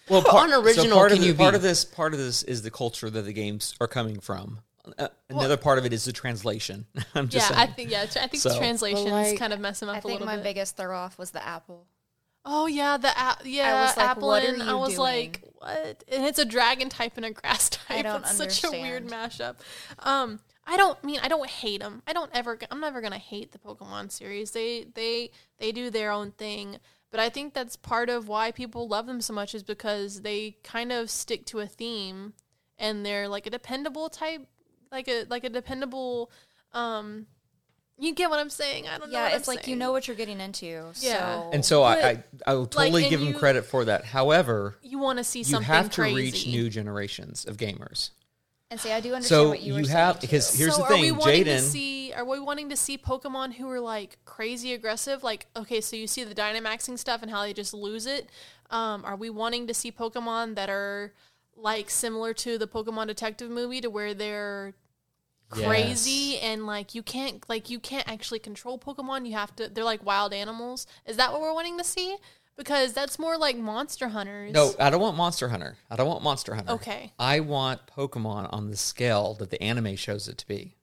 well, 0.09 0.21
How 0.21 0.43
unoriginal 0.43 0.97
part 0.97 1.09
can 1.11 1.17
of 1.19 1.21
the, 1.21 1.27
you 1.27 1.33
part 1.33 1.53
be? 1.53 1.57
of 1.57 1.61
this 1.61 1.85
part 1.85 2.13
of 2.13 2.19
this 2.19 2.43
is 2.43 2.61
the 2.61 2.71
culture 2.71 3.09
that 3.09 3.21
the 3.23 3.33
games 3.33 3.75
are 3.79 3.87
coming 3.87 4.19
from. 4.19 4.59
Uh, 4.99 5.07
another 5.29 5.55
part 5.55 5.77
of 5.79 5.85
it 5.85 5.93
is 5.93 6.03
the 6.03 6.11
translation. 6.11 6.85
I'm 7.15 7.25
yeah, 7.25 7.29
just 7.29 7.51
I 7.51 7.55
saying. 7.65 7.73
think 7.75 7.91
yeah, 7.91 8.01
I 8.01 8.05
think 8.27 8.35
So- 8.43 8.49
the 8.49 8.57
translation's 8.57 9.09
like, 9.11 9.39
kind 9.39 9.53
of 9.53 9.59
messing 9.59 9.87
up 9.89 9.95
I 9.95 9.99
think 10.01 10.13
little 10.19 10.25
my 10.25 10.35
bit. 10.35 10.43
biggest 10.43 10.75
throw 10.75 10.97
off 10.97 11.17
was 11.17 11.31
the 11.31 11.45
apple. 11.45 11.85
Oh 12.45 12.67
yeah, 12.67 12.97
the 12.97 13.17
app. 13.17 13.41
Yeah, 13.45 13.85
was 13.85 13.95
like, 13.95 14.05
apple. 14.09 14.27
what 14.27 14.43
are 14.43 14.47
and 14.53 14.61
I 14.63 14.73
was 14.75 14.89
doing? 14.89 14.99
like, 14.99 15.41
what? 15.53 16.03
And 16.09 16.25
it's 16.25 16.39
a 16.39 16.43
dragon 16.43 16.89
type 16.89 17.13
and 17.15 17.25
a 17.25 17.31
grass 17.31 17.69
type. 17.87 18.03
don't 18.03 18.21
it's 18.25 18.35
such 18.35 18.65
a 18.65 18.71
weird 18.71 19.07
mashup. 19.07 19.55
Um, 19.99 20.41
I 20.65 20.77
don't 20.77 21.03
mean 21.03 21.19
I 21.21 21.27
don't 21.27 21.49
hate 21.49 21.81
them. 21.81 22.01
I 22.07 22.13
don't 22.13 22.31
ever. 22.33 22.57
I'm 22.71 22.79
never 22.79 23.01
gonna 23.01 23.17
hate 23.17 23.51
the 23.51 23.57
Pokemon 23.59 24.11
series. 24.11 24.51
They 24.51 24.85
they 24.93 25.31
they 25.59 25.71
do 25.71 25.89
their 25.89 26.11
own 26.11 26.31
thing. 26.31 26.77
But 27.11 27.19
I 27.19 27.29
think 27.29 27.53
that's 27.53 27.75
part 27.75 28.09
of 28.09 28.27
why 28.27 28.51
people 28.51 28.87
love 28.87 29.05
them 29.05 29.21
so 29.21 29.33
much 29.33 29.53
is 29.53 29.61
because 29.61 30.21
they 30.21 30.57
kind 30.63 30.91
of 30.91 31.09
stick 31.11 31.45
to 31.47 31.59
a 31.59 31.67
theme, 31.67 32.33
and 32.79 33.05
they're 33.05 33.27
like 33.27 33.45
a 33.45 33.49
dependable 33.51 34.09
type, 34.09 34.47
like 34.91 35.07
a 35.07 35.25
like 35.29 35.43
a 35.43 35.49
dependable. 35.49 36.31
Um, 36.71 37.27
you 37.99 38.13
get 38.15 38.29
what 38.31 38.39
I'm 38.39 38.49
saying? 38.49 38.87
I 38.87 38.97
don't 38.97 39.11
know. 39.11 39.19
Yeah, 39.19 39.35
it's 39.35 39.47
I'm 39.47 39.55
like 39.55 39.67
you 39.67 39.75
know 39.75 39.91
what 39.91 40.07
you're 40.07 40.17
getting 40.17 40.39
into. 40.39 40.65
Yeah. 40.65 40.91
So 41.41 41.49
and 41.53 41.63
so 41.63 41.83
I, 41.83 41.95
But, 42.01 42.05
I 42.47 42.51
I 42.51 42.53
will 42.55 42.65
totally 42.65 43.03
and 43.03 43.09
give 43.11 43.19
them 43.19 43.29
you- 43.29 43.37
credit 43.37 43.65
for 43.65 43.85
that. 43.85 44.05
However, 44.05 44.77
you 44.81 44.97
want 44.97 45.17
to 45.19 45.23
see 45.23 45.43
something 45.43 45.67
you 45.69 45.73
have 45.73 45.91
to 45.91 46.01
crazy. 46.01 46.15
reach 46.15 46.47
new 46.47 46.69
generations 46.69 47.45
of 47.45 47.57
gamers. 47.57 48.09
And 48.73 48.81
see, 48.81 48.91
I 48.91 48.99
do 48.99 49.13
understand 49.13 49.27
So 49.43 49.49
what 49.49 49.61
you, 49.61 49.75
you, 49.75 49.81
were 49.83 49.89
have 49.89 50.15
saying, 50.15 50.21
because 50.21 50.51
too. 50.51 50.57
here's 50.57 50.75
so 50.75 50.81
the 50.81 50.87
are 50.87 50.93
we 50.95 51.01
thing, 51.03 51.15
wanting 51.17 51.43
to 51.45 51.49
Jaden. 51.51 51.59
see? 51.61 52.13
Are 52.13 52.25
we 52.25 52.39
wanting 52.39 52.69
to 52.69 52.75
see 52.75 52.97
Pokemon 52.97 53.53
who 53.53 53.69
are 53.69 53.79
like 53.79 54.17
crazy 54.25 54.73
aggressive? 54.73 55.23
Like, 55.23 55.47
okay, 55.55 55.79
so 55.79 55.95
you 55.95 56.07
see 56.07 56.23
the 56.23 56.35
Dynamaxing 56.35 56.99
stuff 56.99 57.21
and 57.21 57.31
how 57.31 57.43
they 57.43 57.53
just 57.53 57.73
lose 57.73 58.05
it. 58.05 58.29
Um, 58.69 59.05
are 59.05 59.15
we 59.15 59.29
wanting 59.29 59.67
to 59.67 59.73
see 59.73 59.91
Pokemon 59.91 60.55
that 60.55 60.69
are 60.69 61.13
like 61.55 61.89
similar 61.89 62.33
to 62.33 62.57
the 62.57 62.67
Pokemon 62.67 63.07
Detective 63.07 63.49
movie, 63.49 63.79
to 63.81 63.89
where 63.89 64.13
they're 64.13 64.73
crazy 65.49 66.39
and 66.39 66.65
like 66.65 66.95
you 66.95 67.03
can't 67.03 67.47
like 67.47 67.69
you 67.69 67.79
can't 67.79 68.09
actually 68.09 68.39
control 68.39 68.79
Pokemon. 68.79 69.27
You 69.27 69.33
have 69.33 69.55
to. 69.57 69.69
They're 69.69 69.83
like 69.83 70.03
wild 70.05 70.33
animals. 70.33 70.87
Is 71.05 71.17
that 71.17 71.31
what 71.31 71.41
we're 71.41 71.53
wanting 71.53 71.77
to 71.77 71.83
see? 71.83 72.17
Because 72.55 72.93
that's 72.93 73.17
more 73.17 73.37
like 73.37 73.57
Monster 73.57 74.09
Hunters. 74.09 74.53
No, 74.53 74.73
I 74.79 74.89
don't 74.89 75.01
want 75.01 75.17
Monster 75.17 75.49
Hunter. 75.49 75.75
I 75.89 75.95
don't 75.95 76.07
want 76.07 76.23
Monster 76.23 76.53
Hunter. 76.53 76.73
Okay. 76.73 77.11
I 77.17 77.39
want 77.39 77.81
Pokemon 77.87 78.49
on 78.53 78.69
the 78.69 78.77
scale 78.77 79.33
that 79.35 79.49
the 79.49 79.61
anime 79.61 79.95
shows 79.95 80.27
it 80.27 80.37
to 80.37 80.47
be. 80.47 80.75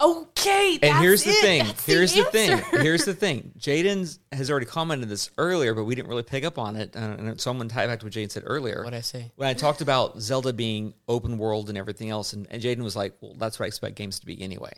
Okay. 0.00 0.78
And 0.80 0.94
that's 0.94 1.02
here's 1.02 1.24
the 1.24 1.30
it. 1.30 1.42
thing. 1.42 1.64
That's 1.66 1.84
Here's 1.84 2.14
the, 2.14 2.24
thing. 2.24 2.58
Here's 2.70 3.04
the 3.04 3.12
thing. 3.14 3.52
Jaden 3.58 4.18
has 4.32 4.50
already 4.50 4.64
commented 4.64 5.10
this 5.10 5.30
earlier, 5.36 5.74
but 5.74 5.84
we 5.84 5.94
didn't 5.94 6.08
really 6.08 6.22
pick 6.22 6.42
up 6.44 6.58
on 6.58 6.76
it. 6.76 6.96
Uh, 6.96 7.00
and 7.00 7.40
someone 7.40 7.68
tied 7.68 7.88
back 7.88 8.00
to 8.00 8.06
what 8.06 8.14
Jaden 8.14 8.30
said 8.30 8.44
earlier. 8.46 8.82
What 8.82 8.94
I 8.94 9.02
say? 9.02 9.30
when 9.36 9.48
I 9.48 9.52
talked 9.52 9.82
about 9.82 10.18
Zelda 10.20 10.54
being 10.54 10.94
open 11.06 11.36
world 11.36 11.68
and 11.68 11.76
everything 11.76 12.08
else, 12.08 12.32
and, 12.32 12.46
and 12.50 12.62
Jaden 12.62 12.82
was 12.82 12.96
like, 12.96 13.14
"Well, 13.20 13.34
that's 13.34 13.58
what 13.58 13.64
I 13.64 13.68
expect 13.68 13.96
games 13.96 14.18
to 14.20 14.26
be 14.26 14.40
anyway." 14.40 14.72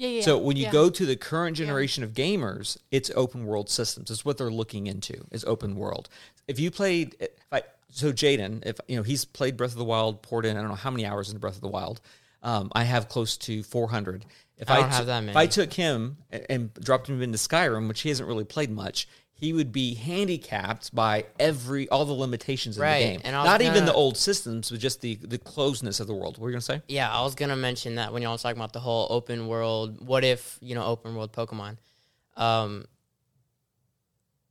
Yeah, 0.00 0.08
yeah. 0.08 0.22
So 0.22 0.38
when 0.38 0.56
you 0.56 0.64
yeah. 0.64 0.72
go 0.72 0.88
to 0.88 1.04
the 1.04 1.14
current 1.14 1.58
generation 1.58 2.02
of 2.02 2.14
gamers, 2.14 2.78
it's 2.90 3.10
open 3.14 3.44
world 3.44 3.68
systems. 3.68 4.10
It's 4.10 4.24
what 4.24 4.38
they're 4.38 4.50
looking 4.50 4.86
into 4.86 5.26
is 5.30 5.44
open 5.44 5.76
world. 5.76 6.08
If 6.48 6.58
you 6.58 6.70
played, 6.70 7.16
if 7.20 7.28
I, 7.52 7.64
so 7.90 8.10
Jaden, 8.10 8.64
if 8.64 8.80
you 8.88 8.96
know 8.96 9.02
he's 9.02 9.26
played 9.26 9.58
Breath 9.58 9.72
of 9.72 9.76
the 9.76 9.84
Wild, 9.84 10.22
poured 10.22 10.46
in 10.46 10.56
I 10.56 10.60
don't 10.60 10.70
know 10.70 10.74
how 10.74 10.90
many 10.90 11.04
hours 11.04 11.28
into 11.28 11.38
Breath 11.38 11.56
of 11.56 11.60
the 11.60 11.68
Wild. 11.68 12.00
Um, 12.42 12.72
I 12.72 12.84
have 12.84 13.10
close 13.10 13.36
to 13.36 13.62
400. 13.62 14.24
If 14.56 14.70
I 14.70 14.80
don't 14.80 14.88
t- 14.88 14.96
have 14.96 15.06
that 15.06 15.24
If 15.24 15.36
I 15.36 15.46
took 15.46 15.74
him 15.74 16.16
and, 16.30 16.46
and 16.48 16.74
dropped 16.74 17.06
him 17.10 17.20
into 17.20 17.36
Skyrim, 17.36 17.86
which 17.86 18.00
he 18.00 18.08
hasn't 18.08 18.26
really 18.26 18.44
played 18.44 18.70
much, 18.70 19.06
he 19.40 19.52
would 19.54 19.72
be 19.72 19.94
handicapped 19.94 20.94
by 20.94 21.24
every 21.38 21.88
all 21.88 22.04
the 22.04 22.12
limitations 22.12 22.76
of 22.76 22.82
Right, 22.82 22.98
the 23.00 23.06
game. 23.12 23.20
and 23.24 23.32
Not 23.32 23.62
even 23.62 23.74
gonna- 23.74 23.86
the 23.86 23.92
old 23.94 24.16
systems, 24.18 24.70
but 24.70 24.78
just 24.80 25.00
the 25.00 25.14
the 25.16 25.38
closeness 25.38 25.98
of 25.98 26.06
the 26.06 26.14
world. 26.14 26.36
What 26.36 26.42
were 26.44 26.50
you 26.50 26.54
gonna 26.54 26.60
say? 26.62 26.82
Yeah, 26.88 27.10
I 27.10 27.22
was 27.22 27.34
gonna 27.34 27.56
mention 27.56 27.94
that 27.94 28.12
when 28.12 28.20
y'all 28.22 28.32
was 28.32 28.42
talking 28.42 28.58
about 28.60 28.72
the 28.74 28.80
whole 28.80 29.06
open 29.10 29.46
world. 29.48 30.06
What 30.06 30.24
if 30.24 30.58
you 30.60 30.74
know 30.74 30.84
open 30.84 31.14
world 31.16 31.32
Pokemon? 31.32 31.78
Um, 32.36 32.84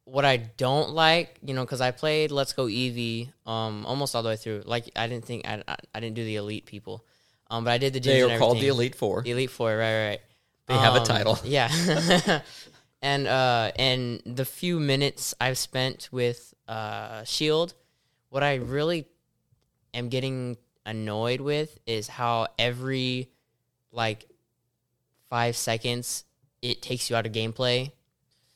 what 0.05 0.25
I 0.25 0.37
don't 0.37 0.89
like, 0.91 1.37
you 1.45 1.53
know, 1.53 1.63
because 1.63 1.81
I 1.81 1.91
played 1.91 2.31
Let's 2.31 2.53
Go 2.53 2.65
Eevee, 2.65 3.29
um, 3.45 3.85
almost 3.85 4.15
all 4.15 4.23
the 4.23 4.29
way 4.29 4.37
through. 4.37 4.63
Like 4.65 4.89
I 4.95 5.07
didn't 5.07 5.25
think 5.25 5.47
I 5.47 5.61
I, 5.67 5.75
I 5.93 5.99
didn't 5.99 6.15
do 6.15 6.25
the 6.25 6.35
elite 6.37 6.65
people, 6.65 7.05
um, 7.51 7.63
but 7.63 7.71
I 7.71 7.77
did 7.77 7.93
the 7.93 7.99
gyms 7.99 8.03
They 8.05 8.21
are 8.23 8.39
called 8.39 8.57
the. 8.59 8.67
Elite 8.67 8.95
Four. 8.95 9.21
The 9.21 9.31
Elite 9.31 9.51
Four, 9.51 9.77
right, 9.77 10.07
right. 10.09 10.21
They 10.67 10.73
have 10.75 10.95
a 10.95 10.99
Um, 10.99 11.05
title. 11.05 11.39
Yeah. 11.43 11.69
and 13.01 13.27
uh 13.27 13.71
and 13.77 14.21
the 14.25 14.45
few 14.45 14.79
minutes 14.79 15.33
I've 15.39 15.57
spent 15.57 16.09
with 16.11 16.53
uh 16.67 17.23
Shield, 17.23 17.73
what 18.29 18.43
I 18.43 18.55
really 18.55 19.07
am 19.93 20.09
getting 20.09 20.57
annoyed 20.85 21.41
with 21.41 21.77
is 21.85 22.07
how 22.07 22.47
every 22.57 23.29
like 23.91 24.25
five 25.29 25.55
seconds 25.55 26.23
it 26.61 26.81
takes 26.81 27.09
you 27.09 27.15
out 27.15 27.25
of 27.25 27.31
gameplay, 27.31 27.91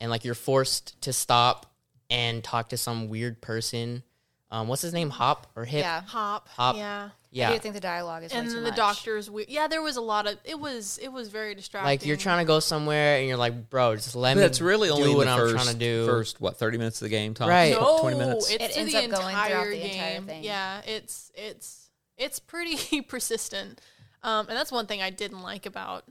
and 0.00 0.10
like 0.10 0.24
you're 0.24 0.34
forced 0.34 1.00
to 1.02 1.12
stop 1.12 1.72
and 2.10 2.44
talk 2.44 2.68
to 2.70 2.76
some 2.76 3.08
weird 3.08 3.40
person. 3.40 4.02
Um, 4.50 4.68
what's 4.68 4.82
his 4.82 4.92
name? 4.92 5.10
Hop 5.10 5.46
or 5.56 5.64
Hip? 5.64 5.80
Yeah. 5.80 6.02
Hop. 6.02 6.48
Hop. 6.48 6.76
Yeah. 6.76 7.08
I 7.34 7.36
Yeah. 7.36 7.52
do 7.52 7.58
think 7.58 7.74
the 7.74 7.80
dialogue 7.80 8.22
is 8.22 8.32
way 8.32 8.38
And 8.38 8.48
too 8.48 8.54
the 8.56 8.60
much. 8.68 8.76
doctor's 8.76 9.28
weird. 9.28 9.48
Yeah, 9.48 9.66
there 9.66 9.82
was 9.82 9.96
a 9.96 10.00
lot 10.00 10.26
of 10.28 10.38
it 10.44 10.58
was 10.58 10.98
it 11.02 11.08
was 11.08 11.28
very 11.30 11.54
distracting. 11.56 11.86
Like 11.86 12.06
you're 12.06 12.16
trying 12.16 12.38
to 12.38 12.46
go 12.46 12.60
somewhere 12.60 13.18
and 13.18 13.26
you're 13.26 13.36
like, 13.36 13.70
bro, 13.70 13.96
just 13.96 14.14
let 14.14 14.34
But 14.34 14.36
me. 14.36 14.40
that's 14.42 14.60
really 14.60 14.88
only 14.88 15.04
do 15.04 15.10
in 15.10 15.16
what 15.16 15.24
the 15.24 15.30
I'm 15.32 15.38
first, 15.38 15.54
trying 15.54 15.66
to 15.74 15.78
do. 15.78 16.06
first 16.06 16.40
what 16.40 16.56
thirty 16.58 16.78
minutes 16.78 17.00
of 17.02 17.06
the 17.06 17.08
game, 17.10 17.34
Tom? 17.34 17.48
Right. 17.48 17.72
no, 17.72 17.98
twenty 18.00 18.18
minutes. 18.18 18.48
It's 18.50 18.62
It 18.64 18.78
ends 18.78 18.92
the 18.92 18.98
up 19.04 19.10
going 19.10 19.28
entire 19.34 19.50
throughout 19.50 19.64
the 19.70 19.76
game. 19.80 19.90
entire 19.90 20.20
thing. 20.22 20.44
Yeah, 20.44 20.80
it's 20.86 21.32
it's 21.34 21.90
it's 22.16 22.38
pretty 22.38 23.00
persistent, 23.08 23.80
um, 24.22 24.46
and 24.48 24.56
that's 24.56 24.70
one 24.70 24.86
thing 24.86 25.02
I 25.02 25.10
didn't 25.10 25.42
like 25.42 25.66
about 25.66 26.04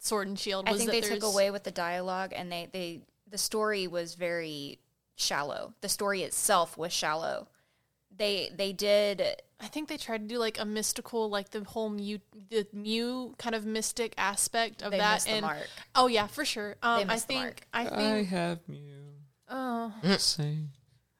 Sword 0.00 0.26
and 0.26 0.36
Shield. 0.38 0.68
I 0.68 0.72
Was 0.72 0.80
think 0.80 0.90
that 0.90 0.94
they 0.96 1.00
took 1.00 1.20
there's- 1.20 1.32
away 1.32 1.52
with 1.52 1.62
the 1.62 1.70
dialogue, 1.70 2.32
and 2.34 2.50
they 2.50 2.68
they 2.72 3.02
the 3.28 3.38
story 3.38 3.86
was 3.86 4.14
very 4.16 4.80
shallow. 5.14 5.74
The 5.80 5.88
story 5.88 6.22
itself 6.24 6.76
was 6.76 6.92
shallow. 6.92 7.46
They 8.14 8.50
they 8.54 8.72
did 8.72 9.22
I 9.58 9.66
think 9.68 9.88
they 9.88 9.96
tried 9.96 10.18
to 10.18 10.26
do 10.26 10.38
like 10.38 10.58
a 10.60 10.64
mystical, 10.66 11.30
like 11.30 11.50
the 11.50 11.64
whole 11.64 11.88
Mew, 11.88 12.18
the 12.50 12.66
Mew 12.72 13.34
kind 13.38 13.54
of 13.54 13.64
mystic 13.64 14.14
aspect 14.18 14.82
of 14.82 14.90
They 14.90 14.98
that. 14.98 15.14
missed 15.14 15.26
the 15.26 15.32
and 15.32 15.42
mark. 15.46 15.68
oh 15.94 16.06
yeah, 16.08 16.26
for 16.26 16.44
sure. 16.44 16.76
Um, 16.82 17.00
I 17.00 17.04
missed 17.04 17.26
the 17.28 17.34
think 17.34 17.42
mark. 17.44 17.66
I 17.72 17.88
I 18.18 18.22
have 18.24 18.58
Mew. 18.68 19.14
oh 19.48 19.92
Say. 20.18 20.58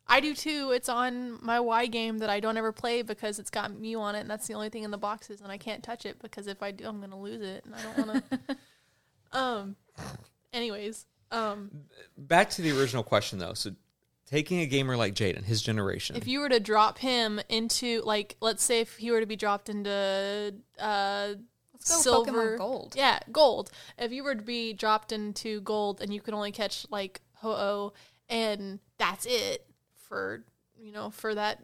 I 0.09 0.21
do 0.21 0.35
too. 0.35 0.71
It's 0.73 0.89
on 0.89 1.45
my 1.45 1.59
Y 1.59 1.87
game 1.87 2.19
that 2.19 2.31
I 2.31 2.39
don't 2.41 2.57
ever 2.57 2.71
play 2.73 3.03
because 3.03 3.39
it's 3.41 3.51
got 3.51 3.73
Mew 3.73 3.99
on 4.01 4.15
it, 4.15 4.21
and 4.21 4.31
that's 4.31 4.47
the 4.47 4.55
only 4.55 4.69
thing 4.69 4.85
in 4.85 4.91
the 4.93 4.99
boxes, 4.99 5.41
and 5.41 5.51
I 5.51 5.57
can't 5.59 5.83
touch 5.83 6.07
it 6.07 6.21
because 6.23 6.47
if 6.47 6.63
I 6.63 6.71
do, 6.71 6.87
I'm 6.87 7.01
gonna 7.01 7.19
lose 7.19 7.41
it, 7.43 7.65
and 7.65 7.75
I 7.75 7.83
don't 7.83 8.07
want 8.07 8.25
to. 8.31 8.57
um. 9.39 9.77
Anyways, 10.53 11.07
um, 11.33 11.71
Back 12.17 12.51
to 12.51 12.63
the 12.63 12.79
original 12.79 13.03
question 13.03 13.39
though. 13.39 13.55
So, 13.55 13.71
taking 14.27 14.61
a 14.61 14.67
gamer 14.67 14.97
like 14.97 15.15
Jaden, 15.15 15.45
his 15.45 15.63
generation, 15.63 16.17
if 16.17 16.27
you 16.27 16.41
were 16.41 16.49
to 16.49 16.61
drop 16.61 16.99
him 16.99 17.41
into 17.49 18.03
like, 18.05 18.37
let's 18.41 18.63
say 18.63 18.81
if 18.81 18.97
he 18.97 19.11
were 19.11 19.21
to 19.21 19.27
be 19.27 19.37
dropped 19.37 19.69
into 19.69 20.55
uh, 20.79 21.35
Let's 21.73 22.03
silver 22.03 22.57
Pokemon 22.57 22.59
Gold. 22.59 22.95
Yeah, 22.97 23.21
gold. 23.31 23.71
If 23.99 24.13
you 24.13 24.25
were 24.25 24.35
to 24.35 24.43
be 24.43 24.73
dropped 24.73 25.13
into 25.13 25.61
gold 25.61 26.01
and 26.01 26.13
you 26.13 26.21
could 26.21 26.35
only 26.35 26.53
catch 26.53 26.87
like 26.91 27.21
Ho-Oh 27.37 27.93
and 28.29 28.81
that's 28.99 29.27
it 29.27 29.67
for 29.95 30.45
you 30.79 30.93
know 30.93 31.11
for 31.11 31.35
that 31.35 31.61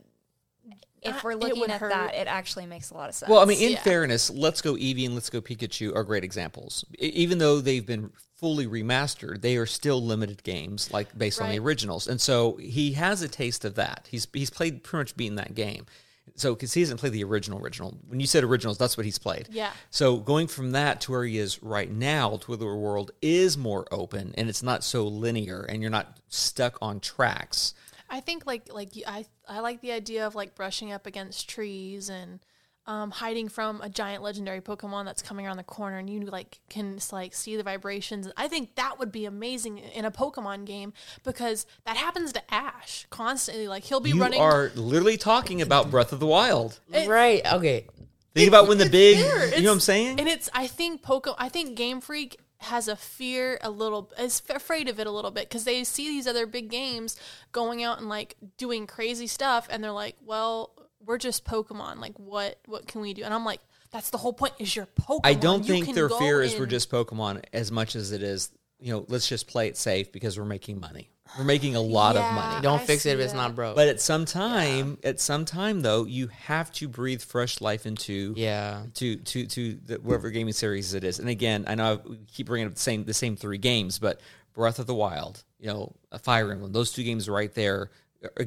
If 1.02 1.24
we're 1.24 1.34
looking 1.34 1.64
at 1.70 1.80
hurt. 1.80 1.90
that, 1.90 2.14
it 2.14 2.26
actually 2.28 2.66
makes 2.66 2.90
a 2.90 2.94
lot 2.94 3.08
of 3.08 3.14
sense. 3.14 3.28
Well, 3.28 3.40
I 3.40 3.44
mean, 3.44 3.60
in 3.60 3.72
Yeah. 3.72 3.82
fairness, 3.82 4.30
Let's 4.30 4.62
Go 4.62 4.74
Eevee 4.74 5.04
and 5.06 5.14
Let's 5.14 5.30
Go 5.30 5.40
Pikachu 5.40 5.94
are 5.96 6.04
great 6.04 6.24
examples. 6.24 6.84
E- 7.00 7.06
even 7.08 7.38
though 7.38 7.60
they've 7.60 7.84
been 7.84 8.10
fully 8.36 8.66
remastered, 8.66 9.40
they 9.42 9.56
are 9.56 9.66
still 9.66 10.02
limited 10.02 10.42
games, 10.42 10.92
like 10.92 11.16
based 11.16 11.40
on 11.40 11.50
the 11.50 11.58
originals. 11.58 12.06
And 12.08 12.20
so 12.20 12.56
he 12.56 12.92
has 12.92 13.22
a 13.22 13.28
taste 13.28 13.64
of 13.64 13.74
that. 13.76 14.06
He's 14.10 14.26
he's 14.32 14.50
played 14.50 14.82
pretty 14.84 15.00
much 15.00 15.16
beaten 15.16 15.36
that 15.36 15.54
game. 15.54 15.86
So 16.34 16.54
because 16.54 16.72
he 16.72 16.80
hasn't 16.80 16.98
played 17.00 17.12
the 17.12 17.24
original 17.24 17.58
original. 17.60 17.98
When 18.06 18.18
you 18.20 18.26
said 18.26 18.42
originals, 18.44 18.78
that's 18.78 18.96
what 18.96 19.04
he's 19.04 19.18
played. 19.18 19.48
Yeah. 19.50 19.70
So 19.90 20.16
going 20.18 20.46
from 20.46 20.70
that 20.72 21.00
to 21.02 21.10
where 21.12 21.24
he 21.24 21.36
is 21.38 21.62
right 21.62 21.90
now, 21.90 22.36
to 22.38 22.46
where 22.46 22.56
the 22.56 22.64
world 22.64 23.10
is 23.20 23.58
more 23.58 23.86
open 23.90 24.32
and 24.38 24.48
it's 24.48 24.62
not 24.62 24.82
so 24.84 25.06
linear, 25.06 25.62
and 25.62 25.82
you're 25.82 25.90
not 25.90 26.18
stuck 26.28 26.78
on 26.80 27.00
tracks. 27.00 27.74
I 28.12 28.20
think 28.20 28.46
like 28.46 28.72
like 28.72 28.94
you- 28.94 29.04
I 29.06 29.24
I 29.48 29.58
like 29.60 29.80
the 29.80 29.90
idea 29.92 30.26
of 30.26 30.34
like 30.36 30.54
brushing 30.54 30.92
up 30.92 31.06
against 31.06 31.48
trees 31.48 32.08
and 32.08 32.38
um, 32.84 33.12
hiding 33.12 33.48
from 33.48 33.80
a 33.80 33.88
giant 33.88 34.24
legendary 34.24 34.60
Pokemon 34.60 35.04
that's 35.04 35.22
coming 35.22 35.46
around 35.46 35.56
the 35.56 35.62
corner, 35.62 35.98
and 35.98 36.10
you 36.10 36.20
like 36.22 36.58
can 36.68 36.98
like 37.12 37.32
see 37.32 37.56
the 37.56 37.62
vibrations. 37.62 38.28
I 38.36 38.48
think 38.48 38.74
that 38.74 38.98
would 38.98 39.12
be 39.12 39.24
amazing 39.24 39.78
in 39.78 40.04
a 40.04 40.10
Pokemon 40.10 40.64
game 40.66 40.92
because 41.24 41.64
that 41.86 41.96
happens 41.96 42.32
to 42.32 42.42
Ash 42.52 43.06
constantly. 43.08 43.68
Like 43.68 43.84
he'll 43.84 44.00
be 44.00 44.10
You 44.10 44.20
running. 44.20 44.40
are 44.40 44.70
literally 44.74 45.16
talking 45.16 45.62
about 45.62 45.90
Breath 45.92 46.12
of 46.12 46.18
the 46.20 46.26
Wild. 46.26 46.80
right. 46.92 47.40
Okay. 47.52 47.86
Think 48.34 48.48
about 48.48 48.66
when 48.66 48.78
the 48.78 48.88
big, 48.88 49.18
there. 49.18 49.26
you 49.26 49.38
know 49.40 49.44
It's- 49.46 49.64
what 49.64 49.72
I'm 49.72 49.80
saying? 49.80 50.18
And 50.20 50.28
it's 50.28 50.50
I 50.52 50.66
think 50.66 51.02
Poke 51.02 51.28
I 51.38 51.48
think 51.48 51.76
Game 51.76 52.00
Freak 52.00 52.38
has 52.62 52.88
a 52.88 52.96
fear 52.96 53.58
a 53.62 53.70
little 53.70 54.10
is 54.18 54.42
afraid 54.48 54.88
of 54.88 55.00
it 55.00 55.06
a 55.06 55.10
little 55.10 55.30
bit 55.30 55.48
because 55.48 55.64
they 55.64 55.84
see 55.84 56.08
these 56.08 56.26
other 56.26 56.46
big 56.46 56.70
games 56.70 57.16
going 57.52 57.82
out 57.82 57.98
and 57.98 58.08
like 58.08 58.36
doing 58.56 58.86
crazy 58.86 59.26
stuff 59.26 59.66
and 59.70 59.82
they're 59.82 59.90
like, 59.90 60.16
well, 60.24 60.72
we're 61.04 61.18
just 61.18 61.44
Pokemon. 61.44 61.98
Like 61.98 62.18
what 62.18 62.58
what 62.66 62.86
can 62.86 63.00
we 63.00 63.14
do? 63.14 63.22
And 63.22 63.34
I'm 63.34 63.44
like, 63.44 63.60
that's 63.90 64.10
the 64.10 64.18
whole 64.18 64.32
point. 64.32 64.54
Is 64.58 64.74
your 64.74 64.86
Pokemon? 64.86 65.20
I 65.24 65.34
don't 65.34 65.66
You 65.66 65.74
think 65.84 65.94
their 65.94 66.08
fear 66.08 66.42
is 66.42 66.58
we're 66.58 66.66
just 66.66 66.90
Pokemon 66.90 67.44
as 67.52 67.70
much 67.70 67.94
as 67.94 68.12
it 68.12 68.22
is, 68.22 68.50
you 68.82 68.92
know, 68.92 69.04
let's 69.08 69.28
just 69.28 69.46
play 69.46 69.68
it 69.68 69.76
safe 69.76 70.12
because 70.12 70.38
we're 70.38 70.44
making 70.44 70.80
money. 70.80 71.10
We're 71.38 71.44
making 71.44 71.76
a 71.76 71.80
lot 71.80 72.16
of 72.16 72.30
money. 72.34 72.60
Don't 72.60 72.80
I 72.80 72.84
fix 72.84 73.06
it 73.06 73.12
if 73.12 73.18
see 73.18 73.24
it's 73.24 73.32
that. 73.32 73.38
not 73.38 73.54
broke. 73.54 73.74
But 73.74 73.88
at 73.88 74.00
some 74.02 74.26
time, 74.26 74.98
at 75.02 75.18
some 75.18 75.46
time 75.46 75.80
though, 75.80 76.04
you 76.04 76.26
have 76.26 76.70
to 76.72 76.88
breathe 76.88 77.22
fresh 77.22 77.60
life 77.60 77.86
into 77.86 78.34
yeah. 78.36 78.82
to 78.94 79.16
to 79.16 79.46
to 79.46 79.74
the, 79.86 79.94
whatever 79.96 80.30
gaming 80.30 80.52
series 80.52 80.92
it 80.92 81.04
is. 81.04 81.18
And 81.18 81.30
again, 81.30 81.64
I 81.66 81.74
know 81.74 82.02
I 82.04 82.16
keep 82.30 82.48
bringing 82.48 82.66
up 82.66 82.74
the 82.74 82.80
same 82.80 83.04
the 83.04 83.14
same 83.14 83.36
three 83.36 83.56
games, 83.56 83.98
but 83.98 84.20
Breath 84.52 84.78
of 84.78 84.86
the 84.86 84.94
Wild, 84.94 85.42
you 85.58 85.68
know, 85.68 85.94
a 86.10 86.18
Fire 86.18 86.52
Emblem, 86.52 86.72
those 86.72 86.92
two 86.92 87.04
games 87.04 87.28
right 87.28 87.54
there 87.54 87.90
are 88.38 88.46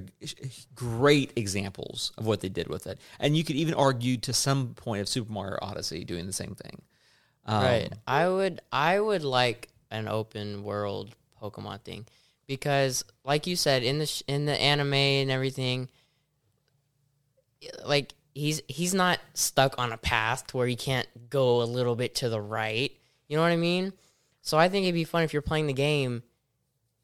great 0.75 1.33
examples 1.35 2.11
of 2.17 2.25
what 2.25 2.41
they 2.41 2.49
did 2.49 2.67
with 2.67 2.87
it. 2.87 2.99
And 3.19 3.35
you 3.35 3.43
could 3.43 3.55
even 3.55 3.73
argue 3.73 4.17
to 4.17 4.33
some 4.33 4.73
point 4.75 5.01
of 5.01 5.07
Super 5.07 5.31
Mario 5.31 5.57
Odyssey 5.61 6.03
doing 6.03 6.27
the 6.27 6.33
same 6.33 6.55
thing. 6.55 6.81
Um, 7.47 7.63
right. 7.63 7.93
I 8.07 8.27
would 8.27 8.61
I 8.71 8.99
would 8.99 9.23
like 9.23 9.69
an 9.91 10.07
open 10.07 10.63
world 10.63 11.15
Pokemon 11.41 11.81
thing 11.81 12.05
because 12.47 13.03
like 13.23 13.47
you 13.47 13.55
said 13.55 13.83
in 13.83 13.99
the 13.99 14.05
sh- 14.05 14.23
in 14.27 14.45
the 14.45 14.59
anime 14.59 14.93
and 14.93 15.31
everything 15.31 15.89
like 17.85 18.13
he's 18.33 18.61
he's 18.67 18.93
not 18.93 19.19
stuck 19.33 19.77
on 19.79 19.91
a 19.91 19.97
path 19.97 20.47
to 20.47 20.57
where 20.57 20.67
he 20.67 20.75
can't 20.75 21.07
go 21.29 21.61
a 21.61 21.65
little 21.65 21.95
bit 21.95 22.15
to 22.15 22.29
the 22.29 22.41
right. 22.41 22.91
You 23.27 23.37
know 23.37 23.43
what 23.43 23.51
I 23.51 23.57
mean? 23.57 23.93
So 24.41 24.57
I 24.57 24.69
think 24.69 24.83
it'd 24.83 24.93
be 24.93 25.05
fun 25.05 25.23
if 25.23 25.33
you're 25.33 25.41
playing 25.41 25.67
the 25.67 25.73
game 25.73 26.21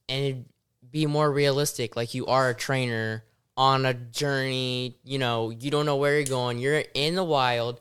and 0.08 0.24
it'd 0.24 0.46
be 0.92 1.06
more 1.06 1.32
realistic 1.32 1.96
like 1.96 2.14
you 2.14 2.28
are 2.28 2.50
a 2.50 2.54
trainer 2.54 3.24
on 3.58 3.86
a 3.86 3.94
journey, 3.94 4.98
you 5.04 5.20
know, 5.20 5.50
you 5.50 5.72
don't 5.72 5.86
know 5.86 5.98
where 5.98 6.16
you're 6.16 6.24
going. 6.24 6.60
You're 6.60 6.84
in 6.94 7.16
the 7.16 7.24
wild 7.24 7.80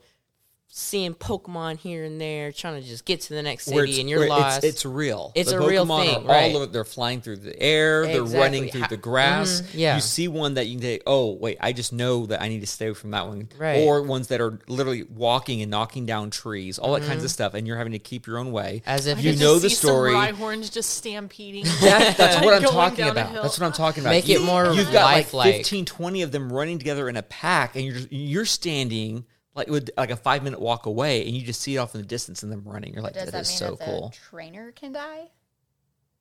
seeing 0.73 1.15
Pokemon 1.15 1.79
here 1.79 2.05
and 2.05 2.21
there, 2.21 2.53
trying 2.53 2.81
to 2.81 2.87
just 2.89 3.05
get 3.05 3.21
to 3.23 3.35
the 3.35 3.43
next 3.43 3.65
city, 3.65 4.01
and 4.01 4.09
you're 4.09 4.29
lost. 4.29 4.59
It's, 4.59 4.77
it's 4.77 4.87
real. 4.87 5.33
It's 5.35 5.51
The 5.51 5.61
a 5.61 5.67
real 5.67 5.85
Pokemon 5.85 6.05
thing, 6.05 6.25
Are 6.25 6.29
right. 6.29 6.55
over, 6.55 6.67
they're 6.67 6.85
flying 6.85 7.21
through 7.21 7.39
the 7.39 7.61
air. 7.61 8.07
They're 8.07 8.23
running 8.23 8.69
through 8.69 8.85
the 8.89 8.97
grass. 8.97 9.63
Mhm, 9.63 9.67
yeah. 9.75 9.95
You 9.97 10.01
see 10.01 10.29
one 10.29 10.55
that 10.55 10.67
you 10.69 10.75
can 10.75 10.83
say, 10.83 11.01
"Oh, 11.07 11.33
wait, 11.33 11.59
I 11.61 11.73
just 11.73 11.93
know 11.93 12.27
that 12.27 12.41
I 12.41 12.49
need 12.49 12.61
to 12.61 12.69
stay 12.69 12.87
away 12.87 12.95
from 12.95 13.11
that 13.11 13.27
one." 13.27 13.49
Right. 13.59 13.81
Or 13.81 14.03
ones 14.03 14.29
that 14.29 14.41
are 14.41 14.61
literally 14.69 15.03
walking 15.03 15.61
and 15.61 15.71
knocking 15.73 16.07
down 16.07 16.31
trees, 16.31 16.79
all 16.79 16.93
that 16.95 17.01
Mm-hmm. 17.01 17.11
kinds 17.11 17.25
of 17.25 17.31
stuff, 17.33 17.55
and 17.55 17.67
you're 17.67 17.77
having 17.77 17.93
to 17.93 17.99
keep 17.99 18.29
your 18.29 18.39
own 18.39 18.53
way. 18.53 18.83
As 18.87 19.07
if 19.07 19.19
I 19.19 19.21
you 19.23 19.35
know 19.37 19.59
the 19.59 19.71
story. 19.71 20.13
Some 20.13 20.37
Rhyhorns 20.37 20.73
just 20.73 20.91
stampeding. 20.91 21.65
That, 21.81 22.17
that's 22.17 22.45
what 22.45 22.55
I'm 22.63 22.63
talking 22.63 23.09
about. 23.09 23.33
That's 23.33 23.59
what 23.59 23.67
I'm 23.67 23.73
talking 23.73 24.03
about. 24.05 24.11
Make 24.11 24.29
it 24.29 24.41
more 24.43 24.67
You've 24.73 24.93
got 24.93 25.05
like 25.05 25.17
lifelike. 25.33 25.57
15, 25.57 25.85
20 25.87 26.23
of 26.23 26.31
them 26.31 26.53
running 26.53 26.79
together 26.79 27.09
in 27.09 27.17
a 27.17 27.23
pack, 27.23 27.75
and 27.75 27.85
you're 27.85 27.95
just, 27.95 28.13
you're 28.13 28.45
standing 28.45 29.25
like 29.55 29.69
with 29.69 29.91
like 29.97 30.11
a 30.11 30.17
five 30.17 30.43
minute 30.43 30.61
walk 30.61 30.87
away, 30.87 31.27
and 31.27 31.37
you 31.37 31.43
just 31.45 31.61
see 31.61 31.75
it 31.77 31.79
off 31.79 31.95
in 31.95 32.01
the 32.01 32.07
distance, 32.07 32.43
and 32.43 32.51
them 32.53 32.63
running. 32.65 32.95
You're 32.95 33.03
like, 33.03 33.15
Does 33.15 33.25
that 33.27 33.33
that 33.33 33.41
is 33.43 33.49
mean 33.51 33.59
so 33.59 33.71
that 33.71 33.79
the 33.81 33.85
cool. 33.85 34.15
trainer 34.31 34.73
can 34.73 34.93
die? 34.93 35.29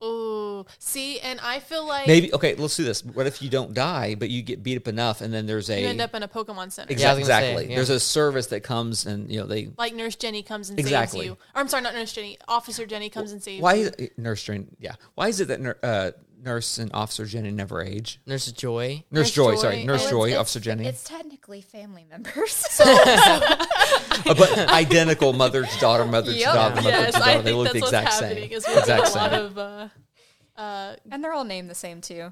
Ooh, 0.01 0.65
see, 0.77 1.19
and 1.19 1.41
I 1.41 1.60
feel 1.60 1.85
like 1.85 2.07
Maybe 2.07 2.34
okay. 2.34 2.56
Let's 2.56 2.77
do 2.77 2.85
this. 2.85 3.03
What 3.03 3.27
if 3.27 3.41
you 3.41 3.49
don't 3.49 3.73
die, 3.73 4.15
but 4.15 4.30
you 4.30 4.41
get 4.41 4.64
beat 4.64 4.77
up 4.77 4.88
enough, 4.88 5.19
and 5.19 5.34
then 5.34 5.45
there's 5.45 5.69
a 5.69 5.81
you 5.81 5.88
end 5.89 5.99
up 5.99 6.15
in 6.15 6.23
a 6.23 6.27
Pokemon 6.30 6.72
Center. 6.72 6.93
Exa- 6.93 6.99
Yeah, 7.01 7.11
I 7.11 7.14
say, 7.15 7.19
exactly. 7.19 7.69
yeah. 7.69 7.76
There's 7.76 7.89
a 7.89 7.99
service 7.99 8.47
that 8.47 8.61
comes 8.61 9.06
and 9.06 9.30
you 9.30 9.41
know 9.41 9.45
they. 9.45 9.72
Like 9.77 9.93
Nurse 9.93 10.15
Jenny 10.15 10.41
comes 10.41 10.69
and 10.69 10.80
Exactly. 10.80 11.19
saves 11.19 11.26
you. 11.27 11.34
Or 11.34 11.38
I'm 11.60 11.68
sorry, 11.68 11.84
not 11.84 11.93
Nurse 11.95 12.14
Jenny. 12.14 12.38
Officer 12.47 12.85
Jenny 12.85 13.10
comes 13.10 13.34
and 13.34 13.43
saves 13.43 13.61
Why 13.61 13.73
you. 13.73 13.81
is 13.88 13.89
it, 13.99 14.18
nurse 14.18 14.41
Jane? 14.41 14.73
Yeah. 14.80 14.95
Why 15.15 15.27
is 15.27 15.41
it 15.41 15.49
that 15.49 15.60
nur- 15.60 15.77
uh, 15.84 16.11
nurse 16.41 16.78
and 16.78 16.91
officer 16.94 17.26
Jenny 17.26 17.52
never 17.52 17.82
age? 17.82 18.20
Nurse 18.26 18.52
Joy. 18.52 19.03
Nurse, 19.11 19.28
Nurse 19.28 19.32
Joy, 19.32 19.52
Joy 19.56 19.57
sorry, 19.61 19.84
Nurse 19.84 20.02
and- 20.03 20.11
Joy, 20.11 20.26
It's- 20.28 20.40
Officer 20.40 20.60
Jenny, 20.60 20.86
It's 20.88 21.03
technically 21.03 21.61
family 21.61 22.06
members. 22.10 22.66
Uh, 24.26 24.34
but 24.36 24.52
identical 24.70 25.34
mother 25.34 25.66
to 25.66 25.80
daughter, 25.80 26.06
mother 26.06 26.32
Yep. 26.32 26.49
to 26.52 26.56
daughter, 26.56 26.76
mother 26.76 26.90
yes, 26.90 27.14
to 27.16 27.24
I 27.24 27.28
daughter. 27.34 27.41
They 27.44 27.53
look 27.53 27.72
the 27.72 27.78
exact 27.80 28.14
same. 28.14 28.38
Exact 28.52 28.86
getting 28.88 28.95
a 28.95 28.99
lot 28.99 29.32
same. 29.32 29.41
of 29.45 29.57
uh, 29.57 29.88
uh, 30.57 30.95
and 31.11 31.24
they're 31.24 31.34
all 31.34 31.45
named 31.45 31.70
the 31.70 31.76
same 31.76 32.02
too. 32.02 32.32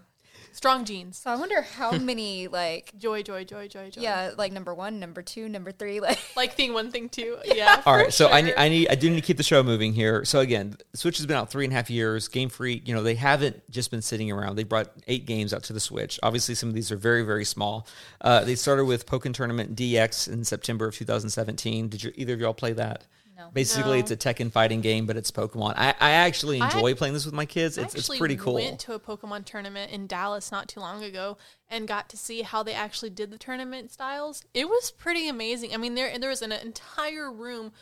Strong 0.58 0.86
genes. 0.86 1.20
So 1.20 1.30
I 1.30 1.36
wonder 1.36 1.62
how 1.62 1.92
many 2.00 2.48
like 2.48 2.92
Joy, 2.98 3.22
joy, 3.22 3.44
joy, 3.44 3.68
joy, 3.68 3.92
joy. 3.92 4.02
yeah, 4.02 4.32
like 4.40 4.52
number 4.52 4.74
one, 4.74 5.00
number 5.00 5.22
two, 5.22 5.48
number 5.48 5.72
three, 5.72 6.00
like 6.00 6.18
Like 6.36 6.54
thing 6.56 6.74
one, 6.74 6.90
thing 6.90 7.10
two. 7.10 7.38
Yeah. 7.46 7.76
All 7.86 7.94
for 7.94 7.98
right, 7.98 8.12
so 8.12 8.28
I 8.30 8.42
need. 8.42 8.56
I 8.58 8.68
need, 8.68 8.88
I 8.90 8.96
do 8.96 9.08
need 9.08 9.18
to 9.18 9.22
keep 9.22 9.38
the 9.38 9.44
show 9.44 9.62
moving 9.62 9.94
here. 9.94 10.26
So 10.26 10.40
again, 10.40 10.76
Switch 10.96 11.18
has 11.18 11.28
been 11.28 11.38
out 11.38 11.52
three 11.52 11.64
and 11.66 11.72
a 11.72 11.76
half 11.76 11.92
years. 11.92 12.28
Game 12.28 12.50
Freak, 12.50 12.88
you 12.88 12.96
know, 12.96 13.04
they 13.04 13.14
haven't 13.14 13.70
just 13.70 13.92
been 13.92 14.02
sitting 14.02 14.32
around. 14.32 14.56
They 14.56 14.64
brought 14.64 14.92
eight 15.08 15.28
games 15.28 15.54
out 15.54 15.62
to 15.66 15.74
the 15.74 15.80
Switch. 15.80 16.20
Obviously, 16.24 16.56
some 16.56 16.70
of 16.70 16.76
these 16.76 16.92
are 16.92 16.98
very, 16.98 17.22
very 17.22 17.46
small. 17.46 17.86
Uh, 18.22 18.44
they 18.44 18.56
started 18.56 18.86
with 18.86 19.06
Pokken 19.06 19.36
Tournament 19.36 19.76
DX 19.76 20.28
in 20.28 20.44
September 20.44 20.88
of 20.88 20.96
2017. 20.96 21.88
Did 21.90 22.04
you, 22.04 22.12
either 22.16 22.34
of 22.34 22.40
y'all 22.40 22.56
play 22.56 22.74
that? 22.74 23.04
No. 23.38 23.50
Basically, 23.54 23.94
No. 23.94 24.00
it's 24.00 24.10
a 24.12 24.18
Tekken 24.18 24.52
fighting 24.52 24.82
game, 24.82 25.06
but 25.06 25.16
it's 25.16 25.30
Pokemon. 25.30 25.76
I, 25.78 25.94
I 26.00 26.12
actually 26.12 26.60
I 26.60 26.66
enjoy 26.66 26.96
playing 26.96 27.14
this 27.14 27.24
with 27.26 27.36
my 27.36 27.46
kids. 27.46 27.78
I 27.78 27.84
It's, 27.84 27.94
it's 27.94 28.04
actually 28.06 28.18
pretty 28.18 28.36
cool. 28.36 28.58
I 28.58 28.62
went 28.62 28.80
to 28.82 28.94
a 28.94 29.00
Pokemon 29.00 29.46
tournament 29.46 29.92
in 29.92 30.08
Dallas 30.08 30.52
not 30.52 30.68
too 30.68 30.80
long 30.80 31.04
ago 31.04 31.38
and 31.70 31.88
got 31.88 32.10
to 32.10 32.18
see 32.18 32.42
how 32.42 32.64
they 32.64 32.74
actually 32.74 33.10
did 33.12 33.30
the 33.30 33.38
tournament 33.38 33.92
styles. 33.92 34.44
It 34.56 34.68
was 34.68 34.90
pretty 34.90 35.30
amazing. 35.30 35.74
I 35.74 35.78
mean, 35.78 35.94
there 35.94 36.18
there 36.18 36.30
was 36.30 36.42
an 36.42 36.52
entire 36.52 37.32
room 37.32 37.74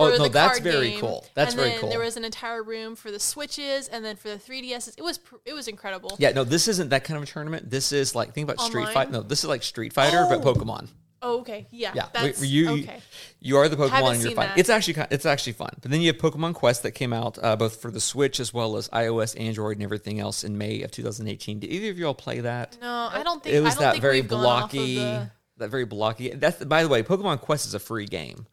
Oh, 0.00 0.10
for 0.10 0.18
no, 0.18 0.24
the 0.24 0.30
that's 0.30 0.58
card 0.58 0.62
very 0.64 0.90
game, 0.90 1.00
cool. 1.00 1.24
That's 1.34 1.52
and 1.52 1.58
very 1.60 1.70
then 1.70 1.80
cool. 1.80 1.90
There 1.90 2.00
was 2.00 2.16
an 2.16 2.24
entire 2.24 2.62
room 2.64 2.96
for 2.96 3.10
the 3.12 3.20
Switches, 3.20 3.86
and 3.88 4.04
then 4.04 4.16
for 4.16 4.30
the 4.30 4.36
3DSs. 4.36 4.94
It 4.98 5.02
was 5.02 5.18
pr- 5.18 5.36
it 5.44 5.52
was 5.52 5.68
incredible. 5.68 6.16
Yeah, 6.18 6.30
no, 6.32 6.42
this 6.42 6.66
isn't 6.66 6.88
that 6.88 7.04
kind 7.04 7.16
of 7.18 7.22
a 7.22 7.26
tournament. 7.26 7.70
This 7.70 7.92
is 7.92 8.14
like 8.16 8.32
think 8.34 8.50
about 8.50 8.60
Street 8.64 8.80
Online? 8.82 8.94
Fight. 8.94 9.10
No, 9.12 9.22
this 9.22 9.40
is 9.44 9.48
like 9.48 9.62
Street 9.62 9.92
Fighter, 9.92 10.26
but 10.28 10.44
Oh. 10.44 10.52
Pokemon. 10.54 10.88
Oh, 11.22 11.40
okay. 11.40 11.66
Yeah. 11.70 11.92
Yeah, 11.94 12.08
That's 12.12 12.44
you, 12.44 12.70
you, 12.74 12.82
okay. 12.84 13.00
you 13.40 13.56
are 13.56 13.68
the 13.68 13.76
Pokemon 13.76 14.14
and 14.14 14.22
you're 14.22 14.32
fine. 14.32 14.48
that. 14.48 14.58
It's 14.58 14.68
actually 14.68 15.02
it's 15.10 15.24
actually 15.24 15.54
fun. 15.54 15.70
But 15.80 15.90
then 15.90 16.00
you 16.02 16.08
have 16.12 16.18
Pokemon 16.20 16.54
Quest 16.54 16.82
that 16.82 16.90
came 16.92 17.12
out 17.14 17.38
uh, 17.42 17.56
both 17.56 17.80
for 17.80 17.90
the 17.90 18.00
Switch 18.00 18.40
as 18.40 18.52
well 18.52 18.76
as 18.76 18.88
iOS, 18.90 19.38
Android, 19.40 19.76
and 19.76 19.82
everything 19.82 20.20
else 20.20 20.44
in 20.44 20.58
May 20.58 20.82
of 20.82 20.90
2018. 20.90 21.60
Did 21.60 21.70
either 21.70 21.90
of 21.90 21.98
you 21.98 22.06
all 22.06 22.14
play 22.14 22.40
that? 22.40 22.76
No, 22.82 23.08
I 23.10 23.22
don't 23.22 23.42
think 23.42 23.54
it 23.54 23.60
was 23.60 23.72
I 23.72 23.74
don't 23.76 23.82
that 23.84 23.90
think 23.92 24.02
very 24.02 24.20
we've 24.20 24.28
gone 24.28 24.44
off 24.44 24.64
of 24.64 24.70
blocky, 24.72 24.94
the- 24.96 25.30
that 25.56 25.68
very 25.70 25.84
blocky. 25.86 26.30
That's 26.30 26.62
by 26.64 26.82
the 26.82 26.88
way, 26.90 27.02
Pokemon 27.02 27.40
Quest 27.40 27.66
is 27.66 27.74
a 27.74 27.78
free 27.78 28.06
game. 28.06 28.46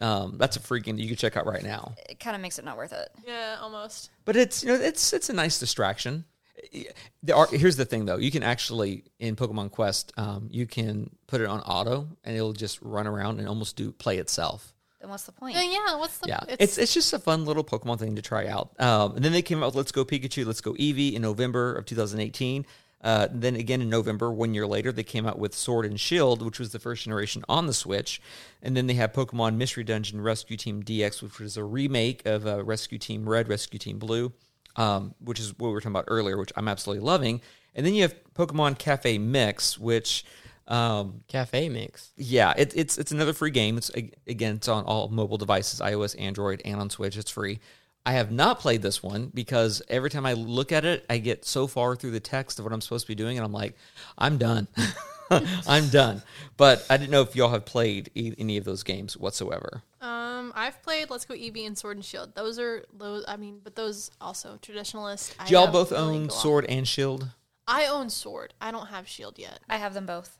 Um, 0.00 0.36
that's 0.36 0.56
a 0.56 0.60
free 0.60 0.80
game 0.80 0.96
that 0.96 1.02
you 1.02 1.08
can 1.08 1.16
check 1.16 1.36
out 1.38 1.46
right 1.46 1.62
now. 1.62 1.94
it 2.10 2.20
kind 2.20 2.36
of 2.36 2.42
makes 2.42 2.58
it 2.58 2.64
not 2.66 2.76
worth 2.76 2.92
it. 2.92 3.08
yeah, 3.26 3.56
almost. 3.62 4.10
But 4.24 4.36
it's 4.36 4.62
you 4.62 4.68
know 4.70 4.74
it's 4.74 5.12
it's 5.12 5.30
a 5.30 5.32
nice 5.32 5.58
distraction. 5.58 6.24
There 7.22 7.36
are, 7.36 7.46
here's 7.50 7.76
the 7.76 7.84
thing 7.84 8.06
though, 8.06 8.16
you 8.16 8.30
can 8.30 8.42
actually 8.42 9.04
in 9.18 9.36
Pokemon 9.36 9.70
Quest, 9.70 10.12
um, 10.16 10.48
you 10.50 10.66
can 10.66 11.10
put 11.26 11.40
it 11.40 11.46
on 11.46 11.60
auto 11.60 12.08
and 12.24 12.36
it'll 12.36 12.52
just 12.52 12.80
run 12.82 13.06
around 13.06 13.38
and 13.38 13.48
almost 13.48 13.76
do 13.76 13.92
play 13.92 14.18
itself. 14.18 14.74
Then 15.00 15.10
what's 15.10 15.24
the 15.24 15.32
point? 15.32 15.54
Then 15.54 15.70
yeah, 15.70 15.96
what's 15.98 16.18
the? 16.18 16.28
Yeah, 16.28 16.40
it's, 16.58 16.78
it's 16.78 16.94
just 16.94 17.12
a 17.12 17.18
fun 17.18 17.44
little 17.44 17.64
Pokemon 17.64 17.98
thing 17.98 18.16
to 18.16 18.22
try 18.22 18.46
out. 18.46 18.70
Um, 18.80 19.16
and 19.16 19.24
then 19.24 19.32
they 19.32 19.42
came 19.42 19.62
out 19.62 19.66
with 19.66 19.74
Let's 19.76 19.92
Go 19.92 20.04
Pikachu, 20.04 20.46
Let's 20.46 20.60
Go 20.60 20.72
Eevee 20.72 21.14
in 21.14 21.22
November 21.22 21.74
of 21.74 21.84
2018. 21.84 22.64
Uh, 23.02 23.28
then 23.30 23.54
again 23.54 23.82
in 23.82 23.90
November, 23.90 24.32
one 24.32 24.54
year 24.54 24.66
later, 24.66 24.90
they 24.90 25.04
came 25.04 25.26
out 25.26 25.38
with 25.38 25.54
Sword 25.54 25.84
and 25.84 26.00
Shield, 26.00 26.42
which 26.42 26.58
was 26.58 26.72
the 26.72 26.78
first 26.78 27.04
generation 27.04 27.44
on 27.48 27.66
the 27.66 27.74
Switch. 27.74 28.20
And 28.62 28.76
then 28.76 28.86
they 28.86 28.94
had 28.94 29.14
Pokemon 29.14 29.56
Mystery 29.56 29.84
Dungeon 29.84 30.20
Rescue 30.20 30.56
Team 30.56 30.82
DX, 30.82 31.22
which 31.22 31.38
was 31.38 31.56
a 31.56 31.62
remake 31.62 32.24
of 32.26 32.46
uh, 32.46 32.64
Rescue 32.64 32.98
Team 32.98 33.28
Red, 33.28 33.48
Rescue 33.48 33.78
Team 33.78 33.98
Blue, 33.98 34.32
um, 34.76 35.14
which 35.20 35.40
is 35.40 35.50
what 35.58 35.68
we 35.68 35.72
were 35.74 35.80
talking 35.80 35.92
about 35.92 36.04
earlier, 36.08 36.36
which 36.36 36.52
I'm 36.56 36.68
absolutely 36.68 37.04
loving. 37.04 37.40
And 37.74 37.84
then 37.84 37.94
you 37.94 38.02
have 38.02 38.14
Pokemon 38.34 38.78
Cafe 38.78 39.18
Mix, 39.18 39.78
which 39.78 40.24
um, 40.68 41.22
Cafe 41.28 41.68
mix. 41.68 42.12
yeah, 42.16 42.52
it, 42.56 42.72
it's 42.74 42.98
it's 42.98 43.12
another 43.12 43.32
free 43.32 43.50
game. 43.50 43.76
It's 43.76 43.90
again, 44.26 44.56
it's 44.56 44.68
on 44.68 44.84
all 44.84 45.08
mobile 45.08 45.38
devices, 45.38 45.80
iOS, 45.80 46.20
Android, 46.20 46.60
and 46.64 46.80
on 46.80 46.90
Switch. 46.90 47.16
It's 47.16 47.30
free. 47.30 47.60
I 48.04 48.12
have 48.12 48.30
not 48.30 48.60
played 48.60 48.82
this 48.82 49.02
one 49.02 49.30
because 49.34 49.82
every 49.88 50.10
time 50.10 50.26
I 50.26 50.34
look 50.34 50.70
at 50.72 50.84
it, 50.84 51.04
I 51.10 51.18
get 51.18 51.44
so 51.44 51.66
far 51.66 51.96
through 51.96 52.12
the 52.12 52.20
text 52.20 52.58
of 52.58 52.64
what 52.64 52.72
I'm 52.72 52.80
supposed 52.80 53.06
to 53.06 53.08
be 53.08 53.16
doing, 53.16 53.36
and 53.36 53.44
I'm 53.44 53.52
like, 53.52 53.74
I'm 54.16 54.38
done. 54.38 54.68
I'm 55.66 55.88
done. 55.88 56.22
But 56.56 56.84
I 56.88 56.96
didn't 56.96 57.10
know 57.10 57.22
if 57.22 57.34
y'all 57.36 57.50
have 57.50 57.64
played 57.64 58.10
e- 58.14 58.34
any 58.38 58.56
of 58.56 58.64
those 58.64 58.82
games 58.82 59.16
whatsoever. 59.16 59.82
Um, 60.00 60.52
I've 60.54 60.80
played 60.82 61.10
Let's 61.10 61.24
Go 61.24 61.34
Eevee 61.34 61.66
and 61.66 61.76
Sword 61.76 61.96
and 61.96 62.04
Shield. 62.04 62.34
Those 62.34 62.58
are 62.58 62.84
those. 62.96 63.24
I 63.26 63.36
mean, 63.36 63.60
but 63.62 63.74
those 63.76 64.10
also 64.20 64.58
traditionalist. 64.62 65.34
I 65.38 65.46
Do 65.46 65.54
y'all 65.54 65.64
don't 65.64 65.72
both 65.72 65.90
really 65.92 66.02
own 66.02 66.26
go 66.28 66.34
off- 66.34 66.40
Sword 66.40 66.66
and 66.68 66.86
Shield? 66.86 67.28
I 67.66 67.86
own 67.86 68.10
Sword. 68.10 68.54
I 68.60 68.70
don't 68.70 68.86
have 68.86 69.08
Shield 69.08 69.38
yet. 69.38 69.58
I 69.68 69.76
have 69.78 69.92
them 69.94 70.06
both. 70.06 70.38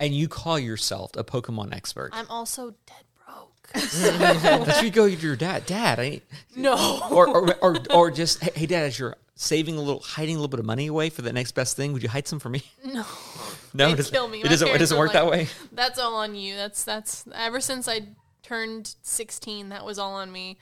And 0.00 0.12
you 0.12 0.26
call 0.28 0.58
yourself 0.58 1.12
a 1.16 1.22
Pokemon 1.22 1.72
expert? 1.72 2.10
I'm 2.12 2.26
also 2.28 2.74
dead 2.86 3.04
broke. 3.24 3.70
That's 3.72 4.82
you 4.82 4.90
go 4.90 5.08
to 5.08 5.14
your 5.14 5.36
dad. 5.36 5.66
Dad, 5.66 6.00
I 6.00 6.20
no. 6.56 7.00
or, 7.10 7.28
or, 7.28 7.54
or, 7.62 7.76
or 7.92 8.10
just 8.10 8.42
hey, 8.42 8.50
hey, 8.56 8.66
dad 8.66 8.84
as 8.86 8.98
you're 8.98 9.16
saving 9.34 9.76
a 9.76 9.80
little 9.80 10.00
hiding 10.00 10.36
a 10.36 10.38
little 10.38 10.48
bit 10.48 10.60
of 10.60 10.66
money 10.66 10.86
away 10.86 11.10
for 11.10 11.22
the 11.22 11.32
next 11.32 11.52
best 11.52 11.76
thing 11.76 11.92
would 11.92 12.02
you 12.02 12.08
hide 12.08 12.26
some 12.26 12.38
for 12.38 12.48
me 12.48 12.62
No. 12.84 13.04
no 13.74 13.88
it 13.88 13.96
doesn't, 13.96 14.12
kill 14.12 14.28
me. 14.28 14.40
it 14.40 14.48
doesn't, 14.48 14.68
it 14.68 14.78
doesn't 14.78 14.98
work 14.98 15.12
that 15.12 15.26
way 15.26 15.48
That's 15.72 15.98
all 15.98 16.14
on 16.16 16.34
you. 16.34 16.54
That's 16.56 16.84
that's 16.84 17.24
ever 17.34 17.60
since 17.60 17.88
I 17.88 18.08
turned 18.42 18.94
16. 19.02 19.70
That 19.70 19.84
was 19.84 19.98
all 19.98 20.14
on 20.14 20.30
me. 20.30 20.58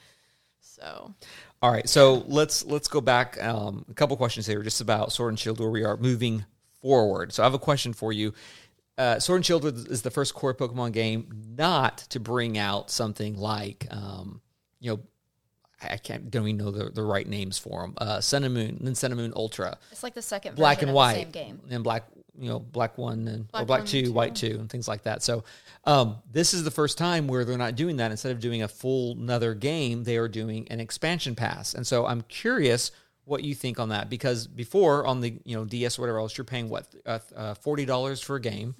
So 0.61 1.13
all 1.63 1.71
right 1.71 1.87
so 1.87 2.25
let's 2.27 2.65
let's 2.65 2.89
go 2.89 2.99
back 2.99 3.41
um, 3.41 3.85
a 3.89 3.93
couple 3.93 4.17
questions 4.17 4.45
here 4.45 4.61
just 4.61 4.81
about 4.81 5.13
sword 5.13 5.29
and 5.29 5.39
shield 5.39 5.59
where 5.59 5.69
we 5.69 5.83
are 5.85 5.95
moving 5.95 6.43
forward 6.81 7.31
so 7.31 7.41
i 7.41 7.45
have 7.45 7.53
a 7.53 7.59
question 7.59 7.93
for 7.93 8.11
you 8.11 8.33
uh, 8.97 9.17
sword 9.17 9.37
and 9.37 9.45
shield 9.45 9.65
is 9.65 9.85
is 9.85 10.01
the 10.01 10.11
first 10.11 10.33
core 10.33 10.53
pokemon 10.53 10.91
game 10.91 11.25
not 11.55 11.99
to 11.99 12.19
bring 12.19 12.57
out 12.57 12.91
something 12.91 13.37
like 13.37 13.87
um, 13.91 14.41
you 14.81 14.91
know 14.91 14.99
I 15.91 15.97
can't 15.97 16.29
don't 16.31 16.47
even 16.47 16.57
know 16.57 16.71
the, 16.71 16.89
the 16.89 17.03
right 17.03 17.27
names 17.27 17.57
for 17.57 17.81
them. 17.81 17.93
Uh, 17.97 18.21
Sun 18.21 18.43
and 18.43 18.53
Moon, 18.53 18.77
then 18.81 18.95
Sun 18.95 19.11
and 19.11 19.19
Moon 19.19 19.33
Ultra, 19.35 19.77
It's 19.91 20.03
like 20.03 20.13
the 20.13 20.21
second 20.21 20.55
black 20.55 20.77
version 20.77 20.89
and 20.89 20.91
of 20.91 20.95
white, 20.95 21.13
the 21.13 21.19
same 21.21 21.31
game. 21.31 21.61
and 21.69 21.83
black, 21.83 22.03
you 22.39 22.49
know, 22.49 22.59
black 22.59 22.97
one 22.97 23.27
and 23.27 23.41
or 23.45 23.47
Black 23.51 23.67
black 23.67 23.79
one, 23.81 23.87
two, 23.87 24.03
two. 24.05 24.13
white 24.13 24.35
two, 24.35 24.57
and 24.59 24.69
things 24.69 24.87
like 24.87 25.03
that. 25.03 25.21
So, 25.23 25.43
um, 25.85 26.17
this 26.31 26.53
is 26.53 26.63
the 26.63 26.71
first 26.71 26.97
time 26.97 27.27
where 27.27 27.45
they're 27.45 27.57
not 27.57 27.75
doing 27.75 27.97
that. 27.97 28.11
Instead 28.11 28.31
of 28.31 28.39
doing 28.39 28.63
a 28.63 28.67
full 28.67 29.11
another 29.13 29.53
game, 29.53 30.03
they 30.03 30.17
are 30.17 30.27
doing 30.27 30.67
an 30.69 30.79
expansion 30.79 31.35
pass. 31.35 31.73
And 31.73 31.85
so, 31.85 32.05
I'm 32.05 32.21
curious 32.23 32.91
what 33.25 33.43
you 33.43 33.55
think 33.55 33.79
on 33.79 33.89
that 33.89 34.09
because 34.09 34.47
before 34.47 35.05
on 35.07 35.21
the 35.21 35.39
you 35.45 35.55
know 35.55 35.65
DS 35.65 35.97
or 35.97 36.01
whatever 36.01 36.19
else, 36.19 36.37
you're 36.37 36.45
paying 36.45 36.69
what 36.69 36.87
uh, 37.05 37.19
uh, 37.35 37.53
forty 37.55 37.85
dollars 37.85 38.21
for 38.21 38.35
a 38.35 38.41
game, 38.41 38.75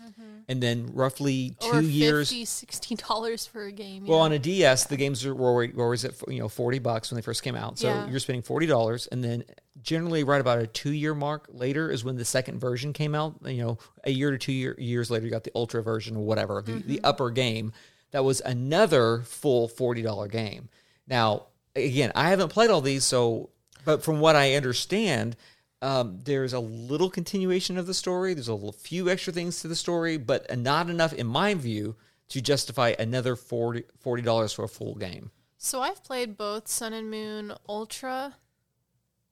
and 0.50 0.62
then 0.62 0.90
roughly 0.94 1.56
two 1.60 1.68
or 1.70 1.74
50 1.76 1.88
years 1.88 2.50
60 2.50 2.96
dollars 2.96 3.46
for 3.46 3.64
a 3.66 3.72
game. 3.72 4.06
well, 4.06 4.20
yeah. 4.20 4.24
on 4.26 4.32
a 4.34 4.40
DS, 4.40 4.86
the 4.86 4.98
games 4.98 5.26
were, 5.26 5.34
were, 5.34 5.70
always 5.78 6.04
at 6.04 6.14
you 6.28 6.40
know 6.40 6.50
forty 6.50 6.80
bucks 6.80 7.10
when 7.10 7.16
they 7.16 7.22
first 7.22 7.44
came 7.44 7.56
out. 7.56 7.80
So 7.80 7.88
Yeah. 7.88 8.10
you're 8.10 8.20
spending 8.20 8.42
forty 8.44 8.66
dollars, 8.66 9.08
and 9.08 9.24
then 9.24 9.44
generally 9.82 10.24
right 10.24 10.42
about 10.42 10.60
a 10.60 10.68
two 10.68 10.92
year 10.92 11.14
mark 11.14 11.48
later 11.50 11.90
is 11.90 12.04
when 12.04 12.18
the 12.18 12.26
second 12.26 12.60
version 12.60 12.92
came 12.92 13.16
out. 13.16 13.36
You 13.46 13.62
know, 13.64 13.78
a 14.04 14.12
year 14.12 14.32
to 14.32 14.38
two 14.38 14.54
year, 14.54 14.76
years 14.78 15.10
later, 15.10 15.26
you 15.26 15.32
got 15.32 15.46
the 15.46 15.52
Ultra 15.56 15.82
version 15.82 16.18
or 16.18 16.26
whatever, 16.26 16.62
the, 16.62 16.74
the 16.74 17.00
upper 17.04 17.30
game. 17.32 17.72
That 18.12 18.24
was 18.24 18.42
another 18.42 19.22
full 19.26 19.68
forty 19.70 20.02
dollar 20.02 20.28
game. 20.28 20.68
Now, 21.08 21.48
again, 21.76 22.12
I 22.14 22.30
haven't 22.30 22.50
played 22.50 22.70
all 22.70 22.82
these, 22.82 23.04
so 23.04 23.50
but 23.86 24.04
from 24.04 24.20
what 24.20 24.36
I 24.36 24.56
understand. 24.56 25.36
Um, 25.82 26.22
there's 26.24 26.54
a 26.54 26.62
little 26.62 27.10
continuation 27.10 27.78
of 27.78 27.88
the 27.88 27.94
story. 27.94 28.34
There's 28.34 28.48
a 28.48 28.72
few 28.72 29.10
extra 29.10 29.34
things 29.34 29.62
to 29.62 29.68
the 29.68 29.76
story, 29.76 30.16
but 30.16 30.58
not 30.58 30.90
enough, 30.90 31.12
in 31.12 31.28
my 31.28 31.56
view, 31.56 31.98
to 32.30 32.42
justify 32.42 32.96
another 32.98 33.36
40 33.36 33.84
dollars 34.22 34.54
for 34.54 34.64
a 34.64 34.70
full 34.70 34.96
game. 34.96 35.32
So 35.58 35.82
I've 35.82 36.04
played 36.04 36.38
both 36.38 36.68
Sun 36.68 36.94
and 36.94 37.12
Moon 37.12 37.54
Ultra, 37.68 38.36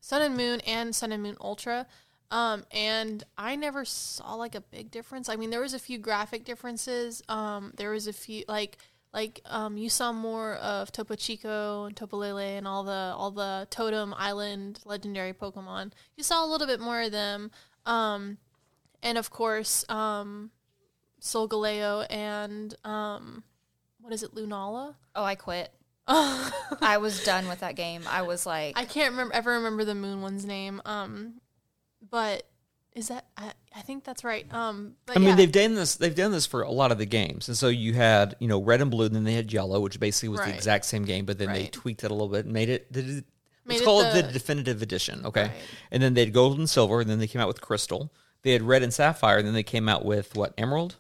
Sun 0.02 0.22
and 0.22 0.38
Moon 0.38 0.62
and 0.62 0.94
Sun 0.96 1.12
and 1.12 1.24
Moon 1.24 1.38
Ultra. 1.40 1.88
Um, 2.32 2.66
and 2.72 3.24
I 3.38 3.58
never 3.58 3.84
saw 3.84 4.36
like 4.36 4.56
a 4.56 4.62
big 4.62 4.90
difference. 4.90 5.28
I 5.28 5.36
mean, 5.36 5.50
there 5.50 5.60
was 5.60 5.74
a 5.74 5.80
few 5.80 5.98
graphic 5.98 6.46
differences. 6.46 7.22
Um, 7.28 7.74
there 7.76 7.92
was 7.92 8.08
a 8.08 8.14
few 8.14 8.46
like 8.48 8.78
like 9.14 9.42
um, 9.46 9.78
you 9.78 9.90
saw 9.90 10.14
more 10.14 10.56
of 10.56 10.92
Tapu 10.92 11.16
Koko 11.16 11.86
and 11.86 11.96
Tapu 11.96 12.16
Lele 12.16 12.58
and 12.58 12.68
all 12.68 12.84
the 12.84 13.14
all 13.16 13.32
the 13.32 13.68
Totem 13.70 14.14
Island 14.14 14.80
legendary 14.86 15.34
Pokemon. 15.34 15.92
You 16.16 16.24
saw 16.24 16.46
a 16.46 16.48
little 16.48 16.68
bit 16.68 16.80
more 16.80 17.02
of 17.02 17.12
them. 17.12 17.52
Um, 17.86 18.38
and 19.04 19.18
of 19.18 19.30
course, 19.30 19.84
um, 19.90 20.52
Solgaleo 21.22 22.06
and 22.10 22.74
um, 22.86 23.44
what 24.00 24.14
is 24.14 24.24
it, 24.24 24.34
Lunala? 24.34 24.96
Oh, 25.16 25.24
I 25.24 25.36
quit. 25.36 25.72
I 26.08 26.98
was 27.00 27.24
done 27.24 27.48
with 27.48 27.60
that 27.60 27.76
game. 27.76 28.04
I 28.08 28.24
was 28.24 28.46
like, 28.46 28.78
I 28.78 28.86
can't 28.86 29.12
remember 29.12 29.34
ever 29.34 29.54
remember 29.54 29.86
the 29.86 29.96
moon 29.96 30.22
one's 30.22 30.46
name. 30.46 30.82
Um, 30.86 31.42
but 32.10 32.44
is 32.94 33.08
that 33.08 33.26
I, 33.38 33.54
I 33.76 33.82
think 33.82 34.04
that's 34.04 34.24
right. 34.24 34.52
Um, 34.54 34.96
but 35.06 35.16
I 35.16 35.20
mean, 35.20 35.30
yeah. 35.30 35.36
they've 35.36 35.52
done 35.52 35.76
this. 35.76 35.96
They've 35.96 36.16
done 36.16 36.32
this 36.32 36.46
for 36.46 36.62
a 36.62 36.72
lot 36.72 36.92
of 36.92 36.98
the 36.98 37.06
games, 37.06 37.48
and 37.48 37.58
so 37.58 37.68
you 37.68 37.94
had 37.94 38.36
you 38.40 38.48
know 38.48 38.62
red 38.62 38.82
and 38.82 38.92
blue, 38.92 39.06
and 39.06 39.16
then 39.16 39.24
they 39.24 39.34
had 39.34 39.52
yellow, 39.52 39.80
which 39.80 40.00
basically 40.00 40.30
was 40.30 40.42
the 40.42 40.54
exact 40.54 40.86
same 40.86 41.06
game, 41.06 41.26
but 41.26 41.38
then 41.38 41.54
they 41.54 41.68
tweaked 41.68 42.04
it 42.04 42.12
a 42.12 42.14
little 42.14 42.30
bit 42.30 42.46
and 42.46 42.54
made 42.54 42.70
it. 42.70 42.88
It 42.94 43.26
Made 43.64 43.76
let's 43.76 43.82
it 43.82 43.86
call 43.86 44.02
it 44.02 44.14
the 44.14 44.22
the- 44.24 44.34
definitive 44.34 44.82
edition, 44.82 45.26
okay? 45.26 45.44
Right. 45.44 45.52
And 45.92 46.02
then 46.02 46.16
they 46.16 46.22
had 46.22 46.34
gold 46.34 46.58
and 46.58 46.70
silver, 46.70 47.02
and 47.02 47.10
then 47.10 47.20
they 47.20 47.28
came 47.28 47.42
out 47.42 47.48
with 47.48 47.62
crystal. 47.62 48.12
They 48.42 48.54
had 48.54 48.64
red 48.64 48.82
and 48.82 48.92
sapphire, 48.92 49.38
and 49.38 49.46
then 49.46 49.54
they 49.54 49.64
came 49.64 49.88
out 49.88 50.04
with 50.04 50.36
what 50.36 50.54
emerald, 50.58 50.96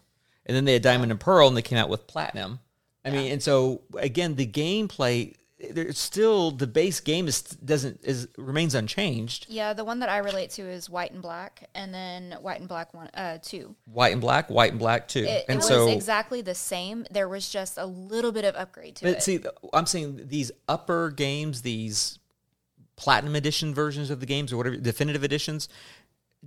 and 0.45 0.55
then 0.55 0.65
they 0.65 0.73
had 0.73 0.84
diamond 0.84 1.11
and 1.11 1.19
pearl, 1.19 1.47
and 1.47 1.57
they 1.57 1.63
came 1.63 1.80
out 1.80 1.89
with 1.89 2.05
platinum. 2.05 2.59
I 3.03 3.09
mean, 3.09 3.31
and 3.31 3.41
so 3.41 3.81
again, 3.97 4.35
the 4.35 4.45
gameplay 4.45 5.34
there's 5.72 5.98
still 5.99 6.52
the 6.52 6.68
base 6.68 6.99
game 6.99 7.27
is 7.27 7.41
doesn't 7.41 7.99
is 8.03 8.27
remains 8.38 8.76
unchanged. 8.76 9.48
Yeah, 9.49 9.73
the 9.73 9.84
one 9.85 9.99
that 9.99 10.10
I 10.10 10.18
relate 10.19 10.49
to 10.52 10.61
is 10.64 10.89
White 10.89 11.11
and 11.11 11.22
Black, 11.22 11.69
and 11.76 11.93
then 11.93 12.38
White 12.41 12.60
and 12.60 12.69
Black 12.69 12.93
one, 12.93 13.10
uh, 13.14 13.38
two. 13.41 13.76
White 13.85 14.11
and 14.14 14.22
black, 14.22 14.49
white 14.49 14.72
and 14.72 14.80
black 14.80 15.07
two, 15.07 15.23
It, 15.23 15.45
and 15.49 15.60
it 15.60 15.64
so 15.64 15.85
was 15.85 15.95
exactly 15.95 16.41
the 16.41 16.56
same. 16.56 17.06
There 17.11 17.27
was 17.30 17.49
just 17.49 17.77
a 17.77 17.85
little 17.85 18.31
bit 18.31 18.45
of 18.45 18.56
upgrade 18.56 18.95
to 18.98 19.06
But 19.06 19.18
it. 19.18 19.23
see, 19.23 19.39
I'm 19.73 19.85
saying 19.85 20.27
these 20.27 20.52
upper 20.68 21.10
games, 21.11 21.61
these 21.64 22.19
platinum 22.95 23.35
edition 23.35 23.73
versions 23.73 24.10
of 24.10 24.19
the 24.19 24.26
games 24.26 24.53
or 24.53 24.57
whatever 24.57 24.76
definitive 24.77 25.23
editions, 25.23 25.68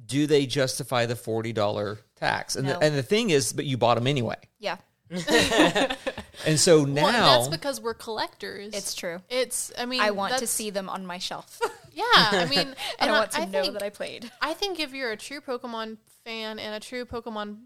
do 0.06 0.26
they 0.26 0.46
justify 0.46 1.06
the 1.06 1.16
forty 1.16 1.52
dollar 1.52 1.98
tax? 2.16 2.56
And 2.56 2.66
No. 2.66 2.78
the, 2.78 2.84
and 2.84 2.94
the 2.96 3.02
thing 3.02 3.30
is, 3.30 3.52
but 3.52 3.64
you 3.64 3.76
bought 3.76 3.94
them 3.96 4.06
anyway, 4.06 4.36
yeah, 4.58 4.76
and 6.46 6.58
so 6.58 6.84
now 6.84 7.04
Well, 7.04 7.40
that's 7.40 7.48
because 7.48 7.80
we're 7.80 7.94
collectors. 7.94 8.74
it's 8.74 8.94
true. 8.94 9.20
It's. 9.28 9.72
I 9.78 9.86
mean, 9.86 10.00
I 10.00 10.10
want 10.10 10.38
to 10.38 10.46
see 10.46 10.70
them 10.70 10.88
on 10.88 11.04
my 11.06 11.18
shelf, 11.18 11.60
Yeah, 11.92 12.02
I 12.12 12.46
mean, 12.50 12.58
and 12.60 12.76
and 12.98 13.10
I 13.10 13.18
want 13.18 13.30
to 13.32 13.40
I 13.42 13.44
know 13.44 13.62
think, 13.62 13.72
that 13.74 13.82
I 13.82 13.90
played. 13.90 14.30
I 14.40 14.54
think 14.54 14.80
if 14.80 14.92
you're 14.92 15.12
a 15.12 15.16
true 15.16 15.40
Pokemon 15.40 15.98
fan 16.24 16.58
and 16.58 16.74
a 16.74 16.80
true 16.80 17.04
Pokemon, 17.04 17.58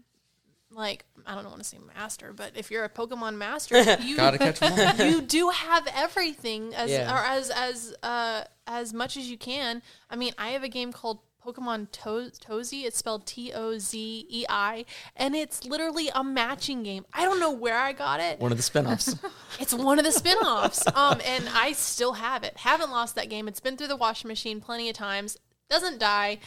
like 0.71 1.05
I 1.25 1.33
don't 1.33 1.45
want 1.45 1.57
to 1.59 1.63
say 1.63 1.77
master, 1.95 2.31
but 2.33 2.51
if 2.55 2.69
you're 2.69 2.83
a 2.83 2.89
Pokemon 2.89 3.35
master, 3.37 3.81
you 4.03 4.15
gotta 4.15 4.37
catch 4.37 4.59
them 4.59 4.73
all. 4.99 5.05
you 5.07 5.21
do 5.21 5.49
have 5.49 5.87
everything 5.95 6.75
as 6.75 6.91
Yeah. 6.91 7.11
or 7.13 7.25
as 7.25 7.49
as 7.49 7.95
uh 8.03 8.43
as 8.67 8.93
much 8.93 9.17
as 9.17 9.31
you 9.31 9.37
can. 9.37 9.81
I 10.11 10.15
mean, 10.15 10.33
I 10.37 10.49
have 10.49 10.63
a 10.63 10.69
game 10.69 10.91
called 10.93 11.19
Pokemon 11.45 11.91
to- 11.91 12.31
Tozy. 12.45 12.83
It's 12.83 12.97
spelled 12.97 13.25
T 13.25 13.51
O 13.53 13.77
Z 13.77 14.25
E 14.29 14.45
I, 14.49 14.85
and 15.15 15.35
it's 15.35 15.65
literally 15.65 16.09
a 16.13 16.23
matching 16.23 16.83
game. 16.83 17.05
I 17.13 17.23
don't 17.23 17.39
know 17.39 17.51
where 17.51 17.77
I 17.77 17.93
got 17.93 18.19
it. 18.19 18.39
One 18.39 18.51
of 18.51 18.57
the 18.57 18.63
spinoffs. 18.63 19.17
It's 19.59 19.73
one 19.73 19.99
of 19.99 20.05
the 20.05 20.11
spin-offs. 20.11 20.85
um, 20.95 21.19
and 21.25 21.49
I 21.53 21.73
still 21.73 22.13
have 22.13 22.43
it. 22.43 22.55
Haven't 22.57 22.91
lost 22.91 23.15
that 23.15 23.29
game. 23.29 23.47
It's 23.47 23.59
been 23.59 23.75
through 23.75 23.87
the 23.87 23.95
washing 23.97 24.27
machine 24.29 24.61
plenty 24.61 24.89
of 24.89 24.95
times. 24.95 25.37
Doesn't 25.69 25.99
die. 25.99 26.39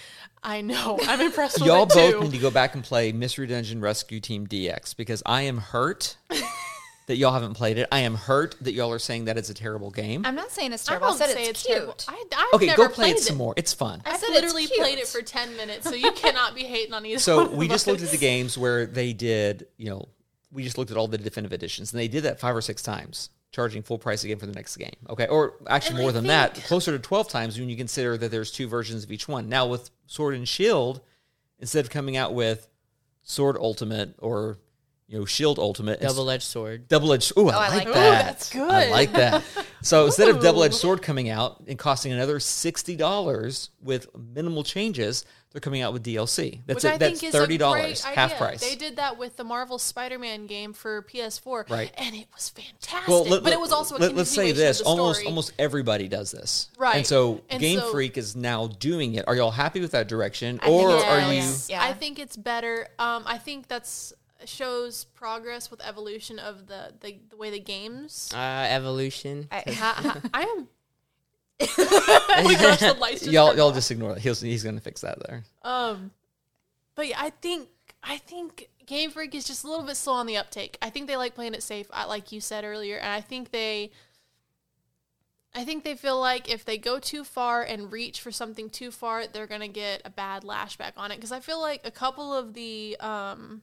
I 0.42 0.62
know. 0.62 0.98
I'm 1.06 1.20
impressed 1.20 1.58
with 1.58 1.66
Y'all 1.66 1.82
it 1.82 1.90
both 1.90 2.12
too. 2.14 2.20
need 2.22 2.32
to 2.32 2.38
go 2.38 2.50
back 2.50 2.74
and 2.74 2.82
play 2.82 3.12
Mystery 3.12 3.46
Dungeon 3.46 3.80
Rescue 3.80 4.18
Team 4.20 4.46
DX 4.46 4.96
because 4.96 5.22
I 5.26 5.42
am 5.42 5.58
hurt 5.58 6.16
that 7.06 7.16
y'all 7.16 7.32
haven't 7.32 7.54
played 7.54 7.78
it. 7.78 7.88
I 7.90 8.00
am 8.00 8.14
hurt 8.14 8.56
that 8.60 8.72
y'all 8.72 8.92
are 8.92 8.98
saying 8.98 9.24
that 9.26 9.36
it's 9.36 9.50
a 9.50 9.54
terrible 9.54 9.90
game. 9.90 10.24
I'm 10.24 10.34
not 10.34 10.50
saying 10.50 10.72
it's 10.72 10.84
terrible. 10.84 11.06
I, 11.06 11.10
don't 11.10 11.18
said 11.18 11.30
say 11.30 11.42
it's, 11.42 11.50
it's 11.50 11.62
cute. 11.64 11.76
terrible. 11.76 11.96
I, 12.08 12.24
I've 12.36 12.54
okay, 12.54 12.66
never 12.66 12.88
go 12.88 12.94
play 12.94 13.10
it 13.10 13.18
some 13.18 13.36
more. 13.36 13.54
It's 13.56 13.72
fun. 13.72 14.02
I 14.06 14.10
I've 14.12 14.20
said 14.20 14.28
it's 14.30 14.54
literally 14.54 14.68
played 14.68 14.98
it 14.98 15.08
for 15.08 15.22
10 15.22 15.56
minutes, 15.56 15.88
so 15.88 15.94
you 15.94 16.12
cannot 16.16 16.54
be 16.54 16.62
hating 16.62 16.94
on 16.94 17.04
either 17.04 17.18
So 17.18 17.44
one 17.48 17.56
we 17.56 17.66
of 17.66 17.72
just 17.72 17.86
looked 17.86 18.02
at 18.02 18.10
the 18.10 18.18
games 18.18 18.56
where 18.56 18.86
they 18.86 19.12
did, 19.12 19.66
you 19.76 19.90
know, 19.90 20.08
we 20.52 20.62
just 20.62 20.78
looked 20.78 20.90
at 20.90 20.96
all 20.96 21.08
the 21.08 21.18
definitive 21.18 21.52
editions, 21.52 21.92
and 21.92 22.00
they 22.00 22.08
did 22.08 22.24
that 22.24 22.38
five 22.38 22.54
or 22.54 22.60
six 22.60 22.82
times, 22.82 23.30
charging 23.52 23.82
full 23.82 23.98
price 23.98 24.22
again 24.22 24.38
for 24.38 24.46
the 24.46 24.52
next 24.52 24.76
game. 24.76 24.94
Okay, 25.08 25.26
or 25.26 25.54
actually 25.66 25.96
And 25.96 26.02
more 26.02 26.10
I 26.10 26.12
than 26.12 26.26
that, 26.26 26.54
closer 26.64 26.92
to 26.92 26.98
twelve 26.98 27.28
times 27.28 27.58
when 27.58 27.68
you 27.68 27.76
consider 27.76 28.16
that 28.18 28.30
there's 28.30 28.50
two 28.52 28.68
versions 28.68 29.02
of 29.02 29.10
each 29.10 29.26
one. 29.26 29.48
Now 29.48 29.66
with 29.66 29.90
Sword 30.06 30.34
and 30.34 30.46
Shield, 30.46 31.00
instead 31.58 31.84
of 31.84 31.90
coming 31.90 32.16
out 32.16 32.34
with 32.34 32.68
Sword 33.22 33.56
Ultimate 33.58 34.14
or 34.18 34.58
you 35.12 35.18
know 35.18 35.24
Shield 35.26 35.58
Ultimate, 35.58 36.00
Double 36.00 36.28
edged 36.30 36.42
sword. 36.42 36.88
double 36.88 37.12
edged. 37.12 37.32
Ooh, 37.38 37.48
I, 37.50 37.52
I 37.52 37.68
like 37.68 37.84
like 37.84 37.84
that. 37.86 37.94
that. 37.94 38.22
Ooh, 38.22 38.24
that's 38.24 38.50
good. 38.50 38.70
I 38.70 38.90
like 38.90 39.12
that. 39.12 39.42
So 39.82 40.06
instead 40.06 40.28
of 40.28 40.40
double 40.42 40.62
edged 40.64 40.74
sword 40.74 41.02
coming 41.02 41.28
out 41.28 41.62
and 41.68 41.78
costing 41.78 42.12
another 42.12 42.40
sixty 42.40 42.96
dollars 42.96 43.70
with 43.82 44.06
minimal 44.16 44.62
changes, 44.64 45.24
they're 45.50 45.60
coming 45.60 45.82
out 45.82 45.92
with 45.92 46.02
DLC. 46.02 46.60
That's 46.66 46.82
Which 46.84 46.94
it. 46.94 46.98
That's 46.98 47.20
think 47.20 47.30
is 47.30 47.34
a 47.34 47.38
thirty 47.38 47.58
dollars, 47.58 48.02
great 48.02 48.14
half 48.14 48.30
idea. 48.30 48.38
price. 48.38 48.60
They 48.60 48.74
did 48.76 48.96
that 48.96 49.18
with 49.18 49.36
the 49.36 49.44
Marvel 49.44 49.78
Spider-Man 49.78 50.46
game 50.46 50.72
for 50.72 51.02
PS4, 51.02 51.68
Right. 51.68 51.92
And 51.98 52.14
it 52.14 52.26
was 52.32 52.48
fantastic. 52.48 53.06
well, 53.08 53.24
let, 53.24 53.42
but 53.42 53.52
it 53.52 53.60
was 53.60 53.70
also 53.72 53.96
a 53.96 53.98
let, 53.98 54.16
us 54.16 54.30
say 54.30 54.52
this: 54.52 54.80
almost 54.80 55.26
almost 55.26 55.52
everybody 55.58 56.08
does 56.08 56.30
this, 56.30 56.70
Right. 56.78 56.96
And 56.96 57.06
so 57.06 57.42
And 57.50 57.60
Game 57.60 57.80
so- 57.80 57.90
Freak 57.90 58.16
is 58.16 58.34
now 58.34 58.68
doing 58.68 59.16
it. 59.16 59.26
Are 59.28 59.36
y'all 59.36 59.50
happy 59.50 59.80
with 59.80 59.90
that 59.90 60.08
direction, 60.08 60.58
I 60.62 60.66
think 60.66 60.82
or 60.82 60.90
are 60.90 61.16
brilliant. 61.18 61.46
you? 61.68 61.74
Yeah. 61.74 61.82
I 61.84 61.92
think 61.92 62.18
it's 62.18 62.36
better. 62.36 62.88
Um, 62.98 63.24
I 63.26 63.36
think 63.36 63.68
that's 63.68 64.14
shows 64.46 65.04
progress 65.04 65.70
with 65.70 65.80
evolution 65.84 66.38
of 66.38 66.66
the 66.66 66.92
the, 67.00 67.18
the 67.30 67.36
way 67.36 67.50
the 67.50 67.60
games. 67.60 68.30
Uh, 68.34 68.38
evolution. 68.68 69.48
I, 69.50 69.62
Ha- 69.72 69.94
ha- 69.98 70.20
I 70.34 70.42
am. 70.42 70.68
oh 71.78 72.42
my 72.44 72.54
gosh, 72.54 72.80
the 72.80 72.94
lights 72.94 73.20
just 73.20 73.32
Y'all, 73.32 73.54
y'all 73.56 73.68
off. 73.68 73.74
just 73.74 73.90
ignore 73.90 74.14
that. 74.14 74.20
He's, 74.20 74.40
he's 74.40 74.62
going 74.64 74.74
to 74.74 74.80
fix 74.80 75.02
that 75.02 75.18
there. 75.28 75.44
Um, 75.62 76.10
but 76.96 77.06
yeah, 77.06 77.16
I 77.20 77.30
think 77.30 77.68
I 78.02 78.18
think 78.18 78.68
Game 78.84 79.10
Freak 79.10 79.34
is 79.34 79.44
just 79.44 79.62
a 79.62 79.68
little 79.68 79.84
bit 79.86 79.96
slow 79.96 80.14
on 80.14 80.26
the 80.26 80.36
uptake. 80.36 80.76
I 80.82 80.90
think 80.90 81.06
they 81.06 81.16
like 81.16 81.34
playing 81.36 81.54
it 81.54 81.62
safe, 81.62 81.88
like 81.90 82.32
you 82.32 82.40
said 82.40 82.64
earlier, 82.64 82.96
and 82.96 83.12
I 83.12 83.20
think 83.20 83.50
they. 83.52 83.90
I 85.54 85.64
think 85.64 85.84
they 85.84 85.94
feel 85.96 86.18
like 86.18 86.50
if 86.50 86.64
they 86.64 86.78
go 86.78 86.98
too 86.98 87.24
far 87.24 87.62
and 87.62 87.92
reach 87.92 88.22
for 88.22 88.32
something 88.32 88.70
too 88.70 88.90
far, 88.90 89.26
they're 89.26 89.46
gonna 89.46 89.68
get 89.68 90.00
a 90.04 90.10
bad 90.10 90.44
lashback 90.44 90.92
on 90.96 91.12
it. 91.12 91.16
Because 91.16 91.30
I 91.30 91.40
feel 91.40 91.60
like 91.60 91.82
a 91.84 91.90
couple 91.90 92.32
of 92.32 92.54
the, 92.54 92.96
um, 93.00 93.60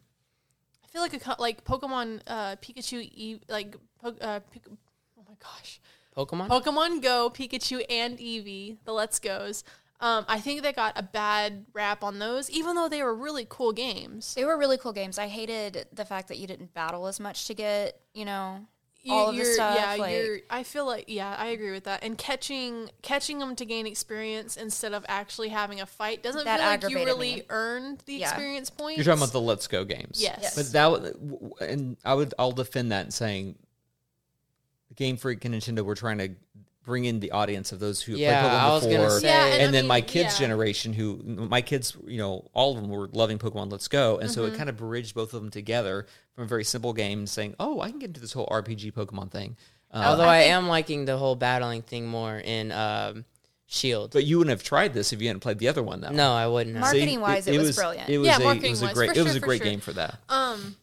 I 0.90 0.92
feel 0.92 1.02
like 1.04 1.14
a 1.14 1.20
cou- 1.20 1.36
like 1.38 1.64
Pokemon 1.64 2.22
uh, 2.26 2.56
Pikachu, 2.56 3.40
like 3.48 3.76
po- 4.02 4.16
uh, 4.22 4.40
Pic- 4.52 4.64
oh 4.70 5.24
my 5.28 5.36
gosh, 5.40 5.80
Pokemon? 6.18 6.48
Pokemon 6.48 7.02
Go, 7.04 7.30
Pikachu, 7.30 7.84
and 7.90 8.18
Eevee, 8.18 8.78
the 8.86 8.92
Let's 8.92 9.20
Goes. 9.20 9.64
Um, 10.02 10.26
I 10.28 10.40
think 10.40 10.64
they 10.64 10.72
got 10.74 10.98
a 10.98 11.04
bad 11.04 11.66
rap 11.74 12.04
on 12.04 12.20
those, 12.20 12.50
even 12.50 12.76
though 12.76 12.88
they 12.90 13.04
were 13.04 13.14
really 13.14 13.46
cool 13.50 13.74
games. 13.74 14.34
they 14.34 14.46
were 14.46 14.58
really 14.58 14.78
cool 14.78 14.94
games. 14.94 15.20
I 15.20 15.28
hated 15.28 15.88
the 15.94 16.06
fact 16.06 16.30
that 16.30 16.38
you 16.38 16.48
didn't 16.48 16.74
battle 16.74 17.06
as 17.06 17.20
much 17.20 17.46
to 17.48 17.54
get, 17.54 18.00
you 18.14 18.24
know, 18.26 18.60
You- 18.62 18.68
all 19.10 19.30
of 19.30 19.36
the 19.36 19.42
you're- 19.42 19.54
stuff. 19.54 19.76
Yeah, 19.78 19.96
like, 19.96 20.14
you're. 20.16 20.40
I 20.50 20.64
feel 20.64 20.86
like 20.86 21.06
yeah, 21.08 21.36
I 21.38 21.48
agree 21.48 21.72
with 21.72 21.86
that. 21.86 22.04
And 22.04 22.18
catching 22.18 22.90
catching 23.02 23.40
them 23.40 23.56
to 23.56 23.66
gain 23.66 23.88
experience 23.88 24.58
instead 24.58 24.94
of 24.94 25.06
actually 25.08 25.50
having 25.50 25.80
a 25.82 25.86
fight 25.86 26.22
doesn't 26.24 26.44
That 26.46 26.60
feel 26.60 26.68
like 26.70 26.92
you 26.92 27.06
really 27.06 27.36
me. 27.38 27.42
earned 27.50 28.00
the 28.06 28.16
Yeah. 28.16 28.30
experience 28.30 28.70
points. 28.70 28.98
You're 28.98 29.06
talking 29.06 29.22
about 29.24 29.32
the 29.32 29.42
Let's 29.42 29.68
Go 29.68 29.86
games. 29.86 30.22
yes. 30.22 30.40
Yes. 30.42 30.56
But 30.56 30.72
that 30.74 30.90
w- 30.92 31.52
and 31.62 31.98
I 32.04 32.14
would 32.14 32.34
I'll 32.38 32.52
defend 32.52 32.92
that 32.92 33.06
in 33.06 33.12
saying 33.12 33.56
Game 34.96 35.18
Freak 35.18 35.46
and 35.46 35.54
Nintendo 35.56 35.84
were 35.84 35.96
trying 35.96 36.18
to 36.18 36.32
bring 36.90 37.06
in 37.06 37.20
the 37.22 37.32
audience 37.32 37.72
of 37.72 37.80
those 37.80 38.02
who 38.02 38.14
Yeah, 38.14 38.42
played 38.42 38.52
Pokemon 38.52 38.60
I 38.60 38.74
was 38.74 38.84
gonna 38.84 38.98
before. 38.98 39.20
say- 39.22 39.28
Yeah, 39.28 39.46
and, 39.46 39.62
and 39.62 39.70
I 39.70 39.72
then 39.72 39.88
my 39.88 40.02
kids' 40.02 40.34
yeah. 40.34 40.46
generation 40.48 40.92
who 40.94 41.18
my 41.24 41.62
kids, 41.62 41.96
you 42.06 42.18
know, 42.18 42.50
all 42.54 42.76
of 42.76 42.82
them 42.82 42.90
were 42.90 43.08
loving 43.14 43.38
Pokemon 43.40 43.72
Let's 43.72 43.88
Go. 43.88 44.18
And 44.18 44.30
so 44.30 44.44
Mm-hmm. 44.44 44.56
it 44.56 44.58
kind 44.58 44.70
of 44.70 44.76
bridged 44.78 45.14
both 45.16 45.34
of 45.34 45.42
them 45.42 45.50
together 45.52 46.06
from 46.36 46.44
a 46.44 46.48
very 46.48 46.64
simple 46.64 46.92
game 46.94 47.26
saying, 47.28 47.56
"Oh, 47.60 47.80
I 47.80 47.90
can 47.92 48.00
get 48.00 48.08
into 48.08 48.20
this 48.20 48.34
whole 48.34 48.48
RPG 48.52 48.92
Pokemon 48.92 49.32
thing." 49.32 49.56
Uh, 49.92 50.04
Although 50.08 50.24
I, 50.24 50.38
I 50.38 50.42
think- 50.42 50.54
am 50.54 50.68
liking 50.68 51.06
the 51.06 51.18
whole 51.18 51.36
battling 51.36 51.82
thing 51.84 52.08
more 52.08 52.38
in 52.38 52.72
um, 52.72 53.26
Shield. 53.68 54.12
but 54.12 54.24
you 54.26 54.38
wouldn't 54.40 54.52
have 54.52 54.64
tried 54.64 54.94
this 54.94 55.14
if 55.14 55.22
you 55.22 55.28
hadn't 55.28 55.42
played 55.42 55.60
the 55.60 55.68
other 55.68 55.84
one 55.84 56.02
though. 56.02 56.10
no, 56.12 56.32
I 56.34 56.48
wouldn't 56.48 56.76
have. 56.76 56.82
Mark- 56.82 56.96
Marketing-wise, 56.96 57.48
it 57.48 57.58
was 57.60 57.76
brilliant. 57.76 58.10
It 58.10 58.18
was 58.18 58.26
Yeah, 58.28 58.34
a, 58.34 58.36
it 58.36 58.38
was 58.40 58.44
a 58.44 58.48
marketing-wise, 58.56 58.94
great 58.94 59.10
for 59.12 59.20
it 59.20 59.24
was 59.24 59.32
sure, 59.34 59.38
a 59.38 59.40
for 59.42 59.46
great 59.46 59.62
sure. 59.62 59.72
game 59.72 59.80
for 59.80 59.94
that. 59.94 60.18
Um, 60.28 60.76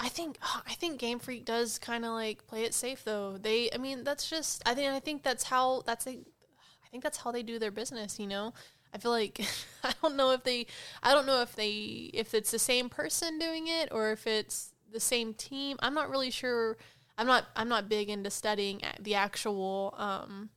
I 0.00 0.08
think 0.08 0.38
I 0.66 0.74
think 0.74 0.98
Game 0.98 1.18
Freak 1.18 1.44
does 1.44 1.78
kind 1.78 2.04
of 2.04 2.12
like 2.12 2.46
play 2.46 2.64
it 2.64 2.74
safe 2.74 3.04
though. 3.04 3.38
They, 3.38 3.70
I 3.72 3.78
mean, 3.78 4.04
that's 4.04 4.28
just 4.28 4.62
I 4.66 4.74
think 4.74 4.92
I 4.92 5.00
think 5.00 5.22
that's 5.22 5.44
how 5.44 5.82
that's 5.86 6.06
a, 6.06 6.10
I 6.10 6.88
think 6.90 7.02
that's 7.02 7.18
how 7.18 7.30
they 7.30 7.42
do 7.42 7.58
their 7.58 7.70
business. 7.70 8.18
You 8.18 8.26
know, 8.26 8.52
I 8.92 8.98
feel 8.98 9.12
like 9.12 9.40
I 9.84 9.92
don't 10.02 10.16
know 10.16 10.32
if 10.32 10.42
they 10.42 10.66
I 11.02 11.12
don't 11.14 11.26
know 11.26 11.42
if 11.42 11.54
they 11.54 12.10
if 12.12 12.34
it's 12.34 12.50
the 12.50 12.58
same 12.58 12.88
person 12.88 13.38
doing 13.38 13.68
it 13.68 13.90
or 13.92 14.10
if 14.12 14.26
it's 14.26 14.72
the 14.92 15.00
same 15.00 15.32
team. 15.34 15.76
I'm 15.80 15.94
not 15.94 16.10
really 16.10 16.30
sure. 16.30 16.76
I'm 17.16 17.26
not 17.26 17.46
I'm 17.54 17.68
not 17.68 17.88
big 17.88 18.08
into 18.10 18.30
studying 18.30 18.80
the 19.00 19.14
actual 19.14 19.94
um 19.96 20.50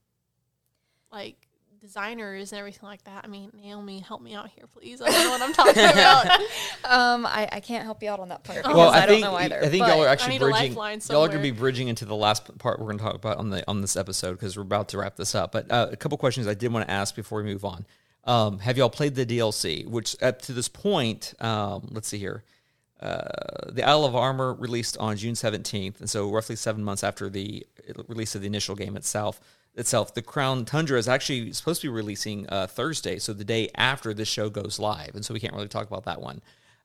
like 1.12 1.47
designers 1.80 2.52
and 2.52 2.60
everything 2.60 2.88
like 2.88 3.04
that. 3.06 3.24
I 3.24 3.28
mean, 3.28 3.52
Naomi, 3.54 4.00
help 4.00 4.22
me 4.22 4.34
out 4.34 4.50
here, 4.50 4.66
please. 4.74 5.02
I 5.02 5.10
don't 5.10 5.24
know 5.24 5.32
what 5.32 5.42
I'm 5.42 5.54
talking 5.54 5.84
about. 5.84 6.42
Um, 6.86 7.26
I, 7.26 7.50
I 7.52 7.60
can't 7.60 7.84
help 7.84 8.02
you 8.02 8.10
out 8.10 8.22
on 8.22 8.30
that 8.30 8.46
part 8.46 8.64
well, 8.64 8.90
I, 8.90 9.02
I, 9.02 9.06
don't 9.06 9.20
know 9.20 9.36
either. 9.36 9.62
I 9.62 9.68
think 9.68 9.86
y'all 9.86 10.02
are 10.02 10.08
actually 10.08 10.40
bridging. 10.40 10.74
Y'all 10.74 11.26
are 11.26 11.28
going 11.28 11.32
to 11.32 11.40
be 11.40 11.52
bridging 11.52 11.90
into 11.90 12.06
the 12.06 12.16
last 12.16 12.58
part 12.60 12.80
we're 12.80 12.86
going 12.86 12.98
to 13.00 13.04
talk 13.04 13.16
about 13.16 13.38
on 13.38 13.50
the 13.50 13.68
on 13.68 13.82
this 13.82 13.98
episode 13.98 14.34
because 14.34 14.56
we're 14.56 14.64
about 14.64 14.88
to 14.90 14.98
wrap 14.98 15.18
this 15.18 15.36
up. 15.36 15.52
But 15.52 15.70
uh, 15.70 15.90
a 15.92 15.98
couple 15.98 16.18
questions 16.18 16.48
I 16.48 16.54
did 16.54 16.72
want 16.72 16.88
to 16.88 16.92
ask 16.92 17.14
before 17.14 17.42
we 17.44 17.52
move 17.52 17.66
on. 17.66 17.86
Um, 18.24 18.60
have 18.60 18.78
y'all 18.78 18.90
played 18.90 19.16
the 19.16 19.26
DLC? 19.26 19.86
Which 19.86 20.16
up 20.22 20.42
to 20.44 20.54
this 20.54 20.70
point, 20.70 21.34
um, 21.40 21.90
let's 21.92 22.08
see 22.08 22.20
here. 22.20 22.44
Uh, 23.00 23.72
the 23.72 23.84
Isle 23.84 24.06
of 24.06 24.16
Armor 24.16 24.54
released 24.54 24.98
on 24.98 25.18
June 25.18 25.36
17th, 25.36 26.00
and 26.00 26.10
so 26.10 26.32
roughly 26.32 26.56
seven 26.56 26.84
months 26.84 27.04
after 27.04 27.30
the 27.30 27.66
release 28.08 28.34
of 28.36 28.42
the 28.42 28.48
initial 28.48 28.76
game 28.76 28.98
itself. 28.98 29.40
Itself, 29.78 30.14
the 30.14 30.22
Crown 30.22 30.66
Tundra 30.66 30.98
is 30.98 31.08
actually 31.08 31.54
supposed 31.54 31.82
to 31.82 31.88
be 31.88 31.94
releasing 31.94 32.50
uh, 32.50 32.66
Thursday, 32.68 33.20
so 33.20 33.32
the 33.32 33.46
day 33.46 33.70
after 33.76 34.14
this 34.14 34.28
show 34.28 34.50
goes 34.50 34.80
live, 34.80 35.14
and 35.14 35.24
so 35.24 35.34
we 35.34 35.40
can't 35.40 35.54
really 35.54 35.68
talk 35.68 35.88
about 35.88 36.06
that 36.06 36.20
one. 36.20 36.42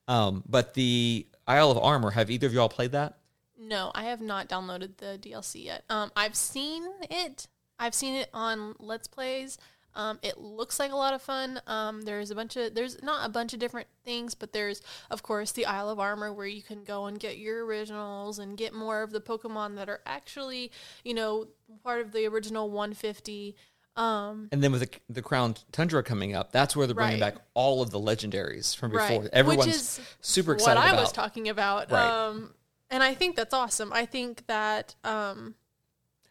Um, 0.09 0.45
but 0.47 0.75
the 0.75 1.27
Isle 1.47 1.71
of 1.71 1.79
Armor, 1.79 2.11
have 2.11 2.31
either 2.31 2.47
of 2.47 2.53
y'all 2.53 2.69
played 2.69 2.93
that? 2.93 3.19
No, 3.59 3.93
I 3.95 4.05
have 4.05 4.21
not 4.21 4.49
downloaded 4.49 4.99
the 4.99 5.19
DLC 5.21 5.65
yet. 5.65 5.85
Um, 5.89 6.11
I've 6.15 6.37
seen 6.37 6.85
it. 7.11 7.49
I've 7.79 7.95
seen 7.95 8.15
it 8.15 8.29
on 8.35 8.75
Let's 8.79 9.09
Plays. 9.09 9.57
Um, 9.95 10.19
it 10.23 10.39
looks 10.39 10.79
like 10.79 10.91
a 10.93 10.97
lot 10.97 11.13
of 11.15 11.23
fun. 11.23 11.61
Um, 11.67 12.03
there's 12.03 12.31
a 12.31 12.35
bunch 12.35 12.57
of 12.57 12.75
there's 12.75 13.03
not 13.03 13.27
a 13.27 13.29
bunch 13.29 13.53
of 13.53 13.59
different 13.59 13.89
things, 14.05 14.35
but 14.35 14.53
there's 14.53 14.81
of 15.11 15.23
course 15.23 15.53
the 15.53 15.67
Isle 15.67 15.91
of 15.91 15.99
Armor 16.01 16.33
where 16.33 16.47
you 16.47 16.63
can 16.63 16.83
go 16.85 17.07
and 17.07 17.19
get 17.21 17.39
your 17.39 17.65
originals 17.67 18.39
and 18.39 18.57
get 18.57 18.73
more 18.73 19.03
of 19.03 19.11
the 19.13 19.21
Pokemon 19.21 19.77
that 19.77 19.89
are 19.89 20.01
actually 20.07 20.73
you 21.05 21.15
know 21.15 21.49
part 21.85 22.01
of 22.01 22.13
the 22.13 22.27
original 22.27 22.71
150. 22.71 23.57
Um, 23.95 24.49
And 24.51 24.63
then 24.65 24.73
with 24.73 24.81
the, 24.81 24.91
the 25.11 25.21
Crown 25.21 25.55
Tundra 25.71 26.03
coming 26.03 26.35
up, 26.35 26.51
that's 26.53 26.75
where 26.75 26.87
they're 26.87 26.95
bringing 26.95 27.21
Right. 27.21 27.35
back 27.35 27.43
all 27.53 27.83
of 27.83 27.91
the 27.91 28.01
legendaries 28.01 28.75
from 28.75 28.91
before. 28.93 29.21
Right. 29.23 29.31
Everyone's 29.35 29.67
Which 29.67 29.77
is 29.77 30.01
super 30.23 30.53
what 30.53 30.61
excited 30.61 30.81
I 30.81 30.89
about. 30.93 31.01
was 31.03 31.13
talking 31.13 31.49
about. 31.51 31.91
Right. 31.91 32.01
Um, 32.29 32.55
and 32.91 33.03
I 33.03 33.13
think 33.15 33.37
that's 33.37 33.53
awesome. 33.53 33.93
I 33.93 34.07
think 34.07 34.47
that 34.47 34.95
um, 35.05 35.57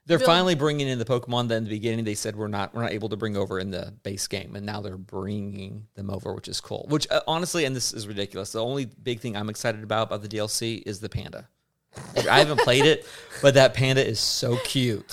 They're 0.07 0.17
Bill- 0.17 0.27
finally 0.27 0.55
bringing 0.55 0.87
in 0.87 0.97
the 0.99 1.05
Pokemon 1.05 1.47
that 1.49 1.55
in 1.55 1.63
the 1.65 1.69
beginning 1.69 2.05
they 2.05 2.15
said 2.15 2.35
we're 2.35 2.47
not 2.47 2.73
we're 2.73 2.81
not 2.81 2.91
able 2.91 3.09
to 3.09 3.15
bring 3.17 3.37
over 3.37 3.59
in 3.59 3.69
the 3.71 3.93
base 4.03 4.27
game, 4.27 4.55
and 4.55 4.65
now 4.65 4.81
they're 4.81 4.97
bringing 4.97 5.87
them 5.95 6.09
over, 6.09 6.33
which 6.33 6.47
is 6.47 6.59
cool. 6.59 6.85
Which 6.89 7.07
uh, 7.11 7.21
honestly, 7.27 7.65
and 7.65 7.75
this 7.75 7.93
is 7.93 8.07
ridiculous. 8.07 8.51
The 8.51 8.63
only 8.63 8.85
big 8.85 9.19
thing 9.19 9.37
I'm 9.37 9.49
excited 9.49 9.83
about 9.83 10.07
about 10.07 10.21
the 10.23 10.27
DLC 10.27 10.81
is 10.85 10.99
the 10.99 11.09
panda. 11.09 11.47
I 12.29 12.39
haven't 12.39 12.61
played 12.61 12.85
it, 12.85 13.05
but 13.41 13.53
that 13.55 13.73
panda 13.73 14.05
is 14.05 14.19
so 14.19 14.57
cute. 14.63 15.05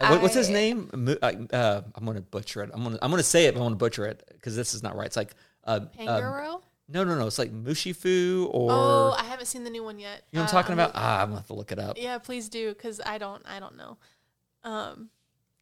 Uh, 0.00 0.08
what- 0.08 0.22
what's 0.22 0.34
his 0.34 0.48
name? 0.48 0.90
Uh, 1.22 1.32
uh, 1.54 1.82
I'm 1.94 2.04
gonna 2.04 2.20
butcher 2.20 2.62
it. 2.64 2.70
I'm 2.74 2.82
gonna 2.82 2.98
I'm 3.00 3.10
gonna 3.10 3.22
say 3.22 3.46
it, 3.46 3.54
but 3.54 3.60
I'm 3.60 3.66
gonna 3.66 3.76
butcher 3.76 4.06
it 4.06 4.28
because 4.32 4.56
this 4.56 4.74
is 4.74 4.82
not 4.82 4.96
right. 4.96 5.06
It's 5.06 5.16
like 5.16 5.34
uh, 5.64 5.70
uh, 5.70 6.20
Pangoro. 6.20 6.62
no, 6.88 7.04
no, 7.04 7.16
no. 7.16 7.26
It's 7.28 7.38
like 7.38 7.52
Mushifu 7.52 8.48
or 8.50 8.72
oh, 8.72 9.14
I 9.16 9.22
haven't 9.24 9.46
seen 9.46 9.62
the 9.62 9.70
new 9.70 9.84
one 9.84 10.00
yet. 10.00 10.22
you 10.32 10.38
know 10.38 10.42
what 10.42 10.52
I'm 10.52 10.56
Uh, 10.58 10.62
talking 10.62 10.72
about. 10.72 10.90
Ah, 10.96 11.20
I'm 11.22 11.28
gonna 11.28 11.36
have 11.36 11.46
to 11.46 11.54
look 11.54 11.70
it 11.70 11.78
up. 11.78 11.96
Yeah, 12.00 12.18
please 12.18 12.48
do 12.48 12.70
because 12.70 13.00
I 13.06 13.18
don't. 13.18 13.42
I 13.46 13.60
don't 13.60 13.76
know. 13.76 13.96
Um, 14.64 15.10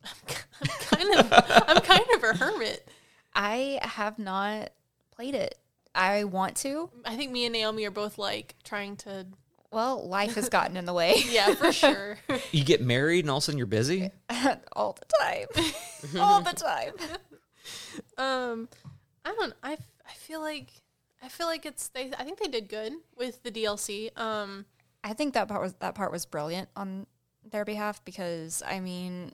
I'm 0.04 0.68
kind 0.80 1.14
of. 1.14 1.32
I'm 1.68 1.80
kind 1.82 2.04
of 2.14 2.24
a 2.24 2.36
hermit. 2.36 2.88
I 3.34 3.78
have 3.82 4.18
not 4.18 4.70
played 5.14 5.34
it. 5.34 5.56
I 5.94 6.24
want 6.24 6.56
to. 6.58 6.90
I 7.04 7.16
think 7.16 7.32
me 7.32 7.44
and 7.46 7.52
Naomi 7.52 7.84
are 7.84 7.90
both 7.90 8.18
like 8.18 8.54
trying 8.64 8.96
to. 8.98 9.26
Well, 9.72 10.06
life 10.08 10.34
has 10.34 10.48
gotten 10.48 10.76
in 10.76 10.84
the 10.84 10.92
way 10.92 11.14
Yeah, 11.30 11.54
for 11.54 11.72
sure. 11.72 12.18
You 12.52 12.64
get 12.64 12.80
married 12.82 13.24
and 13.24 13.30
all 13.30 13.36
of 13.36 13.42
a 13.42 13.44
sudden 13.46 13.58
you're 13.58 13.66
busy. 13.68 14.10
all 14.74 14.94
the 14.98 15.06
time. 15.20 15.46
all 16.20 16.40
the 16.40 16.52
time. 16.52 16.92
um, 18.18 18.68
I 19.24 19.32
don't. 19.32 19.54
I. 19.62 19.72
I 20.08 20.12
feel 20.14 20.40
like. 20.40 20.70
I 21.22 21.28
feel 21.28 21.46
like 21.46 21.66
it's. 21.66 21.88
They. 21.88 22.10
I 22.18 22.24
think 22.24 22.38
they 22.40 22.48
did 22.48 22.68
good 22.68 22.92
with 23.16 23.42
the 23.42 23.50
DLC. 23.50 24.16
Um. 24.18 24.66
I 25.02 25.14
think 25.14 25.32
that 25.34 25.48
part 25.48 25.62
was 25.62 25.74
that 25.74 25.94
part 25.94 26.12
was 26.12 26.26
brilliant 26.26 26.68
on 26.76 27.06
their 27.50 27.64
behalf 27.64 28.04
because 28.04 28.62
I 28.66 28.80
mean 28.80 29.32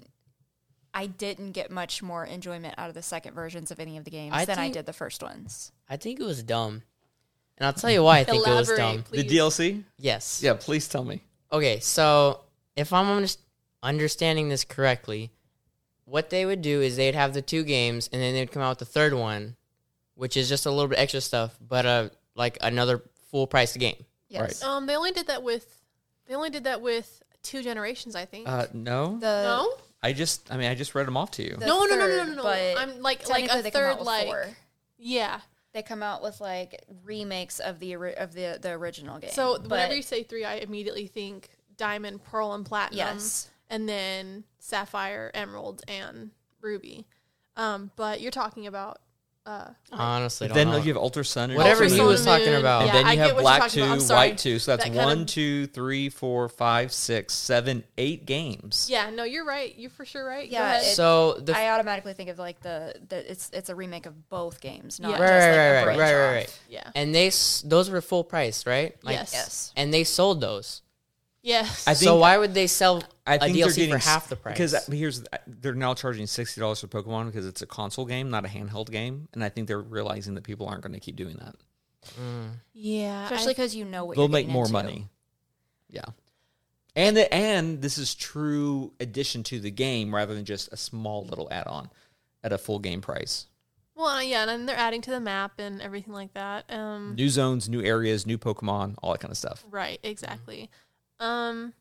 I 0.94 1.06
didn't 1.06 1.52
get 1.52 1.70
much 1.70 2.02
more 2.02 2.24
enjoyment 2.24 2.74
out 2.78 2.88
of 2.88 2.94
the 2.94 3.02
second 3.02 3.34
versions 3.34 3.70
of 3.70 3.78
any 3.80 3.98
of 3.98 4.04
the 4.04 4.10
games 4.10 4.34
I 4.34 4.44
than 4.46 4.58
I 4.58 4.62
think- 4.62 4.74
did 4.74 4.86
the 4.86 4.92
first 4.94 5.22
ones. 5.22 5.72
I 5.88 5.96
think 5.96 6.18
it 6.20 6.24
was 6.24 6.42
dumb. 6.42 6.82
And 7.58 7.66
I'll 7.66 7.72
tell 7.72 7.90
you 7.90 8.02
why 8.02 8.18
I 8.18 8.24
think 8.24 8.46
it 8.46 8.50
was 8.50 8.68
Elaborate, 8.68 8.76
dumb. 8.96 9.02
please. 9.02 9.22
The 9.22 9.36
DLC? 9.38 9.84
Yes. 9.98 10.42
Yeah, 10.42 10.54
please 10.58 10.88
tell 10.88 11.04
me. 11.04 11.22
Okay, 11.52 11.80
so 11.80 12.40
if 12.76 12.92
I'm 12.92 13.06
under- 13.08 13.28
understanding 13.82 14.48
this 14.48 14.64
correctly, 14.64 15.30
what 16.04 16.28
they 16.30 16.44
would 16.44 16.60
do 16.62 16.80
is 16.82 16.96
they'd 16.96 17.14
have 17.14 17.32
the 17.34 17.42
two 17.42 17.62
games 17.64 18.08
and 18.12 18.20
then 18.20 18.34
they'd 18.34 18.50
come 18.52 18.62
out 18.62 18.70
with 18.70 18.78
the 18.80 18.84
third 18.92 19.14
one, 19.14 19.56
which 20.14 20.36
is 20.36 20.48
just 20.48 20.66
a 20.66 20.70
little 20.70 20.88
bit 20.88 20.98
extra 20.98 21.20
stuff, 21.20 21.56
but 21.60 21.86
uh 21.86 22.08
like 22.34 22.58
another 22.60 23.02
full 23.30 23.46
price 23.46 23.74
game. 23.76 24.04
Yes. 24.28 24.62
Um. 24.62 24.86
They 24.86 24.96
only 24.96 25.12
did 25.12 25.26
that 25.28 25.42
with. 25.42 25.82
They 26.26 26.34
only 26.34 26.50
did 26.50 26.64
that 26.64 26.80
with 26.82 27.22
two 27.46 27.62
generations. 27.62 28.14
I 28.16 28.24
think. 28.24 28.48
Uh, 28.48 28.66
no, 28.72 29.18
The 29.18 29.42
no. 29.42 29.74
I 30.02 30.12
just, 30.12 30.52
I 30.52 30.56
mean, 30.56 30.70
I 30.70 30.74
just 30.74 30.94
read 30.94 31.06
them 31.06 31.16
off 31.16 31.32
to 31.32 31.42
you. 31.42 31.56
the 31.56 31.66
No, 31.66 31.84
no, 31.84 31.96
no, 31.96 32.06
no, 32.06 32.24
no, 32.24 32.34
no, 32.34 32.42
no. 32.42 32.48
I'm 32.48 33.00
like 33.02 33.28
like 33.28 33.44
a 33.52 33.62
they 33.62 33.70
come 33.70 33.82
out 33.82 33.96
third 33.98 34.04
like 34.04 34.26
four. 34.26 34.46
yeah. 34.98 35.40
They 35.72 35.82
come 35.82 36.02
out 36.02 36.22
with 36.22 36.40
like 36.40 36.84
remakes 37.04 37.58
of 37.58 37.80
the 37.80 37.94
of 37.94 38.32
the 38.32 38.58
the 38.60 38.70
original 38.70 39.18
game. 39.18 39.30
So 39.30 39.58
But 39.58 39.70
whenever 39.70 39.94
you 39.94 40.02
say 40.02 40.22
three, 40.22 40.44
I 40.44 40.54
immediately 40.56 41.06
think 41.06 41.50
diamond, 41.76 42.24
pearl, 42.24 42.52
and 42.54 42.64
platinum. 42.64 42.98
Yes. 42.98 43.50
And 43.68 43.88
then 43.88 44.44
sapphire, 44.58 45.30
emerald, 45.34 45.82
and 45.88 46.30
ruby. 46.60 47.06
Um, 47.56 47.90
but 47.96 48.20
you're 48.20 48.30
talking 48.30 48.66
about 48.66 48.98
uh, 49.46 49.68
Honestly, 49.92 50.48
then 50.48 50.66
don't 50.66 50.74
you 50.84 50.92
know. 50.92 50.98
have 50.98 51.02
Ultra 51.04 51.24
Sun. 51.24 51.50
and 51.50 51.56
Whatever 51.56 51.84
he 51.84 52.00
was 52.00 52.24
talking 52.24 52.54
about. 52.54 52.82
And 52.82 52.88
Yeah, 52.88 52.92
then 52.94 53.06
you 53.06 53.16
get 53.16 53.26
have 53.28 53.36
black 53.38 53.70
two, 53.70 53.82
about. 53.82 53.92
I'm 53.92 54.00
sorry. 54.00 54.28
white 54.30 54.38
two. 54.38 54.58
So 54.58 54.76
that's 54.76 54.88
That 54.90 54.94
one, 54.96 55.20
of- 55.22 55.26
two, 55.26 55.66
three, 55.68 56.08
four, 56.08 56.48
five, 56.48 56.92
six, 56.92 57.32
seven, 57.34 57.84
eight 57.96 58.26
games. 58.26 58.88
yeah. 58.90 59.08
No, 59.10 59.22
you're 59.24 59.44
right. 59.44 59.72
You're 59.78 59.90
for 59.90 60.04
sure 60.04 60.26
right. 60.26 60.48
Yeah, 60.48 60.80
it- 60.80 60.94
So 60.96 61.34
the 61.34 61.56
I 61.56 61.70
automatically 61.70 62.12
think 62.14 62.28
of 62.30 62.38
like 62.38 62.60
the, 62.60 62.94
the 63.08 63.30
it's 63.30 63.48
it's 63.52 63.68
a 63.68 63.74
remake 63.74 64.06
of 64.06 64.28
both 64.28 64.60
games, 64.60 64.98
not 64.98 65.12
Yeah. 65.12 65.18
just 65.18 65.30
Right, 65.30 65.38
like 65.38 65.46
right, 65.56 65.86
right, 65.86 65.86
right, 65.86 65.98
right, 65.98 66.14
right, 66.28 66.34
right. 66.36 66.60
yeah. 66.68 66.90
and 66.94 67.14
they 67.14 67.30
those 67.64 67.88
were 67.88 68.00
full 68.00 68.24
price, 68.24 68.66
right? 68.66 68.96
Yes. 69.04 69.30
Yes. 69.32 69.72
And 69.76 69.94
they 69.94 70.02
sold 70.04 70.40
those. 70.40 70.82
Yes. 71.46 71.86
I 71.86 71.92
so 71.92 72.16
why 72.16 72.38
would 72.38 72.54
they 72.54 72.66
sell 72.66 73.04
I 73.24 73.36
a 73.36 73.38
think 73.38 73.56
they're 73.56 73.68
DLC 73.68 73.76
getting 73.76 73.92
for 73.94 73.98
half 73.98 74.28
the 74.28 74.34
price? 74.34 74.54
because 74.54 74.74
uh, 74.74 74.80
here's 74.90 75.22
they're 75.46 75.74
now 75.76 75.94
charging 75.94 76.26
sixty 76.26 76.60
dollars 76.60 76.80
for 76.80 76.88
Pokemon 76.88 77.26
because 77.26 77.46
it's 77.46 77.62
a 77.62 77.66
console 77.66 78.04
game, 78.04 78.30
not 78.30 78.44
a 78.44 78.48
handheld 78.48 78.90
game, 78.90 79.28
and 79.32 79.44
I 79.44 79.48
think 79.48 79.68
they're 79.68 79.80
realizing 79.80 80.34
that 80.34 80.42
people 80.42 80.66
aren't 80.66 80.82
going 80.82 80.94
to 80.94 80.98
keep 81.00 81.14
doing 81.14 81.36
that. 81.36 81.54
yeah. 82.72 83.24
Especially 83.24 83.52
because 83.54 83.74
you 83.76 83.84
know 83.84 84.04
what 84.04 84.16
They'll 84.16 84.24
you're 84.24 84.32
make 84.32 84.48
more 84.48 84.64
into. 84.64 84.72
money. 84.72 85.08
Yeah, 85.88 86.04
and 86.96 87.16
the, 87.16 87.32
and 87.32 87.80
this 87.80 87.96
is 87.96 88.14
true 88.16 88.92
addition 88.98 89.44
to 89.44 89.60
the 89.60 89.70
game 89.70 90.12
rather 90.12 90.34
than 90.34 90.44
just 90.44 90.72
a 90.72 90.76
small 90.76 91.24
little 91.24 91.46
add-on 91.52 91.90
at 92.42 92.52
a 92.52 92.58
full 92.58 92.80
game 92.80 93.00
price. 93.00 93.46
well, 93.94 94.08
uh, 94.08 94.20
yeah, 94.20 94.40
and 94.42 94.48
then 94.50 94.66
they're 94.66 94.76
adding 94.76 95.00
to 95.02 95.10
the 95.12 95.20
map 95.20 95.60
and 95.60 95.80
everything 95.80 96.12
like 96.12 96.34
that. 96.34 96.64
Um, 96.70 97.14
New 97.16 97.28
zones, 97.28 97.68
new 97.68 97.82
areas, 97.84 98.26
new 98.26 98.36
Pokemon, 98.36 98.96
all 99.00 99.12
that 99.12 99.20
kind 99.20 99.30
of 99.30 99.38
stuff. 99.38 99.64
Right, 99.70 100.00
exactly. 100.02 100.70
Um 101.20 101.72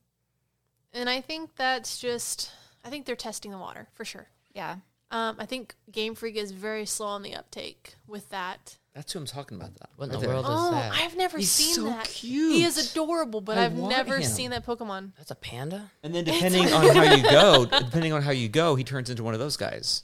and 0.94 1.10
I 1.10 1.22
think 1.22 1.56
that's 1.56 1.98
just 2.00 2.52
I 2.84 2.90
think 2.90 3.06
they're 3.06 3.16
testing 3.16 3.52
the 3.52 3.58
water 3.58 3.88
for 3.94 4.06
sure. 4.06 4.28
Yeah. 4.54 4.78
Um 5.12 5.36
I 5.40 5.46
think 5.46 5.76
Game 5.92 6.16
Freak 6.16 6.36
is 6.36 6.52
very 6.52 6.86
slow 6.86 7.08
on 7.08 7.24
the 7.24 7.36
uptake 7.36 7.96
with 8.08 8.30
that. 8.30 8.78
That's 8.94 9.12
who 9.12 9.20
I'm 9.20 9.26
talking 9.26 9.58
about. 9.58 9.76
That 9.76 9.90
What 9.98 10.06
in 10.06 10.12
right 10.12 10.20
the 10.22 10.26
there. 10.28 10.36
world? 10.36 10.46
is 10.46 10.52
Oh, 10.54 10.72
that? 10.72 10.94
I've 10.94 11.18
never 11.18 11.38
He's 11.38 11.52
seen 11.52 11.74
so 11.76 11.84
that. 11.84 12.06
cute. 12.08 12.54
He 12.54 12.64
is 12.64 12.92
adorable, 12.92 13.42
but 13.42 13.58
I 13.58 13.62
I 13.62 13.64
have 13.64 13.74
never 13.78 14.16
him. 14.18 14.24
seen 14.24 14.52
that 14.52 14.66
Pokemon. 14.66 15.12
That's 15.18 15.32
a 15.32 15.36
panda. 15.36 15.92
And 16.02 16.16
then 16.16 16.24
depending 16.24 16.72
on 16.72 16.96
how 16.96 17.14
you 17.14 17.24
go, 17.24 17.66
depending 17.80 18.14
on 18.14 18.22
how 18.22 18.32
you 18.32 18.48
go, 18.48 18.76
he 18.76 18.86
turns 18.86 19.10
into 19.10 19.22
one 19.22 19.34
of 19.34 19.42
those 19.42 19.58
guys. 19.58 20.04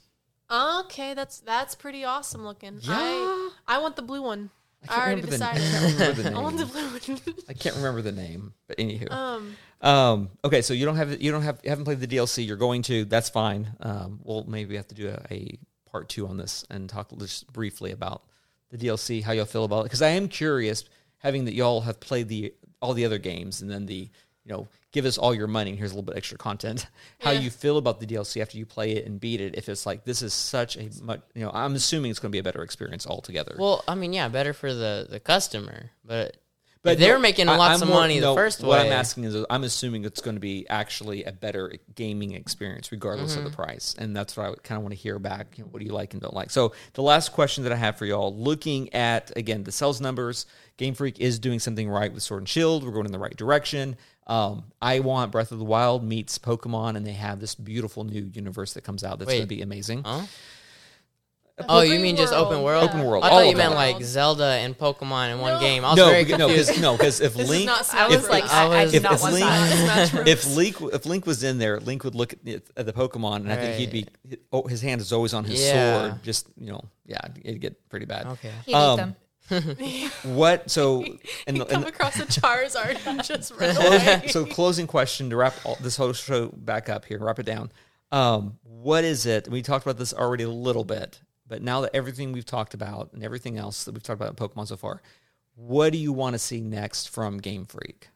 Okay, 0.51 1.13
that's 1.13 1.39
that's 1.39 1.73
pretty 1.75 2.03
awesome 2.03 2.43
looking. 2.43 2.79
Yeah. 2.81 2.91
I 2.93 3.51
I 3.65 3.77
want 3.77 3.95
the 3.95 4.01
blue 4.01 4.21
one. 4.21 4.49
I 4.89 4.93
I, 4.93 4.95
can't 4.95 5.01
already 5.01 5.21
remember 5.21 5.37
the- 5.37 5.45
I 5.45 5.53
decided. 5.53 5.71
can't 5.71 5.99
remember 5.99 6.21
the 6.23 6.31
I 6.37 6.41
want 6.41 6.57
the 6.57 6.63
name. 6.65 6.73
blue 6.73 7.15
one. 7.33 7.35
I 7.49 7.53
can't 7.53 7.75
remember 7.75 8.01
the 8.01 8.11
name, 8.11 8.53
but 8.67 8.77
anywho. 8.77 9.11
um 9.11 9.55
Um, 9.81 10.29
okay, 10.45 10.61
so 10.61 10.73
you 10.73 10.85
don't 10.85 10.95
have 10.95 11.21
you 11.21 11.31
don't 11.31 11.41
have 11.43 11.59
you 11.63 11.69
haven't 11.69 11.85
played 11.85 11.99
the 11.99 12.07
DLC. 12.07 12.45
You're 12.45 12.57
going 12.57 12.81
to. 12.83 13.05
That's 13.05 13.29
fine. 13.29 13.67
Um, 13.79 14.19
we'll 14.23 14.43
maybe 14.45 14.75
have 14.75 14.87
to 14.89 14.95
do 14.95 15.09
a, 15.09 15.19
a 15.33 15.57
part 15.89 16.07
two 16.09 16.27
on 16.27 16.37
this 16.37 16.65
and 16.69 16.87
talk 16.89 17.11
just 17.17 17.51
briefly 17.51 17.91
about 17.91 18.23
the 18.69 18.77
DLC, 18.77 19.21
how 19.23 19.33
y'all 19.33 19.45
feel 19.45 19.65
about 19.65 19.81
it. 19.81 19.83
Because 19.85 20.01
I 20.01 20.09
am 20.09 20.27
curious, 20.29 20.83
having 21.17 21.45
that 21.45 21.53
y'all 21.53 21.81
have 21.81 21.99
played 21.99 22.27
the 22.29 22.53
all 22.81 22.93
the 22.93 23.05
other 23.05 23.17
games 23.17 23.61
and 23.61 23.69
then 23.69 23.85
the 23.85 24.09
you 24.45 24.51
know 24.51 24.67
give 24.91 25.05
us 25.05 25.18
all 25.18 25.34
your 25.34 25.47
money 25.47 25.69
and 25.72 25.80
here's 25.80 25.91
a 25.91 25.95
little 25.95 26.05
bit 26.05 26.18
extra 26.18 26.38
content. 26.38 26.88
How 27.19 27.31
Yeah. 27.31 27.39
you 27.41 27.49
feel 27.49 27.77
about 27.77 27.99
the 27.99 28.05
DLC 28.05 28.41
after 28.41 28.57
you 28.57 28.65
play 28.65 28.91
it 28.93 29.05
and 29.05 29.19
beat 29.19 29.41
it? 29.41 29.55
If 29.55 29.69
it's 29.69 29.85
like 29.85 30.03
this 30.03 30.22
is 30.22 30.34
such 30.34 30.76
a 30.77 30.89
much 31.01 31.22
you 31.34 31.41
know 31.43 31.51
I'm 31.53 31.76
assuming 31.76 32.11
it's 32.11 32.19
going 32.19 32.31
to 32.31 32.35
be 32.35 32.39
a 32.39 32.43
better 32.43 32.61
experience 32.63 33.07
altogether. 33.07 33.55
Well, 33.57 33.84
I 33.88 33.95
mean, 33.95 34.13
yeah, 34.13 34.27
better 34.27 34.53
for 34.53 34.73
the 34.73 35.07
the 35.09 35.19
customer, 35.19 35.91
but 36.03 36.38
But 36.84 36.93
If 36.93 36.99
they 36.99 37.09
no, 37.09 37.19
making 37.19 37.47
I- 37.47 37.57
lots 37.57 37.76
I'm 37.76 37.84
of 37.84 37.89
more- 37.89 37.99
money 38.01 38.15
the 38.19 38.26
no, 38.26 38.34
first 38.35 38.63
What 38.63 38.80
I'm 38.80 38.91
asking 38.91 39.26
is, 39.26 39.35
I'm 39.51 39.63
assuming 39.63 40.03
it's 40.03 40.19
going 40.19 40.35
to 40.35 40.39
be 40.41 40.65
actually 40.68 41.23
a 41.26 41.31
better 41.31 41.72
gaming 41.93 42.31
experience, 42.34 42.91
regardless 42.91 43.34
Mm-hmm. 43.35 43.45
of 43.45 43.51
the 43.51 43.55
price, 43.55 43.93
and 43.99 44.15
that's 44.15 44.35
what 44.35 44.47
I 44.47 44.53
kind 44.63 44.77
of 44.77 44.81
want 44.84 44.95
to 44.95 44.99
hear 44.99 45.19
back. 45.19 45.59
You 45.59 45.63
know, 45.63 45.69
what 45.69 45.80
do 45.80 45.85
you 45.85 45.93
like 45.93 46.13
and 46.13 46.22
don't 46.23 46.34
like? 46.34 46.49
So 46.49 46.73
the 46.93 47.03
last 47.03 47.34
question 47.34 47.63
that 47.65 47.72
I 47.72 47.76
have 47.76 47.97
for 47.99 48.07
y'all, 48.07 48.35
looking 48.35 48.91
at 48.95 49.31
again 49.38 49.63
the 49.63 49.72
sales 49.72 50.01
numbers, 50.01 50.47
Game 50.77 50.95
Freak 50.95 51.19
is 51.19 51.38
doing 51.38 51.59
something 51.59 51.88
right 51.88 52.11
with 52.11 52.23
Sword 52.23 52.41
and 52.41 52.49
Shield. 52.49 52.84
We're 52.84 52.93
going 52.93 53.05
in 53.05 53.11
the 53.11 53.19
right 53.19 53.38
direction. 53.38 53.95
Um, 54.27 54.64
I 54.81 54.99
want 54.99 55.31
Breath 55.31 55.52
of 55.52 55.60
the 55.60 55.65
Wild 55.65 56.03
meets 56.03 56.38
Pokemon, 56.38 56.95
and 56.95 57.06
they 57.06 57.14
have 57.14 57.39
this 57.39 57.56
beautiful 57.56 58.03
new 58.03 58.30
universe 58.34 58.73
that 58.76 58.81
comes 58.81 59.03
out 59.03 59.19
that's 59.19 59.30
going 59.30 59.41
to 59.41 59.48
be 59.48 59.61
amazing. 59.61 60.03
huh? 60.06 60.22
Oh, 61.69 61.81
you 61.81 61.91
Open 61.91 62.02
mean 62.02 62.15
just 62.15 62.34
open 62.34 62.64
world? 62.64 62.84
Open 62.89 63.03
world, 63.03 63.23
I 63.23 63.30
thought 63.30 63.48
you 63.48 63.56
meant 63.56 63.72
them. 63.72 63.76
like 63.77 64.02
Zelda 64.02 64.45
and 64.45 64.76
Pokemon 64.76 65.31
in 65.34 65.39
one 65.39 65.56
No. 65.56 65.60
game. 65.60 65.85
I 65.85 65.89
was 65.89 65.98
no, 65.98 66.07
very 66.10 66.23
because- 66.23 66.39
no, 66.39 66.48
because 66.48 66.81
no, 66.81 66.91
because 66.98 67.22
if 67.22 67.35
Link, 67.49 67.69
I 67.93 68.07
was 68.07 68.15
If- 68.23 68.30
like, 68.30 68.45
I, 68.45 68.65
I 68.65 68.84
if- 68.85 69.03
not 69.03 69.14
if 69.14 69.23
Link- 69.23 70.27
if 70.27 70.56
Link 70.56 70.81
if 70.93 71.06
Link 71.06 71.26
was 71.27 71.43
in 71.43 71.60
there, 71.60 71.80
Link 71.80 72.03
would 72.03 72.15
look 72.15 72.34
at, 72.34 72.64
at 72.76 72.85
the 72.88 72.93
Pokemon, 72.93 73.38
and 73.41 73.52
I 73.52 73.57
think 73.57 73.76
he'd 73.77 73.91
be 73.91 74.38
oh, 74.52 74.65
his 74.65 74.81
hand 74.81 75.02
is 75.02 75.11
always 75.14 75.35
on 75.35 75.43
his 75.43 75.61
Yeah. 75.64 76.10
sword. 76.10 76.23
Just 76.23 76.48
you 76.57 76.72
know, 76.72 76.81
yeah, 77.06 77.19
it'd 77.43 77.61
get 77.61 77.89
pretty 77.89 78.06
bad. 78.07 78.26
okay. 78.26 78.52
He 78.65 78.73
Um, 78.73 78.81
um, 78.81 78.98
them. 78.98 79.15
What? 80.23 80.69
So, 80.71 81.03
and, 81.47 81.57
You 81.57 81.63
the- 81.63 81.69
come 81.69 81.83
and 81.83 81.89
across 81.93 82.19
a 82.19 82.25
Charizard 82.25 83.05
and 83.05 83.23
just 83.23 83.53
run 83.59 83.75
away. 83.75 84.27
so 84.27 84.45
closing 84.45 84.87
question 84.87 85.29
to 85.29 85.35
wrap 85.35 85.53
all, 85.65 85.77
this 85.81 85.97
whole 85.97 86.13
show 86.13 86.47
back 86.49 86.89
up 86.89 87.05
here, 87.05 87.19
wrap 87.19 87.39
it 87.39 87.45
down. 87.45 87.71
Um, 88.11 88.57
what 88.63 89.03
is 89.03 89.25
it? 89.25 89.47
We 89.49 89.61
talked 89.61 89.85
about 89.85 89.97
this 89.97 90.13
already 90.13 90.43
a 90.43 90.49
little 90.49 90.83
bit, 90.83 91.21
but 91.47 91.61
now 91.61 91.81
that 91.81 91.95
everything 91.95 92.31
we've 92.31 92.45
talked 92.45 92.73
about 92.73 93.11
and 93.13 93.23
everything 93.23 93.57
else 93.57 93.83
that 93.85 93.93
we've 93.93 94.03
talked 94.03 94.21
about 94.21 94.29
in 94.29 94.35
Pokemon 94.35 94.67
so 94.67 94.75
far, 94.77 95.01
what 95.55 95.91
do 95.91 95.97
you 95.97 96.11
want 96.13 96.33
to 96.33 96.39
see 96.39 96.59
next 96.61 97.09
from 97.09 97.37
Game 97.37 97.65
Freak? 97.65 98.09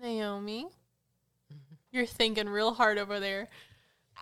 Naomi, 0.00 0.66
you're 1.90 2.06
thinking 2.06 2.48
real 2.48 2.74
hard 2.74 2.98
over 2.98 3.18
there. 3.20 3.48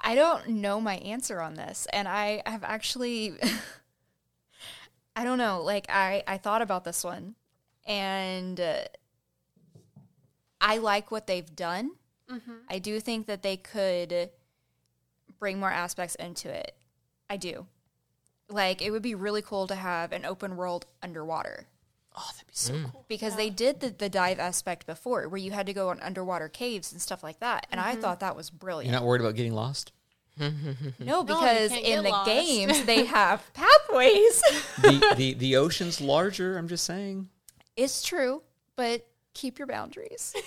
I 0.03 0.15
don't 0.15 0.49
know 0.49 0.81
my 0.81 0.97
answer 0.97 1.41
on 1.41 1.55
this, 1.55 1.87
and 1.93 2.07
I 2.09 2.43
have 2.47 2.65
actually, 2.65 3.35
I 5.17 5.25
don't 5.25 5.39
know. 5.39 5.63
Like 5.63 5.87
I, 5.89 6.23
I 6.27 6.39
thought 6.39 6.63
about 6.63 6.85
this 6.85 7.05
one, 7.05 7.35
and 7.87 8.59
uh, 8.61 8.85
I 10.61 10.79
like 10.79 11.11
what 11.11 11.27
they've 11.27 11.55
done. 11.55 11.93
Mm-hmm. 12.31 12.53
I 12.71 12.79
do 12.79 13.01
think 13.01 13.27
that 13.27 13.43
they 13.43 13.57
could 13.57 14.31
bring 15.39 15.59
more 15.59 15.71
aspects 15.71 16.15
into 16.17 16.49
it. 16.49 16.75
I 17.29 17.37
do. 17.37 17.67
Like 18.49 18.83
it 18.83 18.91
would 18.91 19.03
be 19.03 19.15
really 19.15 19.43
cool 19.43 19.67
to 19.67 19.75
have 19.75 20.13
an 20.13 20.25
open 20.25 20.57
world 20.57 20.87
underwater 21.03 21.67
Oh, 22.17 22.31
that'd 22.33 22.47
be 22.47 22.55
so 22.55 22.75
mm. 22.75 22.93
cool. 22.93 23.05
because 23.09 23.35
they 23.35 23.51
did 23.51 23.81
the, 23.81 23.91
the 23.91 24.09
dive 24.09 24.39
aspect 24.39 24.87
before, 24.87 25.29
where 25.29 25.39
you 25.39 25.51
had 25.51 25.67
to 25.67 25.73
go 25.73 25.89
on 25.89 26.01
underwater 26.01 26.49
caves 26.49 26.93
and 26.93 27.03
stuff 27.03 27.25
like 27.25 27.41
that, 27.41 27.67
and 27.73 27.81
I 27.81 27.93
mm-hmm. 27.93 28.03
thought 28.03 28.21
that 28.21 28.37
was 28.37 28.51
brilliant. 28.51 28.93
You're 28.93 29.01
not 29.01 29.07
worried 29.07 29.21
about 29.21 29.35
getting 29.35 29.53
lost? 29.53 29.93
No, 30.99 31.23
because 31.25 31.71
can't 31.71 31.85
in 31.85 32.03
the 32.03 32.11
lost. 32.11 32.27
games 32.29 32.85
they 32.85 33.05
have 33.07 33.43
pathways. 33.55 34.41
the, 34.83 35.15
the 35.17 35.35
the 35.35 35.57
ocean's 35.65 36.01
larger. 36.01 36.57
I'm 36.59 36.69
just 36.69 36.85
saying. 36.85 37.29
it's 37.77 38.03
true, 38.03 38.43
but 38.77 39.07
keep 39.35 39.59
your 39.59 39.67
boundaries. 39.67 40.33
keep 40.35 40.45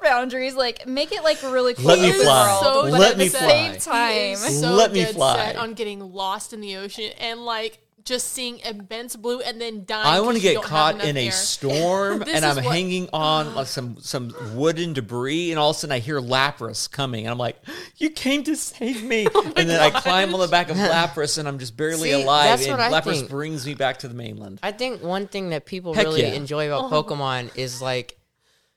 your 0.00 0.10
boundaries. 0.10 0.54
Like 0.54 0.86
make 0.86 1.12
it 1.12 1.22
like 1.24 1.42
really 1.42 1.74
cool. 1.74 1.86
Let 1.86 2.00
me 2.00 2.12
fly. 2.12 2.58
So 2.62 2.82
but 2.82 2.92
Let 2.92 3.12
at 3.12 3.18
me 3.18 3.28
the 3.28 3.38
fly. 3.38 3.48
same 3.48 3.78
time, 3.78 4.36
so 4.36 4.72
Let 4.72 4.92
me 4.92 5.04
fly. 5.04 5.36
set 5.36 5.56
on 5.56 5.74
getting 5.74 6.00
lost 6.00 6.52
in 6.52 6.60
the 6.60 6.76
ocean 6.76 7.10
and 7.18 7.44
like 7.44 7.78
just 8.04 8.32
seeing 8.32 8.58
immense 8.60 9.16
blue 9.16 9.40
and 9.40 9.60
then 9.60 9.84
dying. 9.86 10.06
I 10.06 10.20
want 10.20 10.36
to 10.36 10.42
get 10.42 10.62
caught 10.62 10.96
enough 10.96 11.06
in 11.06 11.16
a 11.16 11.30
storm 11.30 12.22
and 12.26 12.44
I'm 12.44 12.56
what- 12.56 12.64
hanging 12.64 13.08
on 13.12 13.54
like 13.56 13.66
some 13.66 13.96
some 14.00 14.34
wooden 14.54 14.92
debris, 14.92 15.50
and 15.50 15.58
all 15.58 15.70
of 15.70 15.76
a 15.76 15.78
sudden 15.78 15.92
I 15.92 15.98
hear 16.00 16.20
Lapras 16.20 16.90
coming, 16.90 17.24
and 17.24 17.32
I'm 17.32 17.38
like, 17.38 17.56
"You 17.96 18.10
came 18.10 18.44
to 18.44 18.56
save 18.56 19.02
me!" 19.02 19.26
Oh 19.34 19.52
and 19.56 19.68
then 19.68 19.80
I 19.80 19.90
climb 19.90 20.34
on 20.34 20.40
the 20.40 20.48
back 20.48 20.68
of 20.70 20.76
Lapras, 20.78 21.38
and 21.38 21.48
I'm 21.48 21.58
just 21.58 21.76
barely 21.76 22.10
See, 22.10 22.22
alive, 22.22 22.44
that's 22.58 22.66
and 22.66 22.78
what 22.78 22.80
I 22.80 22.90
Lapras 23.00 23.18
think. 23.18 23.30
brings 23.30 23.66
me 23.66 23.74
back 23.74 23.98
to 24.00 24.08
the 24.08 24.14
mainland. 24.14 24.60
I 24.62 24.72
think 24.72 25.02
one 25.02 25.26
thing 25.26 25.50
that 25.50 25.64
people 25.66 25.94
Heck 25.94 26.04
really 26.06 26.22
yeah. 26.22 26.28
enjoy 26.34 26.66
about 26.66 26.84
uh-huh. 26.92 27.02
Pokemon 27.02 27.56
is 27.56 27.80
like 27.80 28.18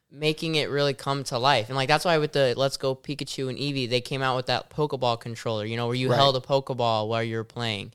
making 0.10 0.56
it 0.56 0.70
really 0.70 0.94
come 0.94 1.24
to 1.26 1.38
life. 1.38 1.68
And 1.68 1.76
like 1.76 1.90
that's 1.90 2.06
why 2.06 2.18
with 2.18 2.32
the 2.32 2.54
Let's 2.56 2.78
Go 2.78 2.96
Pikachu 2.96 3.50
and 3.50 3.58
Eevee, 3.58 3.90
they 3.90 4.00
came 4.00 4.22
out 4.22 4.38
with 4.38 4.46
that 4.46 4.70
Pokeball 4.70 5.20
controller, 5.20 5.66
you 5.66 5.76
know, 5.76 5.88
where 5.88 5.96
you 5.96 6.10
Right. 6.10 6.16
held 6.16 6.38
a 6.38 6.40
Pokeball 6.40 7.10
while 7.10 7.22
you 7.22 7.36
were 7.36 7.44
playing. 7.44 7.92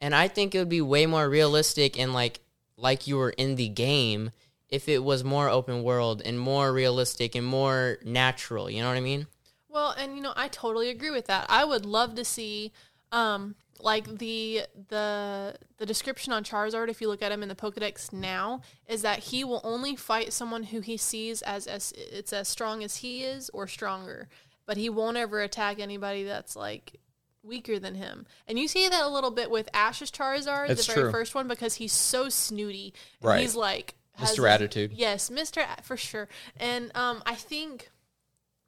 And 0.00 0.14
I 0.14 0.28
think 0.28 0.54
it 0.54 0.58
would 0.58 0.68
be 0.68 0.80
way 0.80 1.06
more 1.06 1.28
realistic 1.28 1.98
and 1.98 2.12
like 2.12 2.40
like 2.76 3.06
you 3.06 3.16
were 3.16 3.30
in 3.30 3.56
the 3.56 3.68
game 3.68 4.30
if 4.68 4.88
it 4.88 5.02
was 5.02 5.24
more 5.24 5.48
open 5.48 5.82
world 5.82 6.20
and 6.24 6.38
more 6.38 6.72
realistic 6.72 7.34
and 7.34 7.46
more 7.46 7.98
natural, 8.04 8.68
you 8.68 8.82
know 8.82 8.88
what 8.88 8.96
I 8.96 9.00
mean? 9.00 9.26
Well, 9.68 9.90
and 9.90 10.16
you 10.16 10.22
know, 10.22 10.32
I 10.36 10.48
totally 10.48 10.90
agree 10.90 11.10
with 11.10 11.26
that. 11.26 11.46
I 11.48 11.64
would 11.64 11.86
love 11.86 12.14
to 12.16 12.24
see 12.24 12.72
um 13.12 13.54
like 13.80 14.18
the 14.18 14.62
the 14.88 15.54
the 15.78 15.86
description 15.86 16.32
on 16.32 16.44
Charizard 16.44 16.88
if 16.88 17.00
you 17.00 17.08
look 17.08 17.22
at 17.22 17.32
him 17.32 17.42
in 17.42 17.48
the 17.48 17.54
Pokédex 17.54 18.12
now 18.12 18.62
is 18.88 19.02
that 19.02 19.18
he 19.18 19.44
will 19.44 19.60
only 19.64 19.96
fight 19.96 20.32
someone 20.32 20.64
who 20.64 20.80
he 20.80 20.96
sees 20.96 21.42
as 21.42 21.66
as 21.66 21.92
it's 21.96 22.32
as 22.32 22.48
strong 22.48 22.82
as 22.82 22.96
he 22.96 23.22
is 23.22 23.50
or 23.50 23.66
stronger, 23.66 24.28
but 24.66 24.76
he 24.76 24.88
won't 24.88 25.16
ever 25.16 25.40
attack 25.40 25.78
anybody 25.78 26.24
that's 26.24 26.56
like 26.56 26.98
weaker 27.46 27.78
than 27.78 27.94
him. 27.94 28.26
And 28.46 28.58
you 28.58 28.68
see 28.68 28.88
that 28.88 29.02
a 29.02 29.08
little 29.08 29.30
bit 29.30 29.50
with 29.50 29.68
Ash's 29.72 30.10
Charizard, 30.10 30.68
That's 30.68 30.86
the 30.86 30.92
very 30.92 31.04
true. 31.04 31.12
first 31.12 31.34
one 31.34 31.48
because 31.48 31.74
he's 31.76 31.92
so 31.92 32.28
snooty. 32.28 32.92
Right. 33.22 33.40
He's 33.40 33.54
like 33.54 33.94
has 34.14 34.30
Mr. 34.32 34.36
this- 34.36 34.44
Attitude. 34.46 34.92
Yes, 34.92 35.30
Mr. 35.30 35.62
A- 35.62 35.82
for 35.82 35.96
sure. 35.96 36.28
And 36.58 36.90
um 36.96 37.22
I 37.26 37.34
think 37.34 37.90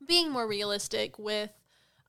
being 0.06 0.30
more 0.30 0.46
realistic 0.46 1.18
with 1.18 1.50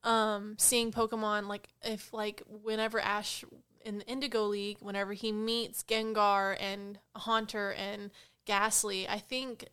um 0.03 0.55
seeing 0.57 0.91
Pokemon 0.91 1.47
like 1.47 1.67
if 1.83 2.13
like 2.13 2.41
whenever 2.47 2.99
Ash 2.99 3.43
in 3.85 3.99
the 3.99 4.05
Indigo 4.07 4.43
League, 4.45 4.77
whenever 4.81 5.13
he 5.13 5.31
meets 5.31 5.83
Gengar 5.83 6.55
and 6.59 6.99
Haunter 7.15 7.71
and 7.73 8.11
Gastly, 8.45 9.07
I 9.07 9.19
think 9.19 9.65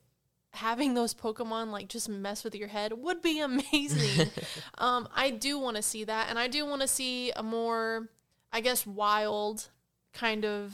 having 0.56 0.94
those 0.94 1.14
Pokemon 1.14 1.70
like 1.70 1.88
just 1.88 2.08
mess 2.08 2.44
with 2.44 2.54
your 2.54 2.68
head 2.68 2.92
would 2.92 3.22
be 3.22 3.40
amazing. 3.40 4.30
um, 4.78 5.08
I 5.14 5.30
do 5.30 5.58
want 5.58 5.76
to 5.76 5.82
see 5.82 6.04
that, 6.04 6.28
and 6.28 6.38
I 6.38 6.48
do 6.48 6.66
want 6.66 6.82
to 6.82 6.88
see 6.88 7.32
a 7.32 7.42
more, 7.42 8.08
I 8.52 8.60
guess, 8.60 8.86
wild 8.86 9.68
kind 10.12 10.44
of 10.44 10.72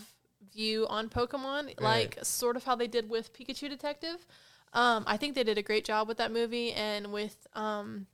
view 0.52 0.86
on 0.88 1.08
Pokemon, 1.08 1.80
like 1.80 2.18
sort 2.22 2.56
of 2.56 2.64
how 2.64 2.74
they 2.74 2.86
did 2.86 3.08
with 3.08 3.32
Pikachu 3.32 3.68
Detective. 3.68 4.26
Um, 4.72 5.04
I 5.06 5.16
think 5.16 5.34
they 5.34 5.44
did 5.44 5.58
a 5.58 5.62
great 5.62 5.84
job 5.84 6.08
with 6.08 6.18
that 6.18 6.32
movie 6.32 6.72
and 6.72 7.12
with 7.12 7.46
um, 7.54 8.06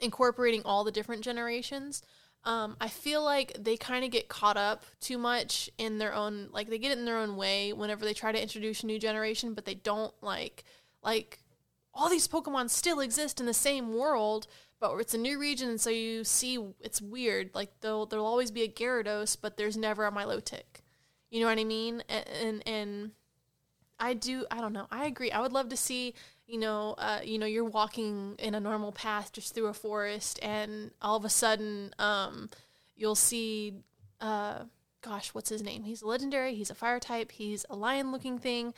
incorporating 0.00 0.62
all 0.64 0.84
the 0.84 0.92
different 0.92 1.22
generations. 1.22 2.02
Um, 2.44 2.76
I 2.78 2.88
feel 2.88 3.24
like 3.24 3.56
they 3.58 3.76
kind 3.78 4.04
of 4.04 4.10
get 4.10 4.28
caught 4.28 4.58
up 4.58 4.84
too 5.00 5.16
much 5.16 5.70
in 5.78 5.96
their 5.96 6.12
own, 6.14 6.48
like 6.52 6.68
they 6.68 6.78
get 6.78 6.92
it 6.92 6.98
in 6.98 7.06
their 7.06 7.16
own 7.16 7.36
way 7.36 7.72
whenever 7.72 8.04
they 8.04 8.12
try 8.12 8.32
to 8.32 8.42
introduce 8.42 8.82
a 8.82 8.86
new 8.86 8.98
generation, 8.98 9.54
but 9.54 9.64
they 9.64 9.74
don't 9.74 10.12
like, 10.20 10.64
like 11.04 11.40
all 11.92 12.08
these 12.08 12.26
Pokemon 12.26 12.70
still 12.70 13.00
exist 13.00 13.40
in 13.40 13.46
the 13.46 13.54
same 13.54 13.94
world, 13.94 14.46
but 14.80 14.96
it's 14.98 15.14
a 15.14 15.18
new 15.18 15.38
region, 15.38 15.68
and 15.68 15.80
so 15.80 15.90
you 15.90 16.24
see 16.24 16.58
it's 16.80 17.00
weird. 17.00 17.50
Like 17.54 17.70
there'll 17.80 18.06
there'll 18.06 18.26
always 18.26 18.50
be 18.50 18.62
a 18.62 18.68
Gyarados, 18.68 19.36
but 19.40 19.56
there's 19.56 19.76
never 19.76 20.06
a 20.06 20.12
Milotic. 20.12 20.82
You 21.30 21.40
know 21.40 21.46
what 21.46 21.58
I 21.58 21.64
mean? 21.64 22.02
And 22.08 22.26
and, 22.42 22.68
and 22.68 23.10
I 23.98 24.14
do. 24.14 24.46
I 24.50 24.60
don't 24.60 24.72
know. 24.72 24.86
I 24.90 25.06
agree. 25.06 25.30
I 25.30 25.40
would 25.40 25.52
love 25.52 25.68
to 25.70 25.76
see. 25.76 26.14
You 26.46 26.58
know, 26.58 26.94
uh, 26.98 27.20
you 27.24 27.38
know, 27.38 27.46
you're 27.46 27.64
walking 27.64 28.34
in 28.38 28.54
a 28.54 28.60
normal 28.60 28.92
path 28.92 29.32
just 29.32 29.54
through 29.54 29.68
a 29.68 29.72
forest, 29.72 30.38
and 30.42 30.90
all 31.00 31.16
of 31.16 31.24
a 31.24 31.30
sudden, 31.30 31.94
um, 31.98 32.50
you'll 32.96 33.14
see. 33.14 33.74
Uh, 34.20 34.64
gosh, 35.00 35.28
what's 35.34 35.48
his 35.48 35.62
name? 35.62 35.84
He's 35.84 36.02
legendary. 36.02 36.54
He's 36.54 36.70
a 36.70 36.74
fire 36.74 37.00
type. 37.00 37.32
He's 37.32 37.64
a 37.70 37.76
lion-looking 37.76 38.38
thing. 38.38 38.74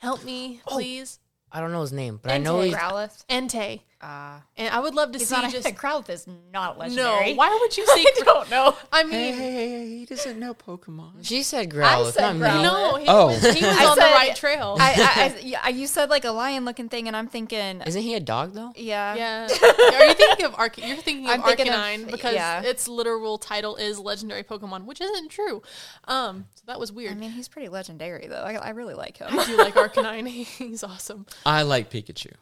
Help 0.00 0.24
me, 0.24 0.60
oh. 0.66 0.74
please. 0.74 1.18
I 1.52 1.60
don't 1.60 1.72
know 1.72 1.82
his 1.82 1.92
name, 1.92 2.18
but 2.22 2.32
I 2.32 2.38
know 2.38 2.56
Entei. 2.56 2.64
he's 2.66 2.74
Growlithe. 2.74 3.26
Entei. 3.26 3.80
Uh, 4.00 4.40
And 4.56 4.72
I 4.74 4.80
would 4.80 4.94
love 4.94 5.12
to 5.12 5.18
he's 5.18 5.28
see 5.28 5.34
not 5.34 5.50
a, 5.50 5.52
just 5.52 5.68
Growlithe 5.76 6.08
is 6.08 6.26
not 6.50 6.78
legendary. 6.78 7.32
no. 7.32 7.36
Why 7.36 7.50
would 7.60 7.76
you 7.76 7.84
say? 7.94 8.00
I 8.00 8.12
don't 8.24 8.48
know. 8.50 8.74
I 8.92 9.02
mean, 9.02 9.12
hey, 9.12 9.32
hey, 9.52 9.68
hey, 9.68 9.98
he 9.98 10.06
doesn't 10.06 10.38
know 10.38 10.54
Pokemon. 10.54 11.16
she 11.26 11.42
said 11.42 11.68
Growlithe, 11.70 12.12
said. 12.14 12.36
Growlithe. 12.36 12.62
no. 12.62 12.96
He 12.96 13.04
Oh. 13.08 13.26
was, 13.26 13.42
he 13.42 13.62
was 13.66 13.76
I 13.76 13.84
on 13.84 13.96
the 13.96 14.02
said- 14.02 14.12
right 14.14 14.34
trail. 14.36 14.76
I, 14.80 15.34
I, 15.52 15.56
I, 15.64 15.68
you 15.68 15.86
said 15.86 16.08
like 16.08 16.24
a 16.24 16.30
lion 16.30 16.64
looking 16.64 16.88
thing, 16.88 17.08
and 17.08 17.14
I'm 17.16 17.26
thinking, 17.28 17.82
Isn't 17.82 18.00
he 18.00 18.14
a 18.14 18.20
dog 18.20 18.54
though? 18.54 18.72
yeah, 18.74 19.14
yeah. 19.16 19.42
Are 19.44 20.04
you 20.06 20.14
thinking 20.14 20.46
of 20.46 20.54
Arc? 20.56 20.78
You're 20.78 20.96
thinking 20.96 21.26
of 21.26 21.32
I'm 21.32 21.42
thinking 21.42 21.68
of- 21.68 21.74
Arcanine 21.74 22.10
because 22.10 22.32
yeah. 22.34 22.62
its 22.62 22.88
literal 22.88 23.36
title 23.36 23.76
is 23.76 23.98
Legendary 23.98 24.44
Pokemon, 24.44 24.86
which 24.86 25.02
isn't 25.02 25.28
true. 25.30 25.62
Um, 26.08 26.46
so 26.54 26.62
that 26.68 26.80
was 26.80 26.90
weird. 26.90 27.12
I 27.12 27.16
mean, 27.16 27.32
he's 27.32 27.48
pretty 27.48 27.68
legendary 27.68 28.28
though. 28.28 28.42
I, 28.42 28.54
I 28.54 28.70
really 28.70 28.94
like 28.94 29.18
him. 29.18 29.28
I 29.38 29.44
do 29.44 29.58
like 29.58 29.74
Arcanine. 29.74 30.26
He's 30.28 30.82
awesome. 30.82 31.26
I 31.44 31.62
like 31.62 31.90
Pikachu. 31.90 32.32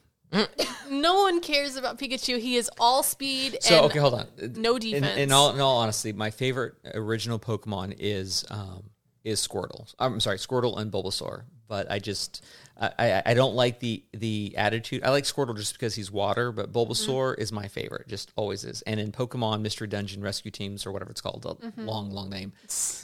No 0.90 1.22
one 1.22 1.40
cares 1.40 1.76
about 1.76 1.98
Pikachu. 1.98 2.38
He 2.38 2.56
is 2.56 2.70
all 2.78 3.02
speed 3.02 3.58
So 3.60 3.76
and 3.76 3.86
okay, 3.86 3.98
hold 3.98 4.14
on. 4.14 4.26
no 4.56 4.74
In, 4.76 4.80
defense. 4.80 5.18
in 5.18 5.32
all 5.32 5.54
in 5.54 5.60
all 5.60 5.78
honesty, 5.78 6.12
my 6.12 6.30
favorite 6.30 6.74
original 6.94 7.38
Pokemon 7.38 7.96
is 7.98 8.44
um, 8.50 8.84
is 9.24 9.46
Squirtle. 9.46 9.92
I'm 9.98 10.20
sorry, 10.20 10.38
Squirtle 10.38 10.78
and 10.78 10.90
Bulbasaur. 10.92 11.42
But 11.68 11.90
I 11.90 11.98
just 11.98 12.42
I, 12.80 13.22
I, 13.26 13.34
don't 13.34 13.56
like 13.56 13.80
the 13.80 14.04
the 14.12 14.54
attitude. 14.56 15.02
I 15.02 15.10
like 15.10 15.24
Squirtle 15.24 15.56
just 15.56 15.72
because 15.72 15.96
he's 15.96 16.12
water, 16.12 16.52
but 16.52 16.72
Bulbasaur 16.72 17.32
mm-hmm. 17.32 17.40
is 17.40 17.50
my 17.50 17.66
favorite. 17.66 18.06
Just 18.06 18.30
always 18.36 18.64
is. 18.64 18.82
And 18.82 19.00
in 19.00 19.10
Pokemon 19.10 19.62
Mystery 19.62 19.88
Dungeon 19.88 20.22
Rescue 20.22 20.52
Teams 20.52 20.86
or 20.86 20.92
whatever 20.92 21.10
it's 21.10 21.20
called, 21.20 21.44
a 21.44 21.66
mm-hmm. 21.66 21.84
long 21.84 22.10
long 22.10 22.30
name. 22.30 22.52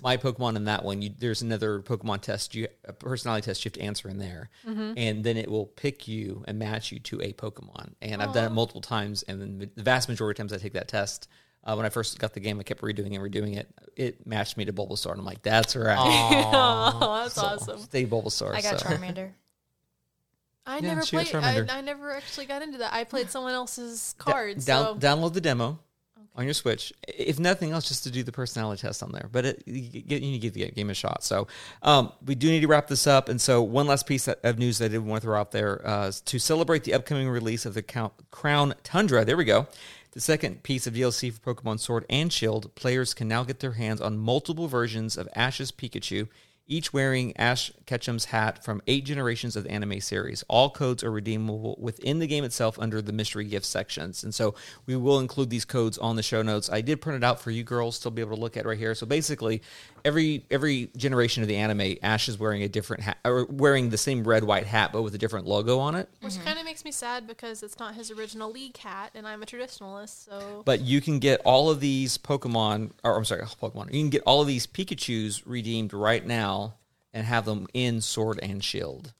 My 0.01 0.17
Pokemon 0.17 0.55
in 0.55 0.65
that 0.67 0.85
one, 0.85 1.03
you, 1.03 1.11
there's 1.19 1.43
another 1.43 1.81
Pokemon 1.81 2.21
test, 2.21 2.55
you 2.55 2.69
a 2.85 2.93
personality 2.93 3.47
test 3.47 3.65
you 3.65 3.71
have 3.71 3.75
to 3.75 3.83
answer 3.83 4.09
in 4.09 4.19
there, 4.19 4.49
mm-hmm. 4.65 4.93
and 4.97 5.25
then 5.25 5.37
it 5.37 5.51
will 5.51 5.67
pick 5.67 6.07
you 6.07 6.45
and 6.47 6.57
match 6.57 6.93
you 6.93 7.01
to 7.01 7.21
a 7.21 7.33
Pokemon. 7.33 7.95
And 8.01 8.23
I've 8.23 8.33
done 8.33 8.45
it 8.45 8.55
multiple 8.55 8.81
times, 8.81 9.25
and 9.25 9.41
then 9.41 9.71
the 9.75 9.83
vast 9.83 10.09
majority 10.09 10.41
of 10.41 10.49
times 10.49 10.53
I 10.53 10.63
take 10.63 10.75
that 10.75 10.87
test. 10.87 11.29
Uh, 11.65 11.75
when 11.75 11.87
I 11.87 11.89
first 11.89 12.19
got 12.19 12.35
the 12.35 12.41
game, 12.41 12.61
I 12.61 12.63
kept 12.63 12.83
redoing 12.83 13.15
and 13.15 13.33
redoing 13.33 13.57
it. 13.57 13.69
It 13.97 14.27
matched 14.27 14.57
me 14.59 14.67
to 14.67 14.73
Bulbasaur, 14.73 15.13
and 15.13 15.21
I'm 15.21 15.25
like, 15.25 15.43
"That's 15.43 15.75
right." 15.75 15.97
oh, 15.99 17.21
that's 17.25 17.35
So, 17.35 17.43
awesome. 17.43 17.79
Stay 17.81 18.05
Bulbasaur. 18.07 18.53
I 18.55 18.61
got 18.61 18.81
so. 18.81 18.87
Charmander. 18.89 19.31
I 20.67 20.77
Yeah, 20.79 20.95
never 20.95 21.03
played. 21.03 21.29
I, 21.29 21.31
Charmander. 21.31 21.71
I 21.71 21.81
never 21.83 22.11
actually 22.13 22.47
got 22.47 22.63
into 22.63 22.79
that. 22.79 22.93
I 22.95 23.05
played 23.05 23.31
someone 23.31 23.53
else's 23.55 24.15
Da- 24.25 24.33
cards. 24.33 24.65
down- 24.65 25.01
so 25.01 25.07
Download 25.07 25.33
the 25.33 25.41
demo 25.41 25.79
on 26.37 26.45
your 26.47 26.55
Switch, 26.55 26.93
if 27.07 27.39
nothing 27.39 27.71
else, 27.71 27.87
just 27.87 28.03
to 28.05 28.11
do 28.11 28.23
the 28.25 28.33
personality 28.33 28.81
test 28.83 29.03
on 29.05 29.13
there. 29.13 29.29
But 29.31 29.45
it, 29.45 29.63
you, 29.67 30.03
get, 30.03 30.21
you 30.21 30.31
need 30.33 30.41
to 30.41 30.51
give 30.51 30.55
the 30.55 30.69
game 30.73 30.91
a 30.91 30.95
shot. 30.95 31.23
So 31.23 31.47
um, 31.83 32.13
we 32.27 32.35
do 32.35 32.49
need 32.49 32.61
to 32.61 32.67
wrap 32.67 32.89
this 32.89 33.07
up. 33.07 33.29
And 33.29 33.41
so 33.41 33.63
one 33.63 33.87
last 33.87 34.07
piece 34.07 34.27
of 34.27 34.59
news 34.59 34.79
that 34.79 34.87
I 34.87 34.89
did 34.89 34.99
want 34.99 35.23
to 35.23 35.27
throw 35.27 35.39
out 35.39 35.53
there 35.53 35.87
uh, 35.87 36.11
to 36.25 36.39
celebrate 36.41 36.83
the 36.85 36.95
upcoming 36.95 37.29
release 37.29 37.65
of 37.67 37.75
the 37.75 37.83
Count, 37.83 38.15
Crown 38.33 38.75
Tundra. 38.83 39.25
There 39.25 39.37
we 39.37 39.45
go. 39.45 39.69
The 40.15 40.21
second 40.21 40.63
piece 40.63 40.87
of 40.87 40.95
DLC 40.95 41.33
for 41.33 41.55
Pokemon 41.55 41.81
Sword 41.81 42.07
and 42.09 42.33
Shield, 42.33 42.73
players 42.77 43.15
can 43.15 43.27
now 43.27 43.43
get 43.43 43.59
their 43.59 43.73
hands 43.73 44.01
on 44.01 44.17
multiple 44.17 44.69
versions 44.69 45.17
of 45.17 45.29
Ash's 45.35 45.73
Pikachu, 45.73 46.29
each 46.67 46.93
wearing 46.93 47.37
Ash 47.37 47.71
Ketchum's 47.87 48.27
hat 48.27 48.65
from 48.65 48.81
eight 48.87 49.05
generations 49.05 49.55
of 49.57 49.65
the 49.65 49.71
anime 49.71 50.01
series. 50.01 50.43
All 50.49 50.71
codes 50.71 51.05
are 51.05 51.11
redeemable 51.11 51.77
within 51.79 52.19
the 52.19 52.27
game 52.27 52.45
itself 52.45 52.79
under 52.79 53.03
the 53.03 53.13
mystery 53.13 53.45
gift 53.45 53.67
sections. 53.67 54.25
And 54.25 54.35
so 54.35 54.55
we 54.87 54.97
will 54.97 55.19
include 55.19 55.51
these 55.51 55.65
codes 55.67 55.99
on 55.99 56.17
the 56.17 56.23
show 56.23 56.43
notes. 56.43 56.71
I 56.71 56.81
did 56.81 57.01
print 57.03 57.23
it 57.23 57.25
out 57.25 57.41
for 57.41 57.51
you 57.51 57.65
girls 57.65 57.99
to 58.01 58.11
be 58.11 58.23
able 58.23 58.37
to 58.37 58.41
look 58.41 58.57
at 58.57 58.65
right 58.65 58.79
here. 58.79 58.95
So 58.95 59.07
basically, 59.07 59.63
every 60.05 60.47
every 60.51 60.91
generation 60.97 61.43
of 61.43 61.49
the 61.49 61.57
anime, 61.57 61.97
Ash 62.03 62.29
is 62.29 62.39
wearing 62.39 62.63
a 62.63 62.69
different 62.69 63.03
hat, 63.03 63.19
or 63.25 63.45
wearing 63.45 63.91
the 63.91 63.99
same 63.99 64.25
red 64.25 64.45
white 64.45 64.67
hat, 64.67 64.91
but 64.93 65.03
with 65.03 65.15
a 65.15 65.19
different 65.19 65.47
logo 65.47 65.79
on 65.79 65.95
it. 65.95 66.09
Which 66.21 66.43
kind 66.45 66.59
of 66.59 66.65
makes 66.65 66.85
me 66.85 66.93
sad 66.93 67.27
because 67.27 67.63
it's 67.63 67.79
not 67.79 67.95
his 67.95 68.11
original 68.11 68.51
league 68.51 68.77
hat, 68.79 69.11
and 69.15 69.27
I'm 69.27 69.43
a 69.43 69.47
traditionalist. 69.47 70.25
So 70.25 70.63
But 70.65 70.81
you 70.81 71.03
can 71.03 71.19
get 71.19 71.43
all 71.45 71.69
of 71.69 71.81
these 71.81 72.17
Pokemon, 72.17 72.93
or 73.03 73.17
I'm 73.17 73.25
sorry, 73.27 73.43
Pokemon. 73.43 73.93
You 73.93 74.01
can 74.01 74.11
get 74.11 74.23
all 74.25 74.41
of 74.41 74.47
these 74.47 74.67
Pikachu's 74.67 75.47
redeemed 75.47 75.93
right 75.93 76.25
now 76.25 76.64
and 77.15 77.25
have 77.27 77.47
them 77.47 77.67
in 77.73 78.03
Sword 78.03 78.39
and 78.43 78.63
Shield. 78.63 79.15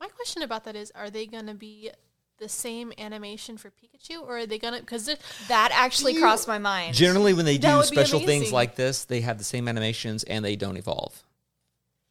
my 0.00 0.08
question 0.08 0.42
about 0.42 0.64
that 0.64 0.74
is: 0.76 0.90
Are 0.92 1.10
they 1.10 1.26
going 1.26 1.46
to 1.46 1.54
be 1.54 1.90
the 2.38 2.48
same 2.48 2.92
animation 2.98 3.56
for 3.58 3.70
Pikachu, 3.70 4.22
or 4.22 4.38
are 4.38 4.46
they 4.46 4.58
going 4.58 4.74
to? 4.74 4.80
Because 4.80 5.06
That 5.48 5.70
actually 5.72 6.14
You- 6.14 6.20
crossed 6.20 6.48
my 6.48 6.58
mind. 6.58 6.94
Generally, 6.94 7.34
when 7.34 7.44
they 7.44 7.58
do 7.58 7.82
special 7.82 8.20
things 8.20 8.52
like 8.52 8.76
this, 8.76 9.04
they 9.04 9.20
have 9.22 9.36
the 9.38 9.44
same 9.44 9.68
animations 9.68 10.22
and 10.24 10.42
they 10.44 10.56
don't 10.56 10.76
evolve 10.78 11.22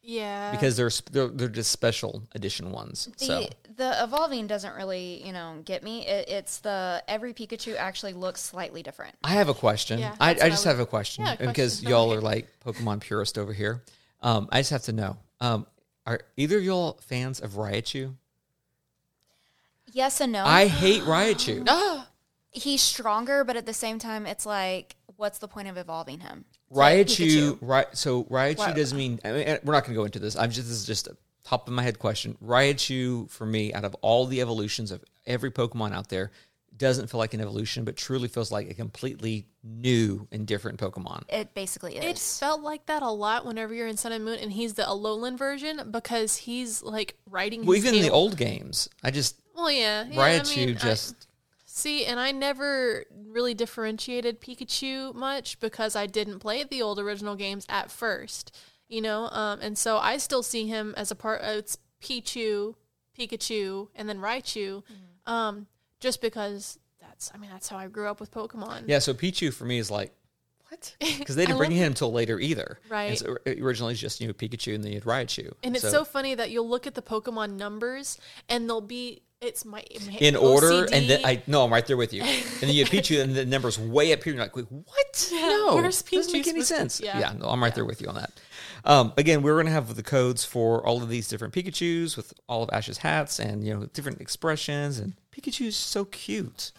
yeah, 0.07 0.51
because 0.51 0.77
they're 0.77 0.91
they're, 1.11 1.27
they're 1.29 1.47
just 1.49 1.71
special 1.71 2.21
edition 2.35 2.71
ones. 2.71 3.09
the 3.17 3.25
so 3.25 3.47
the 3.75 4.03
evolving 4.03 4.45
doesn't 4.45 4.75
really, 4.75 5.25
you 5.25 5.33
know, 5.33 5.61
get 5.65 5.81
me. 5.83 6.05
It, 6.05 6.29
it's 6.29 6.59
the 6.59 7.03
every 7.07 7.33
Pikachu 7.33 7.75
actually 7.75 8.13
looks 8.13 8.39
slightly 8.41 8.83
different. 8.83 9.15
I 9.23 9.29
have 9.31 9.49
a 9.49 9.53
question. 9.55 9.97
Yeah, 9.99 10.15
I, 10.19 10.29
I 10.29 10.33
what 10.33 10.43
I 10.43 10.49
just 10.49 10.65
would- 10.65 10.71
have 10.71 10.79
a 10.79 10.85
question 10.85 11.25
Yeah, 11.25 11.35
because 11.35 11.77
question. 11.77 11.89
y'all 11.89 12.13
are 12.13 12.21
like 12.21 12.47
Pokemon 12.63 12.99
purist 13.01 13.37
over 13.39 13.51
here. 13.51 13.81
Um, 14.25 14.49
I 14.51 14.59
just 14.59 14.71
have 14.71 14.81
to 14.83 14.91
know: 14.91 15.17
um, 15.39 15.67
Are 16.05 16.19
either 16.35 16.57
of 16.57 16.63
y'all 16.63 16.99
fans 17.01 17.39
of 17.39 17.51
Raichu? 17.51 18.15
Yes 19.93 20.19
and 20.19 20.33
no. 20.33 20.43
I 20.43 20.65
hate 20.65 21.03
Raichu. 21.03 21.65
He's 22.51 22.81
stronger, 22.81 23.43
but 23.43 23.55
at 23.55 23.65
the 23.65 23.73
same 23.73 23.99
time, 23.99 24.25
it's 24.25 24.45
like, 24.45 24.95
what's 25.17 25.37
the 25.39 25.47
point 25.47 25.67
of 25.67 25.77
evolving 25.77 26.21
him? 26.21 26.45
Raichu, 26.73 27.57
right? 27.61 27.87
So 27.93 28.23
Raichu 28.25 28.75
doesn't 28.75 28.97
mean. 28.97 29.19
I 29.23 29.31
mean, 29.31 29.59
we're 29.63 29.73
not 29.73 29.83
going 29.83 29.93
to 29.93 29.99
go 29.99 30.05
into 30.05 30.19
this. 30.19 30.35
I'm 30.35 30.49
just 30.49 30.67
this 30.67 30.77
is 30.77 30.85
just 30.85 31.07
a 31.07 31.15
top 31.43 31.67
of 31.67 31.73
my 31.73 31.83
head 31.83 31.99
question. 31.99 32.35
Raichu 32.43 33.29
for 33.29 33.45
me, 33.45 33.73
out 33.73 33.85
of 33.85 33.93
all 34.01 34.25
the 34.25 34.41
evolutions 34.41 34.91
of 34.91 35.03
every 35.27 35.51
Pokemon 35.51 35.93
out 35.93 36.09
there, 36.09 36.31
doesn't 36.77 37.09
feel 37.09 37.17
like 37.19 37.33
an 37.33 37.41
evolution, 37.41 37.85
but 37.85 37.95
truly 37.95 38.27
feels 38.27 38.51
like 38.51 38.69
a 38.69 38.73
completely 38.73 39.47
new 39.63 40.27
and 40.31 40.45
different 40.45 40.79
Pokemon. 40.79 41.23
It 41.29 41.53
basically 41.53 41.97
is. 41.97 42.03
It 42.05 42.19
felt 42.39 42.61
like 42.61 42.85
that 42.87 43.01
a 43.01 43.09
lot 43.09 43.45
whenever 43.45 43.73
you're 43.73 43.87
in 43.87 43.97
Sun 43.97 44.11
and 44.11 44.25
Moon, 44.25 44.39
and 44.39 44.51
he's 44.51 44.73
the 44.73 44.83
Alolan 44.83 45.37
version 45.37 45.89
because 45.91 46.35
he's 46.37 46.81
like 46.83 47.15
riding. 47.29 47.65
Well, 47.65 47.75
his 47.75 47.85
even 47.85 47.95
in 47.99 48.01
the 48.03 48.11
old 48.11 48.37
games, 48.37 48.89
I 49.03 49.11
just 49.11 49.39
Well, 49.55 49.71
yeah, 49.71 50.05
yeah 50.09 50.19
I 50.21 50.29
Raichu 50.39 50.57
mean, 50.67 50.69
I- 50.77 50.79
just. 50.79 51.27
See, 51.67 52.05
and 52.05 52.19
I 52.21 52.31
never 52.31 53.03
really 53.27 53.53
differentiated 53.53 54.39
Pikachu 54.39 55.13
much 55.13 55.59
because 55.59 55.93
I 55.93 56.05
didn't 56.05 56.39
play 56.39 56.63
the 56.63 56.81
old 56.81 56.99
original 56.99 57.35
games 57.35 57.65
at 57.67 57.91
first, 57.91 58.55
you 58.87 59.01
know, 59.01 59.27
um, 59.27 59.59
and 59.61 59.77
so 59.77 59.97
I 59.97 60.15
still 60.15 60.41
see 60.41 60.67
him 60.67 60.93
as 60.95 61.11
a 61.11 61.15
part. 61.15 61.41
Of, 61.41 61.57
it's 61.57 61.77
Pichu, 62.01 62.75
Pikachu, 63.19 63.89
and 63.93 64.07
then 64.07 64.19
Raichu, 64.19 64.83
Mm-hmm. 64.83 65.31
um, 65.33 65.67
just 66.05 66.21
because 66.21 66.77
that's. 67.01 67.31
I 67.33 67.37
mean, 67.37 67.49
that's 67.49 67.67
how 67.67 67.77
I 67.77 67.87
grew 67.87 68.07
up 68.07 68.19
with 68.19 68.31
Pokemon. 68.31 68.83
Yeah, 68.85 68.99
so 68.99 69.13
Pichu 69.13 69.51
for 69.51 69.65
me 69.65 69.79
is 69.79 69.89
like 69.89 70.13
what? 70.69 70.95
Because 71.19 71.35
they 71.35 71.45
didn't 71.45 71.57
bring 71.57 71.71
him 71.71 71.87
until 71.87 72.11
later 72.11 72.39
either. 72.39 72.79
Right. 72.89 73.09
And 73.09 73.17
so 73.17 73.37
originally 73.47 73.93
it's 73.93 74.01
just 74.01 74.21
you 74.21 74.27
know 74.27 74.33
Pikachu 74.33 74.75
and 74.75 74.83
then 74.83 74.91
you 74.91 74.97
had 74.97 75.05
Raichu. 75.05 75.53
And 75.63 75.75
it's 75.75 75.89
so, 75.89 76.05
funny 76.05 76.35
that 76.35 76.51
you'll 76.51 76.69
look 76.69 76.85
at 76.85 76.93
the 76.93 77.01
Pokemon 77.01 77.57
numbers 77.57 78.19
and 78.49 78.69
they'll 78.69 78.81
be. 78.81 79.21
It's 79.41 79.65
my, 79.65 79.83
my 80.07 80.13
in 80.13 80.35
order, 80.35 80.87
and 80.91 81.09
then 81.09 81.23
I 81.23 81.43
no, 81.45 81.63
I'm 81.63 81.71
right 81.71 81.85
there 81.85 81.97
with 81.97 82.13
you. 82.13 82.23
And 82.25 82.61
then 82.61 82.69
you 82.69 82.85
have 82.85 82.91
Pichu, 82.91 83.21
and 83.21 83.35
the 83.35 83.45
numbers 83.45 83.77
way 83.77 84.13
up 84.13 84.23
here. 84.23 84.31
And 84.31 84.39
you're 84.39 84.45
like, 84.45 84.55
what? 84.55 85.29
no, 85.31 85.75
where's 85.75 86.01
doesn't 86.01 86.31
make 86.31 86.47
any 86.47 86.61
sense. 86.61 87.01
Yeah, 87.01 87.19
yeah. 87.19 87.33
no, 87.33 87.49
I'm 87.49 87.61
right 87.61 87.75
there 87.75 87.85
with 87.85 88.01
you 88.01 88.07
on 88.07 88.15
that. 88.15 88.31
Um, 88.85 89.13
again, 89.17 89.41
we're 89.41 89.55
going 89.55 89.65
to 89.65 89.71
have 89.71 89.93
the 89.95 90.03
codes 90.03 90.45
for 90.45 90.85
all 90.85 91.03
of 91.03 91.09
these 91.09 91.27
different 91.27 91.53
Pikachu's 91.53 92.15
with 92.15 92.33
all 92.47 92.63
of 92.63 92.69
Ash's 92.71 92.99
hats 92.99 93.39
and 93.39 93.63
you 93.65 93.73
know 93.73 93.85
different 93.87 94.21
expressions. 94.21 94.99
And 94.99 95.13
Pikachu's 95.35 95.75
so 95.75 96.05
cute. 96.05 96.71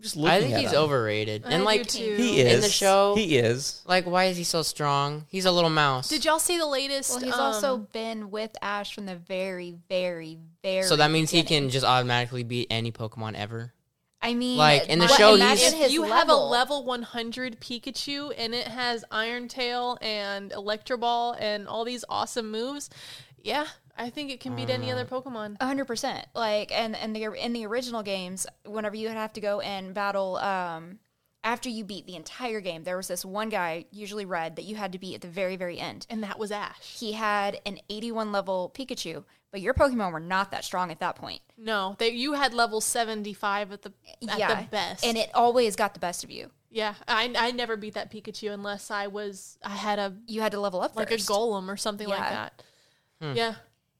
Just 0.00 0.16
looking 0.16 0.30
I 0.30 0.40
think 0.40 0.54
at 0.54 0.60
he's 0.60 0.72
him. 0.72 0.78
overrated. 0.80 1.44
I 1.46 1.50
and 1.52 1.60
do 1.62 1.64
like 1.64 1.86
too. 1.86 2.14
He 2.16 2.40
is 2.40 2.54
in 2.56 2.60
the 2.60 2.68
show, 2.68 3.14
He 3.14 3.38
is. 3.38 3.80
like 3.86 4.04
why 4.04 4.24
is 4.24 4.36
he 4.36 4.44
so 4.44 4.60
strong? 4.62 5.24
He's 5.28 5.46
a 5.46 5.52
little 5.52 5.70
mouse. 5.70 6.08
Did 6.08 6.24
y'all 6.26 6.38
see 6.38 6.58
the 6.58 6.66
latest? 6.66 7.10
Well, 7.10 7.20
he's 7.20 7.32
um, 7.32 7.40
also 7.40 7.78
been 7.78 8.30
with 8.30 8.50
Ash 8.60 8.94
from 8.94 9.06
the 9.06 9.16
very, 9.16 9.76
very, 9.88 10.38
very. 10.62 10.82
so 10.82 10.96
that 10.96 11.10
means 11.10 11.30
he 11.30 11.42
can 11.42 11.70
just 11.70 11.86
automatically 11.86 12.42
beat 12.42 12.66
any 12.70 12.92
Pokemon 12.92 13.34
ever. 13.34 13.72
I 14.20 14.32
mean, 14.34 14.56
like, 14.58 14.88
in 14.88 14.98
the 14.98 15.06
but 15.06 15.16
show, 15.16 15.36
he's- 15.36 15.62
if 15.62 15.74
his 15.74 15.92
you 15.92 16.02
have 16.04 16.28
a 16.28 16.32
level. 16.34 16.48
level 16.50 16.84
100 16.84 17.60
Pikachu 17.60 18.32
and 18.36 18.54
it 18.54 18.66
has 18.68 19.04
Iron 19.10 19.48
Tail 19.48 19.98
and 20.00 20.50
Electro 20.52 20.96
Ball 20.96 21.34
and 21.38 21.68
all 21.68 21.84
these 21.84 22.04
awesome 22.08 22.50
moves, 22.50 22.88
yeah, 23.42 23.66
I 23.96 24.10
think 24.10 24.30
it 24.30 24.40
can 24.40 24.56
beat 24.56 24.70
any 24.70 24.90
other 24.90 25.04
Pokemon. 25.04 25.56
A 25.60 25.66
hundred 25.66 25.84
percent. 25.86 26.26
Like, 26.34 26.72
and 26.72 26.96
and 26.96 27.14
the 27.14 27.32
in 27.32 27.52
the 27.52 27.66
original 27.66 28.02
games, 28.02 28.46
whenever 28.64 28.96
you 28.96 29.08
would 29.08 29.16
have 29.16 29.32
to 29.34 29.40
go 29.40 29.60
and 29.60 29.94
battle, 29.94 30.36
um, 30.38 30.98
after 31.44 31.68
you 31.68 31.84
beat 31.84 32.06
the 32.06 32.16
entire 32.16 32.60
game, 32.60 32.84
there 32.84 32.96
was 32.96 33.06
this 33.08 33.24
one 33.24 33.50
guy, 33.50 33.84
usually 33.90 34.24
red, 34.24 34.56
that 34.56 34.64
you 34.64 34.76
had 34.76 34.92
to 34.92 34.98
beat 34.98 35.14
at 35.16 35.20
the 35.20 35.28
very 35.28 35.56
very 35.56 35.78
end. 35.78 36.06
And 36.10 36.22
that 36.22 36.38
was 36.38 36.50
Ash. 36.50 36.96
He 36.98 37.12
had 37.12 37.60
an 37.66 37.78
81 37.88 38.32
level 38.32 38.72
Pikachu, 38.74 39.24
but 39.52 39.60
your 39.60 39.74
Pokemon 39.74 40.12
were 40.12 40.20
not 40.20 40.50
that 40.50 40.64
strong 40.64 40.90
at 40.90 40.98
that 41.00 41.14
point. 41.16 41.40
No, 41.56 41.94
they, 41.98 42.08
you 42.10 42.32
had 42.32 42.52
level 42.54 42.80
75 42.80 43.72
at 43.72 43.82
the 43.82 43.92
at 44.28 44.38
yeah, 44.38 44.62
the 44.62 44.68
best. 44.68 45.04
and 45.04 45.16
it 45.16 45.30
always 45.34 45.76
got 45.76 45.94
the 45.94 46.00
best 46.00 46.24
of 46.24 46.30
you. 46.30 46.50
yeah, 46.70 46.94
I, 47.06 47.32
I 47.38 47.50
never 47.52 47.76
beat 47.76 47.94
that 47.94 48.10
Pikachu 48.10 48.52
unless 48.52 48.90
I 48.90 49.06
was 49.06 49.56
I 49.62 49.76
had 49.76 49.98
a 50.00 50.16
You 50.26 50.40
had 50.40 50.50
to 50.52 50.58
level 50.60 50.80
up 50.80 50.96
like 50.96 51.10
first. 51.10 51.28
a 51.28 51.32
golem 51.32 51.68
or 51.68 51.76
something 51.76 52.08
like 52.08 52.18
Yeah. 52.18 52.30
that. 52.30 52.62
Yeah. 53.36 53.54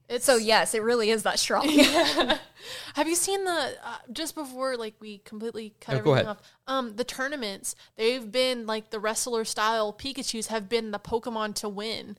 It's 0.09 0.25
So 0.25 0.37
yes, 0.37 0.75
it 0.75 0.83
really 0.83 1.11
is 1.11 1.23
that 1.23 1.39
strong. 1.39 1.69
Have 2.95 3.09
you 3.09 3.15
seen 3.15 3.45
the 3.45 3.77
uh, 3.85 3.97
just 4.13 4.35
before 4.35 4.77
like 4.77 4.95
we 5.01 5.19
completely 5.19 5.75
cut 5.81 5.93
No, 5.95 5.99
everything 5.99 6.27
off? 6.29 6.39
Um, 6.67 6.97
the 6.97 7.05
tournaments 7.05 7.75
they've 7.97 8.31
been 8.31 8.67
like 8.67 8.91
the 8.91 9.01
wrestler 9.01 9.45
style 9.45 9.93
Pikachu's 9.93 10.49
have 10.49 10.69
been 10.69 10.91
the 10.91 10.99
Pokemon 10.99 11.55
to 11.57 11.69
win, 11.69 12.17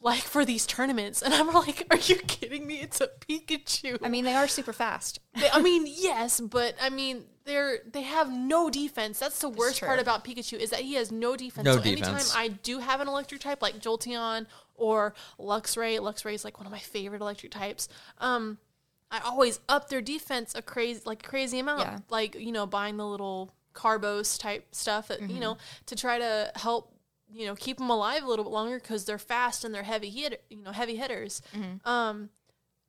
like 0.00 0.22
for 0.22 0.44
these 0.44 0.66
tournaments, 0.66 1.22
and 1.22 1.32
I'm 1.32 1.52
like, 1.52 1.86
are 1.90 1.96
you 1.96 2.16
kidding 2.16 2.66
me? 2.66 2.80
It's 2.80 3.00
a 3.00 3.08
Pikachu. 3.08 3.98
I 4.02 4.08
mean, 4.08 4.24
they 4.24 4.34
are 4.34 4.48
super 4.48 4.72
fast. 4.72 5.20
They- 5.34 5.50
I 5.50 5.60
mean, 5.62 5.84
yes, 5.88 6.40
but 6.40 6.74
I 6.80 6.90
mean, 6.90 7.24
they're 7.44 7.78
they 7.90 8.02
have 8.02 8.32
no 8.32 8.70
defense. 8.70 9.18
That's 9.18 9.38
the 9.40 9.48
worst 9.48 9.80
part 9.80 9.98
about 9.98 10.24
Pikachu 10.24 10.58
is 10.58 10.70
that 10.70 10.80
he 10.80 10.94
has 10.94 11.10
no 11.10 11.36
defense. 11.36 11.64
No 11.64 11.76
so 11.76 11.82
anytime. 11.82 12.20
I 12.34 12.48
do 12.48 12.78
have 12.78 13.00
an 13.00 13.08
electric 13.08 13.40
type 13.40 13.62
like 13.62 13.78
Jolteon 13.80 14.46
or 14.74 15.14
Luxray, 15.38 15.98
Luxray 15.98 16.34
is 16.34 16.44
like 16.44 16.58
one 16.58 16.66
of 16.66 16.72
my 16.72 16.78
favorite 16.78 17.20
electric 17.20 17.52
types. 17.52 17.88
Um, 18.18 18.58
I 19.10 19.20
always 19.20 19.60
up 19.68 19.88
their 19.88 20.00
defense 20.00 20.54
a 20.54 20.62
crazy 20.62 21.02
like 21.04 21.22
crazy 21.22 21.58
amount. 21.58 21.80
Yeah. 21.80 21.98
Like 22.08 22.34
you 22.34 22.52
know, 22.52 22.66
buying 22.66 22.96
the 22.96 23.06
little 23.06 23.52
Carbos 23.74 24.38
type 24.38 24.74
stuff, 24.74 25.08
that, 25.08 25.22
you 25.30 25.40
know, 25.40 25.56
to 25.86 25.96
try 25.96 26.18
to 26.18 26.52
help 26.56 26.94
you 27.32 27.46
know 27.46 27.54
keep 27.54 27.78
them 27.78 27.90
alive 27.90 28.22
a 28.22 28.26
little 28.26 28.44
bit 28.44 28.52
longer 28.52 28.78
because 28.78 29.04
they're 29.04 29.18
fast 29.18 29.64
and 29.64 29.74
they're 29.74 29.82
heavy 29.82 30.10
hit 30.10 30.44
you 30.50 30.62
know 30.62 30.72
heavy 30.72 30.96
hitters. 30.96 31.42
Um, 31.84 32.30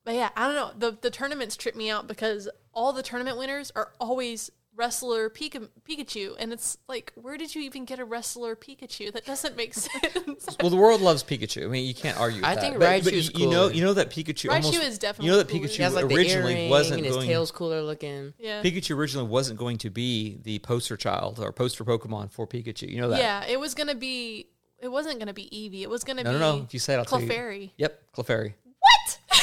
but 0.06 0.16
yeah, 0.16 0.30
I 0.36 0.48
don't 0.48 0.56
know. 0.56 0.72
The 0.90 0.98
the 1.02 1.10
tournaments 1.10 1.56
trip 1.56 1.76
me 1.76 1.90
out 1.90 2.08
because 2.08 2.50
all 2.74 2.94
the 2.94 3.04
tournament 3.04 3.38
winners 3.38 3.72
are 3.76 3.92
always 4.00 4.52
wrestler 4.76 5.30
Pika, 5.30 5.70
Pikachu, 5.88 6.34
and 6.40 6.52
it's 6.52 6.80
like, 6.88 7.14
where 7.16 7.38
did 7.38 7.54
you 7.54 7.62
even 7.62 7.86
get 7.86 8.00
a 8.00 8.06
wrestler 8.06 8.56
Pikachu? 8.56 9.14
That 9.14 9.24
doesn't 9.24 9.56
make 9.56 9.74
sense. 9.76 10.48
Well, 10.60 10.72
the 10.72 10.76
world 10.78 11.00
loves 11.00 11.24
Pikachu. 11.24 11.66
I 11.66 11.68
mean, 11.68 11.86
you 11.86 11.94
can't 11.94 12.20
argue. 12.20 12.38
With 12.42 12.46
I 12.50 12.56
that. 12.56 12.62
think 12.62 12.74
But- 12.80 13.04
but 13.04 13.04
Raichu's 13.14 13.32
you, 13.36 13.46
you 13.46 13.52
know, 13.52 13.68
you 13.68 13.84
know 13.84 13.94
that 13.94 14.10
Pikachu. 14.10 14.50
Raichu 14.50 14.66
almost, 14.66 14.82
is 14.82 14.98
definitely 14.98 15.28
You 15.28 15.32
know 15.34 15.38
that. 15.44 15.48
Pikachu 15.48 15.78
has 15.84 15.94
like 15.94 16.06
originally 16.06 16.54
earring 16.54 16.70
wasn't 16.72 16.98
and 16.98 17.06
his 17.06 17.16
going. 17.18 17.28
tail's 17.28 17.52
cooler 17.52 17.84
looking. 17.84 18.34
yeah, 18.40 18.64
Pikachu 18.64 18.96
originally 18.98 19.28
wasn't 19.30 19.60
going 19.60 19.78
to 19.78 19.92
be 19.92 20.40
the 20.42 20.58
poster 20.60 20.98
child 20.98 21.40
or 21.40 21.52
poster 21.52 21.86
Pokemon 21.86 22.32
for 22.32 22.48
Pikachu. 22.48 22.90
You 22.90 23.02
know 23.02 23.10
that? 23.10 23.20
yeah. 23.20 23.46
It 23.46 23.60
was 23.60 23.76
gonna 23.76 23.94
be. 23.96 24.48
It 24.82 24.92
wasn't 24.92 25.20
gonna 25.20 25.34
be 25.34 25.44
Eevee. 25.46 25.84
It 25.84 25.90
was 25.90 26.04
gonna 26.04 26.24
No, 26.24 26.34
be. 26.34 26.40
no, 26.40 26.58
no. 26.58 26.64
If 26.64 26.74
you 26.74 26.80
say 26.80 26.96
it, 26.96 26.98
I'll 26.98 27.06
tell 27.06 27.22
you. 27.22 27.28
Clefairy. 27.30 27.70
Yep, 27.78 28.02
Clefairy. 28.18 28.54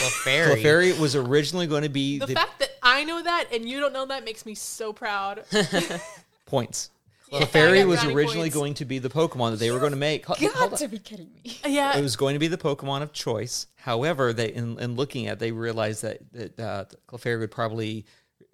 Well, 0.00 0.10
fairy. 0.10 0.56
Clefairy 0.62 0.98
was 0.98 1.14
originally 1.16 1.66
going 1.66 1.82
to 1.82 1.88
be 1.88 2.18
The 2.18 2.26
the, 2.26 2.34
fact 2.34 2.58
that 2.60 2.70
I 2.82 3.04
know 3.04 3.22
that 3.22 3.46
and 3.52 3.68
you 3.68 3.80
don't 3.80 3.92
know 3.92 4.06
that 4.06 4.24
makes 4.24 4.46
me 4.46 4.54
so 4.54 4.92
proud. 4.92 5.44
points. 6.46 6.90
Yeah, 7.30 7.38
I 7.38 7.42
Clefairy 7.42 7.78
got 7.80 7.88
was 7.88 8.04
originally 8.04 8.48
points. 8.50 8.54
going 8.56 8.74
to 8.74 8.84
be 8.84 8.98
the 8.98 9.08
Pokemon 9.08 9.52
that 9.52 9.58
they 9.60 9.70
were 9.70 9.78
going 9.78 9.92
to 9.92 9.98
make. 9.98 10.26
Hold- 10.26 10.40
hold 10.40 10.82
on. 10.82 10.88
be 10.88 10.98
kidding 10.98 11.30
me. 11.44 11.58
yeah, 11.66 11.96
It 11.96 12.02
was 12.02 12.16
going 12.16 12.34
to 12.34 12.40
be 12.40 12.48
the 12.48 12.58
Pokemon 12.58 13.02
of 13.02 13.12
choice. 13.12 13.66
However, 13.76 14.32
they 14.32 14.48
in, 14.52 14.78
in 14.80 14.96
looking 14.96 15.28
at, 15.28 15.34
it, 15.34 15.38
they 15.38 15.52
realized 15.52 16.02
that 16.02 16.20
that 16.32 16.58
uh, 16.60 16.84
Clefairy 17.08 17.38
would 17.40 17.52
probably 17.52 18.04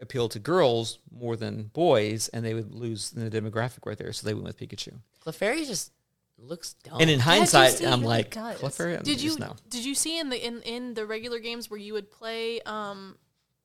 appeal 0.03 0.29
to 0.29 0.39
girls 0.39 0.99
more 1.11 1.37
than 1.37 1.65
boys, 1.73 2.29
and 2.29 2.45
they 2.45 2.53
would 2.53 2.75
lose 2.75 3.15
in 3.17 3.27
the 3.27 3.41
demographic 3.41 3.87
right 3.87 3.97
there. 3.97 4.13
So 4.13 4.27
they 4.27 4.35
went 4.35 4.45
with 4.47 4.59
Pikachu. 4.59 4.93
Clefairy 5.25 5.67
just 5.67 5.91
looks 6.39 6.75
dumb. 6.85 6.99
And 7.01 7.09
in 7.11 7.21
hindsight, 7.21 7.73
see, 7.73 7.87
I'm 7.87 8.01
he 8.01 8.07
like, 8.07 8.31
does. 8.35 8.59
Clefairy. 8.61 9.03
Did 9.03 9.21
you 9.23 9.31
Just 9.31 9.41
no. 9.41 9.55
did 9.71 9.85
you 9.85 9.95
see 9.95 10.19
in 10.19 10.29
the 10.31 10.47
in 10.47 10.61
in 10.63 10.95
the 10.95 11.07
regular 11.07 11.39
games 11.39 11.71
where 11.71 11.81
you 11.81 11.93
would 11.95 12.11
play 12.11 12.61
um 12.63 13.17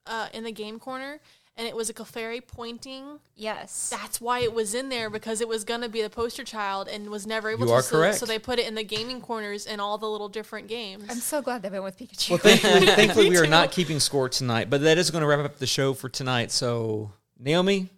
uh 0.06 0.28
in 0.32 0.42
the 0.44 0.52
game 0.52 0.78
corner 0.78 1.20
and 1.54 1.68
it 1.68 1.76
was 1.76 1.90
a 1.90 1.94
Clefairy 1.94 2.40
pointing? 2.46 3.20
Yes. 3.36 3.90
That's 3.90 4.22
why 4.22 4.40
it 4.40 4.54
was 4.54 4.74
in 4.74 4.88
there 4.88 5.10
because 5.10 5.42
it 5.42 5.48
was 5.48 5.64
gonna 5.64 5.88
be 5.90 6.00
the 6.00 6.08
poster 6.08 6.44
child 6.44 6.88
and 6.88 7.10
was 7.10 7.26
never 7.26 7.50
able 7.50 7.62
You 7.66 7.66
to. 7.68 7.72
are 7.74 7.82
so, 7.82 7.96
correct. 7.98 8.16
so 8.18 8.24
they 8.26 8.38
put 8.38 8.58
it 8.58 8.66
in 8.66 8.74
the 8.74 8.84
gaming 8.84 9.20
corners 9.20 9.66
in 9.66 9.78
all 9.78 9.98
the 9.98 10.08
little 10.08 10.30
different 10.30 10.66
games. 10.68 11.04
I'm 11.10 11.18
so 11.18 11.42
glad 11.42 11.60
they 11.62 11.68
went 11.68 11.84
with 11.84 11.98
Pikachu. 11.98 12.30
Well, 12.30 12.38
thankfully, 12.42 12.86
thankfully 12.96 13.28
we 13.30 13.36
are 13.36 13.46
not 13.46 13.70
keeping 13.70 14.00
score 14.00 14.30
tonight, 14.30 14.70
but 14.70 14.80
that 14.80 14.96
is 14.96 15.10
going 15.10 15.20
to 15.20 15.28
wrap 15.28 15.40
up 15.44 15.58
the 15.58 15.66
show 15.66 15.92
for 15.92 16.08
tonight. 16.08 16.50
So, 16.50 17.12
Naomi, 17.38 17.90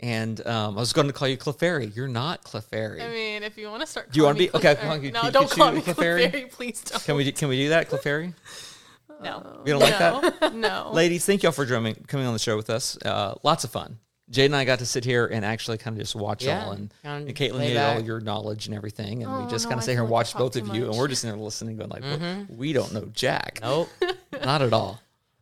and 0.00 0.44
um, 0.46 0.76
I 0.76 0.80
was 0.80 0.92
going 0.92 1.06
to 1.06 1.12
call 1.12 1.28
you 1.28 1.36
Clefairy. 1.36 1.94
You're 1.94 2.08
not 2.08 2.42
Clefairy. 2.44 3.00
I 3.02 3.08
mean, 3.10 3.42
if 3.42 3.56
you 3.56 3.68
want 3.68 3.82
to 3.82 3.86
start, 3.86 4.10
Do 4.12 4.18
you 4.18 4.24
wanna 4.24 4.38
me 4.38 4.46
be- 4.46 4.56
okay, 4.56 4.74
Clefairy- 4.74 4.80
come 4.80 4.90
on, 4.90 5.02
you- 5.02 5.12
no, 5.12 5.22
you- 5.24 5.30
don't 5.30 5.42
you 5.50 5.56
call 5.56 5.70
do 5.70 5.76
me 5.76 5.82
Clefairy? 5.82 6.30
Clefairy, 6.32 6.50
please 6.52 6.80
don't. 6.82 7.04
can 7.04 7.16
we 7.16 7.24
do- 7.24 7.32
can 7.32 7.48
we 7.48 7.56
do 7.56 7.68
that, 7.70 7.88
Clefairy? 7.90 8.34
no. 9.22 9.62
You 9.66 9.72
don't 9.72 9.80
like 9.82 9.98
that? 9.98 10.54
No. 10.54 10.90
Ladies, 10.94 11.24
thank 11.26 11.42
y'all 11.42 11.52
for 11.52 11.64
drumming, 11.66 11.94
coming 12.08 12.26
on 12.26 12.32
the 12.32 12.38
show 12.38 12.56
with 12.56 12.70
us. 12.70 12.96
Uh, 13.04 13.34
lots 13.42 13.64
of 13.64 13.70
fun. 13.70 13.98
Jade 14.30 14.46
and 14.46 14.54
I 14.56 14.64
got 14.64 14.78
to 14.78 14.86
sit 14.86 15.04
here 15.04 15.26
and 15.26 15.44
actually 15.44 15.76
kind 15.78 15.96
of 15.96 16.00
just 16.00 16.14
watch 16.14 16.44
Yeah, 16.44 16.62
y'all, 16.62 16.72
and, 16.72 16.94
kinda 17.02 17.26
and 17.26 17.34
Caitlin 17.34 17.58
lay 17.58 17.74
had 17.74 17.96
all 17.96 18.00
your 18.00 18.20
knowledge 18.20 18.66
and 18.66 18.76
everything, 18.76 19.24
and 19.24 19.32
Oh, 19.32 19.44
we 19.44 19.50
just 19.50 19.64
no, 19.64 19.70
kind 19.70 19.80
of 19.80 19.84
sit 19.84 19.92
here 19.94 20.02
and 20.02 20.08
watch 20.10 20.34
both 20.34 20.54
of 20.54 20.68
you, 20.74 20.88
and 20.88 20.96
we're 20.96 21.08
just 21.08 21.24
in 21.24 21.30
there 21.30 21.38
listening, 21.38 21.76
going 21.78 21.90
like, 21.90 22.04
Mm-hmm. 22.04 22.56
We 22.56 22.72
don't 22.72 22.92
know 22.94 23.06
Jack, 23.12 23.58
nope. 23.60 23.88
not 24.44 24.62
at 24.62 24.72
all. 24.72 25.00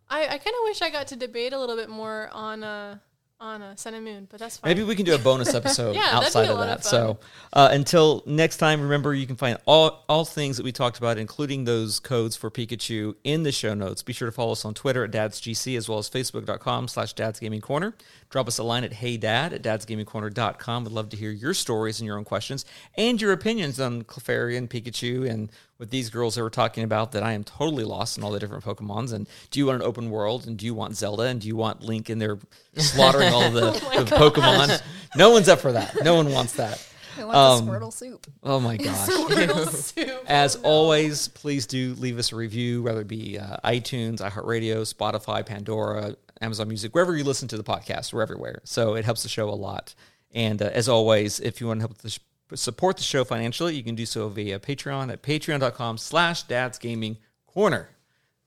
I, 0.09 0.23
I 0.23 0.39
kind 0.39 0.41
of 0.57 0.65
wish 0.65 0.81
I 0.81 0.89
got 0.89 1.07
to 1.09 1.17
debate 1.17 1.53
a 1.53 1.61
little 1.61 1.77
bit 1.77 1.91
more 1.91 2.31
on 2.33 2.65
uh 2.65 2.97
on 3.41 3.63
a 3.63 3.77
Sun 3.77 3.95
and 3.95 4.05
Moon, 4.05 4.27
but 4.31 4.41
that's 4.41 4.57
fine. 4.57 4.71
Maybe 4.71 4.83
we 4.83 4.97
can 4.97 5.05
do 5.05 5.15
a 5.15 5.19
bonus 5.19 5.55
episode 5.55 5.95
Yeah, 5.95 6.09
outside 6.11 6.49
of 6.49 6.59
that. 6.59 6.79
of 6.79 6.85
so 6.85 7.19
uh, 7.53 7.69
until 7.71 8.23
next 8.27 8.57
time, 8.57 8.81
remember 8.81 9.15
you 9.15 9.27
can 9.27 9.37
find 9.37 9.59
all 9.65 10.05
all 10.09 10.25
things 10.25 10.57
that 10.57 10.65
we 10.65 10.73
talked 10.73 10.99
about, 10.99 11.19
including 11.19 11.65
those 11.65 12.01
codes 12.01 12.37
for 12.37 12.51
Pikachu, 12.51 13.15
in 13.23 13.45
the 13.45 13.53
show 13.53 13.75
notes. 13.75 14.03
Be 14.03 14.13
sure 14.13 14.27
to 14.27 14.33
follow 14.33 14.53
us 14.53 14.65
on 14.65 14.75
Twitter 14.75 15.05
at 15.05 15.13
dadsgc 15.13 15.77
as 15.77 15.89
well 15.89 15.99
as 15.99 16.11
facebook.com 16.11 16.89
slash 16.89 17.15
dadsgamingcorner. 17.15 17.93
Drop 18.31 18.47
us 18.49 18.59
a 18.59 18.63
line 18.63 18.85
at 18.85 18.93
heydad 18.93 19.53
at 19.53 19.63
dadsgamingcorner.com. 19.63 20.85
We'd 20.85 20.93
love 20.93 21.09
to 21.11 21.17
hear 21.17 21.31
your 21.31 21.55
stories 21.55 21.99
and 22.01 22.07
your 22.07 22.19
own 22.19 22.25
questions 22.25 22.65
and 22.97 23.21
your 23.21 23.33
opinions 23.33 23.81
on 23.81 24.03
Clefairy 24.03 24.57
and 24.57 24.69
Pikachu 24.69 25.29
and 25.29 25.51
with 25.79 25.91
these 25.91 26.11
girls 26.11 26.35
that 26.35 26.43
we're 26.43 26.51
talking 26.51 26.85
about 26.85 27.13
that 27.13 27.23
I 27.23 27.33
am 27.33 27.45
totally 27.45 27.85
lost 27.85 28.19
in 28.19 28.25
all 28.25 28.31
the 28.33 28.39
different 28.41 28.65
Pokemons. 28.65 29.13
And 29.13 29.29
do 29.51 29.61
you 29.61 29.67
want 29.67 29.81
an 29.81 29.87
open 29.89 30.11
world? 30.11 30.47
And 30.47 30.57
do 30.59 30.67
you 30.67 30.75
want 30.75 30.97
Zelda? 30.97 31.23
And 31.25 31.41
do 31.41 31.47
you 31.49 31.57
want 31.57 31.83
Link 31.83 32.11
in 32.11 32.19
there 32.19 32.39
slaughtering 32.77 33.33
all 33.33 33.51
the, 33.51 33.69
Oh 33.95 34.03
the 34.03 34.17
Pokemon? 34.17 34.83
No 35.17 35.31
one's 35.31 35.49
up 35.49 35.61
for 35.61 35.73
that. 35.73 35.97
No 36.03 36.15
one 36.15 36.31
wants 36.31 36.55
that. 36.55 36.85
Who 37.17 37.27
wants 37.27 37.63
Um, 37.63 37.69
a 37.69 37.73
Squirtle 37.73 37.93
soup? 37.93 38.27
Oh 38.45 38.61
my 38.61 38.77
gosh. 38.79 39.09
Squirtle 39.09 39.69
soup. 39.75 40.25
As 40.27 40.57
Oh, 40.57 40.61
no. 40.63 40.69
always, 40.69 41.29
please 41.29 41.67
do 41.67 41.95
leave 41.95 42.19
us 42.19 42.33
a 42.33 42.37
review, 42.37 42.83
whether 42.83 43.01
it 43.01 43.09
be 43.09 43.39
uh, 43.39 43.57
iTunes, 43.65 44.19
iHeartRadio, 44.19 44.83
Spotify, 44.93 45.45
Pandora, 45.47 46.15
Amazon 46.41 46.69
Music, 46.69 46.95
wherever 46.95 47.17
you 47.17 47.25
listen 47.25 47.49
to 47.49 47.57
the 47.57 47.65
podcast, 47.65 48.13
we're 48.13 48.23
everywhere. 48.23 48.61
So 48.65 48.95
it 48.95 49.05
helps 49.05 49.23
the 49.23 49.29
show 49.29 49.49
a 49.49 49.55
lot. 49.55 49.95
And 50.33 50.61
uh, 50.63 50.67
as 50.73 50.89
always, 50.89 51.41
if 51.41 51.61
you 51.61 51.67
want 51.67 51.81
to 51.81 51.87
help 51.87 51.99
the 51.99 52.11
sh- 52.11 52.19
support 52.55 52.97
the 52.97 53.03
show 53.03 53.25
financially, 53.25 53.75
you 53.77 53.83
can 53.83 53.95
do 53.95 54.07
so 54.07 54.29
via 54.29 54.59
Patreon 54.59 55.11
at 55.13 55.23
patreon.com 55.23 55.99
slash 55.99 56.43
dads 56.45 56.79
gaming 56.79 57.17
corner. 57.47 57.91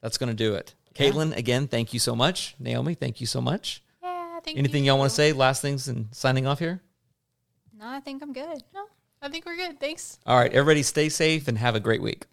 That's 0.01 0.17
going 0.17 0.29
to 0.29 0.35
do 0.35 0.55
it. 0.55 0.73
Caitlin, 0.95 1.35
again, 1.35 1.67
thank 1.67 1.93
you 1.93 1.99
so 1.99 2.15
much. 2.15 2.55
Naomi, 2.59 2.93
thank 2.95 3.21
you 3.21 3.27
so 3.27 3.41
much. 3.41 3.81
Yeah, 4.03 4.39
thank 4.43 4.57
Anything 4.57 4.83
you. 4.83 4.91
y'all 4.91 4.99
want 4.99 5.09
to 5.09 5.15
say? 5.15 5.31
Last 5.33 5.61
things 5.61 5.87
and 5.87 6.07
signing 6.11 6.45
off 6.47 6.59
here? 6.59 6.81
No, 7.77 7.87
I 7.87 7.99
think 7.99 8.21
I'm 8.21 8.33
good. 8.33 8.63
No, 8.73 8.85
I 9.21 9.29
think 9.29 9.45
we're 9.45 9.55
good. 9.55 9.79
Thanks. 9.79 10.19
All 10.25 10.37
right, 10.37 10.51
everybody 10.51 10.83
stay 10.83 11.09
safe 11.09 11.47
and 11.47 11.57
have 11.57 11.75
a 11.75 11.79
great 11.79 12.01
week. 12.01 12.25